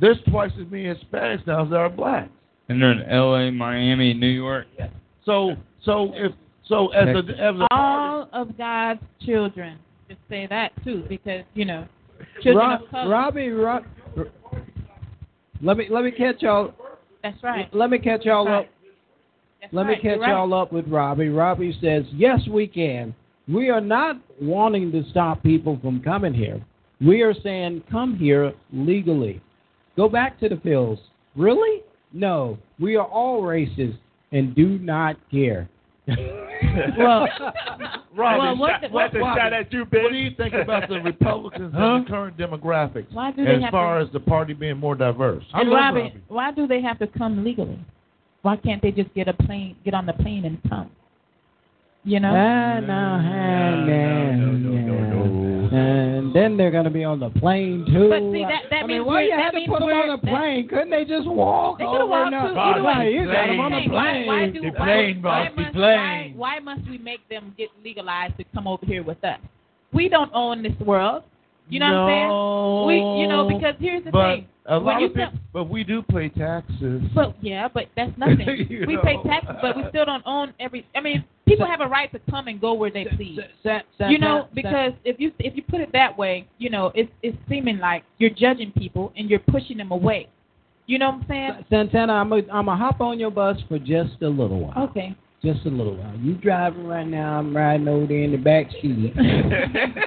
there's 0.00 0.18
twice 0.30 0.52
as 0.60 0.70
many 0.70 0.84
Hispanics 0.84 1.46
now 1.46 1.64
as 1.64 1.70
there 1.70 1.80
are 1.80 1.88
blacks. 1.88 2.30
And 2.68 2.82
they're 2.82 2.92
in 2.92 3.10
L.A., 3.10 3.50
Miami, 3.50 4.12
New 4.12 4.26
York. 4.26 4.66
So 5.24 5.56
so 5.84 6.12
if 6.14 6.32
so 6.66 6.88
as 6.88 7.08
a 7.08 7.18
as 7.18 7.54
a 7.56 7.66
All 7.70 8.28
of 8.32 8.56
God's 8.58 9.00
children. 9.24 9.78
Just 10.08 10.20
say 10.30 10.46
that 10.48 10.72
too, 10.84 11.04
because 11.08 11.44
you 11.54 11.66
know, 11.66 11.86
children 12.42 12.56
Rob, 12.66 12.82
of 12.82 12.90
color. 12.90 13.10
Robbie, 13.10 13.48
Rob, 13.50 13.84
let 15.60 15.76
me 15.76 15.86
let 15.90 16.04
me 16.04 16.10
catch 16.10 16.40
y'all. 16.40 16.72
That's 17.22 17.42
right. 17.42 17.72
Let 17.74 17.90
me 17.90 17.98
catch 17.98 18.24
y'all 18.24 18.46
Right. 18.46 18.60
up. 18.60 18.66
Let 19.72 19.86
me 19.86 19.96
catch 19.96 20.20
right. 20.20 20.30
y'all 20.30 20.54
up 20.54 20.72
with 20.72 20.86
Robbie. 20.88 21.28
Robbie 21.28 21.76
says, 21.80 22.06
"Yes, 22.12 22.40
we 22.48 22.66
can. 22.66 23.14
We 23.48 23.70
are 23.70 23.80
not 23.80 24.16
wanting 24.40 24.92
to 24.92 25.04
stop 25.10 25.42
people 25.42 25.78
from 25.82 26.00
coming 26.00 26.32
here. 26.32 26.60
We 27.00 27.22
are 27.22 27.34
saying 27.34 27.82
come 27.90 28.16
here 28.16 28.54
legally. 28.72 29.40
Go 29.96 30.08
back 30.08 30.38
to 30.40 30.48
the 30.48 30.56
fields. 30.58 31.00
Really? 31.36 31.82
No. 32.12 32.56
We 32.78 32.96
are 32.96 33.06
all 33.06 33.42
racist 33.42 33.98
and 34.32 34.54
do 34.54 34.78
not 34.78 35.16
care." 35.30 35.68
Well, 36.08 37.28
Robbie, 38.16 38.38
well, 38.38 38.56
what, 38.56 38.70
shot- 38.70 38.80
the- 38.82 38.88
what, 38.88 39.12
what, 39.14 39.20
what, 39.22 39.32
what 39.92 40.10
do 40.12 40.16
you 40.16 40.30
think 40.36 40.54
about 40.54 40.88
the 40.88 41.00
Republicans 41.00 41.72
Huh? 41.76 41.84
and 41.96 42.06
the 42.06 42.10
current 42.10 42.36
demographics 42.36 43.12
Why 43.12 43.30
do 43.32 43.44
they 43.44 43.56
as 43.56 43.62
have 43.62 43.70
far 43.70 43.98
to- 44.00 44.06
as 44.06 44.12
the 44.12 44.20
party 44.20 44.54
being 44.54 44.78
more 44.78 44.94
diverse? 44.94 45.44
and 45.54 45.70
Robbie, 45.70 46.14
why 46.28 46.50
do 46.50 46.66
they 46.66 46.80
have 46.82 46.98
to 47.00 47.06
come 47.06 47.44
legally? 47.44 47.78
Why 48.42 48.56
can't 48.56 48.80
they 48.82 48.90
just 48.90 49.12
get 49.14 49.28
a 49.28 49.34
plane, 49.34 49.76
get 49.84 49.94
on 49.94 50.06
the 50.06 50.12
plane 50.14 50.44
and 50.44 50.58
come? 50.68 50.90
You 52.04 52.20
know? 52.20 52.28
Ah, 52.34 52.80
no, 52.80 52.92
ah, 52.94 53.84
no, 53.84 54.32
no, 54.32 54.52
no, 54.52 55.68
And 56.28 56.36
then 56.36 56.56
they're 56.58 56.70
going 56.70 56.84
to 56.84 56.90
be 56.90 57.04
on 57.04 57.20
the 57.20 57.30
plane 57.30 57.86
too. 57.86 58.08
But 58.10 58.20
see, 58.32 58.44
that- 58.44 58.68
that 58.70 58.84
I 58.84 58.86
means 58.86 58.98
mean, 59.00 59.06
why 59.06 59.12
we're- 59.14 59.26
you 59.28 59.32
had 59.32 59.50
to 59.52 59.60
put 59.66 59.80
them 59.80 59.88
on 59.88 60.08
the 60.08 60.18
plane? 60.18 60.68
Couldn't 60.68 60.90
they 60.90 61.04
just 61.04 61.26
walk 61.26 61.78
They 61.78 61.84
over? 61.86 62.06
walked 62.06 62.30
now? 62.32 62.48
too. 62.48 62.58
Either 62.58 63.10
you 63.10 63.24
got 63.26 63.46
them 63.46 63.60
on 63.60 63.72
the 63.72 63.78
Hey, 63.78 63.88
why, 63.88 64.02
plane. 64.12 64.26
why 64.26 64.46
do, 64.50 64.60
The 64.60 64.70
plane, 64.72 65.22
why, 65.22 65.44
boss, 65.46 65.54
the 65.56 65.62
must, 65.62 65.74
plane. 65.74 66.34
Why, 66.36 66.58
why 66.58 66.58
must 66.60 66.88
we 66.88 66.98
make 66.98 67.26
them 67.28 67.54
get 67.56 67.70
legalized 67.82 68.36
to 68.36 68.44
come 68.54 68.66
over 68.66 68.84
here 68.84 69.02
with 69.02 69.22
us? 69.24 69.38
We 69.92 70.08
don't 70.10 70.30
own 70.34 70.62
this 70.62 70.78
world. 70.80 71.22
You 71.68 71.80
know 71.80 71.86
what 71.86 71.98
I'm 71.98 72.08
saying? 72.08 72.86
We, 72.86 73.20
you 73.22 73.28
know, 73.28 73.48
because 73.48 73.74
here's 73.78 74.04
the 74.04 74.10
but 74.10 74.34
thing. 74.36 74.48
a 74.66 74.78
when 74.80 74.94
lot 74.94 75.00
you 75.00 75.06
of 75.08 75.14
people, 75.14 75.32
but 75.52 75.64
we 75.68 75.84
do 75.84 76.02
pay 76.02 76.28
taxes. 76.28 77.02
But 77.14 77.36
yeah, 77.42 77.68
but 77.68 77.86
that's 77.96 78.16
nothing. 78.16 78.40
You 78.70 78.84
we 78.86 78.98
pay 79.02 79.16
taxes, 79.24 79.56
but 79.60 79.76
we 79.76 79.84
still 79.90 80.04
don't 80.04 80.22
own 80.26 80.54
every. 80.60 80.86
I 80.94 81.00
mean, 81.00 81.24
people 81.46 81.66
have 81.66 81.80
a 81.80 81.86
right 81.86 82.10
to 82.12 82.20
come 82.30 82.48
and 82.48 82.60
go 82.60 82.72
where 82.74 82.90
they 82.90 83.04
please. 83.04 83.38
Sa- 83.62 83.80
sa- 83.96 84.08
You 84.08 84.18
know, 84.18 84.42
sa- 84.42 84.48
because 84.54 84.92
if 85.04 85.20
you 85.20 85.32
if 85.38 85.56
you 85.56 85.62
put 85.62 85.80
it 85.80 85.90
that 85.92 86.16
way, 86.16 86.46
you 86.58 86.70
know, 86.70 86.92
it's 86.94 87.10
it's 87.22 87.36
seeming 87.48 87.78
like 87.78 88.04
you're 88.18 88.30
judging 88.30 88.72
people 88.72 89.12
and 89.16 89.28
you're 89.28 89.40
pushing 89.40 89.76
them 89.76 89.90
away. 89.90 90.28
You 90.86 90.98
know 90.98 91.10
what 91.10 91.20
I'm 91.22 91.26
saying? 91.28 91.64
Santana, 91.68 92.14
I'm 92.14 92.30
going 92.30 92.46
to 92.46 92.52
hop 92.52 93.02
on 93.02 93.20
your 93.20 93.30
bus 93.30 93.58
for 93.68 93.78
just 93.78 94.22
a 94.22 94.28
little 94.28 94.60
while. 94.60 94.88
Okay. 94.88 95.14
Just 95.42 95.64
a 95.66 95.68
little 95.68 95.96
while. 95.96 96.16
You 96.16 96.34
driving 96.34 96.86
right 96.86 97.06
now. 97.06 97.38
I'm 97.38 97.56
riding 97.56 97.86
over 97.86 98.06
there 98.06 98.24
in 98.24 98.32
the 98.32 98.38
back 98.38 98.66
seat. 98.82 99.14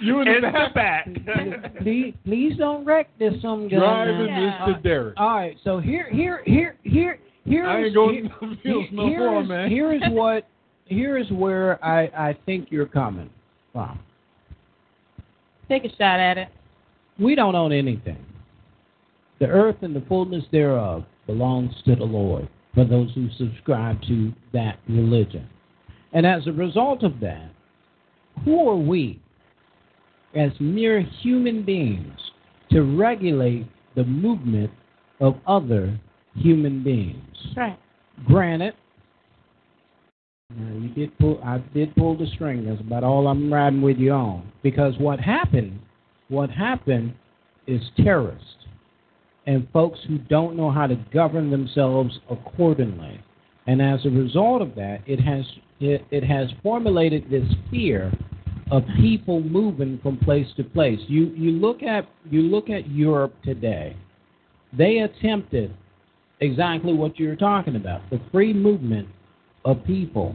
You 0.00 0.20
in 0.20 0.26
the 0.26 0.66
back. 0.74 1.08
please, 1.82 2.14
please 2.24 2.56
don't 2.58 2.84
wreck 2.84 3.08
this 3.18 3.32
some 3.40 3.68
gun. 3.70 3.80
Driving 3.80 4.26
now. 4.26 4.66
Mr. 4.68 4.82
Derek. 4.82 5.14
All 5.18 5.34
right, 5.34 5.56
so 5.64 5.78
here, 5.78 6.08
here, 6.12 6.42
here, 6.44 6.76
here, 6.82 7.18
here 7.46 7.66
I 7.66 7.80
is, 7.80 7.86
ain't 7.86 7.94
going 7.94 8.14
here, 8.14 8.48
to 8.50 8.56
fields 8.62 8.88
no 8.92 9.08
here 9.08 9.30
more, 9.30 9.42
is, 9.42 9.48
man. 9.48 9.70
Here 9.70 9.94
is 9.94 10.02
what, 10.10 10.46
here 10.84 11.16
is 11.16 11.30
where 11.30 11.82
I, 11.82 12.02
I 12.08 12.38
think 12.44 12.68
you're 12.70 12.86
coming 12.86 13.30
from. 13.72 13.98
Take 15.68 15.84
a 15.84 15.90
shot 15.96 16.20
at 16.20 16.36
it. 16.36 16.48
We 17.18 17.34
don't 17.34 17.54
own 17.54 17.72
anything. 17.72 18.22
The 19.40 19.46
earth 19.46 19.76
and 19.82 19.96
the 19.96 20.02
fullness 20.02 20.44
thereof 20.52 21.04
belongs 21.26 21.72
to 21.86 21.96
the 21.96 22.04
Lord 22.04 22.48
for 22.74 22.84
those 22.84 23.12
who 23.14 23.28
subscribe 23.36 24.00
to 24.02 24.32
that 24.52 24.78
religion. 24.88 25.48
And 26.12 26.26
as 26.26 26.46
a 26.46 26.52
result 26.52 27.02
of 27.02 27.20
that, 27.20 27.50
who 28.44 28.68
are 28.68 28.76
we 28.76 29.20
as 30.34 30.50
mere 30.60 31.00
human 31.22 31.64
beings 31.64 32.18
to 32.70 32.82
regulate 32.82 33.66
the 33.94 34.04
movement 34.04 34.70
of 35.20 35.36
other 35.46 35.98
human 36.34 36.82
beings? 36.82 37.36
Right. 37.56 37.78
Granted, 38.26 38.74
now, 40.56 40.76
you 40.78 40.88
did 40.90 41.18
pull. 41.18 41.40
I 41.42 41.58
did 41.72 41.96
pull 41.96 42.16
the 42.16 42.26
string. 42.34 42.66
That's 42.66 42.80
about 42.80 43.02
all 43.02 43.26
I'm 43.26 43.52
riding 43.52 43.82
with 43.82 43.96
you 43.96 44.12
on. 44.12 44.52
Because 44.62 44.94
what 44.98 45.18
happened, 45.18 45.80
what 46.28 46.50
happened, 46.50 47.14
is 47.66 47.80
terrorists 47.96 48.63
and 49.46 49.68
folks 49.72 49.98
who 50.08 50.18
don't 50.18 50.56
know 50.56 50.70
how 50.70 50.86
to 50.86 50.96
govern 51.12 51.50
themselves 51.50 52.18
accordingly. 52.30 53.20
And 53.66 53.80
as 53.80 54.04
a 54.04 54.10
result 54.10 54.62
of 54.62 54.74
that, 54.76 55.00
it 55.06 55.20
has 55.20 55.44
it, 55.80 56.04
it 56.10 56.24
has 56.24 56.48
formulated 56.62 57.28
this 57.30 57.46
fear 57.70 58.12
of 58.70 58.84
people 58.96 59.40
moving 59.42 59.98
from 60.02 60.16
place 60.18 60.46
to 60.56 60.64
place. 60.64 61.00
You 61.08 61.26
you 61.34 61.52
look 61.52 61.82
at 61.82 62.08
you 62.30 62.42
look 62.42 62.70
at 62.70 62.90
Europe 62.90 63.34
today. 63.44 63.96
They 64.76 64.98
attempted 64.98 65.74
exactly 66.40 66.92
what 66.92 67.18
you're 67.18 67.36
talking 67.36 67.76
about, 67.76 68.08
the 68.10 68.20
free 68.32 68.52
movement 68.52 69.08
of 69.64 69.84
people. 69.84 70.34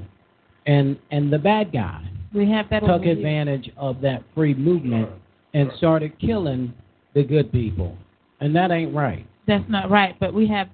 And 0.66 0.98
and 1.12 1.32
the 1.32 1.40
bad 1.40 1.72
guy 1.72 2.08
We 2.34 2.50
have 2.52 2.70
that 2.70 2.82
took 2.82 2.90
over 2.90 3.04
here. 3.04 3.14
advantage 3.14 3.72
of 3.78 4.02
that 4.02 4.24
free 4.36 4.54
movement 4.54 5.10
and 5.54 5.72
started 5.78 6.18
killing 6.20 6.74
the 7.16 7.24
good 7.24 7.52
people. 7.52 7.98
And 8.42 8.56
that 8.56 8.72
ain't 8.72 8.94
right. 8.96 9.26
That's 9.48 9.64
not 9.70 9.90
right. 9.90 10.16
But 10.20 10.34
we 10.34 10.48
have 10.48 10.70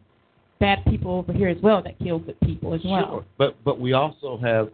bad 0.60 0.84
people 0.86 1.12
over 1.12 1.34
here 1.34 1.50
as 1.50 1.58
well 1.62 1.82
that 1.84 1.98
kill 2.00 2.20
good 2.20 2.40
people 2.42 2.74
as 2.74 2.82
well. 2.86 3.08
Sure, 3.10 3.26
but 3.38 3.56
but 3.64 3.80
we 3.80 3.94
also 3.94 4.38
have 4.42 4.70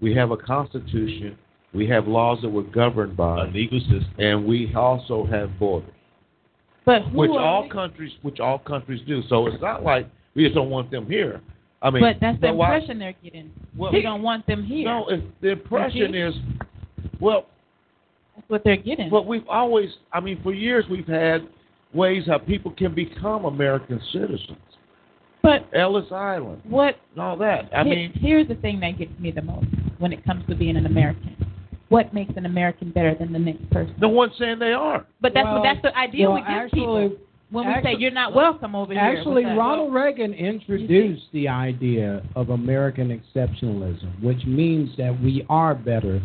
we 0.00 0.14
have 0.14 0.30
a 0.30 0.36
constitution. 0.36 1.36
We 1.72 1.86
have 1.88 2.08
laws 2.08 2.40
that 2.42 2.48
we're 2.48 2.62
governed 2.62 3.16
by, 3.16 3.44
a 3.44 3.48
legal 3.48 3.78
system, 3.80 4.06
and 4.18 4.44
we 4.44 4.74
also 4.74 5.24
have 5.26 5.56
borders, 5.56 5.94
But 6.84 7.02
who 7.02 7.18
which 7.18 7.30
are 7.30 7.38
all 7.38 7.62
we? 7.64 7.68
countries 7.68 8.12
which 8.22 8.40
all 8.40 8.58
countries 8.58 9.00
do. 9.06 9.22
So 9.28 9.46
it's 9.46 9.62
not 9.62 9.84
like 9.84 10.08
we 10.34 10.42
just 10.44 10.54
don't 10.56 10.70
want 10.70 10.90
them 10.90 11.06
here. 11.06 11.40
I 11.82 11.90
mean, 11.90 12.02
but 12.02 12.16
that's 12.20 12.40
the 12.40 12.48
but 12.48 12.56
why- 12.56 12.74
impression 12.74 12.98
they're 12.98 13.14
getting. 13.22 13.50
Well, 13.76 13.92
they 13.92 14.02
don't 14.02 14.22
want 14.22 14.46
them 14.46 14.64
here. 14.64 14.84
No, 14.86 15.06
it's, 15.08 15.22
the 15.40 15.50
impression 15.50 16.14
is, 16.14 16.34
well, 17.20 17.46
That's 18.36 18.48
what 18.50 18.64
they're 18.64 18.76
getting. 18.76 19.08
but 19.10 19.26
we've 19.26 19.48
always, 19.48 19.90
I 20.12 20.20
mean, 20.20 20.40
for 20.42 20.52
years 20.52 20.84
we've 20.90 21.06
had 21.06 21.46
ways 21.92 22.24
how 22.26 22.38
people 22.38 22.70
can 22.72 22.94
become 22.94 23.44
American 23.44 24.00
citizens. 24.12 24.58
But 25.42 25.66
Ellis 25.74 26.04
Island, 26.12 26.60
what? 26.68 26.96
and 27.14 27.22
all 27.22 27.36
that. 27.38 27.70
I 27.74 27.82
Here- 27.84 27.94
mean, 27.96 28.12
here's 28.14 28.46
the 28.48 28.56
thing 28.56 28.78
that 28.80 28.98
gets 28.98 29.18
me 29.18 29.30
the 29.30 29.42
most 29.42 29.66
when 29.98 30.12
it 30.12 30.24
comes 30.24 30.44
to 30.48 30.54
being 30.54 30.76
an 30.76 30.86
American. 30.86 31.34
What 31.88 32.12
makes 32.14 32.32
an 32.36 32.46
American 32.46 32.90
better 32.90 33.14
than 33.14 33.32
the 33.32 33.38
next 33.38 33.68
person? 33.70 33.94
no 33.98 34.08
one's 34.08 34.36
saying 34.38 34.58
they 34.58 34.72
are. 34.72 35.04
But 35.20 35.32
that's 35.34 35.46
Well, 35.46 35.62
that's 35.62 35.82
the 35.82 35.96
idea 35.98 36.26
well, 36.28 36.34
we 36.36 36.40
give 36.42 36.48
actually- 36.50 36.80
people 36.80 37.10
when 37.50 37.66
we 37.66 37.72
actually- 37.72 37.94
say 37.94 38.00
you're 38.00 38.10
not 38.12 38.32
welcome 38.34 38.76
over 38.76 38.92
here. 38.92 39.02
Actually, 39.02 39.44
with 39.44 39.52
us. 39.52 39.58
Ronald 39.58 39.92
Reagan 39.92 40.34
introduced 40.34 41.32
the 41.32 41.48
idea 41.48 42.22
of 42.36 42.50
American 42.50 43.08
exceptionalism, 43.18 44.20
which 44.22 44.44
means 44.46 44.94
that 44.98 45.18
we 45.20 45.44
are 45.48 45.74
better 45.74 46.20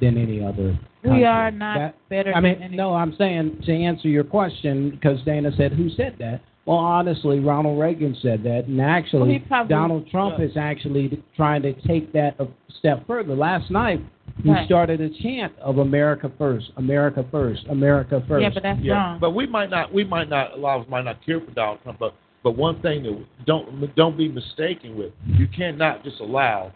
than 0.00 0.18
any 0.18 0.42
other. 0.44 0.76
We 1.12 1.24
are 1.24 1.50
not 1.50 1.78
That- 1.78 2.08
better. 2.08 2.32
I 2.34 2.40
mean, 2.40 2.58
than 2.60 2.76
no, 2.76 2.94
I'm 2.94 3.14
saying 3.16 3.62
to 3.64 3.72
answer 3.72 4.08
your 4.08 4.24
question 4.24 4.90
because 4.90 5.22
Dana 5.22 5.52
said, 5.56 5.72
"Who 5.72 5.88
said 5.90 6.14
that?" 6.18 6.40
Well, 6.64 6.78
honestly, 6.78 7.38
Ronald 7.38 7.78
Reagan 7.78 8.16
said 8.20 8.42
that, 8.42 8.66
and 8.66 8.80
actually, 8.80 9.34
he 9.34 9.38
probably- 9.38 9.68
Donald 9.72 10.08
Trump 10.10 10.38
yeah. 10.38 10.46
is 10.46 10.56
actually 10.56 11.22
trying 11.36 11.62
to 11.62 11.72
take 11.72 12.12
that 12.12 12.34
a 12.40 12.48
step 12.78 13.06
further. 13.06 13.36
Last 13.36 13.70
night, 13.70 14.00
he 14.42 14.50
Right. 14.50 14.66
started 14.66 15.00
a 15.00 15.08
chant 15.08 15.52
of 15.60 15.78
"America 15.78 16.28
first, 16.36 16.72
America 16.76 17.24
first, 17.30 17.64
America 17.68 18.20
first. 18.26 18.42
Yeah, 18.42 18.50
but 18.52 18.62
that's 18.64 18.80
yeah, 18.80 18.94
wrong. 18.94 19.18
but 19.20 19.30
we 19.30 19.46
might 19.46 19.70
not, 19.70 19.92
we 19.92 20.02
might 20.02 20.28
not, 20.28 20.54
a 20.54 20.56
lot 20.56 20.76
of 20.76 20.82
us 20.82 20.88
might 20.88 21.04
not 21.04 21.24
care 21.24 21.40
for 21.40 21.50
Donald 21.52 21.78
Trump, 21.84 21.98
but 22.00 22.14
but 22.42 22.56
one 22.56 22.76
thing 22.76 23.02
that 23.04 23.16
don't 23.46 23.94
don't 23.94 24.16
be 24.16 24.28
mistaken 24.28 24.96
with, 24.96 25.12
you 25.26 25.46
cannot 25.46 26.02
just 26.04 26.18
allow 26.20 26.72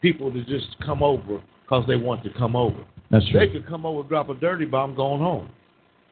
people 0.00 0.30
to 0.32 0.42
just 0.44 0.78
come 0.80 1.02
over 1.02 1.40
because 1.62 1.84
they 1.86 1.96
want 1.96 2.22
to 2.24 2.30
come 2.30 2.56
over. 2.56 2.76
That's 3.10 3.24
They 3.32 3.48
could 3.48 3.66
come 3.66 3.86
over, 3.86 4.00
and 4.00 4.08
drop 4.08 4.28
a 4.28 4.34
dirty 4.34 4.64
bomb, 4.64 4.94
going 4.94 5.20
home. 5.20 5.50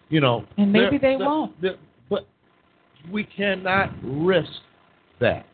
You 0.09 0.21
know, 0.21 0.45
And 0.59 0.73
maybe 0.73 0.99
there- 0.99 1.13
they 1.13 1.17
there- 1.19 1.27
won't. 1.27 1.61
there- 1.61 1.77
but 2.09 2.27
we 3.11 3.25
cannot 3.25 3.91
risk 4.03 4.63
that. 5.19 5.47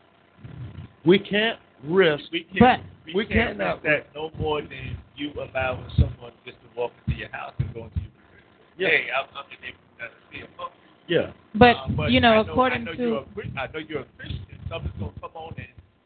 We 1.05 1.17
can't 1.17 1.59
risk. 1.83 2.25
We 2.31 2.43
can't, 2.43 2.59
But- 2.83 3.05
we, 3.05 3.13
we 3.13 3.25
can't 3.25 3.57
cannot- 3.57 3.83
risk 3.83 4.03
that 4.05 4.15
no 4.15 4.31
more 4.37 4.61
than 4.61 4.97
you 5.15 5.31
allowing 5.33 5.89
someone 5.91 6.33
just 6.45 6.57
to 6.61 6.67
walk 6.75 6.91
into 7.07 7.19
your 7.19 7.29
house 7.29 7.53
and 7.59 7.73
go 7.73 7.85
into 7.85 7.99
your 7.99 8.09
Yeah. 8.77 8.87
Hey, 8.89 9.09
I'm, 9.11 9.25
I'm 9.35 9.45
the 9.49 9.55
neighborhood 9.65 10.11
to 10.11 10.37
see 10.37 10.41
a 10.43 10.47
pump. 10.57 10.71
Yeah. 11.07 11.31
But, 11.55 11.75
Uh, 11.77 11.87
but 11.89 12.11
you 12.11 12.19
know, 12.19 12.33
I 12.33 12.41
according 12.41 12.81
I 12.81 12.83
know 12.85 12.93
to 12.93 13.01
you're 13.01 13.17
a, 13.17 13.59
I 13.59 13.67
know 13.73 13.79
you're 13.79 14.01
a 14.01 14.05
Christian. 14.17 14.45
Someone's 14.69 14.93
gonna 14.99 15.11
come 15.19 15.31
on 15.35 15.53
in, 15.57 15.65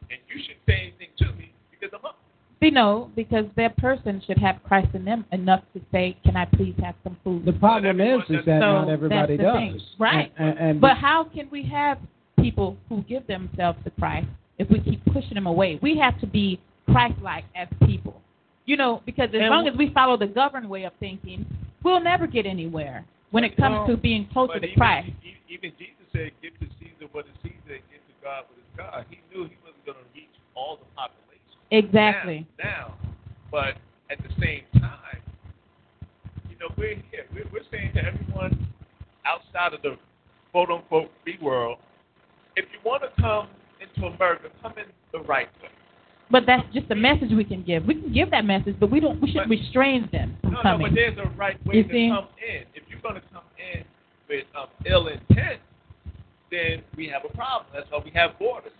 and 0.10 0.20
you 0.30 0.42
shouldn't 0.42 0.66
say 0.66 0.80
anything 0.94 1.10
to 1.18 1.26
me 1.34 1.52
because 1.72 1.92
I'm 1.94 2.06
up. 2.06 2.18
See, 2.64 2.70
no, 2.70 3.12
because 3.14 3.44
that 3.58 3.76
person 3.76 4.22
should 4.26 4.38
have 4.38 4.64
Christ 4.64 4.88
in 4.94 5.04
them 5.04 5.26
enough 5.34 5.64
to 5.74 5.82
say, 5.92 6.16
"Can 6.24 6.38
I 6.38 6.46
please 6.46 6.74
have 6.82 6.96
some 7.04 7.18
food?" 7.22 7.44
The 7.44 7.52
problem 7.52 8.00
is, 8.00 8.22
is 8.30 8.46
that 8.46 8.62
So 8.62 8.86
not 8.86 8.90
everybody 8.90 9.36
does. 9.36 9.54
thing. 9.54 9.82
Right. 10.00 10.32
And, 10.38 10.50
and, 10.50 10.60
and 10.70 10.82
But 10.82 10.96
how 10.96 11.26
can 11.26 11.50
we 11.52 11.64
have 11.64 11.98
people 12.40 12.78
who 12.88 13.02
give 13.02 13.28
themselves 13.28 13.78
to 13.84 13.92
Christ 14.00 14.28
if 14.60 14.70
we 14.70 14.80
keep 14.80 15.04
pushing 15.12 15.34
them 15.34 15.46
away? 15.46 15.78
We 15.82 15.98
have 15.98 16.18
to 16.22 16.28
be 16.28 16.58
Christ-like 16.90 17.44
as 17.54 17.68
people. 17.86 18.22
You 18.66 18.78
know, 18.78 19.02
because 19.06 19.28
as 19.34 19.42
long 19.42 19.68
as 19.68 19.76
we 19.76 19.90
follow 19.90 20.16
the 20.16 20.28
governed 20.28 20.70
way 20.70 20.86
of 20.86 20.94
thinking, 21.02 21.46
we'll 21.84 22.00
never 22.00 22.28
get 22.28 22.46
anywhere 22.46 23.04
when 23.32 23.44
it 23.44 23.58
comes 23.58 23.76
Well, 23.80 23.88
to 23.88 23.98
being 23.98 24.30
closer 24.32 24.62
to 24.62 24.66
even, 24.66 24.78
Christ. 24.78 25.10
even 25.50 25.74
Jesus 25.78 26.06
said, 26.14 26.32
"Give 26.42 26.58
to 26.60 26.68
Caesar 26.80 27.12
what 27.12 27.26
is 27.26 27.36
Caesar, 27.44 27.76
and 27.76 27.84
give 27.92 28.00
to 28.08 28.16
God 28.24 28.46
what 28.48 28.58
is 28.58 28.72
God." 28.78 29.06
He 29.10 29.20
knew 29.36 29.44
he 29.52 29.58
wasn't 29.66 29.86
going 29.86 29.98
to 29.98 30.06
reach 30.16 30.32
all 30.56 30.78
the 30.78 30.86
population. 30.96 31.23
Exactly. 31.74 32.46
Now, 32.60 32.66
now, 32.66 32.94
but 33.52 33.76
at 34.12 34.20
the 34.20 34.30
same 34.40 34.62
time, 34.80 35.18
you 36.50 36.56
know, 36.60 36.68
we're 36.78 36.96
here. 37.12 37.26
We're, 37.34 37.46
we're 37.52 37.66
saying 37.72 37.94
to 37.96 38.06
everyone 38.06 38.68
outside 39.26 39.74
of 39.74 39.82
the 39.82 39.98
quote 40.52 40.70
unquote 40.70 41.10
free 41.24 41.40
world, 41.42 41.80
if 42.56 42.66
you 42.72 42.80
want 42.86 43.02
to 43.04 43.22
come 43.22 43.48
into 43.82 44.06
America, 44.08 44.50
come 44.62 44.74
in 44.78 44.86
the 45.12 45.20
right 45.22 45.48
way. 45.64 45.70
But 46.30 46.44
that's 46.46 46.64
just 46.74 46.90
a 46.92 46.96
message 46.96 47.30
we 47.36 47.44
can 47.44 47.64
give. 47.64 47.86
We 47.86 47.96
can 47.96 48.14
give 48.14 48.30
that 48.32 48.46
message, 48.46 48.76
but 48.80 48.92
we 48.92 49.00
don't. 49.00 49.20
We 49.20 49.30
shouldn't 49.30 49.50
But- 49.50 49.58
restrain 49.58 50.08
them 50.12 50.38
from 50.42 50.54
No, 50.54 50.62
no, 50.64 50.78
but 50.78 50.94
there's 50.94 51.18
a 51.18 51.28
right 51.36 51.64
way 51.66 51.78
You 51.78 51.84
to 51.84 51.90
see? 51.90 52.10
come 52.14 52.28
in. 52.48 52.64
If 52.76 52.84
you're 52.88 53.02
going 53.02 53.16
to 53.16 53.22
come 53.34 53.44
in 53.58 53.84
with 54.30 54.46
um, 54.56 54.68
ill 54.86 55.08
intent, 55.08 55.60
then 56.52 56.84
we 56.96 57.08
have 57.10 57.24
a 57.26 57.36
problem. 57.36 57.66
That's 57.74 57.90
why 57.90 58.00
we 58.06 58.12
have 58.12 58.38
borders. 58.38 58.72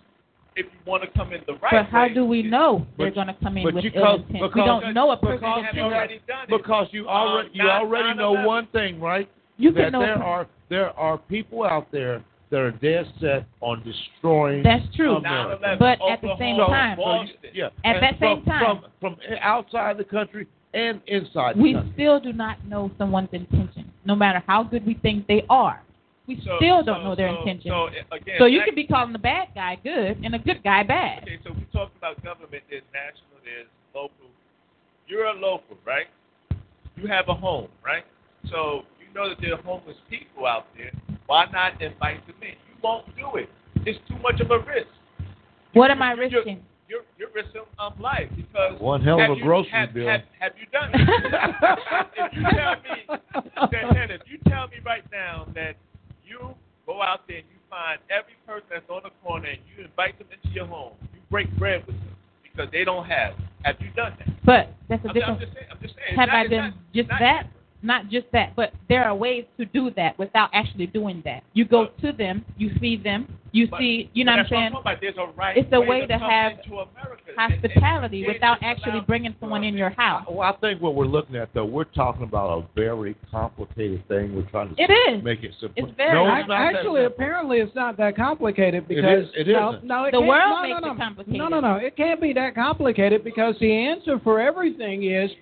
If 0.56 0.66
you 0.66 0.78
want 0.86 1.02
to 1.02 1.08
come 1.18 1.32
in 1.32 1.40
the 1.46 1.54
right 1.54 1.72
but 1.72 1.86
how 1.86 2.02
way, 2.04 2.14
do 2.14 2.24
we 2.24 2.40
it- 2.40 2.46
know 2.46 2.86
they're 2.96 3.10
going 3.10 3.26
to 3.26 3.34
come 3.42 3.56
in 3.58 3.64
with 3.64 3.82
you 3.82 3.90
ill 3.94 4.14
intent? 4.16 4.54
We 4.54 4.62
don't 4.62 4.94
know 4.94 5.10
a 5.10 5.16
person 5.16 5.38
because 5.40 5.64
is 5.70 5.76
you 5.76 5.82
already 5.82 6.20
done 6.28 6.42
it. 6.44 6.48
Because 6.48 6.86
you 6.92 7.08
already 7.08 7.48
Um, 7.48 7.54
you 7.54 7.62
not- 7.64 7.82
already 7.82 8.08
not 8.08 8.16
know 8.16 8.30
11. 8.34 8.46
one 8.46 8.66
thing, 8.68 9.00
right? 9.00 9.28
You 9.56 9.72
that 9.72 9.82
can 9.84 9.92
know. 9.92 10.00
there 10.00 10.22
are 10.22 10.46
there 10.68 10.98
are 10.98 11.18
people 11.18 11.64
out 11.64 11.90
there 11.92 12.22
that 12.50 12.60
are 12.60 12.70
dead 12.70 13.06
set 13.20 13.44
on 13.60 13.82
destroying. 13.82 14.62
That's 14.62 14.84
true. 14.94 15.16
America. 15.16 15.58
9/11, 15.60 15.78
But 15.78 15.98
at 16.10 16.20
the 16.20 16.36
same 16.38 16.54
Oklahoma, 16.60 16.66
time- 16.78 16.96
Boston. 16.96 17.36
Yeah. 17.52 17.66
At 17.84 17.96
and 17.96 18.02
that 18.02 18.18
same 18.20 18.42
from, 18.42 18.44
time- 18.52 18.78
from 19.00 19.16
from 19.16 19.16
outside 19.40 19.98
the 19.98 20.04
country 20.04 20.46
and 20.72 21.00
inside 21.06 21.56
the 21.56 21.62
we 21.62 21.74
country. 21.74 21.92
still 21.94 22.20
do 22.20 22.32
not 22.32 22.64
know 22.66 22.90
someone's 22.96 23.28
intention, 23.32 23.90
no 24.04 24.14
matter 24.14 24.42
how 24.46 24.62
good 24.62 24.86
we 24.86 24.94
think 24.94 25.26
they 25.26 25.44
are. 25.50 25.82
We 26.26 26.40
So- 26.40 26.56
still 26.56 26.82
don't 26.82 27.00
so- 27.00 27.04
know 27.04 27.14
their 27.14 27.28
so- 27.28 27.38
intention. 27.40 27.70
So, 27.70 27.86
again, 28.10 28.36
So 28.38 28.46
you 28.46 28.58
that- 28.58 28.64
could 28.64 28.74
be 28.74 28.86
calling 28.86 29.12
the 29.12 29.18
bad 29.18 29.48
guy 29.54 29.76
good 29.76 30.18
and 30.24 30.34
a 30.34 30.38
good 30.38 30.62
guy 30.62 30.82
bad. 30.82 31.22
Okay, 31.24 31.38
so 31.44 31.52
we 31.52 31.64
talked 31.72 31.96
about 31.98 32.22
government. 32.22 32.62
There's 32.70 32.82
national. 32.92 33.38
There's 33.44 33.66
local. 33.94 34.30
You're 35.06 35.26
a 35.26 35.34
local, 35.34 35.76
right? 35.84 36.06
You 36.96 37.06
have 37.08 37.28
a 37.28 37.34
home, 37.34 37.68
right? 37.84 38.04
So 38.48 38.84
you 39.00 39.06
know 39.14 39.28
that 39.28 39.38
there 39.40 39.52
are 39.54 39.62
homeless 39.62 39.98
people 40.08 40.46
out 40.46 40.66
there. 40.76 40.92
Why 41.26 41.44
not 41.52 41.80
invite 41.82 42.26
them 42.26 42.36
in? 42.42 42.48
You 42.50 42.74
won't 42.82 43.14
do 43.16 43.36
it. 43.36 43.50
It's 43.84 43.98
too 44.08 44.16
much 44.22 44.40
of 44.40 44.50
a 44.50 44.58
risk. 44.60 44.88
What 45.74 45.90
am 45.90 46.00
I 46.00 46.14
You're- 46.14 46.36
risking? 46.36 46.64
You're 46.88 47.02
you're 47.18 47.30
risking 47.34 47.62
um, 47.78 47.94
life 47.98 48.28
because 48.36 48.78
One 48.80 49.02
hell 49.02 49.20
of 49.20 49.30
a 49.30 49.34
you- 49.36 49.42
grocery 49.42 49.70
have, 49.72 49.92
bill. 49.94 50.06
Have, 50.08 50.22
have 50.38 50.52
you 50.58 50.66
done 50.72 50.90
it? 50.94 51.00
if 52.16 52.32
you 52.34 52.42
tell 52.42 52.76
me, 52.76 53.06
Santana, 53.70 54.14
if 54.14 54.20
you 54.30 54.38
tell 54.48 54.68
me 54.68 54.76
right 54.84 55.04
now 55.10 55.46
that 55.54 55.76
you 56.34 56.54
go 56.86 57.02
out 57.02 57.26
there 57.28 57.38
and 57.38 57.46
you 57.50 57.58
find 57.70 57.98
every 58.10 58.34
person 58.46 58.66
that's 58.70 58.88
on 58.90 59.02
the 59.04 59.10
corner 59.22 59.48
and 59.48 59.58
you 59.70 59.84
invite 59.84 60.18
them 60.18 60.28
into 60.32 60.54
your 60.54 60.66
home, 60.66 60.92
you 61.14 61.20
break 61.30 61.48
bread 61.58 61.86
with 61.86 61.96
them 61.96 62.16
because 62.42 62.68
they 62.72 62.84
don't 62.84 63.06
have. 63.06 63.34
Have 63.62 63.76
you 63.80 63.90
done 63.96 64.12
that? 64.18 64.28
But 64.44 64.74
that's 64.88 65.04
a 65.04 65.08
I'm, 65.08 65.10
I'm 65.10 65.14
different. 65.14 65.40
just 65.40 65.52
saying. 65.54 65.66
I'm 65.70 65.80
just 65.80 65.94
saying. 65.94 66.16
Have 66.18 66.28
not- 66.28 66.36
I 66.36 66.46
done 66.46 66.70
not- 66.70 66.94
just 66.94 67.08
not 67.10 67.20
that? 67.20 67.46
Not 67.84 68.08
just 68.08 68.26
that, 68.32 68.56
but 68.56 68.72
there 68.88 69.04
are 69.04 69.14
ways 69.14 69.44
to 69.58 69.66
do 69.66 69.90
that 69.94 70.18
without 70.18 70.48
actually 70.54 70.86
doing 70.86 71.20
that. 71.26 71.42
You 71.52 71.66
go 71.66 71.88
to 72.00 72.12
them, 72.12 72.42
you 72.56 72.70
see 72.80 72.96
them, 72.96 73.28
you 73.52 73.68
But- 73.68 73.78
see, 73.78 74.08
you 74.14 74.24
know 74.24 74.32
what 74.32 74.38
I'm 74.38 74.42
that's 74.44 74.48
saying? 74.50 74.70
talking 74.72 74.80
about. 74.80 75.00
There's 75.02 75.16
a 75.18 75.26
right 75.36 75.56
It's 75.58 75.68
a 75.70 75.80
way, 75.80 75.86
way 75.86 76.00
to 76.06 76.18
come 76.18 76.30
have. 76.30 76.52
Hospitality 77.36 78.18
And- 78.20 78.26
and- 78.26 78.34
without 78.34 78.58
actually 78.62 79.00
bringing 79.00 79.34
someone 79.38 79.64
in 79.64 79.76
your 79.76 79.90
house. 79.90 80.24
Well, 80.28 80.40
I 80.48 80.52
think 80.60 80.80
what 80.80 80.94
we're 80.94 81.04
looking 81.04 81.36
at 81.36 81.52
though, 81.52 81.66
we're 81.66 81.84
talking 81.84 82.22
about 82.22 82.58
a 82.58 82.62
very 82.74 83.14
complicated 83.30 84.06
thing. 84.08 84.34
We're 84.34 84.42
trying 84.50 84.74
to 84.74 84.82
It 84.82 84.90
is. 84.90 85.22
make 85.22 85.42
it 85.44 85.52
simple. 85.60 85.84
It's 85.84 85.94
very 85.96 86.14
no, 86.14 86.24
it's 86.34 86.48
not 86.48 86.58
that 86.58 86.74
Actually, 86.76 87.02
simple. 87.02 87.06
apparently, 87.06 87.58
it's 87.60 87.74
not 87.74 87.96
that 87.98 88.16
complicated 88.16 88.88
because 88.88 89.28
is- 89.28 89.34
it 89.36 89.48
no, 89.48 89.70
isn't. 89.74 89.84
no, 89.84 90.04
it 90.04 90.12
The 90.12 90.20
world 90.22 90.50
no, 90.56 90.62
makes 90.62 90.80
no, 90.80 90.92
it 90.92 90.96
complicated. 90.96 91.38
No, 91.38 91.48
no, 91.48 91.60
no, 91.60 91.76
it 91.76 91.96
can't 91.96 92.20
be 92.20 92.32
that 92.32 92.54
complicated 92.54 93.22
because 93.24 93.58
the 93.58 93.70
answer 93.72 94.18
for 94.20 94.40
everything 94.40 95.02
is 95.04 95.30
it- 95.32 95.36
here- 95.36 95.40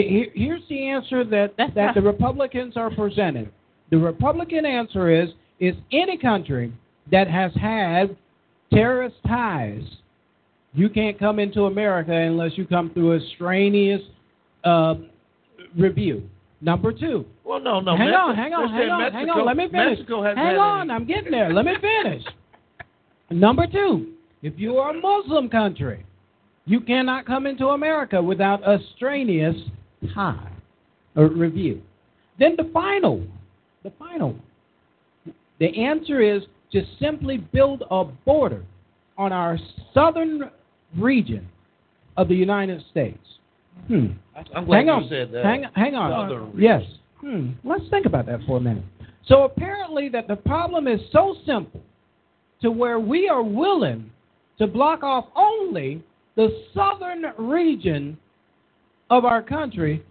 here's 0.00 0.62
the 0.68 0.86
answer 0.88 1.24
that 1.24 1.54
That's 1.58 1.74
that 1.74 1.84
right. 1.86 1.94
the 1.94 2.00
Republicans 2.02 2.76
are 2.76 2.90
presenting. 2.90 3.50
The 3.90 3.98
Republican 3.98 4.64
answer 4.64 5.10
is 5.10 5.28
is 5.60 5.74
any 5.92 6.16
country 6.16 6.72
that 7.10 7.28
has 7.28 7.52
had 7.54 8.16
terrorist 8.72 9.16
ties, 9.26 9.82
you 10.72 10.88
can't 10.88 11.18
come 11.18 11.38
into 11.38 11.64
America 11.64 12.12
unless 12.12 12.52
you 12.56 12.64
come 12.66 12.90
through 12.94 13.12
a 13.16 13.20
strenuous 13.34 14.00
uh, 14.64 14.94
review. 15.76 16.22
Number 16.62 16.92
two, 16.92 17.26
Well, 17.44 17.60
no, 17.60 17.80
no. 17.80 17.96
hang 17.96 18.06
Mexico- 18.10 18.22
on, 18.28 18.36
hang 18.36 18.52
on, 18.54 18.68
hang 18.70 18.88
on, 18.90 19.00
Mexico, 19.00 19.18
hang 19.18 19.30
on. 19.30 19.46
Let 19.46 19.56
me 19.56 19.64
finish. 19.68 19.98
Mexico 19.98 20.22
hasn't 20.22 20.38
hang 20.38 20.56
on, 20.56 20.80
any- 20.82 20.90
I'm 20.92 21.04
getting 21.06 21.30
there. 21.32 21.52
Let 21.52 21.64
me 21.64 21.72
finish. 21.80 22.22
Number 23.30 23.66
two, 23.66 24.12
if 24.42 24.54
you 24.56 24.78
are 24.78 24.90
a 24.96 25.00
Muslim 25.00 25.48
country, 25.48 26.04
you 26.64 26.80
cannot 26.80 27.26
come 27.26 27.46
into 27.46 27.68
America 27.68 28.22
without 28.22 28.66
a 28.66 28.78
strenuous 28.94 29.56
tie 30.14 30.50
or 31.16 31.28
review. 31.28 31.82
Then 32.38 32.54
the 32.56 32.70
final, 32.72 33.18
one, 33.18 33.32
the 33.82 33.92
final, 33.98 34.28
one. 34.30 35.34
the 35.60 35.84
answer 35.84 36.20
is 36.20 36.42
to 36.72 36.82
simply 37.00 37.38
build 37.38 37.84
a 37.90 38.04
border 38.04 38.64
on 39.18 39.32
our 39.32 39.58
southern 39.92 40.50
region 40.96 41.48
of 42.16 42.28
the 42.28 42.34
United 42.34 42.82
States. 42.90 43.18
Hmm. 43.88 44.06
I'm 44.54 44.64
glad 44.64 44.78
hang 44.78 44.86
you 44.86 44.92
on. 44.92 45.08
said 45.08 45.32
that. 45.32 45.44
Hang, 45.44 45.64
hang 45.74 45.94
on. 45.94 46.52
Yes. 46.56 46.82
Hmm. 47.20 47.50
Let's 47.64 47.88
think 47.90 48.06
about 48.06 48.26
that 48.26 48.40
for 48.46 48.58
a 48.58 48.60
minute. 48.60 48.84
So 49.26 49.44
apparently 49.44 50.08
that 50.08 50.28
the 50.28 50.36
problem 50.36 50.88
is 50.88 51.00
so 51.12 51.36
simple 51.46 51.80
to 52.62 52.70
where 52.70 52.98
we 52.98 53.28
are 53.28 53.42
willing 53.42 54.10
to 54.58 54.66
block 54.66 55.02
off 55.02 55.26
only 55.36 56.02
the 56.36 56.64
southern 56.74 57.24
region 57.38 58.16
of 59.12 59.24
our 59.26 59.42
country, 59.42 60.02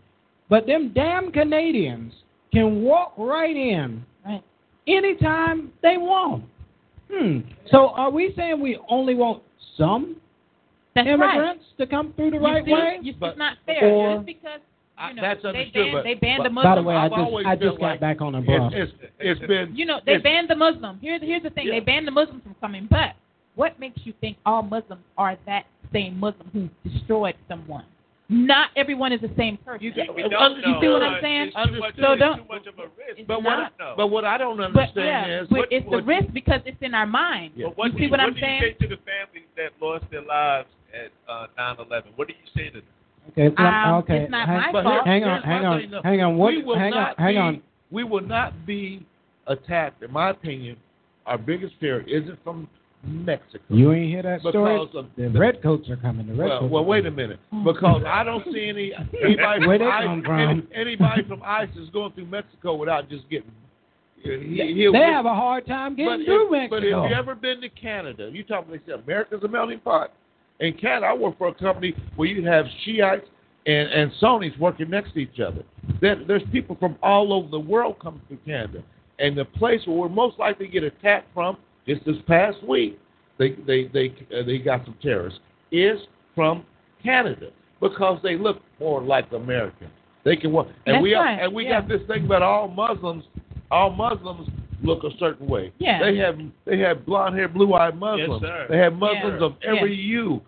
but 0.50 0.68
them 0.68 0.92
damn 0.94 1.32
Canadians 1.32 2.14
can 2.54 2.84
walk 2.84 3.14
right 3.18 3.56
in 3.56 4.06
Right. 4.26 4.44
anytime 4.88 5.72
they 5.82 5.98
want. 5.98 6.44
Hmm. 7.12 7.40
So 7.72 7.90
are 7.90 8.12
we 8.12 8.34
saying 8.38 8.60
we 8.62 8.78
only 8.88 9.16
want 9.16 9.42
some 9.76 10.16
That's 10.94 11.08
right. 11.08 11.14
immigrants 11.16 11.66
to 11.80 11.88
come 11.88 12.14
through 12.14 12.32
the 12.32 12.38
You 12.38 12.44
right 12.44 12.64
see, 12.66 12.74
way? 12.74 13.00
you- 13.02 13.14
But- 13.20 13.30
it's 13.32 13.38
not 13.40 13.58
fair. 13.66 13.90
or- 13.90 14.14
Just 14.16 14.26
because 14.28 14.60
you 15.10 15.14
know, 15.16 15.22
that's 15.24 15.42
they 15.42 15.72
banned, 15.74 15.92
but- 15.94 16.04
they 16.04 16.14
banned 16.14 16.46
the 16.46 16.50
but- 16.50 16.54
Muslim. 16.54 16.72
By 16.72 16.76
the 16.76 16.84
way, 16.88 16.96
I 16.96 17.06
I've 17.06 17.12
just 17.12 17.46
I 17.48 17.56
just 17.56 17.80
got 17.80 17.86
like 17.88 18.00
back 18.00 18.22
on 18.22 18.34
the 18.34 18.42
bus. 18.42 18.72
It's, 18.76 18.92
it's, 19.02 19.14
it's 19.20 19.40
been. 19.48 19.76
You 19.76 19.86
know, 19.86 20.00
they 20.06 20.14
it's- 20.14 20.24
banned 20.24 20.48
the 20.50 20.56
Muslim. 20.56 21.00
Here's 21.02 21.22
here's 21.22 21.42
the 21.42 21.50
thing: 21.50 21.66
Yeah. 21.68 21.74
they 21.74 21.80
banned 21.80 22.06
the 22.08 22.12
Muslims 22.12 22.44
from 22.44 22.54
coming. 22.62 22.86
But 22.90 23.16
what 23.56 23.80
makes 23.80 24.06
you 24.06 24.14
think 24.22 24.38
all 24.46 24.62
Muslims 24.62 25.02
are 25.18 25.38
that 25.48 25.66
same 25.92 26.20
Muslim 26.20 26.48
who 26.54 26.70
destroyed 26.88 27.36
someone? 27.48 27.86
Not 28.34 28.70
everyone 28.78 29.12
is 29.12 29.20
the 29.20 29.30
same 29.38 29.58
person. 29.58 29.84
You 29.84 29.92
got- 29.94 30.16
We 30.16 30.22
don't 30.24 30.34
Under- 30.34 30.62
know. 30.62 30.80
see 30.80 30.88
what 30.88 31.04
I'm 31.04 31.22
saying? 31.22 31.52
It's 31.54 31.68
too 31.70 31.80
much, 31.80 31.96
So 32.00 32.12
it's 32.14 32.20
don't- 32.22 32.38
too 32.38 32.46
much 32.50 32.66
of 32.66 32.80
a 32.80 32.84
risk. 32.98 33.28
But 33.28 33.44
what, 33.44 33.58
not- 33.58 33.78
know. 33.78 33.94
but 33.98 34.08
what 34.08 34.24
I 34.24 34.38
don't 34.38 34.56
but 34.56 34.64
understand 34.68 35.06
yeah, 35.06 35.42
is 35.42 35.50
what, 35.50 35.68
it's 35.70 35.86
what, 35.86 35.98
the 35.98 36.04
risk 36.04 36.28
because 36.34 36.62
it's 36.66 36.82
in 36.82 36.94
our 36.94 37.06
mind. 37.06 37.52
Yeah. 37.58 37.68
But 37.68 37.78
what 37.78 37.92
You 37.92 37.98
see 38.00 38.04
you, 38.06 38.10
what 38.10 38.22
I'm 38.22 38.34
saying? 38.36 38.40
What 38.40 38.48
do 38.48 38.56
you 38.56 38.62
saying? 38.64 38.76
say 38.80 38.88
to 38.88 38.96
the 38.96 39.02
families 39.04 39.50
that 39.58 39.72
lost 39.86 40.06
their 40.12 40.22
lives 40.22 40.70
at 40.94 41.12
uh, 41.28 41.48
9/11? 41.60 42.04
What 42.16 42.30
do 42.30 42.34
you 42.34 42.48
say 42.56 42.68
to 42.70 42.80
them? 42.80 42.84
Okay, 43.32 43.50
well, 43.50 43.68
Um, 43.68 43.94
okay. 44.00 44.18
it's 44.24 44.32
not 44.32 44.48
hang, 44.48 44.72
my 44.74 44.82
fault. 44.84 45.06
hang 45.06 45.24
on, 45.26 45.42
hang 45.44 45.66
on, 45.66 45.80
thing, 45.82 45.92
hang 46.02 46.22
on. 46.24 46.38
What? 46.38 46.54
we 46.56 46.64
will 46.64 46.78
hang 46.80 46.92
not 46.92 47.10
on, 47.10 47.16
hang 47.26 47.34
be, 47.36 47.38
on. 47.38 47.62
We 47.92 48.04
will 48.06 48.22
not 48.24 48.66
be 48.66 49.06
attacked. 49.48 50.02
In 50.04 50.12
my 50.12 50.30
opinion, 50.30 50.78
our 51.26 51.38
biggest 51.38 51.76
fear 51.82 52.00
isn't 52.08 52.42
from 52.46 52.68
Mexico. 53.04 53.64
You 53.70 53.92
ain't 53.94 54.10
hear 54.12 54.22
that 54.24 54.42
story? 54.42 54.80
Of 54.80 54.92
the 55.18 55.30
the- 55.30 55.40
redcoats 55.40 55.90
are 55.90 55.96
coming. 55.98 56.28
The 56.28 56.34
Well, 56.36 56.50
redcoats. 56.50 56.72
well, 56.72 56.86
wait 56.86 57.06
a 57.06 57.12
minute, 57.12 57.40
because 57.64 58.04
I 58.06 58.24
don't 58.24 58.44
see 58.54 58.70
any 58.70 58.94
anybody 59.24 59.66
Where 59.68 59.80
from, 59.80 59.88
they 59.88 60.06
come 60.08 60.24
from? 60.24 60.40
any- 60.40 60.64
anybody 60.74 61.24
from 61.24 61.42
ISIS 61.44 61.90
going 61.92 62.12
through 62.14 62.28
Mexico 62.28 62.76
without 62.76 63.10
just 63.10 63.28
getting. 63.30 63.52
Uh, 64.24 64.30
he, 64.40 64.88
They 64.94 65.00
have 65.00 65.26
a 65.26 65.34
hard 65.34 65.66
time 65.66 65.96
getting 65.96 66.20
but 66.20 66.26
through 66.26 66.54
if, 66.54 66.70
But 66.70 66.82
Mexico. 66.84 67.06
if 67.06 67.10
you 67.10 67.16
ever 67.16 67.34
been 67.34 67.60
to 67.62 67.70
Canada, 67.70 68.30
you 68.32 68.44
talk 68.44 68.66
about 68.68 68.80
they 68.86 68.92
say 68.92 69.00
America's 69.00 69.42
a 69.44 69.48
melting 69.48 69.80
pot. 69.80 70.12
In 70.60 70.74
Canada, 70.74 71.08
I 71.08 71.14
work 71.16 71.40
for 71.40 71.48
a 71.48 71.54
company 71.56 71.96
where 72.18 72.28
you 72.28 72.46
have 72.46 72.66
Shiites 72.86 73.26
and, 73.66 73.90
and 73.90 74.12
Sunnis 74.20 74.54
working 74.60 74.92
next 74.92 75.14
to 75.14 75.20
each 75.20 75.40
other. 75.40 75.64
There, 76.02 76.24
there's 76.28 76.44
people 76.52 76.76
from 76.80 76.98
all 77.02 77.34
over 77.34 77.48
the 77.50 77.60
world 77.60 77.98
coming 78.00 78.22
through 78.28 78.38
Canada. 78.46 78.84
And 79.18 79.36
the 79.36 79.46
place 79.46 79.82
where 79.88 79.98
we're 79.98 80.10
most 80.10 80.38
likely 80.38 80.68
to 80.68 80.72
get 80.72 80.84
attacked 80.84 81.34
from, 81.34 81.58
just 81.88 82.06
this 82.06 82.18
past 82.28 82.64
week, 82.68 83.00
they 83.38 83.52
they 83.68 83.86
they 83.94 84.14
uh, 84.36 84.44
they 84.46 84.58
got 84.58 84.86
some 84.86 84.96
terrorists, 85.02 85.40
is 85.72 86.00
from 86.36 86.66
Canada 87.04 87.50
because 87.80 88.20
they 88.24 88.38
look 88.38 88.62
more 88.80 89.02
like 89.02 89.32
Americans. 89.32 89.92
They 90.24 90.36
can 90.36 90.52
work, 90.52 90.68
and 90.86 90.96
That's 90.96 91.04
we 91.04 91.16
are, 91.16 91.26
right, 91.26 91.44
and 91.44 91.54
we 91.54 91.66
yeah. 91.66 91.82
got 91.82 91.90
this 91.90 92.02
thing 92.08 92.26
about 92.26 92.44
all 92.44 92.68
Muslims. 92.68 93.24
All 93.72 93.90
Muslims 93.90 94.48
look 94.84 95.04
a 95.04 95.10
certain 95.18 95.48
way. 95.48 95.72
Yeah. 95.80 96.00
They 96.04 96.18
have 96.18 96.40
they 96.66 96.80
have 96.80 97.06
blonde 97.06 97.36
hair, 97.36 97.48
blue 97.48 97.74
eyed 97.74 97.98
Muslims. 97.98 98.42
sir. 98.42 98.68
they 98.70 98.78
have 98.78 98.94
Muslims 98.94 99.38
Yeah. 99.40 99.46
of 99.46 99.56
every 99.64 99.96
hue. 99.96 100.42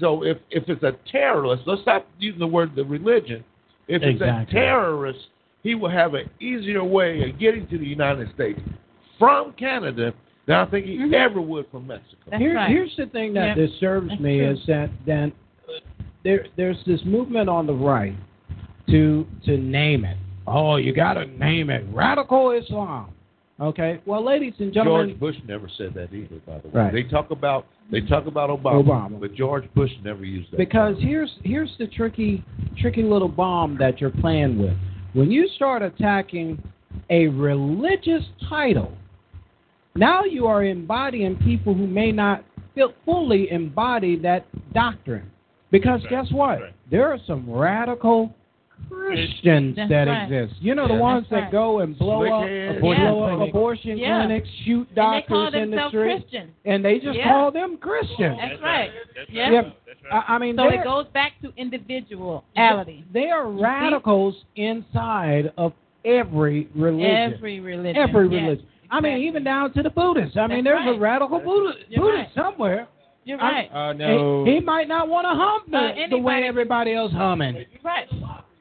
So 0.00 0.24
if 0.24 0.38
if 0.50 0.68
it's 0.68 0.82
a 0.82 0.96
terrorist, 1.10 1.62
let's 1.66 1.82
stop 1.82 2.06
using 2.18 2.40
the 2.40 2.46
word 2.46 2.74
the 2.74 2.84
religion. 2.84 3.44
If 3.88 4.02
it's 4.02 4.20
a 4.20 4.46
terrorist, 4.50 5.28
he 5.62 5.74
will 5.74 5.90
have 5.90 6.14
an 6.14 6.28
easier 6.40 6.82
way 6.82 7.28
of 7.28 7.38
getting 7.38 7.68
to 7.68 7.78
the 7.78 7.86
United 7.86 8.32
States 8.34 8.60
from 9.18 9.52
Canada 9.52 10.12
than 10.46 10.56
I 10.56 10.64
think 10.66 10.86
he 10.86 10.98
Mhm. 10.98 11.12
ever 11.12 11.40
would 11.40 11.66
from 11.68 11.86
Mexico. 11.86 12.36
Here, 12.38 12.54
right. 12.54 12.68
Here's 12.70 12.94
the 12.96 13.06
thing 13.06 13.32
that 13.34 13.48
Yeah. 13.56 13.66
disturbs 13.66 14.08
That's 14.08 14.20
me 14.20 14.38
true. 14.38 14.48
is 14.50 14.66
that 14.66 14.90
that 15.06 15.32
uh, 15.68 15.72
there 16.22 16.46
there's 16.56 16.82
this 16.84 17.04
movement 17.04 17.48
on 17.48 17.66
the 17.66 17.74
right 17.74 18.14
to 18.88 19.26
to 19.44 19.56
name 19.58 20.04
it. 20.04 20.16
Oh, 20.46 20.76
you 20.76 20.92
got 20.92 21.14
to 21.14 21.26
name 21.38 21.70
it 21.70 21.84
radical 21.92 22.52
Islam. 22.52 23.06
Okay. 23.58 23.98
Well, 24.04 24.22
ladies 24.22 24.52
and 24.60 24.70
gentlemen, 24.72 25.08
George 25.08 25.18
Bush 25.18 25.36
never 25.48 25.66
said 25.66 25.94
that 25.94 26.12
either, 26.12 26.36
by 26.46 26.58
the 26.58 26.68
way. 26.68 26.74
Right. 26.74 26.92
They 26.92 27.02
talk 27.04 27.30
about 27.30 27.66
they 27.90 28.00
talk 28.02 28.26
about 28.26 28.50
Obama, 28.50 28.84
Obama. 28.84 29.20
but 29.20 29.34
George 29.34 29.64
Bush 29.74 29.90
never 30.04 30.24
used 30.24 30.50
that. 30.52 30.58
because 30.58 30.96
here's 31.00 31.38
here's 31.42 31.74
the 31.78 31.86
tricky 31.88 32.44
tricky 32.76 33.02
little 33.02 33.28
bomb 33.28 33.76
that 33.78 34.00
you're 34.00 34.10
playing 34.10 34.58
with. 34.58 34.76
When 35.14 35.30
you 35.30 35.48
start 35.48 35.82
attacking 35.82 36.62
a 37.10 37.28
religious 37.28 38.24
title, 38.48 38.92
now 39.96 40.24
you 40.24 40.46
are 40.46 40.64
embodying 40.64 41.36
people 41.36 41.74
who 41.74 41.86
may 41.86 42.12
not 42.12 42.44
feel 42.74 42.92
fully 43.04 43.50
embody 43.50 44.18
that 44.20 44.46
doctrine. 44.72 45.30
Because 45.70 46.00
right. 46.02 46.10
guess 46.10 46.32
what? 46.32 46.60
Right. 46.60 46.74
There 46.90 47.10
are 47.10 47.18
some 47.26 47.50
radical 47.50 48.32
Christians 48.90 49.74
That's 49.76 49.88
that 49.88 50.04
right. 50.04 50.30
exist. 50.30 50.60
You 50.62 50.74
know 50.74 50.86
the 50.86 50.94
ones 50.94 51.26
that 51.30 51.36
right. 51.36 51.52
go 51.52 51.80
and 51.80 51.98
blow 51.98 52.20
Slick 52.20 52.32
up, 52.32 52.42
heads. 52.48 52.80
blow 52.80 52.92
Yeah. 52.92 53.34
up 53.42 53.48
abortion 53.48 53.98
Yeah. 53.98 54.20
clinics, 54.26 54.48
shoot 54.64 54.86
and 54.88 54.96
they 54.96 55.22
call 55.26 55.44
doctors 55.44 55.62
in 55.62 55.70
the 55.70 55.88
street, 55.88 56.02
Christians. 56.20 56.50
and 56.64 56.84
they 56.84 56.98
just 57.00 57.18
Yeah. 57.18 57.28
call 57.28 57.50
them 57.50 57.78
Christians. 57.78 58.38
That's 58.40 58.62
right. 58.62 58.90
That's 59.16 59.30
Yeah. 59.30 59.50
Yeah. 59.50 59.62
That's 59.86 60.04
right. 60.04 60.24
I, 60.28 60.34
I 60.34 60.38
mean, 60.38 60.56
So 60.56 60.68
it 60.68 60.84
goes 60.84 61.06
back 61.08 61.32
to 61.42 61.52
individuality. 61.56 63.04
they 63.12 63.30
are 63.30 63.48
radicals 63.48 64.44
inside 64.56 65.52
of 65.56 65.72
every 66.04 66.68
religion. 66.74 67.34
Every 67.34 67.60
religion. 67.60 67.96
Every 67.96 68.28
Yes, 68.28 68.42
religion. 68.42 68.66
I 68.96 69.00
mean, 69.00 69.18
even 69.28 69.44
down 69.44 69.72
to 69.74 69.82
the 69.82 69.90
Buddhists. 69.90 70.36
I 70.36 70.46
mean, 70.46 70.64
That's 70.64 70.78
there's 70.84 70.96
a 70.96 71.00
radical 71.00 71.38
Buddha, 71.40 71.72
You're 71.88 72.04
Buddhist 72.04 72.36
right. 72.36 72.44
somewhere. 72.44 72.88
You're 73.24 73.40
I- 73.40 73.50
right. 73.52 73.70
Uh, 73.72 73.92
no. 73.92 74.44
He, 74.44 74.54
he 74.54 74.60
might 74.60 74.88
not 74.88 75.08
want 75.08 75.24
to 75.26 75.34
hum 75.34 75.62
the, 75.70 76.04
Uh, 76.04 76.08
the 76.10 76.18
way 76.18 76.44
everybody 76.46 76.94
else 76.94 77.12
humming. 77.12 77.64
Right. 77.82 78.06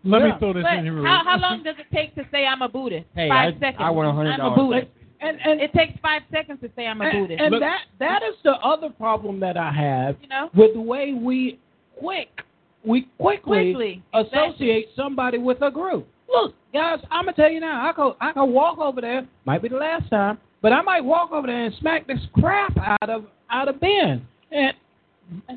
Let 0.04 0.22
Yeah. 0.22 0.28
me 0.34 0.40
throw 0.40 0.54
this 0.54 0.64
But 0.64 0.74
in 0.80 0.84
here. 0.86 1.06
how, 1.06 1.22
how 1.24 1.38
long 1.40 1.64
does 1.64 1.76
it 1.80 1.88
take 1.94 2.14
to 2.16 2.26
say 2.32 2.46
I'm 2.46 2.62
a 2.62 2.70
Buddhist? 2.70 3.06
Hey, 3.16 3.30
five 3.30 3.56
I- 3.56 3.60
seconds. 3.60 3.78
I 3.80 3.90
want 3.92 4.08
$100. 4.16 4.40
I'm 4.40 4.52
a 4.52 4.56
Buddhist. 4.56 4.88
And 5.22 5.40
and 5.44 5.62
It 5.62 5.72
takes 5.74 5.98
five 6.02 6.22
seconds 6.32 6.60
to 6.62 6.70
say 6.76 6.86
I'm 6.86 7.02
a 7.02 7.06
and, 7.06 7.14
Buddhist. 7.22 7.42
and 7.42 7.52
Look- 7.52 7.62
that 7.62 7.82
that 8.00 8.22
is 8.22 8.36
the 8.44 8.54
other 8.58 8.90
problem 8.90 9.40
that 9.40 9.58
I 9.58 9.72
have 9.72 10.18
you 10.22 10.28
know, 10.28 10.50
with 10.54 10.74
the 10.74 10.82
way 10.82 11.14
we 11.14 11.58
quick 11.98 12.42
we 12.84 13.08
quickly, 13.18 13.74
quickly 13.74 14.04
associate 14.14 14.90
somebody 14.96 15.38
with 15.40 15.62
a 15.64 15.72
group. 15.72 16.08
Look, 16.30 16.54
guys, 16.74 17.00
I'm 17.12 17.26
gonna 17.26 17.36
tell 17.36 17.52
you 17.52 17.60
now. 17.60 17.88
I 17.88 17.94
go, 17.94 18.16
I 18.20 18.32
can 18.34 18.52
walk 18.52 18.78
over 18.80 19.02
there. 19.02 19.28
Might 19.46 19.62
be 19.62 19.70
the 19.70 19.78
last 19.78 20.10
time, 20.10 20.38
but 20.62 20.74
I 20.74 20.82
might 20.82 21.02
walk 21.04 21.32
over 21.32 21.48
there 21.48 21.66
and 21.66 21.76
smack 21.80 22.08
this 22.08 22.20
crap 22.34 22.76
out 22.78 23.10
of 23.10 23.26
out 23.50 23.68
of 23.68 23.80
Ben. 23.80 24.26
And 24.52 24.74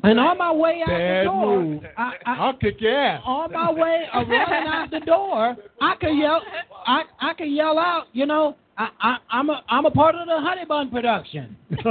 and 0.03 0.19
on 0.19 0.37
my 0.37 0.51
way 0.51 0.81
out 0.81 0.87
Bad 0.89 1.21
the 1.21 1.29
door, 1.29 1.63
move. 1.63 1.83
I, 1.97 2.13
I, 2.25 2.33
I'll 2.39 2.53
kick 2.57 2.81
your 2.81 2.99
ass. 2.99 3.21
on 3.23 3.51
my 3.51 3.71
way 3.71 4.05
of 4.13 4.27
running 4.27 4.67
out 4.67 4.89
the 4.89 4.99
door, 5.01 5.55
I 5.79 5.95
can 5.99 6.17
yell, 6.17 6.41
I 6.87 7.03
I 7.19 7.33
can 7.33 7.53
yell 7.53 7.77
out, 7.77 8.05
you 8.13 8.25
know, 8.25 8.55
I, 8.79 8.87
I 9.01 9.17
I'm 9.29 9.49
a 9.49 9.61
I'm 9.67 9.85
a 9.85 9.91
part 9.91 10.15
of 10.15 10.25
the 10.25 10.39
Honey 10.39 10.63
Bun 10.65 10.89
production. 10.89 11.57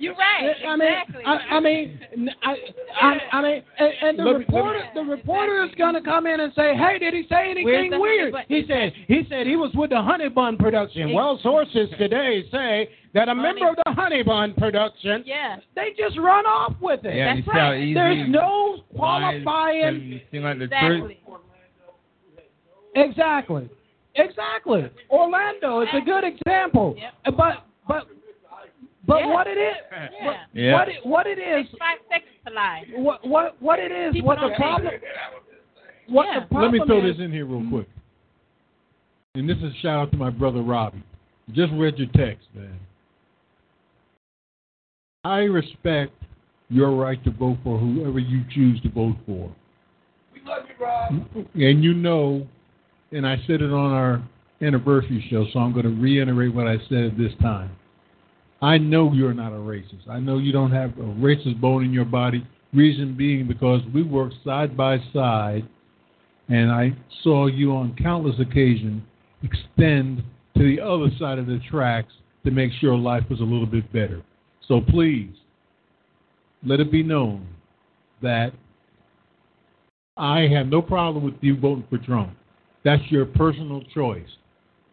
You're 0.00 0.14
right. 0.16 0.52
I 0.66 0.76
mean, 0.76 0.88
exactly. 0.88 1.22
I, 1.24 1.32
I 1.32 1.60
mean, 1.60 2.00
I, 2.42 2.54
I, 3.00 3.18
I 3.36 3.42
mean, 3.42 3.62
and, 3.78 3.92
and 4.02 4.18
the 4.18 4.22
Let 4.24 4.38
me- 4.40 4.44
let 4.48 4.52
me- 4.52 4.56
reporter, 4.58 4.80
the 4.94 5.00
reporter 5.02 5.64
is 5.64 5.70
going 5.78 5.94
to 5.94 6.00
come 6.00 6.26
in 6.26 6.40
and 6.40 6.52
say, 6.56 6.74
"Hey, 6.76 6.98
did 6.98 7.14
he 7.14 7.22
say 7.30 7.52
anything 7.52 8.00
weird?" 8.00 8.34
He 8.48 8.64
said, 8.66 8.92
"He 9.06 9.22
said 9.30 9.46
he 9.46 9.54
was 9.54 9.70
with 9.74 9.90
the 9.90 10.02
Honey 10.02 10.28
Bun 10.28 10.56
production." 10.56 11.12
Well, 11.12 11.38
sources 11.42 11.88
today 11.98 12.42
say 12.50 12.90
that 13.14 13.28
a 13.28 13.34
Honey- 13.34 13.42
member 13.60 13.68
of 13.70 13.76
the 13.84 13.92
Honey 13.92 14.24
Bun 14.24 14.54
production, 14.58 15.22
yeah. 15.24 15.58
they 15.76 15.90
just 15.96 16.18
run 16.18 16.46
off 16.46 16.74
with 16.80 17.04
it. 17.04 17.14
Yeah, 17.14 17.36
That's 17.36 17.46
you 17.46 17.52
right. 17.52 17.80
easy 17.80 17.94
There's 17.94 18.28
no 18.28 18.78
qualifying. 18.96 20.20
like 20.32 20.58
the 20.58 20.66
truth. 20.80 21.12
Exactly. 22.96 23.68
Exactly. 24.16 24.80
Exactly. 24.80 25.04
Orlando 25.10 25.80
is 25.82 25.88
a 25.94 26.00
good 26.04 26.24
example. 26.24 26.96
Yep. 26.98 27.36
But 27.36 27.64
but 27.86 28.06
but 29.06 29.20
Yeah. 29.20 29.26
what 29.32 29.46
it 29.46 29.58
is 29.58 29.76
Yeah. 29.90 30.24
what, 30.24 30.36
Yeah. 30.52 30.72
what 30.72 30.88
it 30.88 31.06
what 31.06 31.26
it 31.26 31.38
is 31.38 31.66
five 31.78 31.98
seconds 32.08 32.32
to 32.46 32.52
lie. 32.52 32.84
what 32.96 33.26
what 33.26 33.60
what 33.62 33.78
it 33.78 33.92
is 33.92 34.14
Keep 34.14 34.24
what 34.24 34.40
the 34.40 34.50
problem 34.56 34.92
what 36.08 36.26
Yeah. 36.26 36.40
the 36.40 36.46
problem 36.46 36.72
Let 36.72 36.80
me 36.80 36.86
throw 36.86 37.06
is, 37.06 37.16
this 37.16 37.24
in 37.24 37.32
here 37.32 37.46
real 37.46 37.68
quick. 37.68 37.88
And 39.34 39.48
this 39.48 39.58
is 39.58 39.64
a 39.64 39.76
shout 39.82 39.98
out 40.00 40.10
to 40.12 40.16
my 40.16 40.30
brother 40.30 40.62
Robbie. 40.62 41.02
Just 41.52 41.72
read 41.74 41.98
your 41.98 42.08
text, 42.08 42.48
man. 42.54 42.80
I 45.24 45.40
respect 45.40 46.12
your 46.68 46.92
right 46.92 47.22
to 47.24 47.30
vote 47.30 47.58
for 47.62 47.78
whoever 47.78 48.18
you 48.18 48.42
choose 48.50 48.80
to 48.82 48.88
vote 48.88 49.16
for. 49.26 49.50
We 50.32 50.40
love 50.44 50.62
you, 50.68 50.84
Rob. 50.84 51.46
And 51.54 51.84
you 51.84 51.94
know, 51.94 52.46
and 53.12 53.26
I 53.26 53.36
said 53.46 53.62
it 53.62 53.72
on 53.72 53.92
our 53.92 54.22
anniversary 54.60 55.26
show, 55.30 55.46
so 55.52 55.58
I'm 55.60 55.72
going 55.72 55.84
to 55.84 56.00
reiterate 56.00 56.54
what 56.54 56.66
I 56.66 56.76
said 56.88 57.16
this 57.18 57.32
time. 57.40 57.70
I 58.62 58.78
know 58.78 59.12
you're 59.12 59.34
not 59.34 59.52
a 59.52 59.56
racist. 59.56 60.08
I 60.08 60.18
know 60.18 60.38
you 60.38 60.52
don't 60.52 60.72
have 60.72 60.90
a 60.98 61.02
racist 61.02 61.60
bone 61.60 61.84
in 61.84 61.92
your 61.92 62.04
body. 62.04 62.46
Reason 62.72 63.16
being 63.16 63.46
because 63.46 63.80
we 63.94 64.02
work 64.02 64.32
side 64.44 64.76
by 64.76 64.98
side, 65.12 65.66
and 66.48 66.70
I 66.70 66.96
saw 67.22 67.46
you 67.46 67.72
on 67.72 67.94
countless 68.02 68.36
occasions 68.40 69.02
extend 69.42 70.22
to 70.56 70.64
the 70.64 70.80
other 70.80 71.10
side 71.18 71.38
of 71.38 71.46
the 71.46 71.60
tracks 71.70 72.12
to 72.44 72.50
make 72.50 72.72
sure 72.80 72.96
life 72.96 73.24
was 73.28 73.40
a 73.40 73.44
little 73.44 73.66
bit 73.66 73.92
better. 73.92 74.22
So 74.66 74.80
please, 74.80 75.30
let 76.64 76.80
it 76.80 76.90
be 76.90 77.02
known 77.02 77.46
that 78.22 78.52
I 80.16 80.48
have 80.52 80.66
no 80.68 80.80
problem 80.80 81.24
with 81.24 81.34
you 81.40 81.58
voting 81.58 81.84
for 81.90 81.98
Trump. 81.98 82.32
That's 82.86 83.02
your 83.10 83.26
personal 83.26 83.82
choice. 83.92 84.28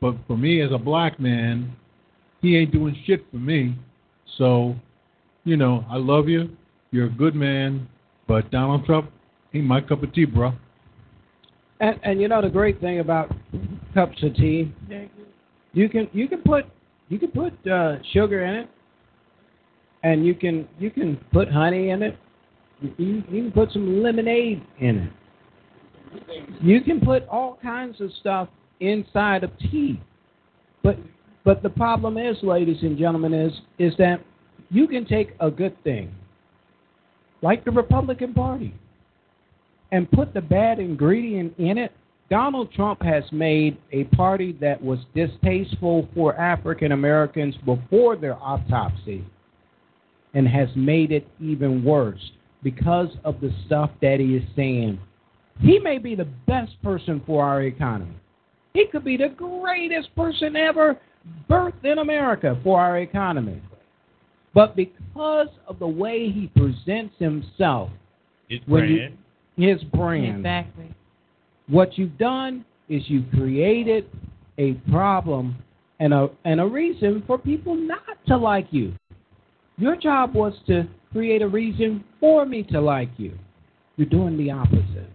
But 0.02 0.16
for 0.26 0.36
me 0.36 0.62
as 0.62 0.72
a 0.72 0.80
black 0.80 1.20
man, 1.20 1.76
he 2.42 2.58
ain't 2.58 2.72
doing 2.72 2.98
shit 3.06 3.24
for 3.30 3.38
me. 3.38 3.76
So, 4.40 4.76
you 5.44 5.58
know, 5.58 5.86
I 5.88 5.98
love 5.98 6.28
you. 6.28 6.50
You're 6.90 7.06
a 7.06 7.12
good 7.12 7.36
man, 7.36 7.88
but 8.28 8.50
Donald 8.50 8.84
Trump 8.86 9.12
ain't 9.54 9.66
my 9.66 9.80
cup 9.80 10.02
of 10.02 10.12
tea, 10.12 10.26
bro. 10.26 10.54
and 11.82 12.00
and 12.02 12.20
you 12.20 12.28
know 12.28 12.42
the 12.42 12.50
great 12.50 12.82
thing 12.82 13.00
about 13.00 13.32
cups 13.94 14.18
of 14.24 14.34
tea 14.36 14.74
you 15.74 15.88
can 15.88 16.10
you 16.14 16.28
can 16.28 16.42
put 16.42 16.66
you 17.10 17.20
can 17.20 17.30
put 17.30 17.54
uh, 17.68 17.98
sugar 18.12 18.44
in 18.44 18.56
it 18.56 18.70
and 20.02 20.26
you 20.26 20.34
can 20.34 20.68
you 20.80 20.90
can 20.90 21.18
put 21.32 21.52
honey 21.52 21.90
in 21.90 22.02
it 22.02 22.18
you, 22.82 23.24
you 23.30 23.44
can 23.44 23.52
put 23.52 23.72
some 23.72 24.02
lemonade 24.02 24.64
in 24.80 24.98
it 24.98 25.14
you 26.62 26.82
can 26.82 27.00
put 27.00 27.28
all 27.28 27.58
kinds 27.62 28.00
of 28.02 28.12
stuff 28.20 28.50
inside 28.80 29.44
of 29.44 29.52
tea 29.60 30.02
but 30.82 30.98
but 31.44 31.62
the 31.64 31.70
problem 31.70 32.18
is 32.18 32.38
ladies 32.44 32.82
and 32.82 32.98
gentlemen 32.98 33.34
is 33.34 33.54
is 33.80 33.94
that 33.98 34.22
you 34.70 34.88
can 34.88 35.06
take 35.06 35.36
a 35.40 35.50
good 35.52 35.82
thing 35.84 36.14
like 37.42 37.64
the 37.66 37.72
republican 37.72 38.34
party 38.34 38.74
and 39.94 40.10
put 40.10 40.34
the 40.34 40.42
bad 40.42 40.80
ingredient 40.80 41.54
in 41.60 41.78
it, 41.78 41.92
Donald 42.30 42.74
Trump 42.74 43.00
has 43.04 43.24
made 43.32 43.78
a 43.92 44.06
party 44.06 44.52
that 44.60 44.82
was 44.82 44.98
distasteful 45.14 46.10
for 46.16 46.36
African 46.36 46.94
Americans 46.94 47.56
before 47.64 48.16
their 48.16 48.36
autopsy. 48.36 49.24
and 50.36 50.48
has 50.48 50.68
made 50.76 51.12
it 51.12 51.28
even 51.40 51.84
worse 51.84 52.32
because 52.64 53.10
of 53.24 53.40
the 53.40 53.54
stuff 53.68 53.92
that 54.02 54.20
he 54.20 54.36
is 54.36 54.44
saying. 54.56 55.00
He 55.64 55.80
may 55.80 55.98
be 55.98 56.14
the 56.14 56.28
best 56.46 56.74
person 56.84 57.22
for 57.26 57.44
our 57.44 57.64
economy. 57.64 58.16
He 58.74 58.86
could 58.92 59.06
be 59.06 59.16
the 59.18 59.30
greatest 59.30 60.14
person 60.16 60.56
ever 60.58 61.00
birthed 61.50 61.86
in 61.86 62.00
America 62.00 62.60
for 62.64 62.82
our 62.82 63.00
economy. 63.00 63.62
But 64.54 64.76
because 64.76 65.48
of 65.68 65.80
the 65.80 65.88
way 65.88 66.30
he 66.30 66.48
presents 66.56 67.16
himself, 67.18 67.90
His 68.50 68.60
when 68.68 68.90
you- 68.90 68.98
brand. 68.98 69.18
his 69.58 69.84
brand, 69.86 70.38
Exactly. 70.40 70.90
what 71.68 71.98
you've 71.98 72.18
done 72.18 72.66
is 72.90 73.10
you've 73.10 73.32
created 73.32 74.06
a 74.58 74.74
problem 74.92 75.56
and 76.00 76.14
a 76.14 76.30
and 76.44 76.60
a 76.60 76.66
reason 76.66 77.22
for 77.26 77.38
people 77.38 77.74
not 77.76 78.18
to 78.28 78.36
like 78.36 78.68
you. 78.72 78.94
Your 79.78 79.96
job 79.96 80.36
was 80.36 80.54
to 80.68 80.86
create 81.14 81.42
a 81.42 81.48
reason 81.48 82.04
for 82.20 82.46
me 82.46 82.64
to 82.64 82.82
like 82.82 83.10
you. 83.18 83.32
You're 83.96 84.10
doing 84.10 84.36
the 84.38 84.52
opposite. 84.52 85.10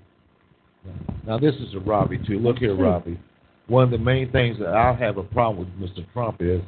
Now 1.26 1.38
this 1.38 1.54
is 1.56 1.74
a 1.74 1.80
Robbie 1.80 2.18
too. 2.26 2.38
Look 2.38 2.58
here, 2.58 2.74
hmm. 2.74 2.82
Robbie. 2.82 3.20
One 3.66 3.84
of 3.84 3.90
the 3.90 3.98
main 3.98 4.32
things 4.32 4.58
that 4.60 4.74
I 4.74 4.94
have 4.94 5.18
a 5.18 5.22
problem 5.22 5.70
with 5.78 5.90
Mr. 5.90 6.10
Trump 6.12 6.36
is 6.40 6.62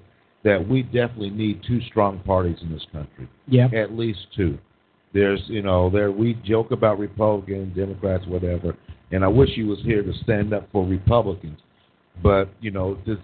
that 0.45 0.67
we 0.67 0.83
definitely 0.83 1.31
need 1.31 1.63
two 1.67 1.81
strong 1.83 2.19
parties 2.21 2.59
in 2.63 2.73
this 2.73 2.85
country. 2.93 3.29
Yeah. 3.47 3.69
At 3.75 3.93
least 3.93 4.21
two. 4.37 4.59
There's 5.13 5.41
you 5.47 5.63
know, 5.63 5.91
there 5.91 6.13
we 6.13 6.35
joke 6.45 6.71
about 6.71 6.99
Republicans, 6.99 7.75
Democrats, 7.77 8.27
whatever, 8.27 8.77
and 9.13 9.25
I 9.25 9.29
wish 9.29 9.51
he 9.55 9.65
was 9.65 9.79
here 9.83 10.03
to 10.03 10.13
stand 10.23 10.53
up 10.53 10.69
for 10.71 10.87
Republicans. 10.87 11.59
But, 12.23 12.49
you 12.61 12.71
know, 12.71 12.99
this 13.07 13.17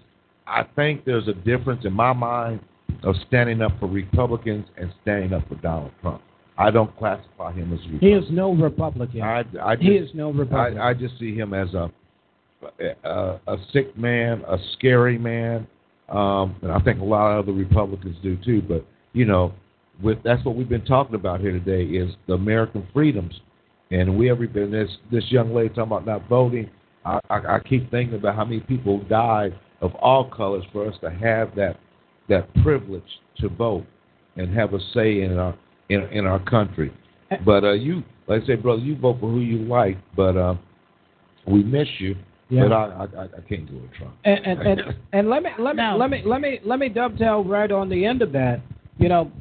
I 0.47 0.63
think 0.75 1.05
there's 1.05 1.27
a 1.27 1.33
difference 1.33 1.85
in 1.85 1.93
my 1.93 2.13
mind 2.13 2.61
of 3.03 3.15
standing 3.27 3.61
up 3.61 3.77
for 3.79 3.87
Republicans 3.87 4.65
and 4.77 4.91
standing 5.01 5.33
up 5.33 5.47
for 5.47 5.55
Donald 5.55 5.91
Trump. 6.01 6.21
I 6.57 6.71
don't 6.71 6.95
classify 6.97 7.51
him 7.53 7.71
as 7.73 7.79
a 7.79 7.91
Republican. 7.91 8.07
He 8.07 8.13
is 8.13 8.25
no 8.31 8.53
Republican. 8.53 9.21
I, 9.21 9.43
I 9.61 9.75
just, 9.75 9.87
he 9.87 9.95
is 9.95 10.09
no 10.13 10.31
Republican. 10.31 10.79
I, 10.79 10.89
I 10.89 10.93
just 10.93 11.19
see 11.19 11.35
him 11.35 11.53
as 11.53 11.73
a 11.73 11.91
a, 13.03 13.39
a 13.47 13.57
sick 13.71 13.95
man, 13.97 14.43
a 14.47 14.57
scary 14.73 15.17
man, 15.17 15.67
um, 16.09 16.55
and 16.61 16.71
I 16.71 16.79
think 16.79 16.99
a 16.99 17.03
lot 17.03 17.31
of 17.31 17.45
other 17.45 17.53
Republicans 17.53 18.17
do 18.23 18.37
too. 18.43 18.61
But 18.61 18.85
you 19.13 19.25
know, 19.25 19.53
with 20.01 20.17
that's 20.23 20.43
what 20.45 20.55
we've 20.55 20.69
been 20.69 20.85
talking 20.85 21.15
about 21.15 21.39
here 21.39 21.51
today 21.51 21.83
is 21.83 22.13
the 22.27 22.33
American 22.33 22.87
freedoms, 22.93 23.39
and 23.91 24.17
we 24.17 24.29
ever 24.29 24.47
been 24.47 24.71
this 24.71 24.89
this 25.11 25.25
young 25.29 25.53
lady 25.53 25.69
talking 25.69 25.83
about 25.83 26.05
not 26.05 26.27
voting. 26.27 26.69
I, 27.05 27.19
I, 27.29 27.35
I 27.35 27.59
keep 27.59 27.89
thinking 27.91 28.17
about 28.17 28.35
how 28.35 28.45
many 28.45 28.61
people 28.61 29.03
died 29.03 29.57
of 29.81 29.93
all 29.95 30.29
colors 30.29 30.65
for 30.71 30.87
us 30.87 30.95
to 31.01 31.11
have 31.11 31.55
that 31.55 31.77
that 32.29 32.53
privilege 32.63 33.03
to 33.37 33.49
vote 33.49 33.85
and 34.35 34.53
have 34.55 34.73
a 34.73 34.79
say 34.93 35.21
in 35.21 35.37
our 35.37 35.55
in 35.89 36.01
in 36.11 36.25
our 36.25 36.39
country. 36.39 36.93
But 37.45 37.63
uh, 37.63 37.73
you, 37.73 38.03
like 38.27 38.43
I 38.43 38.47
say, 38.47 38.55
brother, 38.55 38.81
you 38.81 38.97
vote 38.97 39.19
for 39.19 39.29
who 39.29 39.39
you 39.39 39.59
like, 39.59 39.97
but 40.15 40.37
uh, 40.37 40.55
we 41.45 41.63
miss 41.63 41.87
you. 41.99 42.15
Yeah. 42.49 42.63
But 42.63 42.71
I, 42.71 43.07
I, 43.17 43.23
I 43.23 43.41
can't 43.49 43.69
go 43.69 43.77
with 43.77 43.93
Trump. 43.93 44.13
And 44.23 44.45
and, 44.45 44.61
and, 44.61 44.81
and 45.13 45.29
let 45.29 45.43
me 45.43 45.49
let 45.59 45.75
me 45.75 45.83
let 45.97 46.09
me 46.09 46.21
let 46.25 46.41
me 46.41 46.59
let 46.63 46.79
me 46.79 46.89
dovetail 46.89 47.43
right 47.43 47.71
on 47.71 47.89
the 47.89 48.05
end 48.05 48.21
of 48.21 48.31
that. 48.33 48.61
You 48.97 49.09
know, 49.09 49.31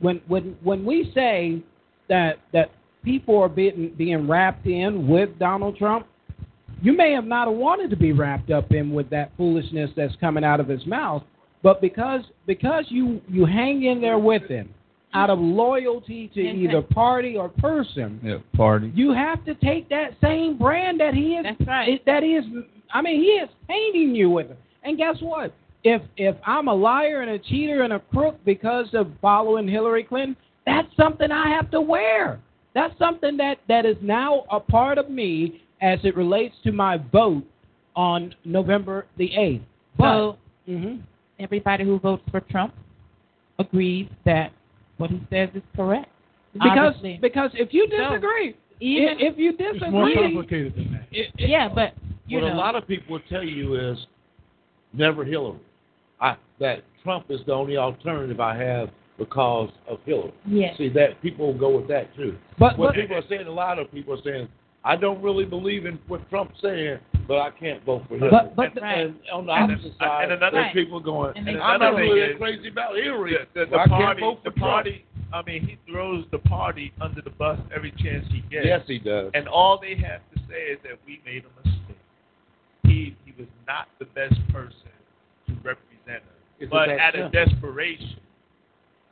when 0.00 0.20
when 0.26 0.56
when 0.62 0.84
we 0.84 1.12
say 1.14 1.62
that 2.08 2.38
that 2.52 2.72
people 3.04 3.38
are 3.38 3.48
being 3.48 3.94
being 3.96 4.28
wrapped 4.28 4.66
in 4.66 5.06
with 5.06 5.38
Donald 5.38 5.76
Trump, 5.76 6.06
you 6.82 6.92
may 6.96 7.12
have 7.12 7.24
not 7.24 7.54
wanted 7.54 7.90
to 7.90 7.96
be 7.96 8.12
wrapped 8.12 8.50
up 8.50 8.72
in 8.72 8.92
with 8.92 9.08
that 9.10 9.30
foolishness 9.36 9.90
that's 9.96 10.16
coming 10.16 10.42
out 10.42 10.58
of 10.58 10.66
his 10.66 10.84
mouth, 10.86 11.22
but 11.62 11.80
because 11.80 12.22
because 12.48 12.84
you 12.88 13.20
you 13.28 13.46
hang 13.46 13.84
in 13.84 14.00
there 14.00 14.18
with 14.18 14.42
him 14.48 14.74
out 15.14 15.30
of 15.30 15.38
loyalty 15.38 16.28
to 16.34 16.40
either 16.40 16.82
party 16.82 17.36
or 17.36 17.48
person, 17.48 18.20
Yeah, 18.22 18.38
party. 18.56 18.92
you 18.94 19.12
have 19.12 19.44
to 19.44 19.54
take 19.56 19.88
that 19.88 20.14
same 20.22 20.56
brand 20.56 21.00
that 21.00 21.14
he 21.14 21.34
is. 21.36 21.44
That's 21.44 21.68
right. 21.68 22.04
That 22.06 22.22
he 22.22 22.30
is. 22.36 22.44
I 22.92 23.02
mean, 23.02 23.20
he 23.20 23.28
is 23.30 23.48
painting 23.68 24.14
you 24.14 24.30
with 24.30 24.50
it. 24.50 24.58
And 24.84 24.96
guess 24.96 25.16
what? 25.20 25.52
If 25.82 26.02
if 26.16 26.36
I'm 26.46 26.68
a 26.68 26.74
liar 26.74 27.22
and 27.22 27.30
a 27.30 27.38
cheater 27.38 27.82
and 27.82 27.92
a 27.92 28.00
crook 28.00 28.36
because 28.44 28.88
of 28.94 29.10
following 29.20 29.66
Hillary 29.66 30.04
Clinton, 30.04 30.36
that's 30.66 30.88
something 30.96 31.30
I 31.32 31.48
have 31.48 31.70
to 31.72 31.80
wear. 31.80 32.38
That's 32.74 32.96
something 32.98 33.36
that 33.38 33.58
that 33.68 33.84
is 33.86 33.96
now 34.02 34.44
a 34.50 34.60
part 34.60 34.98
of 34.98 35.10
me 35.10 35.62
as 35.82 35.98
it 36.04 36.16
relates 36.16 36.54
to 36.64 36.72
my 36.72 36.98
vote 37.10 37.42
on 37.96 38.34
November 38.44 39.06
the 39.16 39.34
eighth. 39.34 39.64
So 39.98 40.36
Mhm. 40.68 41.00
everybody 41.38 41.84
who 41.84 41.98
votes 41.98 42.22
for 42.30 42.40
Trump 42.40 42.74
agrees 43.58 44.08
that 44.24 44.52
what 45.00 45.10
he 45.10 45.20
says 45.30 45.48
is 45.54 45.62
correct. 45.74 46.08
Because 46.52 46.94
Obviously. 46.96 47.18
because 47.22 47.50
if 47.54 47.72
you 47.72 47.86
So, 47.90 47.96
disagree, 47.96 48.56
even 48.80 49.16
if 49.18 49.38
you 49.38 49.52
disagree, 49.52 49.80
It's 49.82 49.90
more 49.92 50.12
complicated 50.14 50.74
than 50.76 50.92
that. 50.92 51.26
yeah, 51.38 51.68
but 51.72 51.94
you 52.26 52.38
what 52.40 52.48
know, 52.48 52.54
a 52.54 52.56
lot 52.56 52.74
of 52.74 52.86
people 52.86 53.12
will 53.14 53.22
tell 53.28 53.42
you 53.44 53.76
is 53.76 53.98
never 54.92 55.24
Hillary. 55.24 55.58
I, 56.20 56.36
that 56.58 56.82
Trump 57.02 57.26
is 57.30 57.40
the 57.46 57.52
only 57.52 57.76
alternative 57.76 58.40
I 58.40 58.56
have 58.56 58.90
because 59.16 59.70
of 59.88 59.98
Hillary. 60.04 60.32
Yes. 60.46 60.76
See 60.76 60.88
that 60.90 61.20
people 61.22 61.46
will 61.46 61.58
go 61.58 61.76
with 61.76 61.88
that 61.88 62.14
too. 62.16 62.36
But- 62.58 62.76
what 62.78 62.88
but- 62.88 62.94
people 62.96 63.16
are 63.16 63.26
saying, 63.28 63.46
a 63.46 63.50
lot 63.52 63.78
of 63.78 63.90
people 63.92 64.14
are 64.14 64.22
saying, 64.22 64.48
I 64.84 64.96
don't 64.96 65.22
really 65.22 65.44
believe 65.44 65.86
in 65.86 65.98
what 66.08 66.28
Trump's 66.30 66.60
saying, 66.62 66.98
but 67.30 67.38
I 67.38 67.50
can't 67.52 67.84
vote 67.84 68.02
for 68.08 68.16
Hillary. 68.18 68.30
But- 68.32 68.56
but- 68.56 68.82
and, 68.82 69.14
and 69.14 69.14
on 69.32 69.46
the 69.46 69.52
And- 69.52 69.70
opposite 69.72 69.96
side, 69.98 70.24
and 70.24 70.32
another- 70.32 70.62
there's 70.62 70.72
people 70.72 70.98
going, 70.98 71.36
And 71.36 71.48
I'm 71.62 71.78
not 71.78 71.94
really 71.94 72.18
is- 72.22 72.36
crazy 72.38 72.66
about 72.68 72.96
Hillary. 72.96 73.36
The, 73.54 73.66
the, 73.66 73.78
I 73.78 73.84
the 73.84 73.88
can't 73.88 73.90
party, 74.02 74.20
vote 74.20 74.38
for 74.42 74.50
the 74.50 74.58
Trump. 74.58 74.72
party. 74.72 75.04
I 75.32 75.42
mean, 75.42 75.62
he 75.64 75.78
throws 75.88 76.24
the 76.32 76.40
party 76.40 76.92
under 77.00 77.22
the 77.22 77.30
bus 77.30 77.56
every 77.72 77.92
chance 77.92 78.26
he 78.32 78.40
gets. 78.50 78.66
Yes, 78.66 78.82
he 78.88 78.98
does. 78.98 79.30
And 79.34 79.46
all 79.46 79.78
they 79.78 79.94
have 79.94 80.22
to 80.34 80.40
say 80.48 80.72
is 80.72 80.78
that 80.82 80.98
we 81.06 81.20
made 81.24 81.44
a 81.44 81.68
mistake. 81.68 81.96
He 82.82 83.14
he 83.24 83.32
was 83.38 83.46
not 83.68 83.86
the 84.00 84.06
best 84.06 84.34
person 84.52 84.90
to 85.46 85.52
represent 85.62 86.24
us. 86.24 86.38
Is 86.58 86.66
it 86.66 86.70
but 86.70 86.88
that 86.88 86.98
out 86.98 87.14
of 87.14 87.30
desperation, 87.30 88.18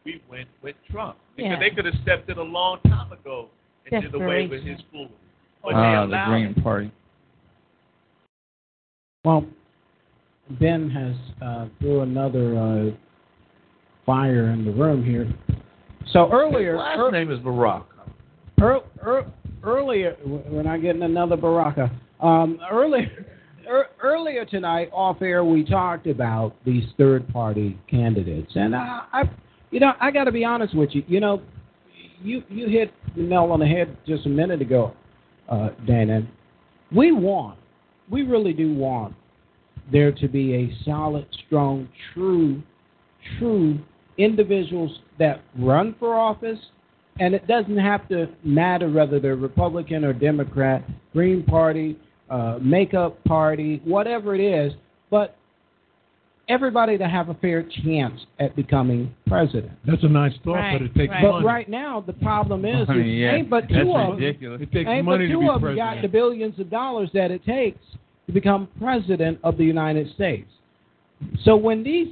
we 0.05 0.21
went 0.29 0.49
with 0.61 0.75
Trump 0.91 1.19
because 1.37 1.53
Yeah. 1.53 1.59
they 1.61 1.71
could 1.71 1.85
have 1.85 1.95
stepped 2.03 2.29
in 2.29 2.37
a 2.39 2.43
long 2.43 2.81
time 2.89 3.13
ago 3.13 3.49
and 3.89 4.03
did 4.03 4.13
away 4.13 4.49
with 4.49 4.65
his 4.65 4.81
foolery. 4.91 5.13
But 5.63 5.71
they 5.71 5.77
Ah, 5.77 6.07
the 6.07 6.25
Green. 6.31 6.55
Party. 6.65 6.91
Well, 9.25 9.45
Ben 10.61 10.89
has 10.91 11.15
uh, 11.43 11.67
threw 11.81 12.03
another 12.03 12.57
uh, 12.57 12.91
fire 14.07 14.51
in 14.51 14.65
the 14.65 14.71
room 14.71 15.05
here. 15.05 15.29
So 16.13 16.31
earlier, 16.33 16.73
His 16.75 16.79
last 16.79 16.99
ear- 16.99 17.11
name 17.11 17.31
is 17.33 17.39
Barack. 17.41 17.85
ear- 18.61 18.81
ear- 19.05 19.27
earlier, 19.65 20.17
we're 20.25 20.63
not 20.63 20.81
getting 20.83 21.03
another 21.03 21.37
Baraka. 21.37 21.91
Um, 22.21 22.61
earlier, 22.71 23.27
ear- 23.67 23.89
earlier 24.03 24.45
tonight, 24.45 24.89
off 24.93 25.21
air, 25.21 25.45
we 25.45 25.65
talked 25.65 26.07
about 26.07 26.55
these 26.65 26.85
third-party 26.97 27.77
candidates, 27.91 28.53
and 28.55 28.75
I, 28.75 29.03
I 29.13 29.23
you 29.73 29.81
know, 29.81 29.93
I 30.01 30.11
got 30.13 30.25
to 30.25 30.33
be 30.33 30.45
honest 30.45 30.75
with 30.77 30.91
you. 30.93 31.03
You 31.09 31.19
know, 31.21 31.43
you 32.23 32.43
you 32.49 32.69
hit 32.69 32.95
the 33.17 33.23
nail 33.23 33.51
on 33.51 33.59
the 33.61 33.67
head 33.67 33.97
just 34.07 34.25
a 34.27 34.31
minute 34.31 34.63
ago, 34.63 34.93
uh, 35.49 35.71
Dana. 35.87 36.27
We 36.95 37.13
want, 37.13 37.59
we 38.11 38.23
really 38.23 38.53
do 38.53 38.75
want 38.75 39.15
there 39.91 40.13
to 40.13 40.29
be 40.29 40.55
a 40.55 40.85
solid, 40.85 41.27
strong, 41.47 41.89
true, 42.13 42.63
true 43.39 43.79
individuals 44.19 44.99
that 45.19 45.43
run 45.59 45.95
for 45.99 46.15
office, 46.15 46.59
and 47.21 47.35
it 47.35 47.47
doesn't 47.47 47.79
have 47.79 48.09
to 48.09 48.27
matter 48.45 48.91
whether 48.91 49.19
they're 49.19 49.37
Republican 49.37 50.05
or 50.05 50.13
Democrat, 50.13 50.85
Green 51.13 51.43
Party, 51.43 51.99
uh, 52.31 52.59
Makeup 52.61 53.23
Party, 53.25 53.81
whatever 53.85 54.35
it 54.35 54.41
is, 54.41 54.73
but 55.11 55.37
everybody 56.49 56.97
to 56.99 57.09
have 57.09 57.29
a 57.29 57.35
fair 57.35 57.63
chance 57.85 58.21
at 58.39 58.57
becoming 58.57 59.15
president. 59.27 59.73
That's 59.87 60.03
a 60.03 60.09
nice 60.09 60.33
thought, 60.45 60.55
Right, 60.55 60.79
but 60.79 60.83
it 60.83 60.95
takes 60.95 61.11
right. 61.11 61.23
But 61.23 61.45
right 61.45 61.69
now, 61.69 62.03
the 62.07 62.15
problem 62.15 62.65
is, 62.65 62.89
Money, 62.89 63.01
is 63.01 63.21
yeah. 63.21 63.35
ain't 63.35 63.51
but 63.51 63.69
two 63.69 63.75
That's 63.75 63.89
of 63.89 64.19
them. 64.19 64.63
It 64.63 64.73
takes 64.73 64.89
Ain't 64.89 65.05
money 65.05 65.27
to 65.27 65.33
two 65.33 65.41
be 65.41 65.49
of 65.49 65.61
them 65.61 65.77
got 65.77 66.03
the 66.03 66.09
billions 66.09 66.59
of 66.59 66.71
dollars 66.71 67.11
that 67.15 67.31
it 67.31 67.45
takes 67.45 67.81
to 68.27 68.33
become 68.33 68.69
president 68.81 69.39
of 69.43 69.57
the 69.57 69.65
United 69.65 70.13
States. 70.15 70.49
So 71.45 71.57
when 71.57 71.83
these 71.83 72.09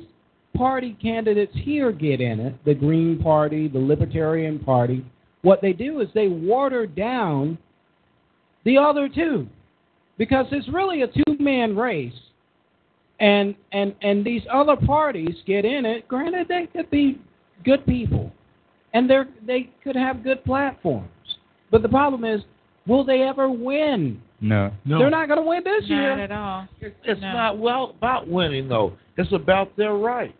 party 0.56 0.96
candidates 1.00 1.52
here 1.54 1.92
get 1.92 2.20
in 2.20 2.40
it, 2.40 2.64
the 2.64 2.74
Green 2.74 3.18
Party, 3.22 3.68
the 3.68 3.78
Libertarian 3.78 4.58
Party, 4.58 5.04
what 5.42 5.60
they 5.62 5.72
do 5.72 6.00
is 6.00 6.08
they 6.14 6.28
water 6.28 6.86
down 6.86 7.58
the 8.64 8.78
other 8.78 9.08
two 9.08 9.46
because 10.18 10.46
it's 10.50 10.68
really 10.70 11.02
a 11.02 11.06
two-man 11.06 11.76
race. 11.76 12.12
And 13.18 13.54
and 13.72 13.94
and 14.02 14.24
these 14.24 14.42
other 14.52 14.76
parties 14.76 15.36
get 15.46 15.64
in 15.64 15.86
it. 15.86 16.06
Granted, 16.06 16.48
they 16.48 16.66
could 16.66 16.90
be 16.90 17.18
good 17.64 17.84
people, 17.86 18.30
and 18.92 19.08
they're 19.08 19.28
they 19.46 19.70
could 19.82 19.96
have 19.96 20.22
good 20.22 20.44
platforms. 20.44 21.08
But 21.70 21.80
the 21.82 21.88
problem 21.88 22.24
is, 22.24 22.42
will 22.86 23.04
they 23.04 23.22
ever 23.22 23.50
win? 23.50 24.20
No. 24.40 24.70
No. 24.84 24.98
They're 24.98 25.08
not 25.08 25.28
going 25.28 25.40
to 25.40 25.48
win 25.48 25.64
this 25.64 25.82
not 25.88 25.96
year. 25.96 26.12
at 26.20 26.30
all. 26.30 26.68
It's, 26.80 26.94
it's 27.04 27.20
No. 27.22 27.32
not 27.32 27.58
well 27.58 27.94
about 27.96 28.28
winning 28.28 28.68
though. 28.68 28.92
It's 29.16 29.32
about 29.32 29.74
their 29.78 29.94
right. 29.94 30.34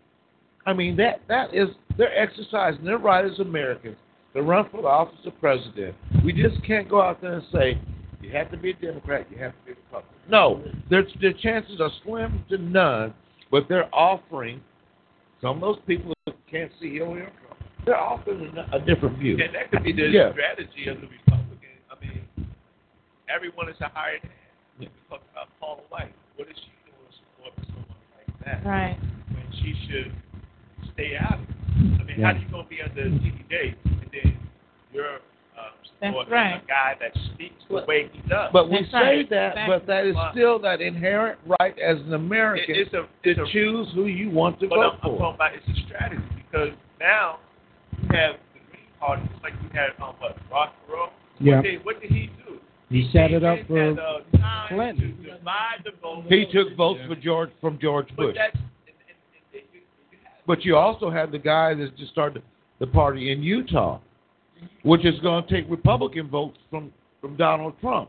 I 0.67 0.75
mean 0.75 0.97
that 0.97 1.23
that 1.29 1.55
is 1.55 1.69
they're 1.97 2.17
exercising 2.17 2.85
their 2.85 2.99
right 2.99 3.25
as 3.25 3.39
Americans 3.39 3.97
to 4.35 4.43
run 4.43 4.69
for 4.71 4.83
the 4.83 4.89
office 4.89 5.19
of 5.25 5.39
president. 5.41 5.95
We 6.23 6.35
just 6.35 6.63
can't 6.63 6.91
go 6.91 7.01
out 7.01 7.23
there 7.23 7.35
and 7.35 7.45
say 7.51 7.79
you 8.27 8.33
have 8.37 8.51
to 8.51 8.57
be 8.57 8.71
a 8.71 8.75
Democrat, 8.75 9.27
you 9.31 9.39
have 9.39 9.53
to 9.53 9.59
be 9.67 9.73
a 9.73 9.75
Republican. 9.77 10.19
No, 10.29 10.63
their 10.91 11.05
their 11.21 11.33
chances 11.33 11.81
are 11.81 11.91
slim 12.05 12.45
to 12.51 12.59
none. 12.59 13.15
But 13.51 13.69
they're 13.69 13.89
offering 13.95 14.61
some 15.41 15.57
of 15.57 15.61
those 15.61 15.79
people 15.87 16.13
that 16.27 16.35
can't 16.51 16.73
see 16.81 16.95
Hillary 16.95 17.23
or 17.23 17.31
Trump. 17.31 17.63
They're 17.85 17.97
offering 17.97 18.53
a, 18.57 18.77
a 18.77 18.81
different 18.81 19.19
view. 19.19 19.39
And 19.41 19.55
that 19.55 19.71
could 19.71 19.85
be 19.85 19.93
the 19.93 20.09
Yeah. 20.09 20.33
strategy 20.33 20.89
of 20.89 21.01
the 21.01 21.07
Republican. 21.07 21.71
I 21.89 21.95
mean, 22.05 22.49
everyone 23.33 23.69
is 23.69 23.77
a 23.81 23.89
hired 23.95 24.23
hand. 24.23 24.33
We 24.81 24.89
talk 25.09 25.23
about 25.31 25.47
Paula 25.61 25.83
White. 25.91 26.13
What 26.35 26.49
is 26.49 26.57
she 26.57 26.73
doing 26.91 27.13
supporting 27.15 27.65
someone 27.67 28.03
like 28.19 28.45
that? 28.45 28.67
Right. 28.69 28.99
When 29.31 29.47
she 29.63 29.75
should 29.87 30.13
stay 30.95 31.17
out. 31.17 31.39
I 31.39 32.03
mean, 32.03 32.19
how 32.21 32.33
Yeah. 32.33 32.35
are 32.35 32.39
you 32.39 32.49
going 32.51 32.65
to 32.65 32.69
be 32.69 32.83
under 32.83 33.05
TDJ 33.05 33.75
and 33.85 34.11
then 34.13 34.39
you're 34.93 35.21
That's 36.01 36.11
supporting 36.13 36.33
right. 36.33 36.63
a 36.63 36.67
guy 36.67 36.95
that 37.01 37.13
speaks 37.35 37.55
the 37.69 37.85
way 37.87 38.11
he 38.13 38.21
does? 38.29 38.51
But 38.53 38.69
we 38.71 38.81
That's 38.81 38.91
say 38.93 38.99
right. 38.99 39.31
that, 39.31 39.49
Exactly. 39.53 39.75
but 39.79 39.87
that 39.87 40.07
is 40.07 40.17
still 40.33 40.59
that 40.61 40.81
inherent 40.81 41.39
right 41.61 41.79
as 41.79 41.99
an 42.01 42.13
American 42.15 42.75
It- 42.77 42.93
it's 42.93 42.95
a- 42.95 43.07
to 43.35 43.43
a- 43.43 43.47
choose 43.51 43.89
who 43.95 44.07
you 44.07 44.31
want 44.31 44.61
to 44.61 44.69
But 44.69 44.77
vote 44.77 44.83
I'm, 45.03 45.11
I'm 45.13 45.19
talking 45.19 45.35
about 45.35 45.55
it's 45.55 45.67
a 45.69 45.83
strategy 45.87 46.23
because 46.51 46.71
now 47.01 47.39
you 48.03 48.09
have 48.17 48.37
the 48.53 48.61
Green 48.71 48.85
Party, 49.01 49.23
just 49.33 49.43
like 49.43 49.55
you 49.63 49.69
had 49.73 49.91
um, 50.03 50.15
what 50.19 50.37
Ross 50.51 50.71
Perot. 50.89 51.11
Yeah. 51.41 51.57
What 51.57 51.63
did, 51.65 51.85
what 51.85 52.01
did 52.03 52.11
he 52.11 52.31
do? 52.47 52.59
He 52.91 53.09
set 53.13 53.33
it 53.33 53.43
up 53.43 53.59
for 53.67 53.79
had, 53.79 53.99
uh, 53.99 54.69
Clinton. 54.69 55.17
to 55.25 55.33
divide 55.39 55.83
the 55.85 55.93
vote. 56.01 56.25
He 56.29 56.47
took 56.53 56.77
votes 56.77 57.01
for 57.09 57.17
George 57.17 57.51
from 57.61 57.79
George 57.81 58.09
But 58.17 58.17
Bush. 58.17 58.37
that's 58.37 58.57
But 60.47 60.65
you 60.65 60.77
also 60.77 61.11
have 61.11 61.33
the 61.33 61.39
guy 61.39 61.75
that 61.75 61.97
just 61.97 62.13
started 62.13 62.43
the 62.79 62.87
party 62.87 63.33
in 63.33 63.43
Utah, 63.43 63.99
which 64.83 65.05
is 65.05 65.19
going 65.21 65.45
to 65.47 65.51
take 65.51 65.71
Republican 65.71 66.29
votes 66.29 66.59
from 66.71 66.93
from 67.21 67.37
Donald 67.37 67.75
Trump. 67.81 68.09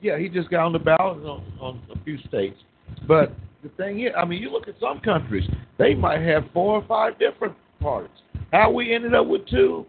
Yeah, 0.00 0.18
he 0.18 0.28
just 0.28 0.50
got 0.50 0.66
on 0.66 0.72
the 0.72 0.78
ballot 0.78 1.24
on, 1.24 1.44
on 1.60 1.82
a 1.94 2.04
few 2.04 2.18
states. 2.28 2.58
But 3.06 3.32
the 3.62 3.68
thing 3.70 4.00
is, 4.00 4.12
I 4.16 4.24
mean, 4.24 4.42
you 4.42 4.50
look 4.50 4.68
at 4.68 4.74
some 4.80 5.00
countries; 5.00 5.48
they 5.78 5.94
might 5.94 6.20
have 6.22 6.44
four 6.52 6.74
or 6.74 6.84
five 6.86 7.18
different 7.18 7.54
parties. 7.80 8.10
How 8.52 8.70
we 8.70 8.94
ended 8.94 9.14
up 9.14 9.26
with 9.26 9.46
two? 9.48 9.86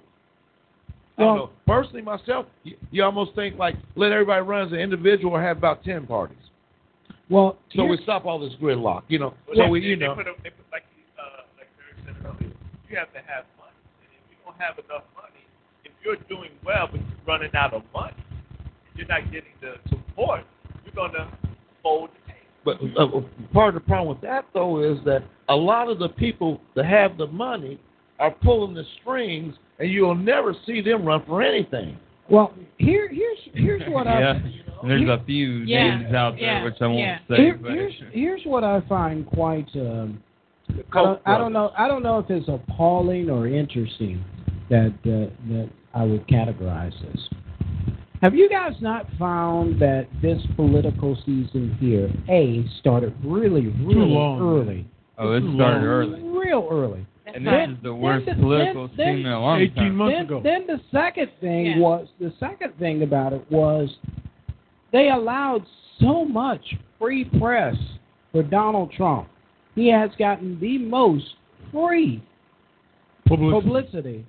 I 1.17 1.21
don't 1.21 1.35
know. 1.38 1.49
Personally, 1.67 2.01
myself, 2.01 2.47
you, 2.63 2.75
you 2.91 3.03
almost 3.03 3.35
think 3.35 3.57
like 3.57 3.75
let 3.95 4.11
everybody 4.11 4.41
run 4.41 4.67
as 4.67 4.71
an 4.73 4.80
individual 4.80 5.34
or 5.34 5.41
have 5.41 5.57
about 5.57 5.84
ten 5.84 6.05
parties. 6.07 6.38
Well, 7.30 7.57
So 7.73 7.85
we 7.85 7.97
stop 8.03 8.25
all 8.25 8.38
this 8.38 8.53
gridlock, 8.61 9.03
you 9.07 9.17
know. 9.17 9.34
Well, 9.47 9.57
So 9.57 9.67
we, 9.67 9.81
you 9.81 9.95
they 9.97 10.05
know. 10.05 10.13
put 10.13 10.27
a, 10.27 10.34
they 10.43 10.51
put 10.51 10.65
like 10.71 10.84
uh, 11.17 11.41
like 11.57 11.67
said 12.05 12.15
earlier, 12.25 12.53
you 12.89 12.95
have 12.97 13.09
to 13.13 13.19
have 13.25 13.45
money. 13.57 13.73
And 14.05 14.13
if 14.13 14.21
you 14.30 14.38
don't 14.45 14.53
have 14.61 14.77
enough 14.77 15.01
money, 15.17 15.32
if 15.32 15.32
you're 16.03 16.15
doing 16.30 16.51
well 16.65 16.88
but 16.91 16.99
you're 16.99 17.09
running 17.27 17.51
out 17.55 17.73
of 17.73 17.84
money, 17.93 18.13
you're 18.95 19.07
not 19.07 19.23
getting 19.31 19.53
the 19.61 19.75
support, 19.89 20.41
you're 20.85 20.93
gonna 20.95 21.31
fold 21.81 22.09
the 22.25 22.34
table. 22.34 22.89
But 22.95 23.01
uh, 23.01 23.53
part 23.53 23.69
of 23.69 23.73
the 23.75 23.88
problem 23.88 24.07
with 24.07 24.21
that, 24.21 24.45
though, 24.53 24.81
is 24.84 25.03
that 25.05 25.23
a 25.49 25.55
lot 25.55 25.89
of 25.89 25.99
the 25.99 26.09
people 26.09 26.61
that 26.75 26.85
have 26.85 27.17
the 27.17 27.27
money 27.27 27.80
are 28.19 28.31
pulling 28.31 28.73
the 28.73 28.85
strings, 29.01 29.55
and 29.80 29.89
you'll 29.91 30.15
never 30.15 30.55
see 30.65 30.81
them 30.81 31.03
run 31.05 31.23
for 31.25 31.41
anything. 31.41 31.97
well, 32.30 32.53
here 32.77 33.09
here's 33.09 33.38
here's 33.53 33.81
what 33.91 34.07
I 34.15 34.19
yeah. 34.19 34.39
There's 34.85 35.09
a 35.09 35.23
few 35.25 35.49
Yeah. 35.65 35.97
names 35.97 36.13
out 36.13 36.34
there 36.35 36.41
Yeah. 36.59 36.63
which 36.63 36.75
I 36.81 36.88
won't 36.88 36.99
Yeah. 36.99 37.19
say. 37.30 37.35
Here, 37.38 37.57
here's 37.63 37.93
here's 38.11 38.41
what 38.45 38.63
I 38.63 38.81
find 38.81 39.25
quite. 39.25 39.67
Um, 39.75 40.21
I, 40.93 41.01
don't, 41.03 41.21
I 41.25 41.38
don't 41.38 41.53
know. 41.53 41.71
I 41.77 41.88
don't 41.88 42.03
know 42.03 42.19
if 42.19 42.30
it's 42.30 42.47
appalling 42.47 43.30
or 43.30 43.47
interesting 43.47 44.23
that 44.69 44.93
uh, 45.05 45.30
that 45.49 45.69
I 45.94 46.03
would 46.03 46.28
categorize 46.28 46.94
this. 47.02 47.30
Have 48.22 48.34
you 48.36 48.49
guys 48.49 48.74
not 48.82 49.06
found 49.20 49.82
that 49.82 50.07
this 50.22 50.41
political 50.56 51.15
season 51.26 51.76
here, 51.80 52.10
a 52.30 52.65
started 52.80 53.14
really, 53.24 53.68
really 53.68 54.10
long. 54.10 54.40
early, 54.41 54.88
oh, 55.18 55.34
it 55.34 55.41
started 55.41 55.56
long. 55.56 55.84
early. 55.84 56.22
real 56.22 56.68
early? 56.72 57.06
And 57.26 57.45
Then- 57.45 57.70
this 57.72 57.78
is 57.78 57.84
the 57.84 57.94
worst 57.95 58.26
the- 58.26 58.36
political 58.36 58.88
then- 58.90 58.98
then- 58.98 59.15
scene 59.18 59.26
in 59.26 59.32
a 59.32 59.40
long 59.40 59.60
18 59.60 59.76
time. 59.76 59.95
months 59.95 60.15
then, 60.15 60.26
ago. 60.26 60.40
then 60.41 60.68
the 60.68 60.80
second 60.91 61.30
thing 61.41 61.65
Yeah. 61.65 61.80
was 61.80 62.07
the 62.20 62.32
second 62.40 62.74
thing 62.78 63.02
about 63.03 63.34
it 63.34 63.44
was 63.49 63.98
they 64.91 65.10
allowed 65.10 65.64
so 65.99 66.24
much 66.26 66.76
free 66.99 67.26
press 67.26 67.76
for 68.32 68.44
Donald 68.44 68.91
Trump. 68.91 69.28
He 69.76 69.88
has 69.90 70.11
gotten 70.15 70.60
the 70.60 70.78
most 70.78 71.36
free 71.72 72.22
Publicity. 73.26 73.61
publicity. 73.61 74.26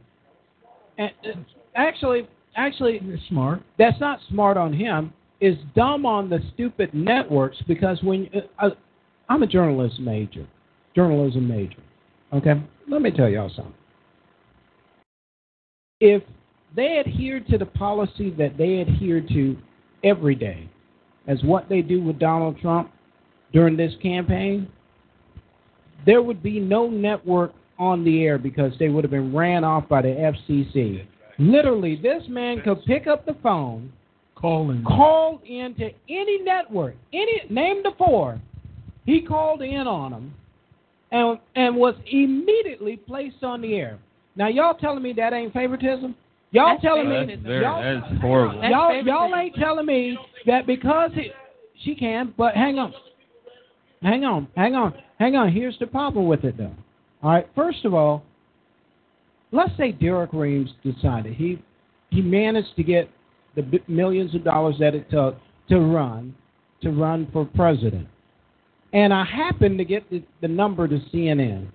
And 0.99 1.11
uh, 1.25 1.39
actually, 1.75 2.29
actually, 2.57 3.01
You're 3.05 3.19
smart. 3.29 3.62
that's 3.79 3.99
not 4.01 4.21
smart 4.29 4.57
on 4.57 4.73
him. 4.73 5.12
Is 5.41 5.57
dumb 5.75 6.07
on 6.07 6.31
the 6.31 6.39
stupid 6.55 6.95
networks 6.95 7.59
because 7.66 8.03
when 8.03 8.31
uh, 8.35 8.66
uh, 8.66 8.71
I'm 9.29 9.43
a 9.43 9.47
journalism 9.47 10.05
major, 10.05 10.47
journalism 10.95 11.47
major. 11.47 11.83
Okay, 12.33 12.55
let 12.89 13.03
me 13.03 13.11
tell 13.11 13.29
y'all 13.29 13.51
something. 13.55 13.75
If 16.01 16.23
they 16.75 16.99
adhere 16.99 17.41
to 17.41 17.59
the 17.59 17.66
policy 17.66 18.31
that 18.39 18.57
they 18.57 18.81
adhere 18.81 19.21
to 19.21 19.57
every 20.03 20.35
day, 20.35 20.69
as 21.27 21.43
what 21.43 21.69
they 21.69 21.83
do 21.83 22.03
with 22.03 22.19
Donald 22.19 22.59
Trump 22.61 22.91
during 23.53 23.77
this 23.77 23.93
campaign, 24.03 24.69
there 26.05 26.23
would 26.23 26.43
be 26.43 26.61
no 26.61 26.89
network 26.89 27.53
on 27.78 28.05
the 28.05 28.24
air 28.24 28.38
because 28.38 28.72
they 28.78 28.88
would 28.88 29.05
have 29.05 29.10
been 29.10 29.34
ran 29.34 29.64
off 29.64 29.88
by 29.88 30.02
the 30.02 30.09
FCC. 30.09 31.06
Literally, 31.38 31.96
this 31.96 32.22
man 32.28 32.60
could 32.62 32.84
pick 32.84 33.06
up 33.06 33.26
the 33.26 33.36
phone, 33.42 33.92
Call 34.36 34.70
in. 34.70 34.84
called 34.84 35.42
into 35.42 35.90
any 36.09 36.42
network, 36.42 36.94
any 37.12 37.42
name 37.51 37.82
the 37.82 37.92
four. 37.98 38.40
He 39.05 39.20
called 39.22 39.62
in 39.62 39.86
on 39.86 40.12
them, 40.12 40.34
and 41.10 41.38
and 41.56 41.76
was 41.76 41.94
immediately 42.06 42.96
placed 42.96 43.42
on 43.42 43.60
the 43.60 43.74
air. 43.74 43.98
Now 44.36 44.48
y'all 44.48 44.74
telling 44.74 45.02
me 45.02 45.12
that 45.14 45.32
ain't 45.32 45.52
favoritism? 45.52 46.14
Y'all 46.52 46.74
That's 46.74 46.82
telling 46.82 47.09
me 47.09 47.16
favoritism. 47.16 47.44
Very, 47.44 47.62
y'all, 47.62 47.82
that's 48.01 48.20
horrible. 48.20 48.62
Y'all 48.62 48.90
favoritism. 48.90 49.06
y'all 49.09 49.36
ain't 49.36 49.55
telling 49.56 49.86
me 49.86 50.18
that 50.46 50.66
because 50.66 51.10
he, 51.14 51.32
she 51.82 51.94
can, 51.96 52.32
but 52.36 52.55
hang 52.55 52.78
on. 52.78 52.94
Hang 54.02 54.24
on, 54.24 54.46
hang 54.55 54.74
on, 54.74 54.94
hang 55.18 55.34
on. 55.34 55.51
Here's 55.51 55.78
the 55.78 55.86
problem 55.86 56.26
with 56.28 56.44
it, 56.44 56.56
though. 56.56 56.74
All 57.24 57.30
right, 57.30 57.48
first 57.55 57.84
of 57.86 57.94
all, 57.94 58.22
let's 59.51 59.74
say 59.78 59.92
Derek 59.92 60.32
Reams 60.34 60.70
decided 60.84 61.34
he 61.34 61.59
he 62.10 62.20
managed 62.20 62.76
to 62.76 62.82
get 62.84 63.09
the 63.56 63.62
bi- 63.62 63.80
millions 63.88 64.34
of 64.34 64.44
dollars 64.44 64.76
that 64.78 64.94
it 64.94 65.10
took 65.10 65.36
to 65.70 65.80
run 65.80 66.34
to 66.82 66.90
run 66.90 67.26
for 67.32 67.46
president, 67.46 68.06
and 68.92 69.12
I 69.14 69.24
happened 69.24 69.78
to 69.78 69.84
get 69.86 70.09
the, 70.10 70.22
the 70.42 70.48
number 70.48 70.86
to 70.86 70.98
CNN 71.14 71.68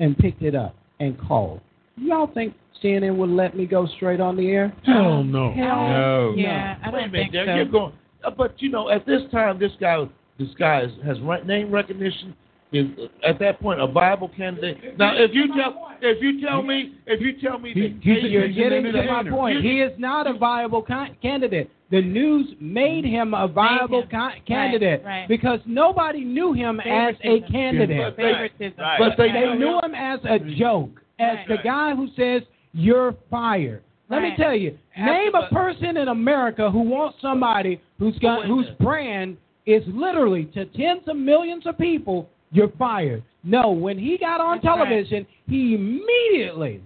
and 0.00 0.18
picked 0.18 0.42
it 0.42 0.56
up 0.56 0.74
and 0.98 1.16
called. 1.20 1.60
Y'all 1.96 2.26
think 2.34 2.54
CNN 2.82 3.16
would 3.16 3.30
let 3.30 3.56
me 3.56 3.64
go 3.64 3.86
straight 3.96 4.20
on 4.20 4.36
the 4.36 4.50
air? 4.50 4.74
Hell 4.84 5.22
no. 5.22 5.52
Hell 5.52 5.88
No. 5.88 6.34
Yeah, 6.36 6.76
I 6.84 6.90
Wait 6.90 6.98
a 6.98 7.02
don't 7.02 7.12
minute, 7.12 7.12
think 7.12 7.32
Derek, 7.32 7.48
so. 7.48 7.54
you're 7.54 7.64
going. 7.66 7.92
uh, 8.24 8.30
But 8.32 8.60
you 8.60 8.70
know, 8.70 8.90
at 8.90 9.06
this 9.06 9.22
time, 9.30 9.58
this 9.60 9.70
guy, 9.80 10.04
this 10.38 10.48
guy 10.58 10.82
is, 10.82 10.90
has 11.04 11.16
name 11.46 11.70
recognition. 11.70 12.34
Is 12.72 12.86
at 13.24 13.38
that 13.38 13.60
point 13.60 13.80
a 13.80 13.86
viable 13.86 14.28
candidate. 14.28 14.98
Now, 14.98 15.14
if 15.16 15.32
you 15.32 15.54
tell, 15.54 15.92
if 16.02 16.20
you 16.20 16.44
tell 16.44 16.62
me, 16.62 16.94
if 17.06 17.20
you 17.20 17.34
tell 17.40 17.60
me, 17.60 17.72
He- 17.72 17.88
that 17.88 18.02
he's 18.02 18.24
a- 18.24 18.28
You're 18.28 18.48
getting 18.48 18.84
to 18.92 19.02
my 19.04 19.22
point. 19.22 19.62
He 19.62 19.80
is 19.80 19.96
not 19.98 20.26
a 20.26 20.32
viable 20.32 20.82
con- 20.82 21.16
candidate. 21.22 21.70
The 21.90 22.02
news 22.02 22.56
made 22.58 23.04
him 23.04 23.34
a 23.34 23.46
viable 23.46 24.02
him. 24.02 24.08
con- 24.08 24.32
candidate 24.46 25.02
right. 25.04 25.28
because 25.28 25.60
nobody 25.64 26.24
knew 26.24 26.52
him 26.54 26.80
as 26.80 27.14
a 27.22 27.38
Favoritism. 27.40 27.52
candidate. 27.52 28.16
Favoritism. 28.16 28.80
Right. 28.80 28.98
But 28.98 29.16
they- 29.16 29.30
They 29.30 29.54
knew 29.54 29.78
him 29.80 29.94
as 29.94 30.18
a 30.24 30.40
joke, 30.40 31.00
as 31.20 31.36
Right. 31.36 31.48
the 31.48 31.58
guy 31.58 31.94
who 31.94 32.08
says 32.16 32.42
you're 32.74 33.12
fired. 33.30 33.82
Let 34.08 34.22
me 34.22 34.34
tell 34.36 34.54
you, 34.56 34.76
name 34.98 35.34
a 35.36 35.46
person 35.48 35.96
in 35.96 36.08
America 36.08 36.68
who 36.70 36.80
wants 36.80 37.20
somebody 37.20 37.78
who's 38.00 38.18
got 38.18 38.44
whose 38.44 38.68
brand 38.80 39.36
is 39.66 39.86
literally 39.88 40.44
to 40.46 40.64
tens 40.64 41.06
of 41.06 41.16
millions 41.16 41.64
of 41.66 41.78
people. 41.78 42.28
You're 42.56 42.72
fired. 42.78 43.22
No, 43.44 43.70
when 43.70 43.98
he 43.98 44.16
got 44.18 44.40
on 44.40 44.56
That's 44.56 44.66
right. 44.66 44.76
television, 44.88 45.26
he 45.46 45.74
immediately, 45.74 46.82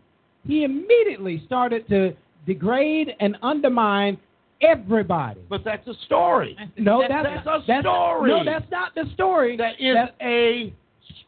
he 0.47 0.65
immediately 0.65 1.43
started 1.47 1.87
to 1.89 2.13
degrade 2.47 3.15
and 3.21 3.37
undermine 3.43 4.19
everybody. 4.63 5.41
but 5.49 5.63
that's 5.65 5.87
a 5.89 5.95
story. 6.07 6.57
No, 6.77 7.01
That's- 7.01 7.23
that's, 7.25 7.45
that's 7.47 7.65
a 7.65 7.67
that's- 7.67 7.83
story. 7.85 8.31
No, 8.31 8.45
that's 8.45 8.71
not 8.71 8.95
the 8.95 9.05
story. 9.15 9.57
That 9.57 9.75
is 9.81 9.95
That- 9.95 10.15
a 10.21 10.73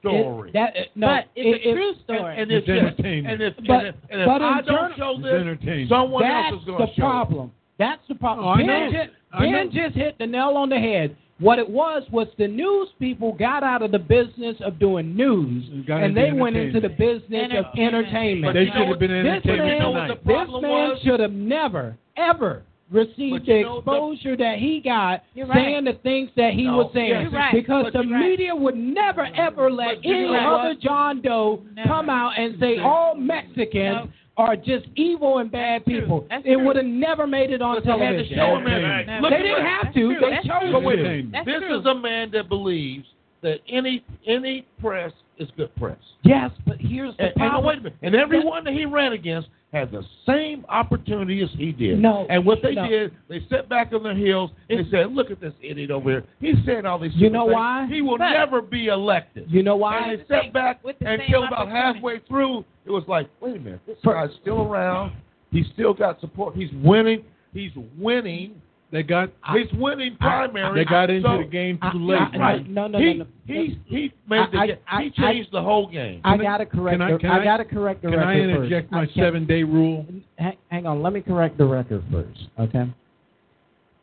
story. 0.01 0.51
It, 0.51 0.53
that, 0.55 0.77
uh, 0.77 0.81
no, 0.97 1.07
But 1.07 1.25
it's 1.37 1.65
it- 1.65 1.71
a 1.71 1.73
true 1.75 1.95
story. 2.05 2.33
And, 2.37 2.51
and 2.51 2.53
It's 2.53 2.69
if, 2.69 2.77
entertainment. 2.77 3.33
and 3.33 3.43
if, 3.43 3.57
But- 3.67 3.71
and 3.71 3.87
if, 3.87 3.95
and 4.11 4.21
if 4.23 4.27
but 4.27 4.43
I 4.43 4.61
don't 4.61 4.97
show 4.97 5.17
this, 5.19 5.89
someone 5.89 6.23
That's 6.25 6.53
else 6.53 6.61
is 6.61 6.67
going 6.67 6.79
the 6.81 6.87
to 6.87 6.95
show. 6.95 7.01
problem. 7.03 7.53
That's 7.79 8.03
the 8.09 8.15
problem. 8.17 8.47
Oh, 8.47 8.51
I 8.51 8.57
ben 8.59 8.67
know. 8.67 8.91
Just, 8.93 9.11
I 9.33 9.41
Ben 9.51 9.71
just 9.71 9.95
hit 9.97 10.19
the 10.19 10.27
nail 10.27 10.57
on 10.57 10.69
the 10.69 10.79
head. 10.79 11.17
What 11.43 11.59
it 11.59 11.69
was 11.69 12.05
was 12.13 12.29
the 12.39 12.47
news 12.47 12.89
people 13.01 13.33
got 13.33 13.65
out 13.65 13.83
of 13.83 13.91
the 13.91 13.99
business 13.99 14.57
of 14.65 14.79
doing 14.79 15.17
news, 15.17 15.65
and 15.89 16.17
they 16.17 16.31
went 16.33 16.57
into 16.57 16.79
the 16.81 16.89
business 16.89 17.51
of 17.59 17.65
entertainment. 17.77 18.55
They 18.55 18.67
should 18.67 18.87
have 18.89 18.99
been 19.01 19.11
This 19.11 19.43
entertainment 19.45 20.25
man, 20.25 20.49
this 20.49 20.63
man 20.63 20.91
should 21.05 21.19
have 21.19 21.33
never, 21.33 21.97
ever 22.17 22.63
received 22.93 23.47
the 23.47 23.61
exposure 23.77 24.37
that 24.37 24.59
he 24.59 24.81
got 24.85 25.25
You're 25.35 25.47
right. 25.47 25.57
saying 25.57 25.85
the 25.85 25.95
things 26.05 26.31
that 26.37 26.53
he 26.53 26.65
No, 26.65 26.77
was 26.77 26.91
saying. 26.95 27.31
right. 27.33 27.53
Because 27.53 27.85
But 27.85 27.93
the 27.95 28.03
you're 28.05 28.13
right. 28.19 28.29
media 28.29 28.55
would 28.55 28.77
never, 28.77 29.27
ever 29.35 29.71
let 29.71 29.97
But 30.03 30.07
any 30.09 30.25
know 30.27 30.33
what? 30.33 30.61
other 30.61 30.75
John 30.81 31.23
Doe 31.23 31.63
Never. 31.75 31.89
come 31.89 32.09
out 32.11 32.39
and 32.39 32.55
say 32.61 32.79
all 32.79 33.15
Mexicans 33.17 34.11
are 34.37 34.57
just 34.57 34.87
evil 34.97 35.39
and 35.39 35.51
bad 35.51 35.85
people. 35.85 36.27
That's 36.31 36.43
It 36.47 36.57
would 36.57 36.77
have 36.77 36.87
never 36.87 37.27
made 37.27 37.51
it 37.51 37.61
on 37.61 37.75
But 37.77 37.85
they 37.85 37.91
had 37.91 37.99
to 37.99 38.07
television. 38.29 38.37
show 38.37 38.57
him 38.57 38.65
that. 39.07 39.21
Look 39.23 39.31
They 39.31 39.43
didn't 39.43 39.67
have 39.67 39.95
to. 39.95 40.09
That's 40.09 40.21
They. 40.21 40.31
That's 40.31 40.47
chose 40.47 40.61
true. 40.63 40.73
But 40.73 40.83
wait 40.85 40.99
a 40.99 41.03
to. 41.03 41.33
This 41.45 41.61
true. 41.61 41.81
is 41.81 41.87
a 41.87 41.95
man 41.95 42.31
that 42.33 42.49
believes 42.49 43.07
that 43.43 43.59
any 43.69 44.05
any 44.27 44.67
press 44.81 45.13
is 45.43 45.51
good 45.57 45.75
press. 45.77 45.99
Yes, 46.23 46.51
but 46.67 46.77
here's 46.81 47.17
the 47.17 47.25
And, 47.25 47.33
and 47.37 47.51
problem. 47.51 47.65
wait 47.67 47.79
a 47.79 47.83
minute. 47.83 47.99
And 48.03 48.15
everyone 48.15 48.65
that 48.65 48.73
he 48.73 48.85
ran 48.87 49.13
against 49.13 49.49
had 49.73 49.91
the 49.91 50.03
same 50.27 50.65
opportunity 50.69 51.43
as 51.43 51.49
he 51.57 51.73
did. 51.73 51.99
No. 51.99 52.27
And 52.29 52.45
what 52.45 52.59
they 52.63 52.75
No. 52.75 52.87
did, 52.89 53.13
they 53.29 53.41
sat 53.51 53.69
back 53.69 53.93
on 53.95 54.03
their 54.03 54.15
heels 54.15 54.51
and 54.69 54.79
they 54.85 54.91
said, 54.91 55.13
"Look 55.15 55.31
at 55.31 55.41
this 55.41 55.55
idiot 55.63 55.91
over 55.91 56.11
here. 56.11 56.25
He's 56.41 56.57
saying 56.67 56.85
all 56.87 56.99
these. 56.99 57.15
You 57.17 57.31
know 57.31 57.45
things. 57.47 57.55
why? 57.55 57.87
He 57.91 58.03
will 58.03 58.19
But- 58.19 58.31
never 58.33 58.61
be 58.63 58.87
elected." 58.89 59.51
You 59.51 59.63
know 59.63 59.77
why? 59.77 59.99
And 59.99 60.21
they 60.21 60.25
sat 60.27 60.53
back 60.53 60.85
With 60.85 60.99
the 60.99 61.07
same 61.07 61.21
until 61.21 61.45
about 61.45 61.69
halfway 61.69 62.19
through. 62.21 62.65
It 62.85 62.91
was 62.91 63.05
like, 63.09 63.29
wait 63.41 63.57
a 63.57 63.61
minute, 63.61 63.81
this 63.87 63.99
guy's 64.05 64.33
still 64.41 64.63
around. 64.63 65.13
He's 65.51 65.67
still 65.69 65.95
got 65.95 66.21
support. 66.21 66.55
He's 66.55 66.73
winning. 66.73 67.25
He's 67.55 67.73
winning. 67.99 68.61
They 68.93 69.03
got 69.03 69.31
He's 69.55 69.73
winning 69.73 70.17
primary. 70.21 70.79
they 70.79 70.85
got 70.89 71.09
into 71.09 71.27
So- 71.27 71.39
the 71.39 71.45
game 71.45 71.79
too 71.91 71.99
late. 71.99 72.21
I- 72.21 72.39
Right. 72.39 72.69
No, 72.69 72.87
no, 72.87 72.99
he, 72.99 73.15
no, 73.15 73.25
no. 73.25 73.27
He 73.47 73.79
he 73.87 74.13
made 74.29 74.51
the 74.53 74.59
I- 74.59 74.79
I- 74.87 75.03
he 75.03 75.07
I- 75.07 75.33
changed 75.33 75.51
the 75.51 75.63
whole 75.63 75.87
game. 75.87 76.21
I 76.23 76.33
Can 76.33 76.41
I- 76.43 76.45
gotta 76.45 76.67
correct. 76.67 76.95
can 76.95 77.03
I- 77.03 77.13
the, 77.13 77.19
can 77.19 77.31
I- 77.31 77.43
gotta 77.45 77.65
correct 77.65 78.03
the 78.03 78.09
Can 78.11 78.19
record 78.19 78.31
I 78.31 78.39
interject 78.41 78.91
first. 78.91 79.17
my 79.17 79.23
I 79.23 79.25
seven 79.27 79.47
day 79.47 79.63
rule? 79.63 80.05
hang, 80.39 80.57
hang 80.69 80.87
on, 80.87 81.01
let 81.03 81.15
me 81.15 81.23
correct 81.23 81.57
the 81.57 81.65
record 81.65 82.03
first, 82.13 82.49
okay? 82.61 82.87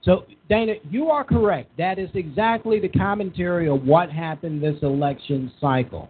So, 0.01 0.25
Dana, 0.49 0.75
you 0.89 1.11
are 1.11 1.23
correct. 1.23 1.69
That 1.77 1.99
is 1.99 2.09
exactly 2.15 2.79
the 2.79 2.89
commentary 2.89 3.67
of 3.69 3.85
what 3.85 4.09
happened 4.09 4.63
this 4.63 4.81
election 4.81 5.51
cycle. 5.61 6.09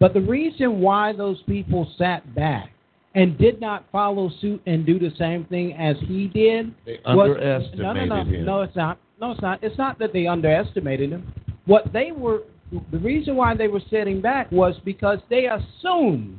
But 0.00 0.12
the 0.12 0.20
reason 0.20 0.80
why 0.80 1.12
those 1.12 1.40
people 1.44 1.86
sat 1.96 2.34
back 2.34 2.72
and 3.16 3.36
did 3.38 3.60
not 3.60 3.84
follow 3.90 4.30
suit 4.40 4.60
and 4.66 4.86
do 4.86 4.98
the 5.00 5.10
same 5.18 5.44
thing 5.46 5.72
as 5.72 5.96
he 6.06 6.28
did 6.28 6.72
They 6.84 7.00
was, 7.06 7.30
underestimated 7.30 7.78
no, 7.78 7.92
no, 7.94 8.04
no, 8.04 8.24
him. 8.30 8.44
no, 8.44 8.62
it's 8.62 8.76
not. 8.76 8.98
No, 9.20 9.32
it's 9.32 9.40
not. 9.40 9.58
It's 9.64 9.78
not 9.78 9.98
that 9.98 10.12
they 10.12 10.26
underestimated 10.26 11.10
him. 11.10 11.32
What 11.64 11.92
they 11.92 12.12
were, 12.12 12.42
the 12.92 12.98
reason 12.98 13.34
why 13.34 13.54
they 13.56 13.68
were 13.68 13.80
sitting 13.90 14.20
back 14.20 14.52
was 14.52 14.76
because 14.84 15.18
they 15.30 15.46
assumed 15.46 16.38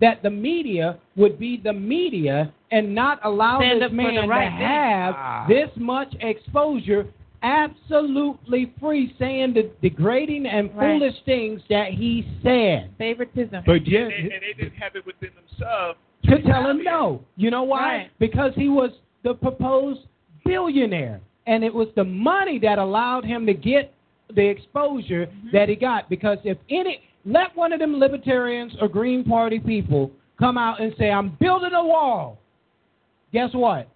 that 0.00 0.22
the 0.22 0.30
media 0.30 0.98
would 1.16 1.38
be 1.38 1.56
the 1.62 1.72
media 1.72 2.52
and 2.72 2.94
not 2.94 3.20
allow 3.24 3.58
Stand 3.60 3.80
this 3.80 3.86
up 3.86 3.90
for 3.92 3.96
the 3.96 4.02
man 4.02 4.28
right 4.28 4.44
to 4.44 4.50
have 4.50 5.14
Ah. 5.16 5.46
this 5.48 5.70
much 5.76 6.12
exposure 6.20 7.06
absolutely 7.42 8.72
free 8.80 9.14
saying 9.18 9.54
the 9.54 9.70
degrading 9.80 10.46
and 10.46 10.74
Right. 10.74 10.98
foolish 10.98 11.14
things 11.24 11.62
that 11.68 11.90
he 11.92 12.26
said 12.42 12.90
Favoritism. 12.98 13.62
But 13.64 13.86
yet, 13.86 14.10
And, 14.12 14.32
and 14.32 14.42
they 14.42 14.52
didn't 14.60 14.74
have 14.78 14.96
it 14.96 15.06
within 15.06 15.30
themselves 15.36 15.98
to 16.28 16.42
tell 16.42 16.68
him 16.68 16.82
no. 16.82 17.22
You 17.36 17.50
know 17.50 17.62
why? 17.62 17.80
Right. 17.96 18.10
Because 18.18 18.52
he 18.54 18.68
was 18.68 18.90
the 19.24 19.34
proposed 19.34 20.00
billionaire. 20.44 21.20
And 21.46 21.64
it 21.64 21.72
was 21.72 21.88
the 21.96 22.04
money 22.04 22.58
that 22.60 22.78
allowed 22.78 23.24
him 23.24 23.46
to 23.46 23.54
get 23.54 23.94
the 24.34 24.46
exposure 24.46 25.26
Mm-hmm. 25.26 25.48
that 25.52 25.68
he 25.68 25.76
got. 25.76 26.08
Because 26.10 26.38
if 26.44 26.58
any, 26.70 27.00
let 27.24 27.56
one 27.56 27.72
of 27.72 27.80
them 27.80 27.98
libertarians 27.98 28.72
or 28.80 28.88
Green 28.88 29.24
Party 29.24 29.58
people 29.58 30.10
come 30.38 30.58
out 30.58 30.80
and 30.80 30.92
say, 30.98 31.10
I'm 31.10 31.36
building 31.40 31.72
a 31.72 31.84
wall. 31.84 32.38
Guess 33.32 33.50
what? 33.52 33.88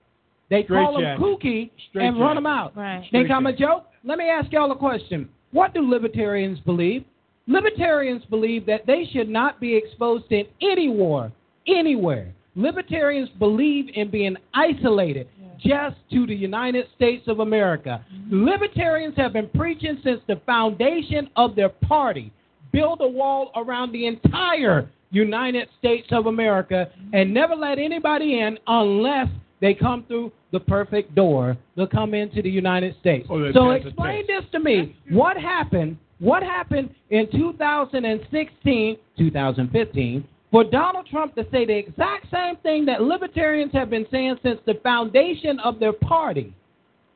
They 0.50 0.64
Straight 0.64 0.84
call 0.84 0.96
him 0.96 1.02
jacket. 1.02 1.22
kooky 1.22 1.70
Straight 1.90 2.06
and 2.08 2.20
run 2.20 2.36
him 2.36 2.46
out. 2.46 2.76
Right. 2.76 3.06
Think 3.10 3.30
I'm 3.30 3.46
a 3.46 3.52
joke? 3.56 3.86
Let 4.04 4.18
me 4.18 4.28
ask 4.28 4.50
y'all 4.52 4.70
a 4.72 4.76
question. 4.76 5.28
What 5.52 5.72
do 5.74 5.80
libertarians 5.88 6.58
believe? 6.60 7.04
Libertarians 7.46 8.22
believe 8.30 8.66
that 8.66 8.86
they 8.86 9.08
should 9.12 9.28
not 9.28 9.60
be 9.60 9.74
exposed 9.76 10.30
in 10.30 10.44
any 10.60 10.88
war, 10.88 11.30
anywhere. 11.66 12.32
Libertarians 12.54 13.30
believe 13.38 13.86
in 13.94 14.10
being 14.10 14.36
isolated 14.54 15.28
just 15.58 15.96
to 16.10 16.26
the 16.26 16.34
United 16.34 16.86
States 16.96 17.24
of 17.28 17.40
America. 17.40 18.04
Mm-hmm. 18.12 18.44
Libertarians 18.44 19.14
have 19.16 19.32
been 19.32 19.48
preaching 19.54 19.98
since 20.04 20.20
the 20.26 20.40
foundation 20.44 21.30
of 21.36 21.54
their 21.54 21.68
party. 21.68 22.32
Build 22.72 23.00
a 23.00 23.08
wall 23.08 23.52
around 23.56 23.92
the 23.92 24.06
entire 24.06 24.90
United 25.10 25.68
States 25.78 26.08
of 26.10 26.26
America 26.26 26.90
mm-hmm. 26.90 27.14
and 27.14 27.32
never 27.32 27.54
let 27.54 27.78
anybody 27.78 28.40
in 28.40 28.58
unless 28.66 29.28
they 29.60 29.72
come 29.72 30.04
through 30.08 30.32
the 30.50 30.60
perfect 30.60 31.14
door. 31.14 31.56
They'll 31.76 31.86
come 31.86 32.12
into 32.12 32.42
the 32.42 32.50
United 32.50 32.96
States. 33.00 33.26
Oh, 33.30 33.52
so 33.52 33.70
explain 33.70 34.24
this 34.26 34.44
to 34.52 34.58
me. 34.58 34.96
What 35.10 35.36
happened? 35.36 35.96
What 36.18 36.42
happened 36.42 36.94
in 37.10 37.28
2016, 37.30 38.96
2015 39.18 40.28
for 40.52 40.62
Donald 40.62 41.06
Trump 41.06 41.34
to 41.34 41.44
say 41.50 41.64
the 41.64 41.76
exact 41.76 42.26
same 42.30 42.56
thing 42.56 42.84
that 42.84 43.02
libertarians 43.02 43.72
have 43.72 43.90
been 43.90 44.06
saying 44.12 44.36
since 44.42 44.60
the 44.66 44.74
foundation 44.84 45.58
of 45.60 45.80
their 45.80 45.94
party? 45.94 46.54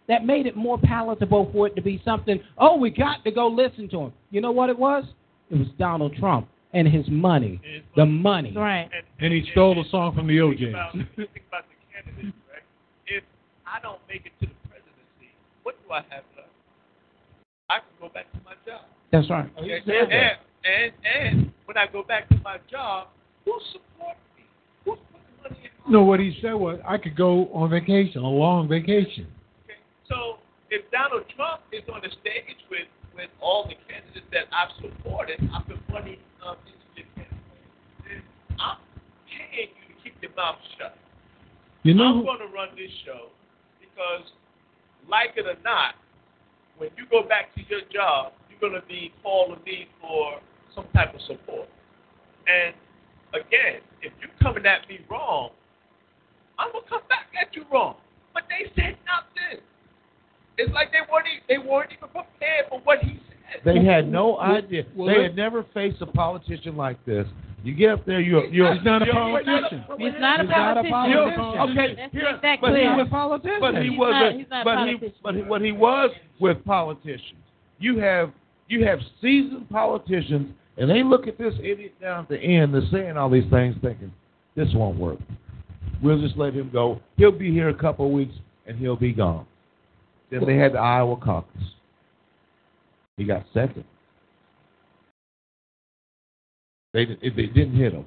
That 0.08 0.24
made 0.24 0.46
it 0.46 0.56
more 0.56 0.78
palatable 0.78 1.50
for 1.52 1.66
it 1.66 1.74
to 1.74 1.82
be 1.82 2.00
something, 2.04 2.40
oh, 2.58 2.76
we 2.76 2.90
got 2.90 3.24
to 3.24 3.30
go 3.32 3.48
listen 3.48 3.88
to 3.90 3.98
him. 4.02 4.12
You 4.30 4.40
know 4.40 4.52
what 4.52 4.70
it 4.70 4.78
was? 4.78 5.04
It 5.50 5.58
was 5.58 5.66
Donald 5.78 6.14
Trump 6.16 6.48
and 6.72 6.86
his 6.86 7.06
money. 7.08 7.60
The 7.96 8.06
money. 8.06 8.52
Right. 8.56 8.88
and 9.20 9.32
he 9.32 9.44
stole 9.52 9.74
the 9.74 9.88
song 9.90 10.14
from 10.14 10.28
the 10.28 10.38
think 10.38 10.60
OJ. 10.60 10.70
about, 10.70 10.92
think 10.92 11.42
about 11.48 11.64
the 11.66 11.76
candidates, 11.92 12.36
right? 12.48 12.62
If 13.06 13.24
I 13.66 13.80
don't 13.80 13.98
make 14.08 14.26
it 14.26 14.32
to 14.40 14.46
the 14.46 14.68
presidency, 14.68 15.34
what 15.62 15.74
do 15.84 15.92
I 15.92 16.02
have 16.08 16.24
left? 16.36 16.48
I 17.68 17.78
can 17.78 17.88
go 18.00 18.08
back 18.08 18.30
to 18.32 18.38
my 18.44 18.54
job. 18.64 18.82
That's 19.10 19.28
right. 19.28 19.50
Oh, 19.58 19.62
And, 19.62 19.90
and, 19.90 20.38
and, 20.64 20.92
and 21.04 21.52
when 21.64 21.76
I 21.76 21.86
go 21.86 22.02
back 22.02 22.28
to 22.28 22.36
my 22.44 22.58
job, 22.70 23.08
who 23.46 23.54
supports 23.72 24.18
me? 24.36 24.44
Who's 24.84 24.98
putting 25.10 25.32
money 25.42 25.70
in 25.70 25.70
my 25.86 25.90
No, 25.90 26.04
what 26.04 26.20
he 26.20 26.36
said 26.42 26.52
was, 26.52 26.78
I 26.86 26.98
could 26.98 27.16
go 27.16 27.46
on 27.54 27.70
vacation, 27.70 28.20
a 28.22 28.28
long 28.28 28.68
vacation. 28.68 29.26
Okay. 29.64 29.78
So 30.10 30.36
if 30.68 30.82
Donald 30.90 31.24
Trump 31.34 31.62
is 31.72 31.82
on 31.88 32.02
the 32.02 32.10
stage 32.20 32.58
with, 32.68 32.90
with 33.14 33.30
all 33.40 33.64
the 33.64 33.78
candidates 33.88 34.26
that 34.32 34.50
I've 34.52 34.74
supported, 34.82 35.38
put 35.66 35.78
money 35.88 36.18
um, 36.44 36.56
into 36.66 36.86
your 36.98 37.06
campaign, 37.14 37.40
then 38.04 38.20
I'm 38.58 38.76
paying 39.30 39.70
you 39.78 39.94
to 39.94 40.02
keep 40.02 40.14
your 40.20 40.34
mouth 40.36 40.58
shut. 40.76 40.98
You 41.84 41.94
know, 41.94 42.04
I'm 42.04 42.14
who- 42.18 42.24
going 42.24 42.40
to 42.42 42.50
run 42.52 42.68
this 42.76 42.90
show 43.06 43.30
because, 43.80 44.26
like 45.08 45.30
it 45.36 45.46
or 45.46 45.54
not, 45.62 45.94
when 46.78 46.90
you 46.98 47.06
go 47.10 47.22
back 47.22 47.54
to 47.54 47.62
your 47.70 47.80
job, 47.94 48.32
you're 48.50 48.58
going 48.58 48.80
to 48.80 48.86
be 48.86 49.12
calling 49.22 49.60
me 49.64 49.86
for 50.00 50.40
some 50.74 50.86
type 50.92 51.14
of 51.14 51.20
support. 51.22 51.68
And 52.46 52.74
again, 53.34 53.80
if 54.02 54.12
you're 54.20 54.30
coming 54.42 54.66
at 54.66 54.88
me 54.88 55.00
wrong, 55.10 55.50
I'm 56.58 56.72
gonna 56.72 56.84
come 56.88 57.02
back 57.08 57.26
at 57.40 57.54
you 57.54 57.64
wrong. 57.72 57.96
But 58.34 58.44
they 58.48 58.70
said 58.74 58.96
nothing. 59.06 59.60
It's 60.58 60.72
like 60.72 60.90
they 60.92 61.00
weren't 61.10 61.26
e- 61.26 61.42
they 61.48 61.58
weren't 61.58 61.90
even 61.92 62.08
prepared 62.08 62.66
for 62.68 62.80
what 62.80 63.00
he 63.00 63.20
said. 63.28 63.60
They 63.64 63.84
had 63.84 64.10
no 64.10 64.38
idea. 64.38 64.84
well, 64.94 65.14
they 65.14 65.22
had 65.22 65.36
never 65.36 65.64
faced 65.74 66.00
a 66.02 66.06
politician 66.06 66.76
like 66.76 67.02
this. 67.04 67.26
You 67.62 67.74
get 67.74 67.90
up 67.90 68.06
there, 68.06 68.20
you're 68.20 68.46
you're. 68.46 68.74
He's 68.74 68.84
not 68.84 69.02
a 69.02 69.06
you're- 69.06 69.18
politician. 69.44 69.84
He's 69.98 70.12
not 70.18 70.40
a 70.40 70.42
He's 70.44 70.50
not 70.50 70.78
a 70.78 70.84
politician. 70.84 71.10
you're- 71.10 71.58
okay, 71.72 71.96
Let's 71.98 72.12
here- 72.12 72.32
make 72.32 72.42
that 72.42 72.60
but 72.60 72.70
he 72.70 72.76
clear. 72.82 72.96
was 72.96 73.08
politician. 73.10 73.60
but 73.60 73.74
he 73.82 73.88
He's 73.90 73.98
was 73.98 74.10
not- 74.12 74.26
a- 74.32 74.36
he's 74.38 74.48
not 74.50 74.66
a 74.66 74.70
he 74.70 74.76
politician. 74.76 75.14
but 75.22 75.34
he, 75.34 75.42
what 75.42 75.60
he 75.62 75.72
was 75.72 76.10
with 76.38 76.64
politicians. 76.64 77.40
You 77.78 77.98
have 77.98 78.30
you 78.68 78.84
have 78.84 78.98
seasoned 79.20 79.68
politicians, 79.70 80.52
and 80.78 80.90
they 80.90 81.02
look 81.02 81.26
at 81.26 81.38
this 81.38 81.54
idiot 81.60 81.94
down 82.00 82.24
at 82.24 82.28
the 82.28 82.38
end. 82.38 82.74
They're 82.74 82.82
saying 82.92 83.16
all 83.16 83.30
these 83.30 83.48
things, 83.50 83.76
thinking 83.82 84.12
this 84.54 84.68
won't 84.74 84.98
work. 84.98 85.18
We'll 86.02 86.20
just 86.20 86.36
let 86.36 86.52
him 86.54 86.70
go. 86.72 87.00
He'll 87.16 87.32
be 87.32 87.50
here 87.52 87.68
a 87.70 87.74
couple 87.74 88.06
of 88.06 88.12
weeks, 88.12 88.34
and 88.66 88.78
he'll 88.78 88.96
be 88.96 89.12
gone. 89.12 89.46
Then 90.30 90.44
they 90.44 90.56
had 90.56 90.72
the 90.74 90.78
Iowa 90.78 91.16
caucus. 91.16 91.62
He 93.16 93.24
got 93.24 93.44
second. 93.54 93.84
They 96.92 97.04
they 97.22 97.46
didn't 97.46 97.76
hit 97.76 97.92
him. 97.92 98.06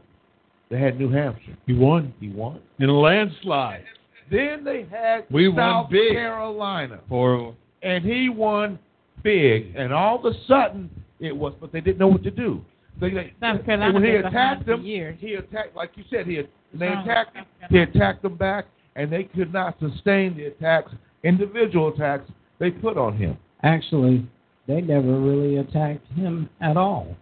They 0.70 0.80
had 0.80 1.00
New 1.00 1.10
Hampshire. 1.10 1.58
he 1.66 1.74
won 1.74 2.14
He 2.20 2.30
won. 2.30 2.60
in 2.80 2.90
a 2.90 2.94
landslide. 3.00 3.84
Then 4.30 4.64
they 4.64 4.86
had 4.92 5.26
We 5.32 5.52
South. 5.56 5.90
Carolina, 5.90 7.00
Horrible. 7.10 7.56
and 7.82 8.04
he 8.04 8.30
won 8.30 8.78
big. 9.24 9.74
And 9.76 9.92
all 9.92 10.20
of 10.20 10.26
a 10.26 10.38
sudden, 10.48 10.90
it 11.20 11.36
was, 11.36 11.54
but 11.60 11.72
they 11.72 11.82
didn't 11.82 11.98
know 11.98 12.08
what 12.08 12.24
to 12.24 12.32
do. 12.32 12.62
They, 13.00 13.12
they, 13.12 13.34
South 13.40 13.66
Carolina 13.66 13.94
when 13.94 14.04
he 14.04 14.12
attacked 14.12 14.66
them, 14.66 14.84
years. 14.84 15.18
he 15.20 15.36
attacked, 15.36 15.76
like 15.76 15.92
you 15.96 16.04
said, 16.10 16.28
he 16.28 16.42
they 16.74 16.88
oh. 16.88 17.02
attacked 17.02 17.36
him. 17.36 17.46
He 17.70 17.80
attacked 17.80 18.22
them 18.22 18.36
back, 18.36 18.66
and 18.96 19.12
they 19.12 19.24
could 19.24 19.54
not 19.54 19.80
sustain 19.80 20.36
the 20.36 20.46
attacks, 20.46 20.92
individual 21.24 21.90
attacks 21.90 22.30
they 22.60 22.72
put 22.72 22.98
on 22.98 23.18
him. 23.18 23.38
Actually, 23.64 24.28
they 24.68 24.82
never 24.82 25.20
really 25.20 25.58
attacked 25.58 26.06
him 26.14 26.50
at 26.62 26.78
all. 26.78 27.16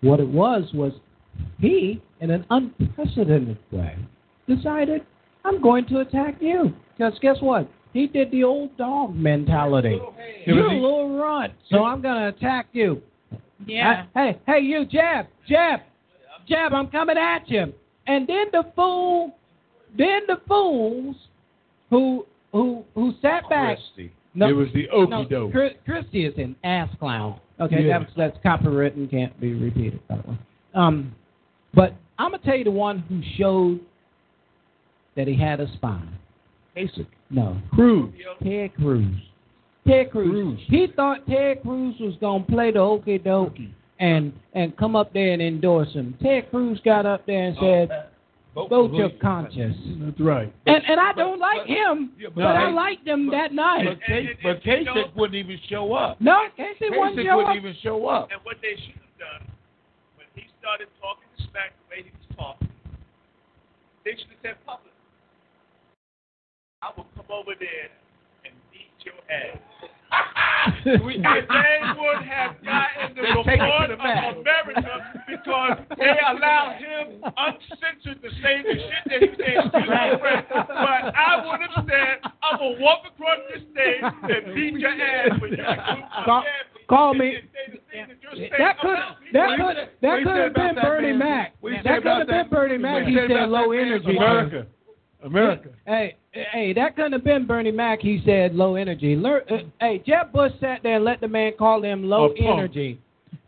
What 0.00 0.20
it 0.20 0.28
was 0.28 0.64
was 0.72 0.92
he, 1.58 2.02
in 2.20 2.30
an 2.30 2.44
unprecedented 2.50 3.58
way, 3.70 3.96
decided, 4.48 5.02
I'm 5.44 5.60
going 5.60 5.86
to 5.86 6.00
attack 6.00 6.36
you. 6.40 6.72
Because 6.96 7.18
guess 7.20 7.36
what? 7.40 7.68
He 7.92 8.06
did 8.06 8.30
the 8.30 8.42
old 8.44 8.76
dog 8.76 9.14
mentality. 9.14 10.00
You're 10.46 10.66
a 10.66 10.74
little 10.74 11.18
runt, 11.18 11.52
so 11.70 11.84
I'm 11.84 12.00
going 12.00 12.16
to 12.20 12.28
attack 12.28 12.68
you. 12.72 13.02
Yeah. 13.66 14.06
I- 14.14 14.18
hey, 14.18 14.38
hey, 14.46 14.60
you, 14.60 14.84
Jab, 14.84 15.26
Jab, 15.48 15.80
Jab, 16.48 16.72
I'm 16.72 16.88
coming 16.88 17.16
at 17.18 17.48
you. 17.48 17.72
And 18.06 18.26
then 18.26 18.46
the 18.52 18.64
fool, 18.74 19.36
then 19.96 20.22
the 20.26 20.40
fools 20.48 21.16
who 21.90 22.26
who 22.52 22.84
who 22.94 23.12
sat 23.22 23.48
back. 23.48 23.78
Christie. 23.78 24.12
No, 24.34 24.48
It 24.48 24.52
was 24.54 24.68
the 24.74 24.88
okey 24.88 25.10
no, 25.10 25.24
doke. 25.26 25.52
Chris, 25.52 25.72
Christie 25.84 26.24
is 26.24 26.34
an 26.38 26.56
ass 26.64 26.88
clown. 26.98 27.38
Okay, 27.60 27.86
Yeah. 27.86 27.98
that's 28.00 28.12
that's 28.16 28.38
copywritten, 28.44 29.10
can't 29.10 29.38
be 29.40 29.52
repeated. 29.54 30.00
By 30.08 30.16
the 30.16 30.30
way. 30.30 30.38
Um, 30.74 31.14
but 31.74 31.94
I'm 32.18 32.30
gonna 32.32 32.42
tell 32.42 32.56
you 32.56 32.64
the 32.64 32.70
one 32.70 32.98
who 33.00 33.20
showed 33.36 33.80
that 35.16 35.28
he 35.28 35.36
had 35.36 35.60
a 35.60 35.70
spine. 35.74 36.08
Kasich. 36.76 37.06
No, 37.30 37.56
Cruz. 37.72 38.10
Ted 38.42 38.74
Cruz. 38.74 39.04
Ted 39.86 40.10
Cruz. 40.10 40.60
He 40.66 40.86
thought 40.94 41.26
Ted 41.26 41.62
Cruz 41.62 41.96
was 41.98 42.14
gonna 42.20 42.44
play 42.44 42.70
the 42.70 42.78
okey 42.78 43.18
doke 43.18 43.54
mm-hmm. 43.54 43.72
and 43.98 44.32
and 44.52 44.76
come 44.76 44.94
up 44.94 45.12
there 45.12 45.32
and 45.32 45.42
endorse 45.42 45.92
him. 45.92 46.16
Ted 46.22 46.50
Cruz 46.50 46.80
got 46.84 47.04
up 47.04 47.26
there 47.26 47.46
and 47.46 47.56
said, 47.60 48.06
"Vote 48.54 48.92
your 48.92 49.10
conscience." 49.20 49.76
That's 50.00 50.20
right. 50.20 50.52
And 50.66 50.84
and 50.86 51.00
I 51.00 51.12
don't 51.12 51.40
like 51.40 51.66
him, 51.66 52.12
Yeah, 52.18 52.28
but 52.34 52.44
I 52.44 52.68
hey, 52.68 52.72
liked 52.72 53.06
him 53.06 53.28
that 53.30 53.52
night. 53.52 53.86
But, 53.88 54.06
K- 54.06 54.38
but 54.42 54.62
Kasich 54.62 55.16
wouldn't 55.16 55.34
even 55.36 55.58
show 55.68 55.94
up. 55.94 56.20
No, 56.20 56.46
Kasich 56.56 56.90
wouldn't 56.90 57.18
Kasich 57.18 57.24
show 57.24 57.36
wouldn't 57.36 57.50
up. 57.50 57.56
even 57.56 57.76
show 57.82 58.06
up. 58.06 58.28
And 58.30 58.40
what 58.44 58.58
they 58.62 58.80
should 58.80 58.94
have 58.94 59.18
done 59.18 59.50
when 60.16 60.26
he 60.34 60.48
started 60.60 60.86
talking 61.00 61.26
to 61.36 61.42
smack 61.50 61.72
the 61.74 61.96
way 61.96 62.02
he 62.04 62.10
was 62.10 62.36
talking, 62.36 62.68
they 64.04 64.12
should 64.12 64.30
have 64.30 64.42
said 64.42 64.56
public. 64.64 64.92
I 66.82 66.90
will 66.96 67.06
come 67.16 67.26
over 67.30 67.54
there 67.58 67.90
and 67.90 68.01
beat 70.84 70.92
your 70.92 71.02
we, 71.04 71.16
they 71.16 71.80
would 71.98 72.22
have 72.28 72.56
gotten 72.62 73.16
the 73.16 73.22
They 73.22 73.32
take 73.44 73.60
it 73.60 73.66
to 73.66 73.72
report 73.72 73.88
the 73.88 73.94
of 73.94 73.98
mat. 73.98 74.36
America 74.36 74.94
because 75.26 75.78
they 75.98 76.14
allowed 76.28 76.76
him 76.78 77.22
uncensored 77.24 78.22
to 78.22 78.28
say 78.42 78.62
the 78.62 78.74
shit 78.76 79.02
that 79.06 79.20
he 79.22 79.28
said. 79.36 79.72
to 79.72 79.80
his 79.80 80.20
friend. 80.20 80.46
But 80.50 81.02
I 81.16 81.42
would 81.46 81.60
have 81.60 81.84
said, 81.88 82.30
I'm 82.42 82.58
going 82.58 82.76
to 82.76 82.82
walk 82.82 83.00
across 83.08 83.38
this 83.52 83.62
stage 83.72 84.02
and 84.02 84.54
beat 84.54 84.74
your 84.78 84.90
ass 84.90 85.40
when 85.40 85.50
you 85.50 85.64
Call, 86.24 86.44
call 86.88 87.14
me. 87.14 87.38
That 87.92 88.08
That 88.58 88.76
could 88.80 88.96
that 89.32 89.56
could 89.58 89.76
that 90.02 90.22
could 90.24 90.36
have 90.36 90.54
been 90.54 90.74
Bernie 90.76 91.12
Mac. 91.12 91.54
That 91.84 92.02
could 92.02 92.06
have 92.06 92.26
been 92.26 92.48
Bernie 92.50 92.78
Mac. 92.78 93.06
He 93.06 93.16
said 93.16 93.48
low 93.48 93.72
energy. 93.72 94.16
America. 94.16 94.66
America. 95.24 95.68
Hey, 95.86 96.16
hey, 96.32 96.72
that 96.74 96.96
couldn't 96.96 97.12
have 97.12 97.24
been 97.24 97.46
Bernie 97.46 97.70
Mac. 97.70 98.00
He 98.00 98.22
said 98.24 98.54
low 98.54 98.74
energy. 98.76 99.16
Lear, 99.16 99.44
uh, 99.50 99.58
hey, 99.80 100.02
Jeb 100.06 100.32
Bush 100.32 100.52
sat 100.60 100.82
there 100.82 100.96
and 100.96 101.04
let 101.04 101.20
the 101.20 101.28
man 101.28 101.52
call 101.58 101.82
him 101.82 102.04
low 102.04 102.30
A 102.32 102.42
energy. 102.42 102.98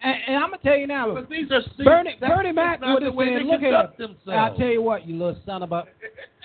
And, 0.02 0.16
and 0.28 0.36
I'm 0.36 0.50
gonna 0.50 0.58
tell 0.62 0.76
you 0.76 0.86
now, 0.86 1.14
But 1.14 1.28
these 1.28 1.50
are 1.50 1.62
Bernie 1.82 2.16
that's- 2.20 2.36
Bernie 2.36 2.52
Mac 2.52 2.80
would 2.80 3.02
have 3.02 3.14
said, 3.14 3.42
"Look 3.46 3.62
at 3.62 3.96
themselves. 3.98 4.18
I'll 4.28 4.54
tell 4.56 4.68
you 4.68 4.82
what, 4.82 5.06
you 5.06 5.16
little 5.16 5.36
son 5.46 5.62
of 5.62 5.72
a, 5.72 5.84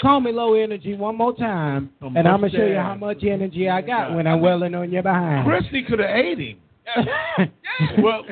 call 0.01 0.19
me 0.21 0.31
low 0.31 0.53
energy 0.55 0.93
one 0.95 1.15
more 1.17 1.35
time, 1.35 1.89
and 2.01 2.17
I'm 2.27 2.41
gonna 2.41 2.49
show 2.49 2.65
you 2.65 2.75
how 2.75 2.95
much 2.95 3.23
energy 3.23 3.69
I 3.69 3.81
got 3.81 4.13
when 4.13 4.27
I'm 4.27 4.41
welling 4.41 4.75
on 4.75 4.91
your 4.91 5.03
behind." 5.03 5.45
Christie 5.47 5.83
could 5.83 5.99
have 5.99 6.09
ate 6.09 6.39
him. 6.39 6.57
Well, 8.03 8.23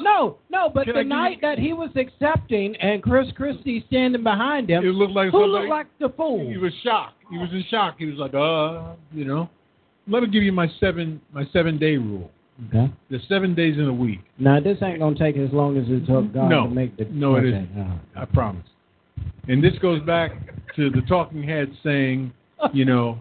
no, 0.00 0.36
no, 0.50 0.68
but 0.72 0.84
Can 0.84 0.94
the 0.94 1.02
night 1.04 1.38
that 1.42 1.58
he 1.58 1.72
was 1.72 1.90
accepting 1.96 2.76
and 2.76 3.02
Chris 3.02 3.26
Christie 3.34 3.84
standing 3.88 4.22
behind 4.22 4.70
it 4.70 4.74
him, 4.74 4.84
looked 4.84 5.12
like 5.14 5.30
who 5.32 5.42
somebody. 5.42 5.50
looked 5.52 5.68
like 5.70 5.86
the 5.98 6.08
fool? 6.16 6.48
He 6.48 6.56
was 6.58 6.72
shocked. 6.84 7.20
He 7.30 7.36
was 7.38 7.48
in 7.52 7.64
shock. 7.70 7.96
He 7.98 8.06
was 8.06 8.16
like, 8.18 8.34
uh, 8.34 8.94
you 9.12 9.24
know. 9.24 9.48
Let 10.06 10.22
me 10.22 10.28
give 10.28 10.42
you 10.42 10.52
my 10.52 10.68
seven 10.80 11.20
my 11.32 11.44
seven 11.52 11.78
day 11.78 11.96
rule. 11.96 12.30
Okay. 12.68 12.92
There's 13.10 13.22
seven 13.28 13.54
days 13.54 13.78
in 13.78 13.86
a 13.88 13.92
week. 13.92 14.20
Now 14.38 14.60
this 14.60 14.78
ain't 14.82 15.00
gonna 15.00 15.18
take 15.18 15.36
as 15.36 15.50
long 15.52 15.76
as 15.76 15.84
it 15.88 16.06
took 16.06 16.32
God 16.32 16.48
No. 16.50 16.64
to 16.68 16.70
make 16.74 16.96
the. 16.96 17.06
No, 17.06 17.34
it 17.36 17.46
isn't. 17.46 17.74
no. 17.76 17.98
I 18.14 18.26
promise. 18.26 18.66
And 19.48 19.62
this 19.64 19.72
goes 19.80 20.00
back 20.02 20.32
to 20.76 20.90
the 20.90 21.00
talking 21.08 21.42
heads 21.42 21.72
saying, 21.82 22.32
you 22.72 22.84
know, 22.84 23.18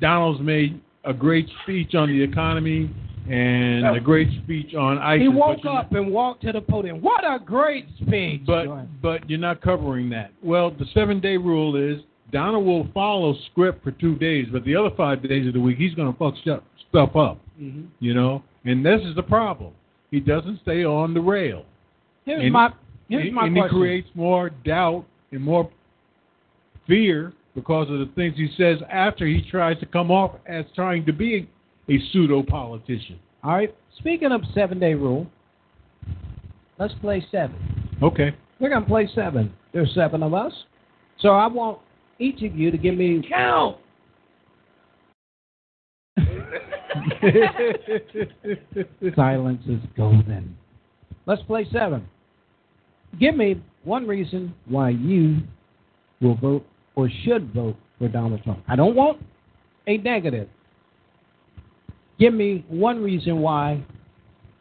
Donald's 0.00 0.40
made 0.42 0.80
a 1.04 1.14
great 1.14 1.48
speech 1.62 1.94
on 1.94 2.08
the 2.08 2.20
economy 2.22 2.90
and 3.30 3.96
a 3.96 4.00
great 4.00 4.28
speech 4.42 4.74
on 4.74 4.98
ISIS. 4.98 5.22
He 5.22 5.28
woke 5.28 5.64
up 5.66 5.92
and 5.92 6.10
walked 6.12 6.42
to 6.42 6.52
the 6.52 6.60
podium. 6.60 7.00
What 7.00 7.24
a 7.24 7.38
great 7.38 7.86
speech! 8.00 8.42
But 8.46 8.66
but 9.02 9.28
you're 9.28 9.38
not 9.38 9.60
covering 9.60 10.08
that. 10.10 10.32
Well, 10.42 10.70
the 10.70 10.86
seven 10.94 11.20
day 11.20 11.36
rule 11.36 11.76
is 11.76 12.02
Donald 12.32 12.64
will 12.66 12.88
follow 12.92 13.34
script 13.50 13.82
for 13.84 13.90
two 13.92 14.16
days, 14.16 14.46
but 14.52 14.64
the 14.64 14.76
other 14.76 14.90
five 14.96 15.26
days 15.26 15.46
of 15.46 15.54
the 15.54 15.60
week 15.60 15.78
he's 15.78 15.94
going 15.94 16.12
to 16.12 16.18
fuck 16.18 16.34
stuff 16.38 17.16
up. 17.16 17.38
Mhm. 17.60 17.86
You 18.00 18.14
know, 18.14 18.42
and 18.64 18.84
this 18.84 19.00
is 19.02 19.14
the 19.14 19.22
problem. 19.22 19.72
He 20.10 20.20
doesn't 20.20 20.60
stay 20.62 20.84
on 20.84 21.14
the 21.14 21.20
rail. 21.20 21.64
here's 22.24 22.42
and- 22.42 22.52
my 22.52 22.70
here's 23.08 23.26
and, 23.26 23.34
my 23.34 23.46
and 23.46 23.56
question. 23.56 23.76
he 23.76 23.80
creates 23.82 24.08
more 24.14 24.50
doubt 24.50 25.04
and 25.32 25.42
more 25.42 25.70
fear 26.86 27.32
because 27.54 27.90
of 27.90 27.98
the 27.98 28.06
things 28.14 28.36
he 28.36 28.48
says 28.56 28.78
after 28.90 29.26
he 29.26 29.42
tries 29.50 29.78
to 29.80 29.86
come 29.86 30.10
off 30.10 30.32
as 30.46 30.64
trying 30.74 31.04
to 31.06 31.12
be 31.12 31.48
a 31.88 31.98
pseudo 32.12 32.42
politician. 32.42 33.18
All 33.42 33.52
right. 33.52 33.74
Speaking 33.98 34.32
of 34.32 34.42
seven 34.54 34.78
day 34.78 34.94
rule, 34.94 35.26
let's 36.78 36.94
play 37.00 37.24
seven. 37.30 37.56
Okay. 38.02 38.34
We're 38.60 38.70
gonna 38.70 38.86
play 38.86 39.08
seven. 39.14 39.52
There's 39.72 39.92
seven 39.94 40.22
of 40.22 40.34
us, 40.34 40.52
so 41.20 41.30
I 41.30 41.46
want 41.46 41.78
each 42.18 42.42
of 42.42 42.56
you 42.56 42.70
to 42.70 42.78
give 42.78 42.96
me 42.96 43.22
Count. 43.28 43.76
Silence 49.14 49.62
is 49.68 49.78
golden. 49.96 50.56
Let's 51.26 51.42
play 51.42 51.66
seven. 51.72 52.08
Give 53.20 53.36
me 53.36 53.62
one 53.84 54.06
reason 54.06 54.54
why 54.66 54.90
you 54.90 55.38
will 56.20 56.36
vote 56.36 56.66
or 56.94 57.08
should 57.24 57.52
vote 57.54 57.76
for 57.98 58.08
Donald 58.08 58.42
Trump. 58.42 58.62
I 58.68 58.76
don't 58.76 58.94
want 58.94 59.24
a 59.86 59.96
negative. 59.98 60.48
Give 62.18 62.34
me 62.34 62.64
one 62.68 63.02
reason 63.02 63.40
why 63.40 63.82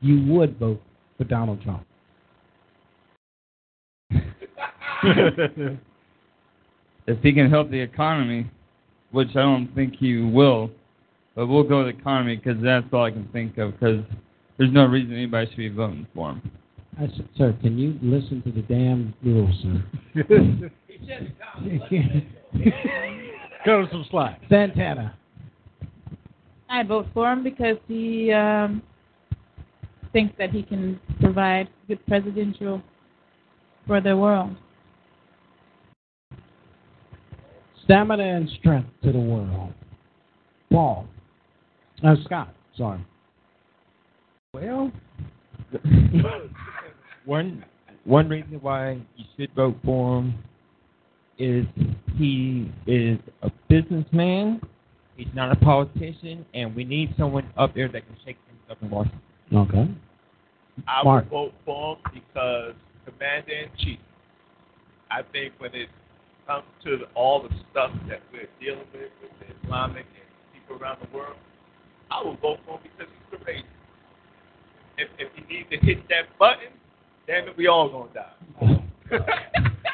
you 0.02 0.24
would 0.34 0.58
vote 0.60 0.82
for 1.18 1.24
Donald 1.24 1.62
Trump. 1.62 1.84
if 7.08 7.20
he 7.22 7.34
can 7.34 7.50
help 7.50 7.72
the 7.72 7.80
economy, 7.80 8.50
which 9.12 9.30
I 9.30 9.42
don't 9.42 9.74
think 9.74 9.96
he 9.96 10.18
will, 10.18 10.70
but 11.36 11.48
we'll 11.48 11.64
go 11.64 11.84
with 11.84 11.96
the 11.96 12.02
economy 12.02 12.36
because 12.36 12.62
that's 12.62 12.86
all 12.92 13.04
I 13.04 13.12
can 13.12 13.28
think 13.32 13.58
of. 13.58 13.72
Because 13.74 14.04
there's 14.58 14.74
no 14.74 14.86
reason 14.86 15.14
anybody 15.14 15.48
should 15.50 15.58
be 15.58 15.70
voting 15.70 16.06
for 16.14 16.32
him. 16.32 16.52
I 17.00 17.08
said, 17.08 17.30
sir, 17.38 17.56
can 17.62 17.78
you 17.78 17.98
listen 18.02 18.42
to 18.42 18.52
the 18.52 18.62
damn 18.64 19.14
rules, 19.24 19.54
sir? 19.62 19.84
Cut 23.66 23.80
him 23.80 23.88
some 23.92 24.06
slack. 24.10 24.42
Santana. 24.50 25.16
I'd 26.70 26.88
vote 26.88 27.08
for 27.14 27.32
him 27.32 27.44
because 27.44 27.78
he 27.88 28.32
um, 28.32 28.82
thinks 30.12 30.34
that 30.38 30.52
he 30.52 30.64
can 30.64 31.00
provide 31.22 31.70
good 31.88 32.06
presidential 32.08 32.82
for 33.86 34.02
the 34.02 34.16
world. 34.16 34.56
Stamina 37.84 38.24
and 38.24 38.50
strength 38.60 38.90
to 39.04 39.14
the 39.14 39.20
world. 39.20 39.74
Paul. 40.72 41.08
Uh, 42.04 42.16
Scott, 42.26 42.54
sorry. 42.78 43.06
Well, 44.54 44.92
one 47.26 47.64
one 48.04 48.30
reason 48.30 48.60
why 48.62 49.02
you 49.16 49.26
should 49.38 49.54
vote 49.56 49.78
for 49.84 50.20
him 50.20 50.34
is 51.38 51.66
he 52.16 52.72
is 52.86 53.20
a 53.42 53.52
businessman. 53.70 54.62
He's 55.18 55.28
not 55.34 55.52
a 55.52 55.56
politician, 55.56 56.46
and 56.54 56.76
we 56.76 56.84
need 56.84 57.14
someone 57.18 57.52
up 57.58 57.74
there 57.74 57.88
that 57.88 58.06
can 58.06 58.16
shake 58.24 58.38
things 58.48 58.60
up 58.70 58.78
in 58.82 58.90
Washington. 58.90 59.22
Okay. 59.52 59.88
I 60.88 61.04
Mark. 61.04 61.26
would 61.26 61.32
vote 61.32 61.54
for 61.66 61.96
him 61.96 62.02
because 62.14 62.74
Commander 63.06 63.52
in 63.52 63.70
Chief. 63.80 64.00
I 65.10 65.24
think 65.32 65.54
when 65.58 65.74
it 65.74 65.90
comes 66.46 66.66
to 66.84 67.00
all 67.16 67.42
the 67.42 67.50
stuff 67.72 67.92
that 68.10 68.22
we're 68.32 68.48
dealing 68.60 68.86
with 68.94 69.10
with 69.22 69.32
the 69.40 69.66
Islamic 69.66 70.06
and 70.06 70.54
people 70.54 70.82
around 70.82 71.00
the 71.02 71.18
world, 71.18 71.38
I 72.12 72.24
would 72.24 72.40
vote 72.40 72.60
for 72.66 72.78
him 72.78 72.82
because 72.84 73.12
he's 73.12 73.40
courageous. 73.40 73.66
If, 75.00 75.10
if 75.18 75.30
he 75.36 75.54
needs 75.54 75.70
to 75.72 75.78
hit 75.78 76.08
that 76.10 76.38
button, 76.38 76.74
damn 77.26 77.48
it, 77.48 77.58
we 77.58 77.68
all 77.68 77.90
gonna 77.90 78.14
die. 78.14 78.84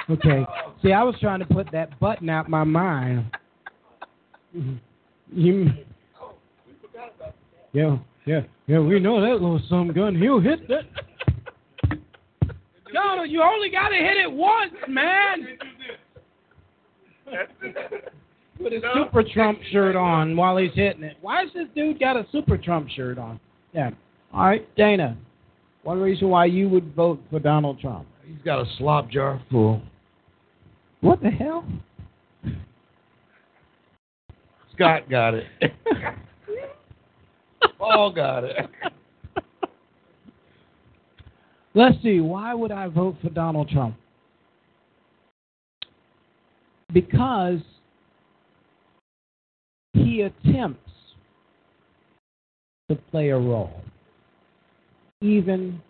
Okay. 0.09 0.45
See, 0.83 0.91
I 0.91 1.03
was 1.03 1.15
trying 1.21 1.39
to 1.39 1.45
put 1.45 1.71
that 1.71 1.97
button 1.99 2.29
out 2.29 2.49
my 2.49 2.63
mind. 2.63 3.25
You, 5.35 5.69
yeah. 7.73 7.97
Yeah, 8.25 8.41
yeah, 8.67 8.79
we 8.79 8.99
know 8.99 9.19
that 9.19 9.33
little 9.33 9.61
some 9.67 9.91
gun. 9.91 10.15
He'll 10.15 10.39
hit 10.39 10.65
that. 10.69 10.83
No, 12.93 13.23
you 13.23 13.41
only 13.41 13.69
got 13.69 13.89
to 13.89 13.95
hit 13.95 14.15
it 14.17 14.31
once, 14.31 14.71
man. 14.87 15.57
Put 18.61 18.71
his 18.71 18.83
Super 18.93 19.23
Trump 19.33 19.59
shirt 19.71 19.97
on 19.97 20.37
while 20.37 20.55
he's 20.55 20.73
hitting 20.73 21.03
it. 21.03 21.17
Why 21.21 21.41
has 21.41 21.49
this 21.53 21.67
dude 21.75 21.99
got 21.99 22.15
a 22.15 22.25
Super 22.31 22.57
Trump 22.57 22.87
shirt 22.89 23.17
on? 23.17 23.39
Yeah. 23.73 23.89
All 24.33 24.45
right, 24.45 24.73
Dana. 24.75 25.17
One 25.83 25.99
reason 25.99 26.29
why 26.29 26.45
you 26.45 26.69
would 26.69 26.95
vote 26.95 27.19
for 27.29 27.39
Donald 27.39 27.79
Trump? 27.79 28.07
He's 28.25 28.41
got 28.45 28.59
a 28.59 28.65
slop 28.77 29.09
jar 29.09 29.41
full. 29.51 29.81
What 31.01 31.21
the 31.21 31.29
hell? 31.29 31.65
Scott 34.73 35.09
got 35.09 35.33
it. 35.33 35.45
Paul 37.77 38.11
got 38.11 38.43
it. 38.43 38.57
Let's 41.75 42.01
see. 42.03 42.19
Why 42.19 42.53
would 42.53 42.71
I 42.71 42.87
vote 42.87 43.15
for 43.21 43.29
Donald 43.29 43.69
Trump? 43.69 43.95
Because 46.91 47.59
he 49.93 50.21
attempts 50.21 50.91
to 52.89 52.95
play 52.95 53.29
a 53.29 53.37
role, 53.37 53.81
even 55.21 55.81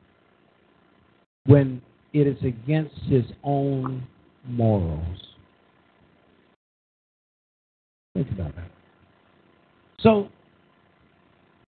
when 1.45 1.81
it 2.13 2.27
is 2.27 2.37
against 2.43 2.95
his 3.09 3.25
own 3.43 4.07
morals. 4.47 5.17
Think 8.15 8.31
about 8.31 8.55
that. 8.55 8.72
So, 10.03 10.29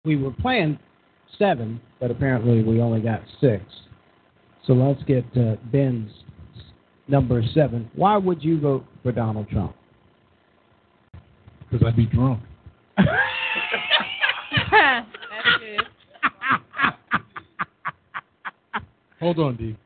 we 0.03 0.17
were 0.17 0.31
playing 0.31 0.79
seven, 1.37 1.79
but 1.99 2.11
apparently 2.11 2.63
we 2.63 2.81
only 2.81 2.99
got 2.99 3.21
six. 3.39 3.63
So 4.65 4.73
let's 4.73 5.01
get 5.03 5.25
uh, 5.37 5.55
Ben's 5.71 6.11
number 7.07 7.41
seven. 7.53 7.89
Why 7.95 8.17
would 8.17 8.43
you 8.43 8.59
vote 8.59 8.85
for 9.03 9.11
Donald 9.11 9.47
Trump? 9.49 9.75
Because 11.69 11.85
I'd 11.87 11.95
be 11.95 12.05
drunk. 12.05 12.41
That's 12.97 13.09
good. 15.59 15.87
Hold 19.19 19.39
on, 19.39 19.55
D. 19.55 19.77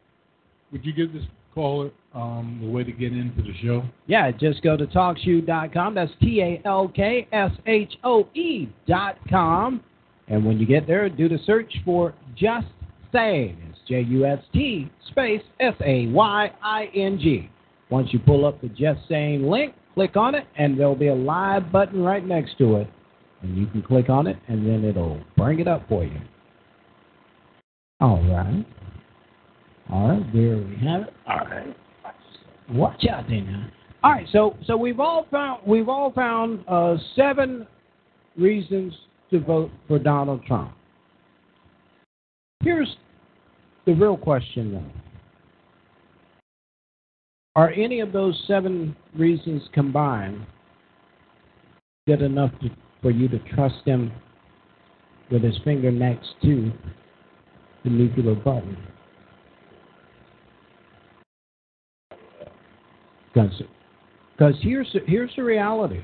Would 0.71 0.85
you 0.85 0.93
give 0.93 1.13
this 1.13 1.23
caller 1.57 1.89
um, 2.13 2.59
the 2.61 2.69
way 2.69 2.83
to 2.83 2.91
get 2.91 3.13
into 3.13 3.41
the 3.41 3.53
show? 3.63 3.83
Yeah, 4.05 4.29
just 4.31 4.61
go 4.61 4.77
to 4.77 4.85
talkshoe.com. 4.85 5.95
That's 5.95 6.11
T 6.21 6.41
A 6.41 6.61
L 6.65 6.87
K 6.87 7.27
S 7.31 7.51
H 7.65 7.93
O 8.03 8.27
E 8.35 8.69
dot 8.87 9.17
com. 9.27 9.83
And 10.27 10.45
when 10.45 10.59
you 10.59 10.67
get 10.67 10.85
there, 10.85 11.09
do 11.09 11.27
the 11.27 11.39
search 11.45 11.73
for 11.83 12.13
Just 12.35 12.67
Saying. 13.11 13.57
It's 13.69 13.79
J 13.87 14.01
U 14.01 14.25
S 14.25 14.39
T 14.53 14.91
space 15.09 15.41
S 15.59 15.73
A 15.83 16.07
Y 16.07 16.51
I 16.61 16.85
N 16.93 17.17
G. 17.19 17.49
Once 17.89 18.09
you 18.11 18.19
pull 18.19 18.45
up 18.45 18.61
the 18.61 18.67
Just 18.69 18.99
Saying 19.09 19.49
link, 19.49 19.73
click 19.95 20.15
on 20.15 20.35
it, 20.35 20.45
and 20.57 20.79
there'll 20.79 20.95
be 20.95 21.07
a 21.07 21.15
live 21.15 21.71
button 21.71 22.03
right 22.03 22.25
next 22.25 22.57
to 22.59 22.75
it. 22.75 22.87
And 23.41 23.57
you 23.57 23.65
can 23.67 23.81
click 23.81 24.09
on 24.09 24.27
it, 24.27 24.37
and 24.47 24.67
then 24.67 24.83
it'll 24.83 25.21
bring 25.35 25.59
it 25.59 25.67
up 25.67 25.87
for 25.89 26.03
you. 26.03 26.19
All 27.99 28.21
right. 28.23 28.65
All 29.91 30.09
right, 30.09 30.33
there 30.33 30.57
we 30.57 30.75
have 30.85 31.03
it. 31.03 31.13
All 31.27 31.45
right. 31.45 31.75
Watch 32.69 33.05
out 33.09 33.27
there 33.29 33.41
now. 33.41 33.69
All 34.03 34.11
right, 34.11 34.27
so 34.31 34.57
so 34.65 34.75
we've 34.75 34.99
all 34.99 35.25
found 35.31 35.61
we've 35.65 35.87
all 35.89 36.11
found 36.11 36.63
uh, 36.67 36.97
seven 37.15 37.65
reasons 38.35 38.93
to 39.31 39.39
vote 39.39 39.71
for 39.87 39.97
Donald 39.97 40.43
Trump. 40.45 40.73
Here's 42.63 42.97
the 43.85 43.93
real 43.93 44.17
question, 44.17 44.73
though: 44.73 45.01
Are 47.55 47.71
any 47.71 48.01
of 48.01 48.11
those 48.11 48.41
seven 48.47 48.95
reasons 49.15 49.63
combined 49.73 50.45
good 52.07 52.21
enough 52.21 52.51
to, 52.61 52.69
for 53.01 53.11
you 53.11 53.27
to 53.29 53.39
trust 53.55 53.85
him 53.85 54.11
with 55.31 55.43
his 55.43 55.57
finger 55.63 55.91
next 55.91 56.27
to 56.43 56.71
the 57.83 57.89
nuclear 57.89 58.35
button? 58.35 58.77
Because 64.37 64.55
here's 64.61 64.91
the, 64.93 64.99
here's 65.05 65.31
the 65.35 65.43
reality. 65.43 66.03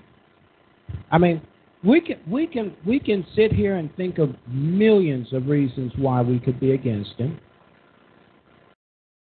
I 1.12 1.18
mean, 1.18 1.42
we 1.84 2.00
can 2.00 2.20
we 2.30 2.48
can 2.48 2.76
we 2.86 3.00
can 3.00 3.26
sit 3.36 3.52
here 3.52 3.76
and 3.76 3.94
think 3.96 4.18
of 4.18 4.36
millions 4.48 5.32
of 5.34 5.48
reasons 5.48 5.92
why 5.98 6.22
we 6.22 6.40
could 6.40 6.60
be 6.60 6.72
against 6.72 7.14
him. 7.18 7.40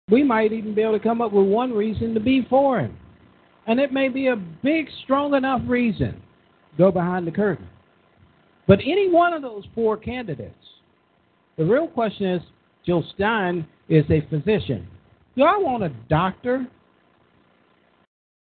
We 0.10 0.24
might 0.24 0.52
even 0.52 0.76
be 0.76 0.82
able 0.82 0.98
to 0.98 1.04
come 1.04 1.22
up 1.22 1.32
with 1.32 1.48
one 1.48 1.72
reason 1.72 2.14
to 2.14 2.20
be 2.20 2.46
for 2.50 2.80
him, 2.80 2.98
and 3.66 3.80
it 3.80 3.94
may 3.94 4.10
be 4.10 4.28
a 4.28 4.36
big, 4.36 4.88
strong 5.04 5.34
enough 5.34 5.62
reason. 5.66 6.22
Go 6.78 6.92
behind 6.92 7.26
the 7.26 7.32
curtain. 7.32 7.68
But 8.68 8.80
any 8.80 9.10
one 9.10 9.34
of 9.34 9.42
those 9.42 9.64
four 9.74 9.98
candidates, 9.98 10.54
the 11.58 11.66
real 11.66 11.88
question 11.88 12.28
is: 12.28 12.42
Jill 12.86 13.04
Stein 13.16 13.66
is 13.90 14.06
a 14.10 14.22
physician. 14.30 14.88
Do 15.36 15.44
I 15.44 15.58
want 15.58 15.84
a 15.84 15.90
doctor 16.10 16.68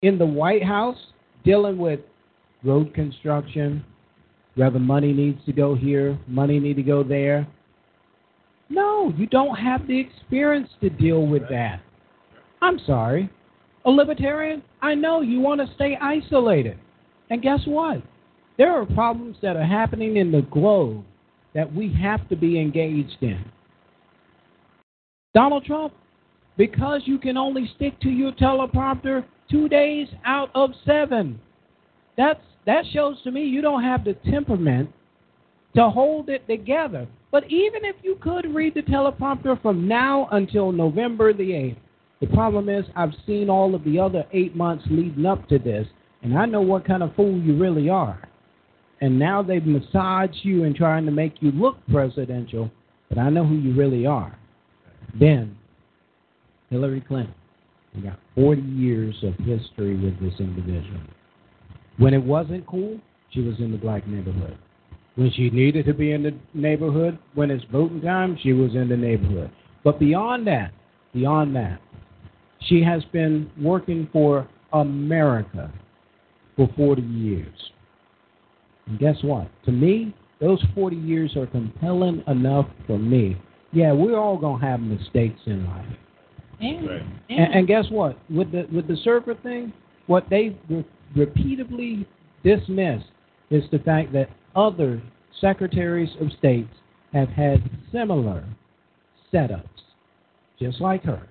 in 0.02 0.18
the 0.18 0.26
White 0.26 0.64
House 0.64 0.96
dealing 1.44 1.78
with 1.78 2.00
road 2.64 2.92
construction, 2.94 3.84
whether 4.54 4.78
money 4.78 5.12
needs 5.12 5.44
to 5.46 5.52
go 5.52 5.74
here, 5.74 6.18
money 6.26 6.58
need 6.58 6.76
to 6.76 6.82
go 6.82 7.02
there. 7.02 7.46
No, 8.68 9.12
you 9.16 9.26
don't 9.26 9.56
have 9.56 9.86
the 9.86 9.98
experience 9.98 10.68
to 10.80 10.90
deal 10.90 11.26
with 11.26 11.42
that. 11.50 11.80
I'm 12.62 12.78
sorry. 12.86 13.30
A 13.84 13.90
libertarian, 13.90 14.62
I 14.82 14.94
know 14.94 15.22
you 15.22 15.40
want 15.40 15.60
to 15.60 15.74
stay 15.74 15.96
isolated. 16.00 16.78
And 17.30 17.42
guess 17.42 17.60
what? 17.64 18.02
There 18.58 18.72
are 18.72 18.86
problems 18.86 19.36
that 19.42 19.56
are 19.56 19.64
happening 19.64 20.18
in 20.18 20.30
the 20.30 20.42
globe 20.42 21.04
that 21.54 21.72
we 21.72 21.92
have 21.94 22.28
to 22.28 22.36
be 22.36 22.60
engaged 22.60 23.16
in. 23.22 23.42
Donald 25.34 25.64
Trump, 25.64 25.94
because 26.56 27.02
you 27.06 27.18
can 27.18 27.36
only 27.36 27.70
stick 27.76 27.98
to 28.00 28.10
your 28.10 28.32
teleprompter 28.32 29.24
two 29.50 29.68
days 29.68 30.08
out 30.24 30.50
of 30.54 30.70
seven. 30.86 31.40
That's 32.16 32.40
that 32.66 32.84
shows 32.92 33.20
to 33.22 33.30
me 33.30 33.44
you 33.44 33.62
don't 33.62 33.82
have 33.82 34.04
the 34.04 34.14
temperament 34.30 34.90
to 35.74 35.88
hold 35.88 36.28
it 36.28 36.46
together. 36.46 37.06
But 37.30 37.44
even 37.44 37.84
if 37.84 37.96
you 38.02 38.16
could 38.20 38.52
read 38.54 38.74
the 38.74 38.82
teleprompter 38.82 39.60
from 39.62 39.86
now 39.86 40.28
until 40.32 40.72
November 40.72 41.32
the 41.32 41.50
8th, 41.50 41.76
the 42.20 42.26
problem 42.26 42.68
is 42.68 42.84
I've 42.96 43.14
seen 43.26 43.48
all 43.48 43.74
of 43.74 43.84
the 43.84 43.98
other 43.98 44.24
eight 44.32 44.54
months 44.54 44.84
leading 44.90 45.24
up 45.24 45.48
to 45.48 45.58
this, 45.58 45.86
and 46.22 46.36
I 46.36 46.44
know 46.44 46.60
what 46.60 46.84
kind 46.84 47.02
of 47.02 47.14
fool 47.14 47.38
you 47.38 47.56
really 47.56 47.88
are. 47.88 48.20
And 49.00 49.18
now 49.18 49.42
they've 49.42 49.64
massaged 49.64 50.40
you 50.42 50.64
and 50.64 50.76
trying 50.76 51.06
to 51.06 51.12
make 51.12 51.40
you 51.40 51.50
look 51.52 51.78
presidential, 51.90 52.70
but 53.08 53.16
I 53.16 53.30
know 53.30 53.46
who 53.46 53.54
you 53.54 53.74
really 53.74 54.04
are. 54.04 54.38
Then, 55.18 55.56
Hillary 56.68 57.00
Clinton. 57.00 57.34
We 57.94 58.02
got 58.02 58.18
40 58.34 58.62
years 58.62 59.14
of 59.22 59.34
history 59.38 59.96
with 59.96 60.20
this 60.20 60.38
individual. 60.38 61.00
When 61.98 62.14
it 62.14 62.22
wasn't 62.22 62.66
cool, 62.66 62.98
she 63.30 63.40
was 63.40 63.58
in 63.58 63.72
the 63.72 63.78
black 63.78 64.06
neighborhood. 64.06 64.56
When 65.16 65.30
she 65.32 65.50
needed 65.50 65.86
to 65.86 65.94
be 65.94 66.12
in 66.12 66.22
the 66.22 66.34
neighborhood, 66.54 67.18
when 67.34 67.50
it's 67.50 67.64
voting 67.72 68.00
time, 68.00 68.38
she 68.42 68.52
was 68.52 68.74
in 68.74 68.88
the 68.88 68.96
neighborhood. 68.96 69.50
But 69.82 69.98
beyond 69.98 70.46
that, 70.46 70.72
beyond 71.12 71.54
that, 71.56 71.80
she 72.68 72.82
has 72.82 73.02
been 73.12 73.50
working 73.60 74.08
for 74.12 74.48
America 74.72 75.72
for 76.56 76.70
40 76.76 77.02
years. 77.02 77.54
And 78.86 78.98
guess 78.98 79.16
what? 79.22 79.48
To 79.64 79.72
me, 79.72 80.14
those 80.40 80.62
40 80.74 80.96
years 80.96 81.36
are 81.36 81.46
compelling 81.46 82.22
enough 82.26 82.66
for 82.86 82.98
me. 82.98 83.36
Yeah, 83.72 83.92
we're 83.92 84.18
all 84.18 84.38
going 84.38 84.60
to 84.60 84.66
have 84.66 84.80
mistakes 84.80 85.40
in 85.46 85.66
life. 85.66 85.86
And, 86.60 86.88
And, 87.28 87.54
and 87.54 87.66
guess 87.66 87.86
what? 87.90 88.18
With 88.30 88.52
the 88.52 88.66
with 88.72 88.86
the 88.86 88.96
server 89.02 89.34
thing, 89.34 89.72
what 90.06 90.28
they 90.28 90.56
re- 90.68 90.84
repeatedly 91.16 92.06
dismiss 92.44 93.02
is 93.50 93.64
the 93.70 93.78
fact 93.78 94.12
that 94.12 94.30
other 94.54 95.02
secretaries 95.40 96.10
of 96.20 96.28
states 96.38 96.72
have 97.12 97.28
had 97.28 97.58
similar 97.92 98.44
setups, 99.32 99.64
just 100.58 100.80
like 100.80 101.02
her. 101.04 101.22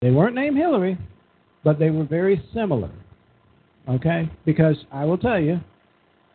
They 0.00 0.10
weren't 0.10 0.34
named 0.34 0.56
Hillary, 0.56 0.96
but 1.64 1.78
they 1.78 1.90
were 1.90 2.04
very 2.04 2.42
similar. 2.54 2.90
Okay? 3.88 4.30
Because 4.44 4.76
I 4.92 5.04
will 5.04 5.18
tell 5.18 5.40
you, 5.40 5.60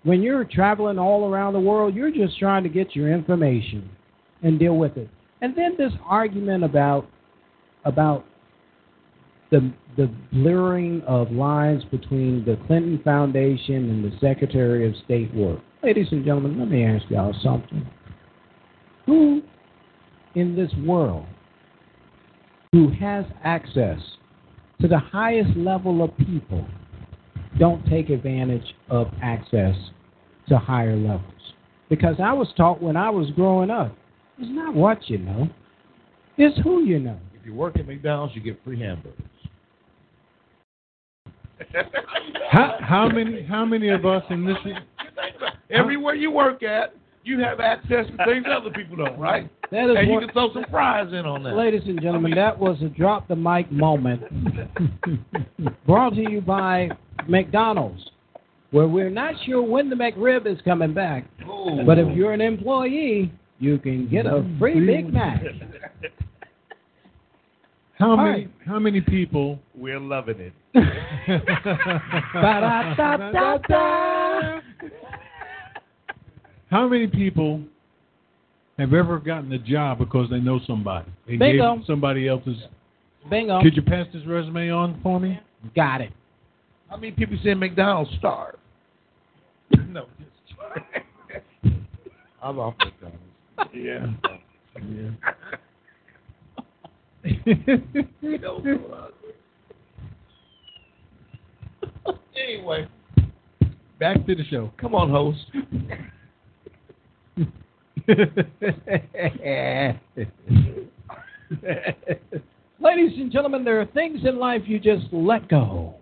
when 0.04 0.22
you're 0.22 0.44
traveling 0.44 1.00
all 1.00 1.30
around 1.30 1.54
the 1.54 1.60
world, 1.60 1.96
you're 1.96 2.12
just 2.12 2.38
trying 2.40 2.64
to 2.64 2.70
get 2.70 2.96
your 2.96 3.12
information 3.12 3.90
and 4.42 4.60
deal 4.60 4.76
with 4.76 4.98
it. 4.98 5.10
And 5.44 5.54
then 5.58 5.76
this 5.78 5.92
argument 6.06 6.64
about 6.64 7.06
about 7.84 8.24
the 9.52 9.74
the 9.98 10.10
blurring 10.32 11.02
of 11.06 11.32
lines 11.32 11.84
between 11.92 12.46
the 12.46 12.58
Clinton 12.66 13.02
Foundation 13.04 13.90
and 13.90 14.06
the 14.06 14.18
Secretary 14.20 14.88
of 14.88 14.96
State 15.04 15.36
work. 15.36 15.60
Ladies 15.84 16.08
and 16.12 16.24
gentlemen, 16.24 16.58
let 16.58 16.70
me 16.70 16.86
ask 16.86 17.04
y'all 17.10 17.36
something. 17.44 17.86
Who 19.06 19.44
in 20.34 20.56
this 20.56 20.72
world 20.86 21.26
who 22.72 22.90
has 22.92 23.26
access 23.44 24.00
to 24.80 24.88
the 24.88 24.98
highest 24.98 25.58
level 25.58 26.06
of 26.06 26.18
people 26.18 26.66
don't 27.60 27.86
take 27.88 28.10
advantage 28.10 28.76
of 28.90 29.08
access 29.22 29.76
to 30.48 30.58
higher 30.58 30.96
levels? 30.96 31.54
Because 31.90 32.16
I 32.24 32.32
was 32.32 32.48
taught 32.56 32.82
when 32.82 32.96
I 32.96 33.10
was 33.10 33.30
growing 33.32 33.70
up, 33.70 33.94
it's 34.40 34.50
not 34.52 34.74
what 34.74 35.10
you 35.10 35.20
know, 35.20 35.50
it's 36.38 36.58
who 36.64 36.84
you 36.84 37.00
know. 37.00 37.20
If 37.40 37.46
you 37.46 37.54
work 37.54 37.78
at 37.78 37.88
McDonald's, 37.88 38.36
you 38.36 38.42
get 38.42 38.64
free 38.64 38.80
hamburgers. 38.80 39.20
How, 42.52 42.78
how 42.82 43.10
many 43.10 43.42
how 43.42 43.66
many 43.66 43.90
of 43.90 44.06
us 44.06 44.24
in 44.30 44.46
this 44.46 44.58
Everywhere 45.72 46.14
you 46.14 46.30
work 46.30 46.62
at, 46.62 46.94
you 47.24 47.40
have 47.40 47.60
access 47.60 48.06
to 48.06 48.26
things 48.26 48.46
other 48.52 48.70
people 48.70 48.98
don't, 48.98 49.18
right? 49.18 49.50
That 49.72 49.90
is 49.90 49.96
and 49.98 50.12
you 50.12 50.20
can 50.20 50.30
throw 50.32 50.54
some 50.54 50.66
fries 50.70 51.08
in 51.14 51.26
on 51.26 51.42
that. 51.44 51.56
Ladies 51.56 51.82
and 51.88 52.00
gentlemen, 52.02 52.34
that 52.36 52.58
was 52.58 52.78
a 52.84 52.90
drop 52.90 53.28
the 53.28 53.36
mic 53.36 53.72
moment 53.72 54.22
brought 55.88 56.14
to 56.14 56.22
you 56.30 56.42
by 56.42 56.90
McDonald's, 57.28 58.12
where 58.72 58.88
we're 58.88 59.10
not 59.10 59.34
sure 59.46 59.64
when 59.64 59.90
the 59.90 59.96
McRib 59.96 60.46
is 60.46 60.60
coming 60.64 60.94
back. 60.94 61.26
But 61.86 61.98
if 61.98 62.16
you're 62.16 62.34
an 62.34 62.42
employee, 62.42 63.32
you 63.60 63.78
can 63.78 64.10
get 64.10 64.26
a 64.26 64.30
mm-hmm. 64.32 64.60
free 64.60 64.86
Big 64.86 65.12
Mac. 65.14 65.42
how 68.00 68.16
many 68.16 68.30
right. 68.30 68.50
how 68.66 68.80
many 68.80 69.02
people 69.02 69.60
We're 69.76 70.00
loving 70.00 70.40
it. 70.40 70.54
How 76.70 76.88
many 76.88 77.06
people 77.06 77.62
have 78.80 78.94
ever 78.94 79.20
gotten 79.20 79.52
a 79.54 79.60
job 79.60 80.00
because 80.00 80.28
they 80.32 80.40
know 80.40 80.60
somebody 80.66 81.06
and 81.28 81.38
Bingo. 81.38 81.76
gave 81.76 81.86
somebody 81.86 82.28
else's 82.28 82.58
Bingo. 83.30 83.62
Could 83.62 83.76
you 83.76 83.84
pass 83.84 84.08
this 84.12 84.26
resume 84.26 84.72
on 84.72 85.00
for 85.04 85.20
me? 85.20 85.40
Got 85.76 86.02
it. 86.02 86.12
How 86.90 86.98
many 86.98 87.12
people 87.12 87.38
say 87.44 87.54
McDonald's 87.54 88.12
starve? 88.18 88.56
no, 89.88 90.08
just 90.20 90.60
I'm 92.42 92.60
off 92.60 92.74
McDonald's. 92.80 93.20
Yeah. 93.74 94.08
anyway, 102.36 102.88
Back 104.00 104.26
to 104.26 104.36
the 104.36 104.44
show. 104.46 104.72
come 104.78 104.96
on, 104.96 105.10
host. 105.10 105.46
Ladies 112.80 113.12
and 113.18 113.32
gentlemen, 113.32 113.64
there 113.64 113.80
are 113.80 113.86
things 113.86 114.22
in 114.26 114.40
life 114.40 114.64
you 114.66 114.80
just 114.80 115.06
let 115.14 115.48
go. 115.48 115.94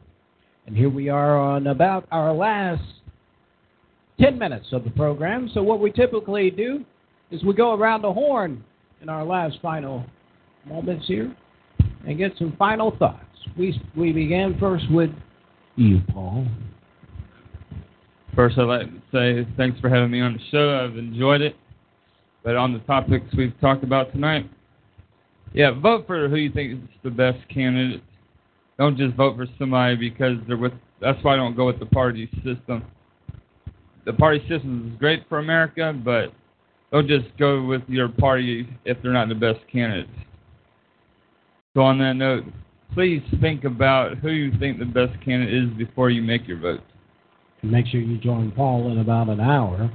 And 0.65 0.76
here 0.76 0.90
we 0.90 1.10
are 1.10 1.38
on 1.38 1.68
about 1.68 2.07
our 2.11 2.34
last 2.34 2.82
10 4.19 4.40
minutes 4.40 4.68
of 4.72 4.84
the 4.84 4.90
program. 4.91 5.49
So, 5.53 5.61
what 5.61 5.80
we 5.80 5.91
typically 5.91 6.49
do 6.49 6.84
is 7.31 7.43
we 7.43 7.53
go 7.53 7.73
around 7.73 8.01
the 8.01 8.13
horn 8.13 8.63
in 9.01 9.09
our 9.09 9.23
last 9.23 9.57
final 9.61 10.05
moments 10.65 11.07
here 11.07 11.35
and 12.05 12.17
get 12.17 12.33
some 12.37 12.55
final 12.57 12.95
thoughts. 12.97 13.25
We, 13.57 13.79
we 13.95 14.11
began 14.11 14.57
first 14.59 14.85
with 14.91 15.09
you, 15.75 16.01
Paul. 16.11 16.45
First, 18.35 18.57
I'd 18.57 18.63
like 18.63 18.87
to 18.87 19.01
say 19.11 19.47
thanks 19.57 19.79
for 19.79 19.89
having 19.89 20.11
me 20.11 20.21
on 20.21 20.33
the 20.33 20.39
show. 20.51 20.79
I've 20.79 20.97
enjoyed 20.97 21.41
it. 21.41 21.55
But 22.43 22.55
on 22.55 22.73
the 22.73 22.79
topics 22.79 23.25
we've 23.37 23.59
talked 23.59 23.83
about 23.83 24.11
tonight, 24.11 24.49
yeah, 25.53 25.71
vote 25.71 26.07
for 26.07 26.27
who 26.29 26.37
you 26.37 26.51
think 26.51 26.73
is 26.73 26.89
the 27.03 27.09
best 27.09 27.37
candidate. 27.49 28.03
Don't 28.79 28.97
just 28.97 29.15
vote 29.15 29.35
for 29.35 29.45
somebody 29.59 29.95
because 29.95 30.37
they're 30.47 30.57
with. 30.57 30.73
That's 31.01 31.21
why 31.23 31.33
I 31.33 31.35
don't 31.35 31.55
go 31.55 31.67
with 31.67 31.79
the 31.79 31.85
party 31.85 32.29
system. 32.37 32.83
The 34.05 34.13
party 34.13 34.39
system 34.49 34.91
is 34.91 34.99
great 34.99 35.27
for 35.29 35.39
America, 35.39 35.93
but 36.03 36.33
don't 36.91 37.07
just 37.07 37.26
go 37.38 37.63
with 37.63 37.81
your 37.88 38.09
party 38.09 38.68
if 38.85 38.97
they're 39.01 39.13
not 39.13 39.30
the 39.30 39.35
best 39.35 39.59
candidates. 39.72 40.11
So 41.73 41.81
on 41.81 41.99
that 41.99 42.15
note, 42.15 42.43
please 42.93 43.23
think 43.39 43.63
about 43.63 44.18
who 44.18 44.30
you 44.30 44.51
think 44.59 44.77
the 44.77 44.85
best 44.85 45.13
candidate 45.23 45.53
is 45.53 45.69
before 45.77 46.09
you 46.09 46.22
make 46.22 46.47
your 46.47 46.59
vote. 46.59 46.81
And 47.61 47.72
make 47.72 47.88
sure 47.88 48.01
you 48.01 48.18
join 48.18 48.51
Paul 48.51 48.91
in 48.91 48.99
about 48.99 49.30
an 49.30 49.39
hour. 49.39 49.89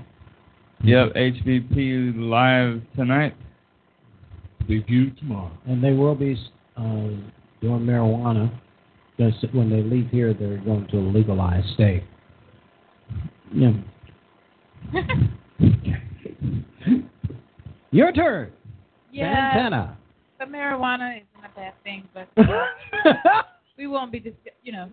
Yep, 0.85 1.15
HVP 1.15 2.15
live 2.17 2.81
tonight. 2.95 3.35
Debut 4.67 5.11
tomorrow. 5.13 5.53
And 5.67 5.85
they 5.85 5.93
will 5.93 6.15
be 6.15 6.35
uh, 6.77 6.83
doing 7.61 7.81
marijuana. 7.81 8.51
Just 9.19 9.53
when 9.55 9.71
they 9.71 9.83
leave 9.83 10.09
here, 10.11 10.33
they're 10.35 10.59
going 10.59 10.87
to 10.89 10.99
a 10.99 11.01
legalized 11.01 11.69
state. 11.75 12.05
Yeah. 13.55 13.71
Your 17.91 18.13
turn. 18.13 18.53
Yeah, 19.13 19.53
Santana. 19.55 19.97
the 20.39 20.45
marijuana 20.45 21.17
isn't 21.17 21.45
a 21.45 21.55
bad 21.57 21.73
thing, 21.85 22.05
but 22.13 22.29
we 23.79 23.87
won't 23.87 24.13
be 24.13 24.19
discuss. 24.21 24.53
You 24.63 24.73
know, 24.73 24.89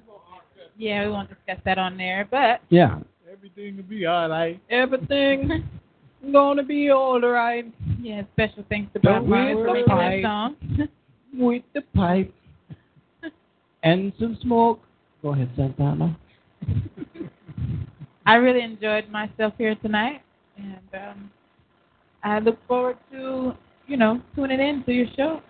yeah, 0.77 1.05
we 1.05 1.11
won't 1.11 1.29
discuss 1.29 1.57
that 1.65 1.77
on 1.77 1.97
there. 1.97 2.27
But 2.29 2.61
Yeah. 2.69 2.99
Everything 3.31 3.75
will 3.77 3.83
be 3.83 4.05
all 4.05 4.29
right. 4.29 4.61
Everything 4.69 5.63
gonna 6.31 6.63
be 6.63 6.89
all 6.91 7.19
right 7.19 7.65
yeah, 8.01 8.21
special 8.33 8.63
thanks 8.69 8.93
to 8.93 8.99
Bob 8.99 9.23
With 9.23 9.29
Marley 9.31 9.53
for 9.55 9.65
the 9.67 9.73
making 9.73 9.87
that 9.97 9.97
pipe. 9.97 10.23
song. 10.23 10.87
with 11.33 11.63
the 11.73 11.81
pipe 11.95 12.33
and 13.83 14.13
some 14.19 14.37
smoke. 14.41 14.79
Go 15.21 15.33
ahead, 15.33 15.49
Santana. 15.55 16.17
I 18.25 18.35
really 18.35 18.61
enjoyed 18.61 19.09
myself 19.09 19.53
here 19.57 19.75
tonight, 19.75 20.21
and 20.57 20.77
um, 20.93 21.31
I 22.23 22.39
look 22.39 22.57
forward 22.67 22.97
to 23.11 23.53
you 23.87 23.97
know 23.97 24.21
tuning 24.35 24.59
in 24.59 24.83
to 24.85 24.91
your 24.93 25.07
show. 25.15 25.41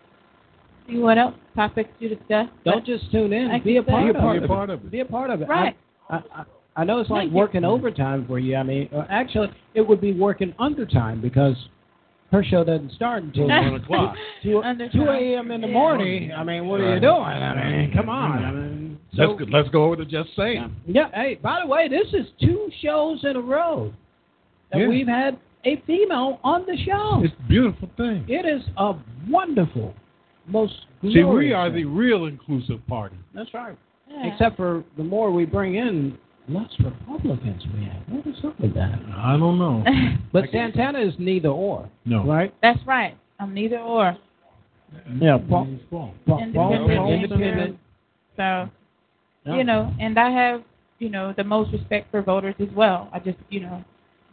See 0.87 0.97
what 0.97 1.17
else 1.17 1.35
topics 1.55 1.89
you 1.99 2.09
discuss. 2.09 2.47
Don't 2.65 2.85
just 2.85 3.09
tune 3.11 3.31
in. 3.31 3.51
I 3.51 3.59
Be 3.59 3.77
a 3.77 3.83
can 3.83 3.93
part, 3.93 4.03
say- 4.03 4.09
of, 4.09 4.21
Be 4.21 4.37
a 4.39 4.43
it. 4.43 4.47
part 4.47 4.69
of 4.69 4.79
it. 4.85 4.91
Be 4.91 4.99
a 4.99 5.05
part 5.05 5.29
of 5.29 5.41
it. 5.41 5.47
Right. 5.47 5.77
I, 6.09 6.15
I, 6.35 6.43
I 6.75 6.83
know 6.83 6.99
it's 6.99 7.09
like 7.09 7.21
Thank 7.21 7.31
you. 7.31 7.37
working 7.37 7.63
overtime 7.63 8.25
for 8.27 8.37
you. 8.39 8.55
I 8.57 8.63
mean, 8.63 8.89
uh, 8.93 9.05
actually, 9.09 9.49
it 9.75 9.81
would 9.81 10.01
be 10.01 10.11
working 10.11 10.53
undertime 10.59 11.21
because 11.21 11.55
her 12.31 12.43
show 12.43 12.63
doesn't 12.65 12.91
start 12.93 13.23
until 13.23 13.47
One 13.47 13.75
o'clock. 13.75 14.15
two, 14.43 14.61
2 14.91 15.03
a.m. 15.03 15.51
in 15.51 15.61
the 15.61 15.67
Yeah. 15.67 15.73
morning. 15.73 16.31
I 16.35 16.43
mean, 16.43 16.67
what 16.67 16.81
are 16.81 16.95
you 16.95 16.99
doing? 16.99 17.13
I 17.21 17.71
mean, 17.71 17.93
come 17.95 18.09
on. 18.09 18.43
I 18.43 18.51
mean, 18.51 18.99
so, 19.15 19.21
let's 19.23 19.39
go, 19.39 19.45
let's 19.57 19.69
go 19.69 19.83
over 19.85 19.95
to 19.97 20.05
just 20.05 20.29
saying. 20.35 20.75
yeah. 20.87 21.09
Hey, 21.13 21.35
by 21.35 21.61
the 21.61 21.67
way, 21.67 21.87
this 21.87 22.07
is 22.11 22.25
two 22.41 22.69
shows 22.81 23.23
in 23.23 23.35
a 23.37 23.41
row 23.41 23.93
that 24.71 24.79
Yeah. 24.81 24.87
we've 24.87 25.07
had 25.07 25.37
a 25.65 25.81
female 25.87 26.39
on 26.43 26.65
the 26.65 26.77
show. 26.85 27.21
It's 27.23 27.33
a 27.39 27.47
beautiful 27.47 27.89
thing. 27.97 28.25
It 28.27 28.45
is 28.45 28.61
a 28.77 28.93
wonderful, 29.29 29.93
most 30.47 30.73
See, 31.01 31.23
we 31.23 31.53
are 31.53 31.67
thing. 31.69 31.75
the 31.75 31.85
real 31.85 32.25
inclusive 32.25 32.85
party. 32.87 33.15
That's 33.33 33.53
right. 33.53 33.77
Yeah. 34.09 34.27
Except 34.27 34.57
for 34.57 34.83
the 34.97 35.03
more 35.03 35.31
we 35.31 35.45
bring 35.45 35.75
in, 35.75 36.17
less 36.49 36.69
Republicans 36.79 37.63
we 37.73 37.85
have. 37.85 38.01
What 38.07 38.27
is 38.27 38.43
up 38.43 38.59
with 38.59 38.73
that? 38.75 38.99
I 39.15 39.37
don't 39.37 39.57
know. 39.57 39.83
But 40.33 40.45
Santana 40.51 40.99
is 40.99 41.13
neither 41.19 41.49
or, 41.49 41.87
No. 42.05 42.25
right? 42.25 42.53
That's 42.61 42.79
right. 42.87 43.15
I'm 43.39 43.53
neither 43.53 43.77
or. 43.79 44.17
Yeah, 45.19 45.37
Paul, 45.49 45.67
It's 45.69 45.83
wrong. 45.91 46.13
Paul, 46.27 46.39
Independent, 46.41 47.23
independent. 47.23 47.79
So 48.35 48.69
Yeah. 49.45 49.55
you 49.57 49.63
know, 49.63 49.91
and 49.99 50.19
I 50.19 50.29
have 50.31 50.63
you 50.99 51.09
know 51.09 51.33
the 51.35 51.43
most 51.43 51.71
respect 51.73 52.11
for 52.11 52.21
voters 52.21 52.55
as 52.59 52.69
well. 52.75 53.09
I 53.13 53.19
just 53.19 53.37
you 53.49 53.59
know, 53.61 53.83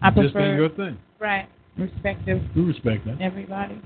I 0.02 0.10
Just 0.10 0.18
ain't 0.18 0.32
prefer 0.32 0.54
your 0.54 0.68
thing. 0.70 0.98
Right 1.20 1.48
respect 1.78 2.28
of 2.28 2.40
We 2.56 2.62
respect 2.62 3.04
that. 3.06 3.20
everybody. 3.20 3.80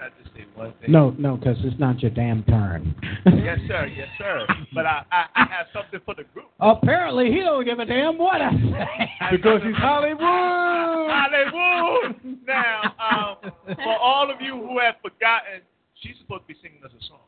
I 0.00 0.08
just 0.20 0.34
say 0.34 0.44
one 0.56 0.72
thing. 0.80 0.90
No, 0.90 1.14
no, 1.16 1.36
because 1.36 1.56
it's 1.62 1.78
not 1.78 2.00
your 2.00 2.10
damn 2.10 2.42
turn. 2.44 2.94
Yes, 3.26 3.58
sir. 3.68 3.86
Yes, 3.86 4.08
sir. 4.18 4.44
But 4.74 4.86
I, 4.86 5.04
I, 5.12 5.24
I 5.34 5.44
have 5.46 5.66
something 5.72 6.00
for 6.04 6.14
the 6.14 6.24
group. 6.34 6.46
Apparently, 6.60 7.30
he 7.30 7.40
don't 7.40 7.64
give 7.64 7.78
a 7.78 7.84
damn 7.84 8.18
what 8.18 8.40
I 8.40 8.50
say. 8.50 9.10
Because 9.30 9.60
he's 9.64 9.76
Hollywood. 9.76 10.20
Hollywood. 10.22 12.16
Now, 12.46 12.82
um, 12.98 13.36
for 13.76 13.96
all 13.98 14.30
of 14.30 14.40
you 14.40 14.56
who 14.56 14.78
have 14.80 14.96
forgotten, 15.02 15.60
she's 16.02 16.14
supposed 16.20 16.42
to 16.42 16.48
be 16.48 16.54
singing 16.62 16.78
us 16.84 16.90
a 16.98 17.04
song. 17.06 17.18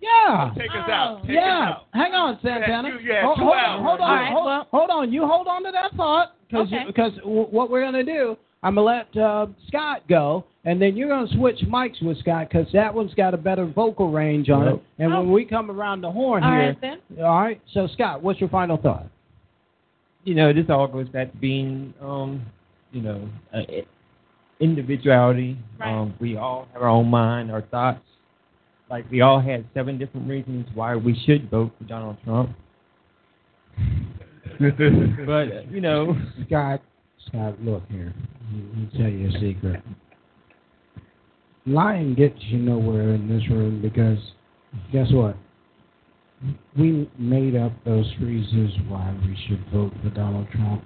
Yeah. 0.00 0.52
Take 0.58 0.70
us 0.70 0.88
out. 0.90 1.20
Take 1.22 1.30
us 1.30 1.36
Yeah. 1.42 1.68
out. 1.68 1.86
Hang 1.94 2.14
on, 2.14 2.38
Santana. 2.42 2.88
You- 2.88 2.98
you 2.98 3.12
hold, 3.22 3.38
hold 3.38 3.56
on, 3.56 3.82
hold 3.84 4.00
on, 4.00 4.10
All 4.10 4.16
right, 4.16 4.32
hold, 4.32 4.66
hold 4.70 4.90
on. 4.90 5.12
You 5.12 5.26
hold 5.26 5.46
on 5.48 5.64
to 5.64 5.70
that 5.72 5.92
thought 5.96 6.34
because 6.48 6.66
Okay. 6.72 6.84
because 6.86 7.12
w- 7.18 7.46
what 7.50 7.70
we're 7.70 7.82
gonna 7.82 8.04
do, 8.04 8.36
I'm 8.62 8.74
gonna 8.74 8.86
let 8.86 9.16
uh, 9.16 9.46
Scott 9.68 10.02
go, 10.08 10.44
and 10.64 10.82
then 10.82 10.96
you're 10.96 11.08
gonna 11.08 11.32
switch 11.36 11.60
mics 11.68 12.02
with 12.02 12.18
Scott 12.20 12.48
because 12.48 12.66
that 12.72 12.92
one's 12.92 13.14
got 13.14 13.32
a 13.34 13.36
better 13.36 13.66
vocal 13.66 14.10
range 14.10 14.50
on 14.50 14.66
it. 14.68 14.82
And 14.98 15.12
when 15.12 15.30
we 15.30 15.44
come 15.44 15.70
around 15.70 16.00
the 16.00 16.10
horn 16.10 16.42
All 16.42 16.50
here, 16.50 16.60
right 16.60 16.80
then. 16.80 16.98
all 17.18 17.40
right. 17.40 17.60
So 17.72 17.86
Scott, 17.92 18.22
what's 18.22 18.40
your 18.40 18.48
final 18.48 18.76
thought? 18.76 19.06
You 20.24 20.34
know, 20.34 20.52
this 20.52 20.66
all 20.68 20.88
goes 20.88 21.08
back 21.08 21.30
to 21.30 21.38
being 21.38 21.94
um, 22.02 22.44
you 22.92 23.02
know, 23.02 23.28
uh, 23.54 23.60
individuality. 24.60 25.56
Right. 25.78 25.92
Um, 25.92 26.14
we 26.20 26.36
all 26.36 26.68
have 26.72 26.82
our 26.82 26.88
own 26.88 27.08
mind, 27.08 27.50
our 27.50 27.62
thoughts. 27.62 28.00
Like 28.90 29.10
we 29.10 29.20
all 29.20 29.40
had 29.40 29.66
seven 29.74 29.98
different 29.98 30.28
reasons 30.28 30.66
why 30.74 30.96
we 30.96 31.20
should 31.26 31.50
vote 31.50 31.72
for 31.78 31.84
Donald 31.84 32.16
Trump. 32.24 32.50
but 34.58 35.70
you 35.70 35.80
know, 35.80 36.16
Scott, 36.46 36.80
Scott, 37.26 37.60
look 37.62 37.82
here. 37.90 38.14
Let 38.52 38.76
me 38.76 38.88
tell 38.96 39.08
you 39.08 39.28
a 39.28 39.32
secret. 39.40 39.82
Lying 41.66 42.14
gets 42.14 42.38
you 42.44 42.58
nowhere 42.58 43.14
in 43.14 43.28
this 43.28 43.48
room 43.50 43.82
because 43.82 44.18
guess 44.92 45.08
what? 45.10 45.36
We 46.78 47.10
made 47.18 47.56
up 47.56 47.72
those 47.84 48.10
reasons 48.20 48.72
why 48.88 49.14
we 49.22 49.36
should 49.46 49.64
vote 49.72 49.92
for 50.02 50.08
Donald 50.10 50.48
Trump. 50.52 50.84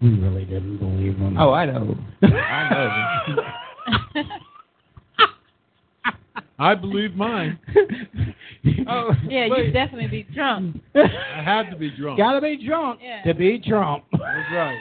We 0.00 0.10
really 0.18 0.44
didn't 0.44 0.78
believe 0.78 1.16
him. 1.16 1.36
oh, 1.38 1.52
I 1.52 1.66
know, 1.66 1.96
I 2.22 2.68
know. 4.14 4.22
I 6.58 6.74
believe 6.74 7.14
mine. 7.14 7.58
oh, 8.88 9.10
yeah, 9.28 9.48
but- 9.48 9.58
you 9.66 9.72
definitely 9.72 10.08
be 10.08 10.22
drunk. 10.34 10.80
I 10.94 11.42
had 11.42 11.70
to 11.70 11.76
be 11.76 11.90
drunk. 11.90 12.18
Gotta 12.18 12.40
be 12.40 12.64
drunk 12.64 13.00
Yeah. 13.02 13.22
to 13.24 13.34
be 13.34 13.58
Trump. 13.58 14.04
That's 14.12 14.22
right. 14.52 14.78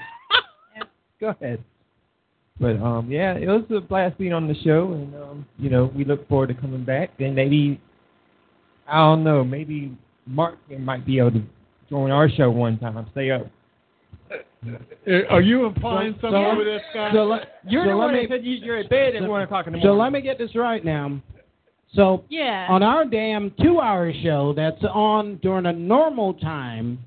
Go 1.19 1.29
ahead. 1.29 1.63
But 2.59 2.77
um, 2.81 3.09
yeah, 3.09 3.33
it 3.33 3.47
was 3.47 3.63
a 3.75 3.81
blast 3.81 4.17
being 4.17 4.33
on 4.33 4.47
the 4.47 4.55
show, 4.63 4.93
and 4.93 5.15
um, 5.15 5.45
you 5.57 5.69
know, 5.69 5.91
we 5.95 6.05
look 6.05 6.27
forward 6.29 6.47
to 6.47 6.53
coming 6.53 6.83
back. 6.85 7.09
And 7.19 7.35
maybe, 7.35 7.81
I 8.87 8.97
don't 8.97 9.23
know, 9.23 9.43
maybe 9.43 9.97
Mark 10.27 10.57
might 10.79 11.05
be 11.05 11.17
able 11.19 11.31
to 11.31 11.41
join 11.89 12.11
our 12.11 12.29
show 12.29 12.51
one 12.51 12.77
time. 12.77 13.05
Stay 13.11 13.31
up. 13.31 13.47
Uh, 14.31 15.11
Are 15.29 15.41
you 15.41 15.65
implying 15.65 16.13
So- 16.15 16.21
something 16.29 16.41
so- 16.43 16.51
over 16.51 16.63
there, 16.63 16.81
Scott? 16.91 17.11
So 17.13 17.25
let, 17.25 17.59
You're 17.67 17.83
so 17.85 17.89
the 17.91 17.97
one 17.97 18.13
me, 18.13 18.21
that 18.21 18.29
said 18.29 18.45
you, 18.45 18.53
you're 18.63 18.77
at 18.77 18.89
bed 18.89 19.15
at 19.15 19.27
one 19.27 19.41
o'clock 19.41 19.67
in 19.67 19.73
the 19.73 19.81
so 19.81 19.93
let 19.93 20.11
me 20.13 20.21
get 20.21 20.37
this 20.37 20.55
right 20.55 20.83
now. 20.85 21.19
So 21.93 22.23
Yeah. 22.29 22.67
on 22.69 22.81
our 22.81 23.03
damn 23.05 23.51
two-hour 23.61 24.13
show 24.23 24.53
that's 24.55 24.81
on 24.85 25.35
during 25.43 25.65
a 25.65 25.73
normal 25.73 26.33
time, 26.35 26.99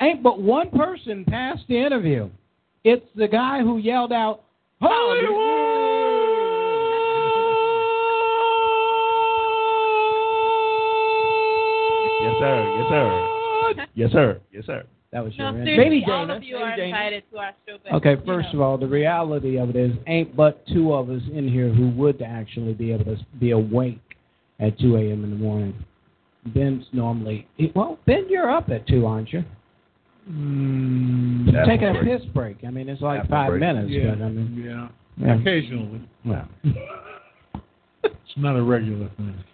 ain't 0.00 0.22
but 0.22 0.40
one 0.40 0.70
person 0.70 1.24
passed 1.24 1.64
the 1.68 1.76
interview. 1.76 2.30
It's 2.84 3.04
the 3.16 3.26
guy 3.28 3.60
who 3.62 3.78
yelled 3.78 4.12
out, 4.12 4.44
Yes, 12.22 12.34
sir. 12.40 12.74
Yes, 12.78 12.88
sir. 12.88 13.86
Yes, 13.94 14.12
sir. 14.12 14.40
Yes, 14.52 14.66
sir. 14.66 14.84
That 15.12 15.24
was 15.24 15.36
your 15.36 15.52
No, 15.52 15.58
answer. 15.58 15.64
seriously, 15.70 16.00
Maybe 16.00 16.12
all 16.12 16.26
Dana. 16.26 16.36
of 16.36 16.42
you 16.42 16.54
Maybe 16.56 16.64
are 16.64 16.76
Dana. 16.76 16.88
invited 16.88 17.22
to 17.30 17.38
our 17.38 17.52
show. 17.66 17.76
But, 17.82 17.92
Okay, 17.94 18.16
first 18.26 18.48
know. 18.52 18.60
of 18.60 18.60
all, 18.62 18.78
the 18.78 18.86
reality 18.88 19.56
of 19.58 19.70
it 19.70 19.76
is, 19.76 19.92
ain't 20.06 20.34
but 20.36 20.66
two 20.66 20.92
of 20.92 21.08
us 21.10 21.22
in 21.32 21.48
here 21.48 21.68
who 21.72 21.88
would 21.90 22.20
actually 22.22 22.74
be 22.74 22.92
able 22.92 23.04
to 23.04 23.16
be 23.38 23.52
awake 23.52 24.00
at 24.60 24.78
2 24.78 24.96
a.m. 24.96 25.24
in 25.24 25.30
the 25.30 25.36
morning. 25.36 25.74
Ben's 26.46 26.84
normally, 26.92 27.46
well, 27.74 27.98
Ben, 28.06 28.26
you're 28.28 28.50
up 28.50 28.68
at 28.70 28.86
2, 28.86 29.06
aren't 29.06 29.32
you? 29.32 29.44
Mm, 30.28 31.52
You're 31.52 31.64
taking 31.66 31.88
a 31.88 32.02
piss 32.02 32.22
break. 32.34 32.58
I 32.66 32.70
mean, 32.70 32.88
it's 32.88 33.00
like 33.00 33.20
Apple 33.20 33.30
five 33.30 33.48
break. 33.50 33.60
minutes, 33.60 33.90
yeah, 33.90 34.14
but 34.14 34.24
I 34.24 34.28
mean, 34.28 34.64
yeah. 34.64 34.88
yeah. 35.24 35.40
Occasionally. 35.40 36.00
Well, 36.24 36.48
It's 38.04 38.36
not 38.36 38.56
a 38.56 38.62
regular 38.62 39.08
thing. 39.16 39.44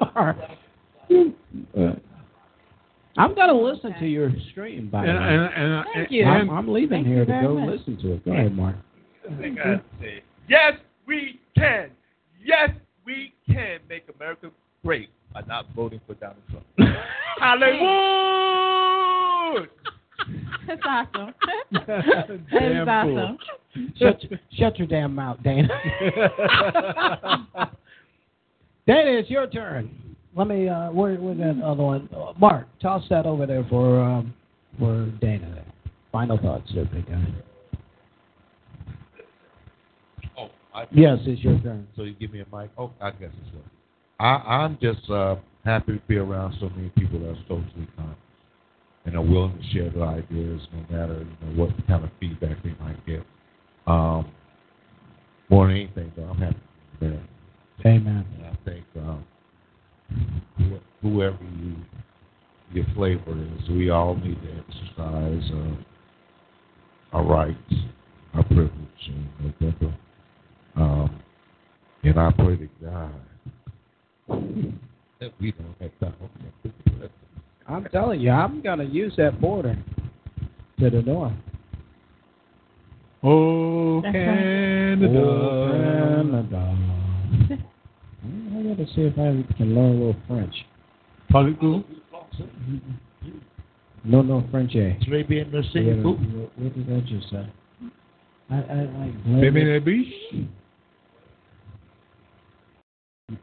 all 0.00 0.10
right. 0.26 0.58
I'm 3.18 3.34
going 3.34 3.48
to 3.48 3.54
listen 3.54 3.94
to 4.00 4.06
your 4.06 4.30
stream, 4.50 4.88
by 4.90 5.02
the 5.06 5.12
way. 5.12 5.16
and, 5.18 5.42
and, 5.54 5.84
Thank 5.94 5.96
and, 6.08 6.16
you. 6.16 6.24
I'm, 6.24 6.50
I'm 6.50 6.68
leaving 6.72 7.04
Thank 7.04 7.06
here 7.08 7.24
to 7.24 7.40
go 7.42 7.58
much. 7.58 7.78
listen 7.78 7.98
to 8.02 8.12
it. 8.14 8.24
Go 8.24 8.32
ahead, 8.32 8.54
Mark. 8.56 8.76
I 9.30 9.34
think 9.40 9.58
I 9.60 9.76
say, 10.00 10.22
yes, 10.48 10.72
we 11.06 11.40
can. 11.56 11.90
Yes, 12.44 12.70
we 13.04 13.32
can 13.46 13.80
make 13.88 14.04
America 14.14 14.50
great 14.84 15.10
by 15.32 15.40
not 15.46 15.66
voting 15.74 16.00
for 16.06 16.14
Donald 16.14 16.42
Trump. 16.50 16.66
Hollywood! 17.38 18.82
That's 20.66 20.80
awesome. 20.86 21.34
that 21.86 22.30
is 22.30 22.40
Damn 22.52 22.86
fool. 22.86 23.18
awesome. 23.18 23.38
Shut, 23.98 24.20
shut 24.52 24.78
your 24.78 24.86
damn 24.86 25.14
mouth, 25.14 25.38
Dana. 25.42 25.68
Dana, 28.86 29.10
it's 29.18 29.30
your 29.30 29.46
turn. 29.48 29.90
Let 30.36 30.46
me. 30.48 30.68
Uh, 30.68 30.90
where, 30.92 31.14
where's 31.16 31.38
that 31.38 31.60
other 31.64 31.82
one? 31.82 32.08
Uh, 32.14 32.32
Mark, 32.38 32.66
toss 32.80 33.02
that 33.10 33.26
over 33.26 33.46
there 33.46 33.64
for 33.68 34.00
um, 34.00 34.34
for 34.78 35.06
Dana. 35.20 35.64
Final 36.10 36.36
thoughts, 36.38 36.70
there, 36.74 36.84
big 36.84 37.06
guy. 37.08 37.24
Oh, 40.38 40.50
I, 40.74 40.86
Yes, 40.90 41.18
it's 41.26 41.40
your 41.42 41.58
turn. 41.60 41.86
So 41.96 42.02
you 42.02 42.12
give 42.14 42.32
me 42.32 42.40
a 42.40 42.46
mic? 42.56 42.70
Oh, 42.76 42.90
I 43.00 43.10
guess 43.10 43.30
it's 43.44 43.54
right. 43.54 43.64
I, 44.22 44.62
I'm 44.62 44.78
just 44.80 45.10
uh, 45.10 45.34
happy 45.64 45.94
to 45.94 46.02
be 46.06 46.16
around 46.16 46.54
so 46.60 46.68
many 46.76 46.90
people 46.90 47.18
that 47.18 47.30
are 47.30 47.42
socially 47.48 47.88
conscious 47.96 48.16
and 49.04 49.16
are 49.16 49.22
willing 49.22 49.58
to 49.58 49.64
share 49.74 49.90
their 49.90 50.04
ideas, 50.04 50.60
no 50.72 50.96
matter 50.96 51.26
you 51.26 51.46
know 51.46 51.64
what 51.64 51.70
kind 51.88 52.04
of 52.04 52.10
feedback 52.20 52.62
they 52.62 52.72
might 52.80 53.04
get. 53.04 53.24
Um, 53.88 54.30
more 55.50 55.66
than 55.66 55.76
anything, 55.76 56.12
though, 56.16 56.22
I'm 56.22 56.36
happy 56.36 56.54
to 56.54 57.00
be 57.00 57.08
there. 57.08 57.28
Amen. 57.84 58.24
And 58.36 58.46
I 58.46 58.56
think 58.64 58.84
um, 58.96 59.24
whoever 61.02 61.38
you 61.60 61.74
your 62.72 62.86
flavor 62.94 63.32
is, 63.32 63.68
we 63.70 63.90
all 63.90 64.14
need 64.14 64.38
to 64.40 64.48
exercise 64.50 65.50
uh, 65.52 67.16
our 67.16 67.24
rights, 67.24 67.74
our 68.34 68.44
privilege, 68.44 68.70
and 69.08 69.28
November. 69.60 69.98
Um, 70.76 71.20
and 72.04 72.20
I 72.20 72.30
pray 72.30 72.56
to 72.56 72.68
God 72.80 73.12
we 74.28 75.52
don't 75.52 75.76
have 75.80 75.90
Donald 76.00 76.30
I'm 77.68 77.84
telling 77.92 78.20
you, 78.20 78.30
I'm 78.30 78.60
going 78.60 78.78
to 78.80 78.84
use 78.84 79.14
that 79.16 79.40
border 79.40 79.76
to 80.80 80.90
the 80.90 81.02
north. 81.02 81.32
oh, 83.22 84.02
That's 84.02 84.12
Canada. 84.12 85.18
Oh, 85.18 85.70
Canada. 85.70 86.76
I 88.54 88.62
got 88.62 88.76
to 88.76 88.86
see 88.94 89.02
if 89.02 89.14
I 89.14 89.54
can 89.56 89.74
learn 89.74 89.90
a 89.90 89.94
little 89.94 90.16
French. 90.26 90.54
Parlez-vous? 91.32 91.84
No, 94.04 94.22
no 94.22 94.44
French. 94.50 94.74
Eh? 94.74 94.96
Très 95.06 95.26
bien, 95.26 95.46
merci 95.52 95.78
What, 95.84 96.02
beaucoup. 96.02 96.18
what, 96.34 96.50
what 96.58 96.74
did 96.74 96.92
I 96.92 97.00
just 97.08 97.30
say? 97.30 97.46
I, 98.50 98.56
I 98.56 98.88
like. 98.98 99.40
Baby 99.40 99.64
la 99.64 99.78
biche? 99.78 100.46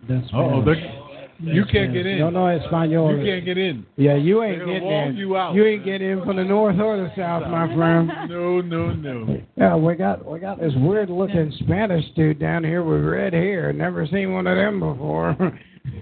That's 0.08 0.28
Oh, 0.34 0.60
you 0.60 0.66
That's 0.66 1.72
can't 1.72 1.92
Spanish. 1.92 1.94
get 1.94 2.06
in. 2.06 2.20
No, 2.20 2.30
no, 2.30 2.48
Espanol. 2.48 3.18
You 3.18 3.24
can't 3.26 3.46
get 3.46 3.58
in. 3.58 3.86
Yeah, 3.96 4.16
you 4.16 4.44
ain't 4.44 4.58
They're 4.58 4.66
getting 4.68 4.84
wall 4.84 5.08
in. 5.10 5.16
you 5.16 5.38
out. 5.38 5.56
ain't 5.56 5.86
getting 5.86 6.10
in 6.10 6.24
from 6.26 6.36
the 6.36 6.44
north 6.44 6.78
or 6.80 6.98
the 6.98 7.10
south, 7.16 7.44
my 7.50 7.74
friend. 7.76 8.08
No, 8.30 8.60
no, 8.62 8.92
no. 8.92 9.42
Yeah, 9.56 9.76
we 9.78 9.96
got 9.96 10.26
we 10.26 10.40
got 10.40 10.60
this 10.60 10.74
weird 10.78 11.10
looking 11.10 11.52
Spanish 11.60 12.04
dude 12.16 12.40
down 12.40 12.64
here 12.66 12.84
with 12.84 13.04
red 13.06 13.32
hair. 13.34 13.72
Never 13.72 14.06
seen 14.08 14.34
one 14.34 14.48
of 14.48 14.56
them 14.58 14.80
before. 14.80 15.36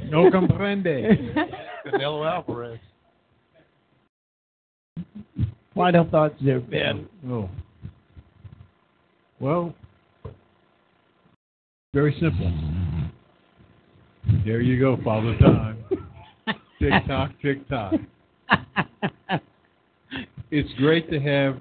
No 0.09 0.29
comprende. 0.31 1.33
Canelo 1.85 2.29
Alvarez. 2.29 2.79
Final 5.75 6.09
thoughts 6.09 6.35
there, 6.43 6.59
Ben. 6.59 7.07
Oh. 7.29 7.47
Well, 9.39 9.73
very 11.93 12.15
simple. 12.19 12.51
There 14.47 14.61
you 14.61 14.79
go, 14.79 14.97
Father 15.03 15.37
Time. 15.39 15.77
tick 16.79 16.93
tock, 17.05 17.31
tick 17.41 17.67
tock. 17.67 17.93
It's 20.51 20.73
great 20.77 21.11
to 21.11 21.19
have 21.19 21.59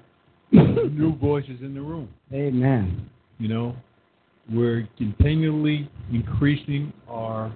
new 0.53 1.13
voices 1.17 1.59
in 1.59 1.73
the 1.73 1.81
room. 1.81 2.07
Amen. 2.31 3.09
You 3.39 3.49
know, 3.49 3.75
we're 4.49 4.87
continually 4.97 5.91
increasing 6.13 6.93
our 7.09 7.53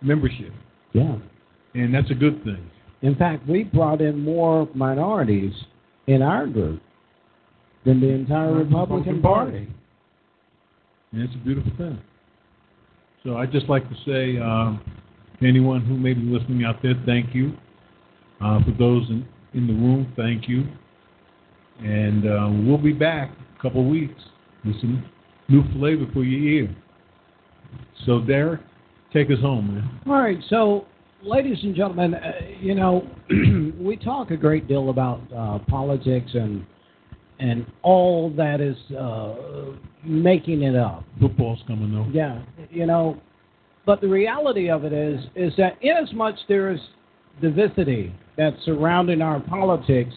membership, 0.00 0.52
Yeah. 0.92 1.16
and 1.74 1.92
that's 1.92 2.12
a 2.12 2.14
good 2.14 2.44
thing. 2.44 2.70
In 3.02 3.16
fact, 3.16 3.48
we 3.48 3.64
brought 3.64 4.00
in 4.00 4.20
more 4.20 4.68
minorities 4.74 5.52
in 6.06 6.22
our 6.22 6.46
group 6.46 6.80
than 7.84 8.00
the 8.00 8.10
entire 8.10 8.52
Republican 8.52 9.20
Party. 9.20 9.66
And 11.10 11.22
it's 11.22 11.34
a 11.34 11.38
beautiful 11.38 11.72
thing. 11.76 11.98
So 13.26 13.36
I'd 13.38 13.50
just 13.50 13.68
like 13.68 13.82
to 13.88 13.94
say, 14.06 14.40
um, 14.40 14.80
to 15.40 15.48
anyone 15.48 15.84
who 15.84 15.96
may 15.96 16.14
be 16.14 16.22
listening 16.22 16.64
out 16.64 16.80
there, 16.80 16.94
thank 17.04 17.34
you. 17.34 17.54
Uh, 18.40 18.62
for 18.62 18.70
those 18.78 19.02
in, 19.10 19.26
in 19.52 19.66
the 19.66 19.72
room, 19.72 20.12
thank 20.16 20.48
you. 20.48 20.64
And 21.80 22.24
uh, 22.24 22.48
we'll 22.64 22.78
be 22.78 22.92
back 22.92 23.32
a 23.58 23.62
couple 23.62 23.80
of 23.80 23.88
weeks 23.88 24.22
with 24.64 24.80
some 24.80 25.04
new 25.48 25.64
flavor 25.72 26.04
for 26.12 26.22
your 26.22 26.40
ear. 26.40 26.76
So, 28.06 28.20
Derek, 28.20 28.60
take 29.12 29.28
us 29.32 29.40
home, 29.40 29.74
man. 29.74 30.00
All 30.06 30.22
right, 30.22 30.38
so 30.48 30.86
ladies 31.20 31.58
and 31.64 31.74
gentlemen, 31.74 32.14
uh, 32.14 32.30
you 32.60 32.76
know, 32.76 33.08
we 33.80 33.96
talk 33.96 34.30
a 34.30 34.36
great 34.36 34.68
deal 34.68 34.90
about 34.90 35.20
uh, 35.36 35.58
politics 35.68 36.30
and 36.34 36.64
and 37.38 37.66
all 37.82 38.30
that 38.36 38.60
is 38.60 38.76
uh, 38.96 39.34
making 40.04 40.62
it 40.62 40.76
up. 40.76 41.04
Football's 41.20 41.62
coming 41.66 41.92
though. 41.92 42.06
Yeah, 42.12 42.42
you 42.70 42.86
know, 42.86 43.20
but 43.84 44.00
the 44.00 44.08
reality 44.08 44.70
of 44.70 44.84
it 44.84 44.92
is 44.92 45.24
is 45.34 45.52
that 45.56 45.76
inasmuch 45.82 46.34
as 46.34 46.40
there 46.48 46.72
is 46.72 46.80
diversity 47.40 48.14
that's 48.36 48.56
surrounding 48.64 49.22
our 49.22 49.40
politics, 49.40 50.14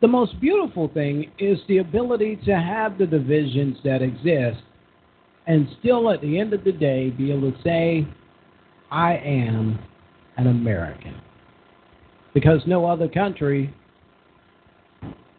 the 0.00 0.08
most 0.08 0.38
beautiful 0.40 0.88
thing 0.88 1.30
is 1.38 1.58
the 1.68 1.78
ability 1.78 2.36
to 2.44 2.54
have 2.54 2.98
the 2.98 3.06
divisions 3.06 3.78
that 3.84 4.02
exist 4.02 4.62
and 5.46 5.68
still 5.78 6.10
at 6.10 6.20
the 6.20 6.38
end 6.38 6.52
of 6.52 6.64
the 6.64 6.72
day 6.72 7.10
be 7.10 7.32
able 7.32 7.52
to 7.52 7.62
say, 7.62 8.06
I 8.90 9.16
am 9.16 9.78
an 10.36 10.48
American. 10.48 11.20
Because 12.34 12.60
no 12.66 12.84
other 12.84 13.08
country, 13.08 13.72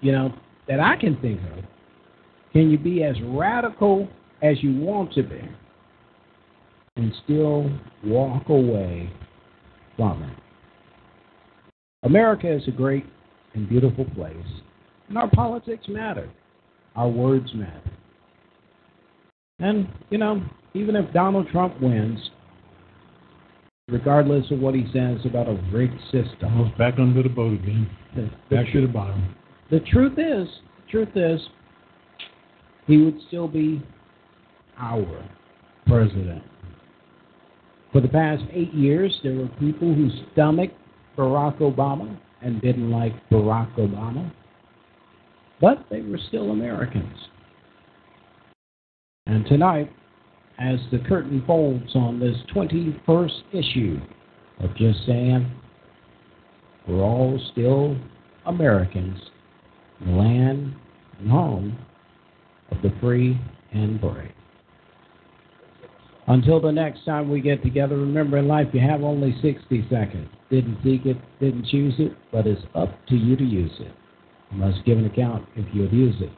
you 0.02 0.12
know, 0.12 0.34
that 0.68 0.80
I 0.80 0.96
can 0.96 1.20
think 1.22 1.40
of, 1.58 1.64
can 2.54 2.70
you 2.70 2.78
be 2.78 3.04
as 3.04 3.16
radical 3.24 4.08
as 4.42 4.62
you 4.62 4.76
want 4.76 5.14
to 5.14 5.24
be 5.24 5.42
and 6.96 7.14
still 7.24 7.70
walk 8.04 8.50
away 8.50 9.12
from 9.96 10.24
it. 10.24 10.38
America 12.04 12.52
is 12.52 12.68
a 12.68 12.72
great 12.72 13.06
and 13.54 13.68
beautiful 13.68 14.06
place, 14.16 14.36
and 15.10 15.18
our 15.18 15.30
politics 15.30 15.86
matter. 15.88 16.30
Our 16.96 17.10
words 17.10 17.54
matter. 17.54 17.92
And, 19.60 19.88
you 20.10 20.18
know, 20.18 20.44
even 20.74 20.96
if 20.96 21.12
Donald 21.14 21.48
Trump 21.50 21.80
wins, 21.82 22.20
regardless 23.88 24.50
of 24.52 24.60
what 24.60 24.76
he 24.76 24.86
says 24.94 25.20
about 25.26 25.48
a 25.48 25.60
rigged 25.72 26.00
system, 26.06 26.44
Almost 26.44 26.78
back 26.78 26.96
under 27.00 27.22
the 27.24 27.30
boat 27.30 27.54
again. 27.54 27.90
Back 28.50 28.66
to 28.74 28.82
the 28.82 28.88
bottom. 28.88 29.36
The 29.70 29.80
truth 29.92 30.18
is, 30.18 30.48
truth 30.90 31.10
is, 31.16 31.42
he 32.86 32.98
would 32.98 33.20
still 33.28 33.48
be 33.48 33.84
our 34.78 35.26
president. 35.86 36.44
For 37.92 38.02
the 38.02 38.08
past 38.08 38.44
eight 38.52 38.74
years, 38.74 39.18
there 39.24 39.36
were 39.36 39.48
people 39.60 39.94
who 39.94 40.10
stomached 40.32 40.76
Barack 41.18 41.60
Obama 41.60 42.18
and 42.42 42.62
didn't 42.62 42.92
like 42.92 43.14
Barack 43.30 43.76
Obama, 43.76 44.32
but 45.60 45.86
they 45.90 46.02
were 46.02 46.20
still 46.28 46.52
Americans. 46.52 47.18
And 49.26 49.46
tonight, 49.46 49.92
as 50.60 50.80
the 50.92 51.00
curtain 51.00 51.44
folds 51.46 51.96
on 51.96 52.20
this 52.20 52.38
21st 52.56 53.42
issue 53.54 54.00
of 54.60 54.76
Just 54.76 55.06
Saying, 55.06 55.52
we're 56.88 57.02
all 57.02 57.40
still 57.52 57.98
Americans, 58.46 59.20
the 60.06 60.12
land 60.12 60.76
and 61.20 61.32
home 61.32 61.78
of 62.72 62.82
the 62.82 62.94
free 63.02 63.40
and 63.74 64.00
brave. 64.00 64.32
Until 66.28 66.60
the 66.60 66.72
next 66.72 67.06
time 67.06 67.30
we 67.30 67.40
get 67.40 67.64
together, 67.64 67.98
remember 67.98 68.38
in 68.38 68.48
life 68.48 68.68
you 68.74 68.82
have 68.82 69.02
only 69.02 69.34
60 69.42 69.88
seconds. 69.90 70.28
Didn't 70.50 70.78
seek 70.84 71.06
it, 71.06 71.18
didn't 71.40 71.68
choose 71.68 71.94
it, 72.00 72.18
but 72.32 72.46
it's 72.46 72.62
up 72.76 72.90
to 73.08 73.16
you 73.16 73.38
to 73.38 73.44
use 73.44 73.72
it. 73.80 73.94
You 74.52 74.58
must 74.58 74.84
give 74.86 74.98
an 74.98 75.06
account 75.06 75.48
if 75.56 75.66
you 75.74 75.86
abuse 75.86 76.16
it. 76.22 76.32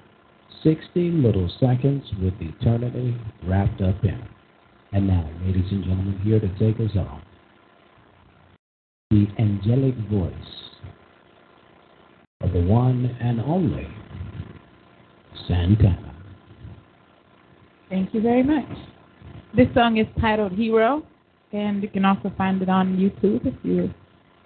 60 0.64 1.12
little 1.12 1.50
seconds 1.60 2.04
with 2.22 2.34
eternity 2.40 3.16
wrapped 3.46 3.82
up 3.82 4.04
in 4.04 4.12
it. 4.12 4.28
And 4.92 5.08
now, 5.08 5.30
ladies 5.44 5.72
and 5.72 5.84
gentlemen, 5.84 6.20
here 6.24 6.40
to 6.40 6.48
take 6.60 6.80
us 6.80 6.96
off, 6.98 7.22
the 9.10 9.28
angelic 9.40 9.96
voice 10.12 10.34
of 12.42 12.54
the 12.54 12.62
one 12.62 13.18
and 13.20 13.42
only 13.42 13.86
Santana. 15.46 16.16
Thank 17.90 18.14
you 18.14 18.22
very 18.22 18.44
much. 18.44 18.70
This 19.58 19.68
song 19.74 19.98
is 19.98 20.08
titled 20.22 20.54
Hero, 20.54 21.04
and 21.52 21.84
you 21.84 21.90
can 21.90 22.06
also 22.06 22.32
find 22.38 22.62
it 22.62 22.70
on 22.70 22.96
YouTube 22.96 23.46
if 23.46 23.56
you 23.64 23.94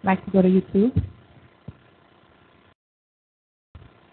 like 0.03 0.25
to 0.25 0.31
go 0.31 0.41
to 0.41 0.47
YouTube. 0.47 1.03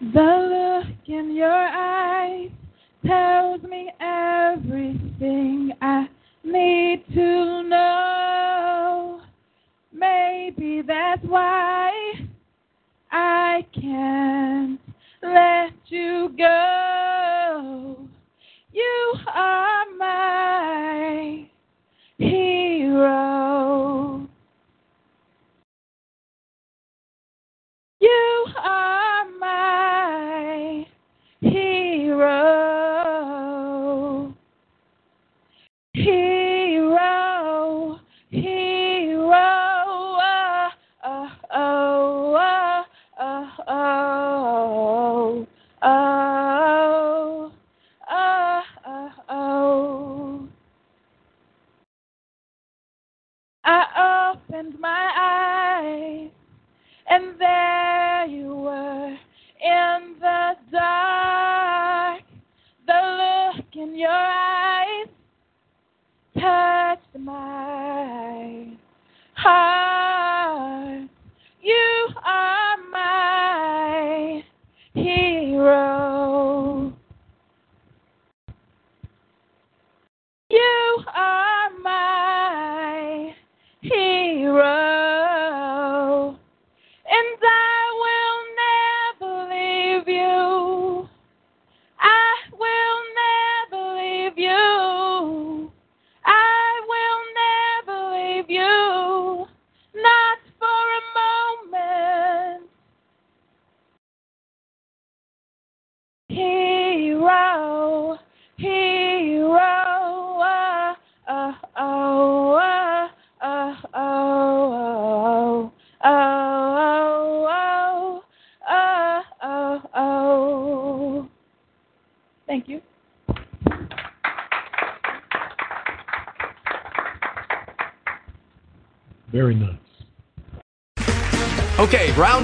The 0.01 0.83
look 0.85 0.95
in 1.07 1.35
your 1.35 1.49
eyes 1.51 2.51
tells 3.03 3.63
me 3.63 3.91
everything 3.99 5.71
I 5.81 6.07
need 6.43 7.03
to 7.15 7.63
know. 7.63 9.21
Maybe 9.91 10.83
that's 10.85 11.23
why 11.23 11.91
I 13.11 13.40
can't 13.81 14.79
let 15.23 15.73
you 15.87 16.31
go. 16.37 17.97
You 18.71 19.13
are 19.33 19.70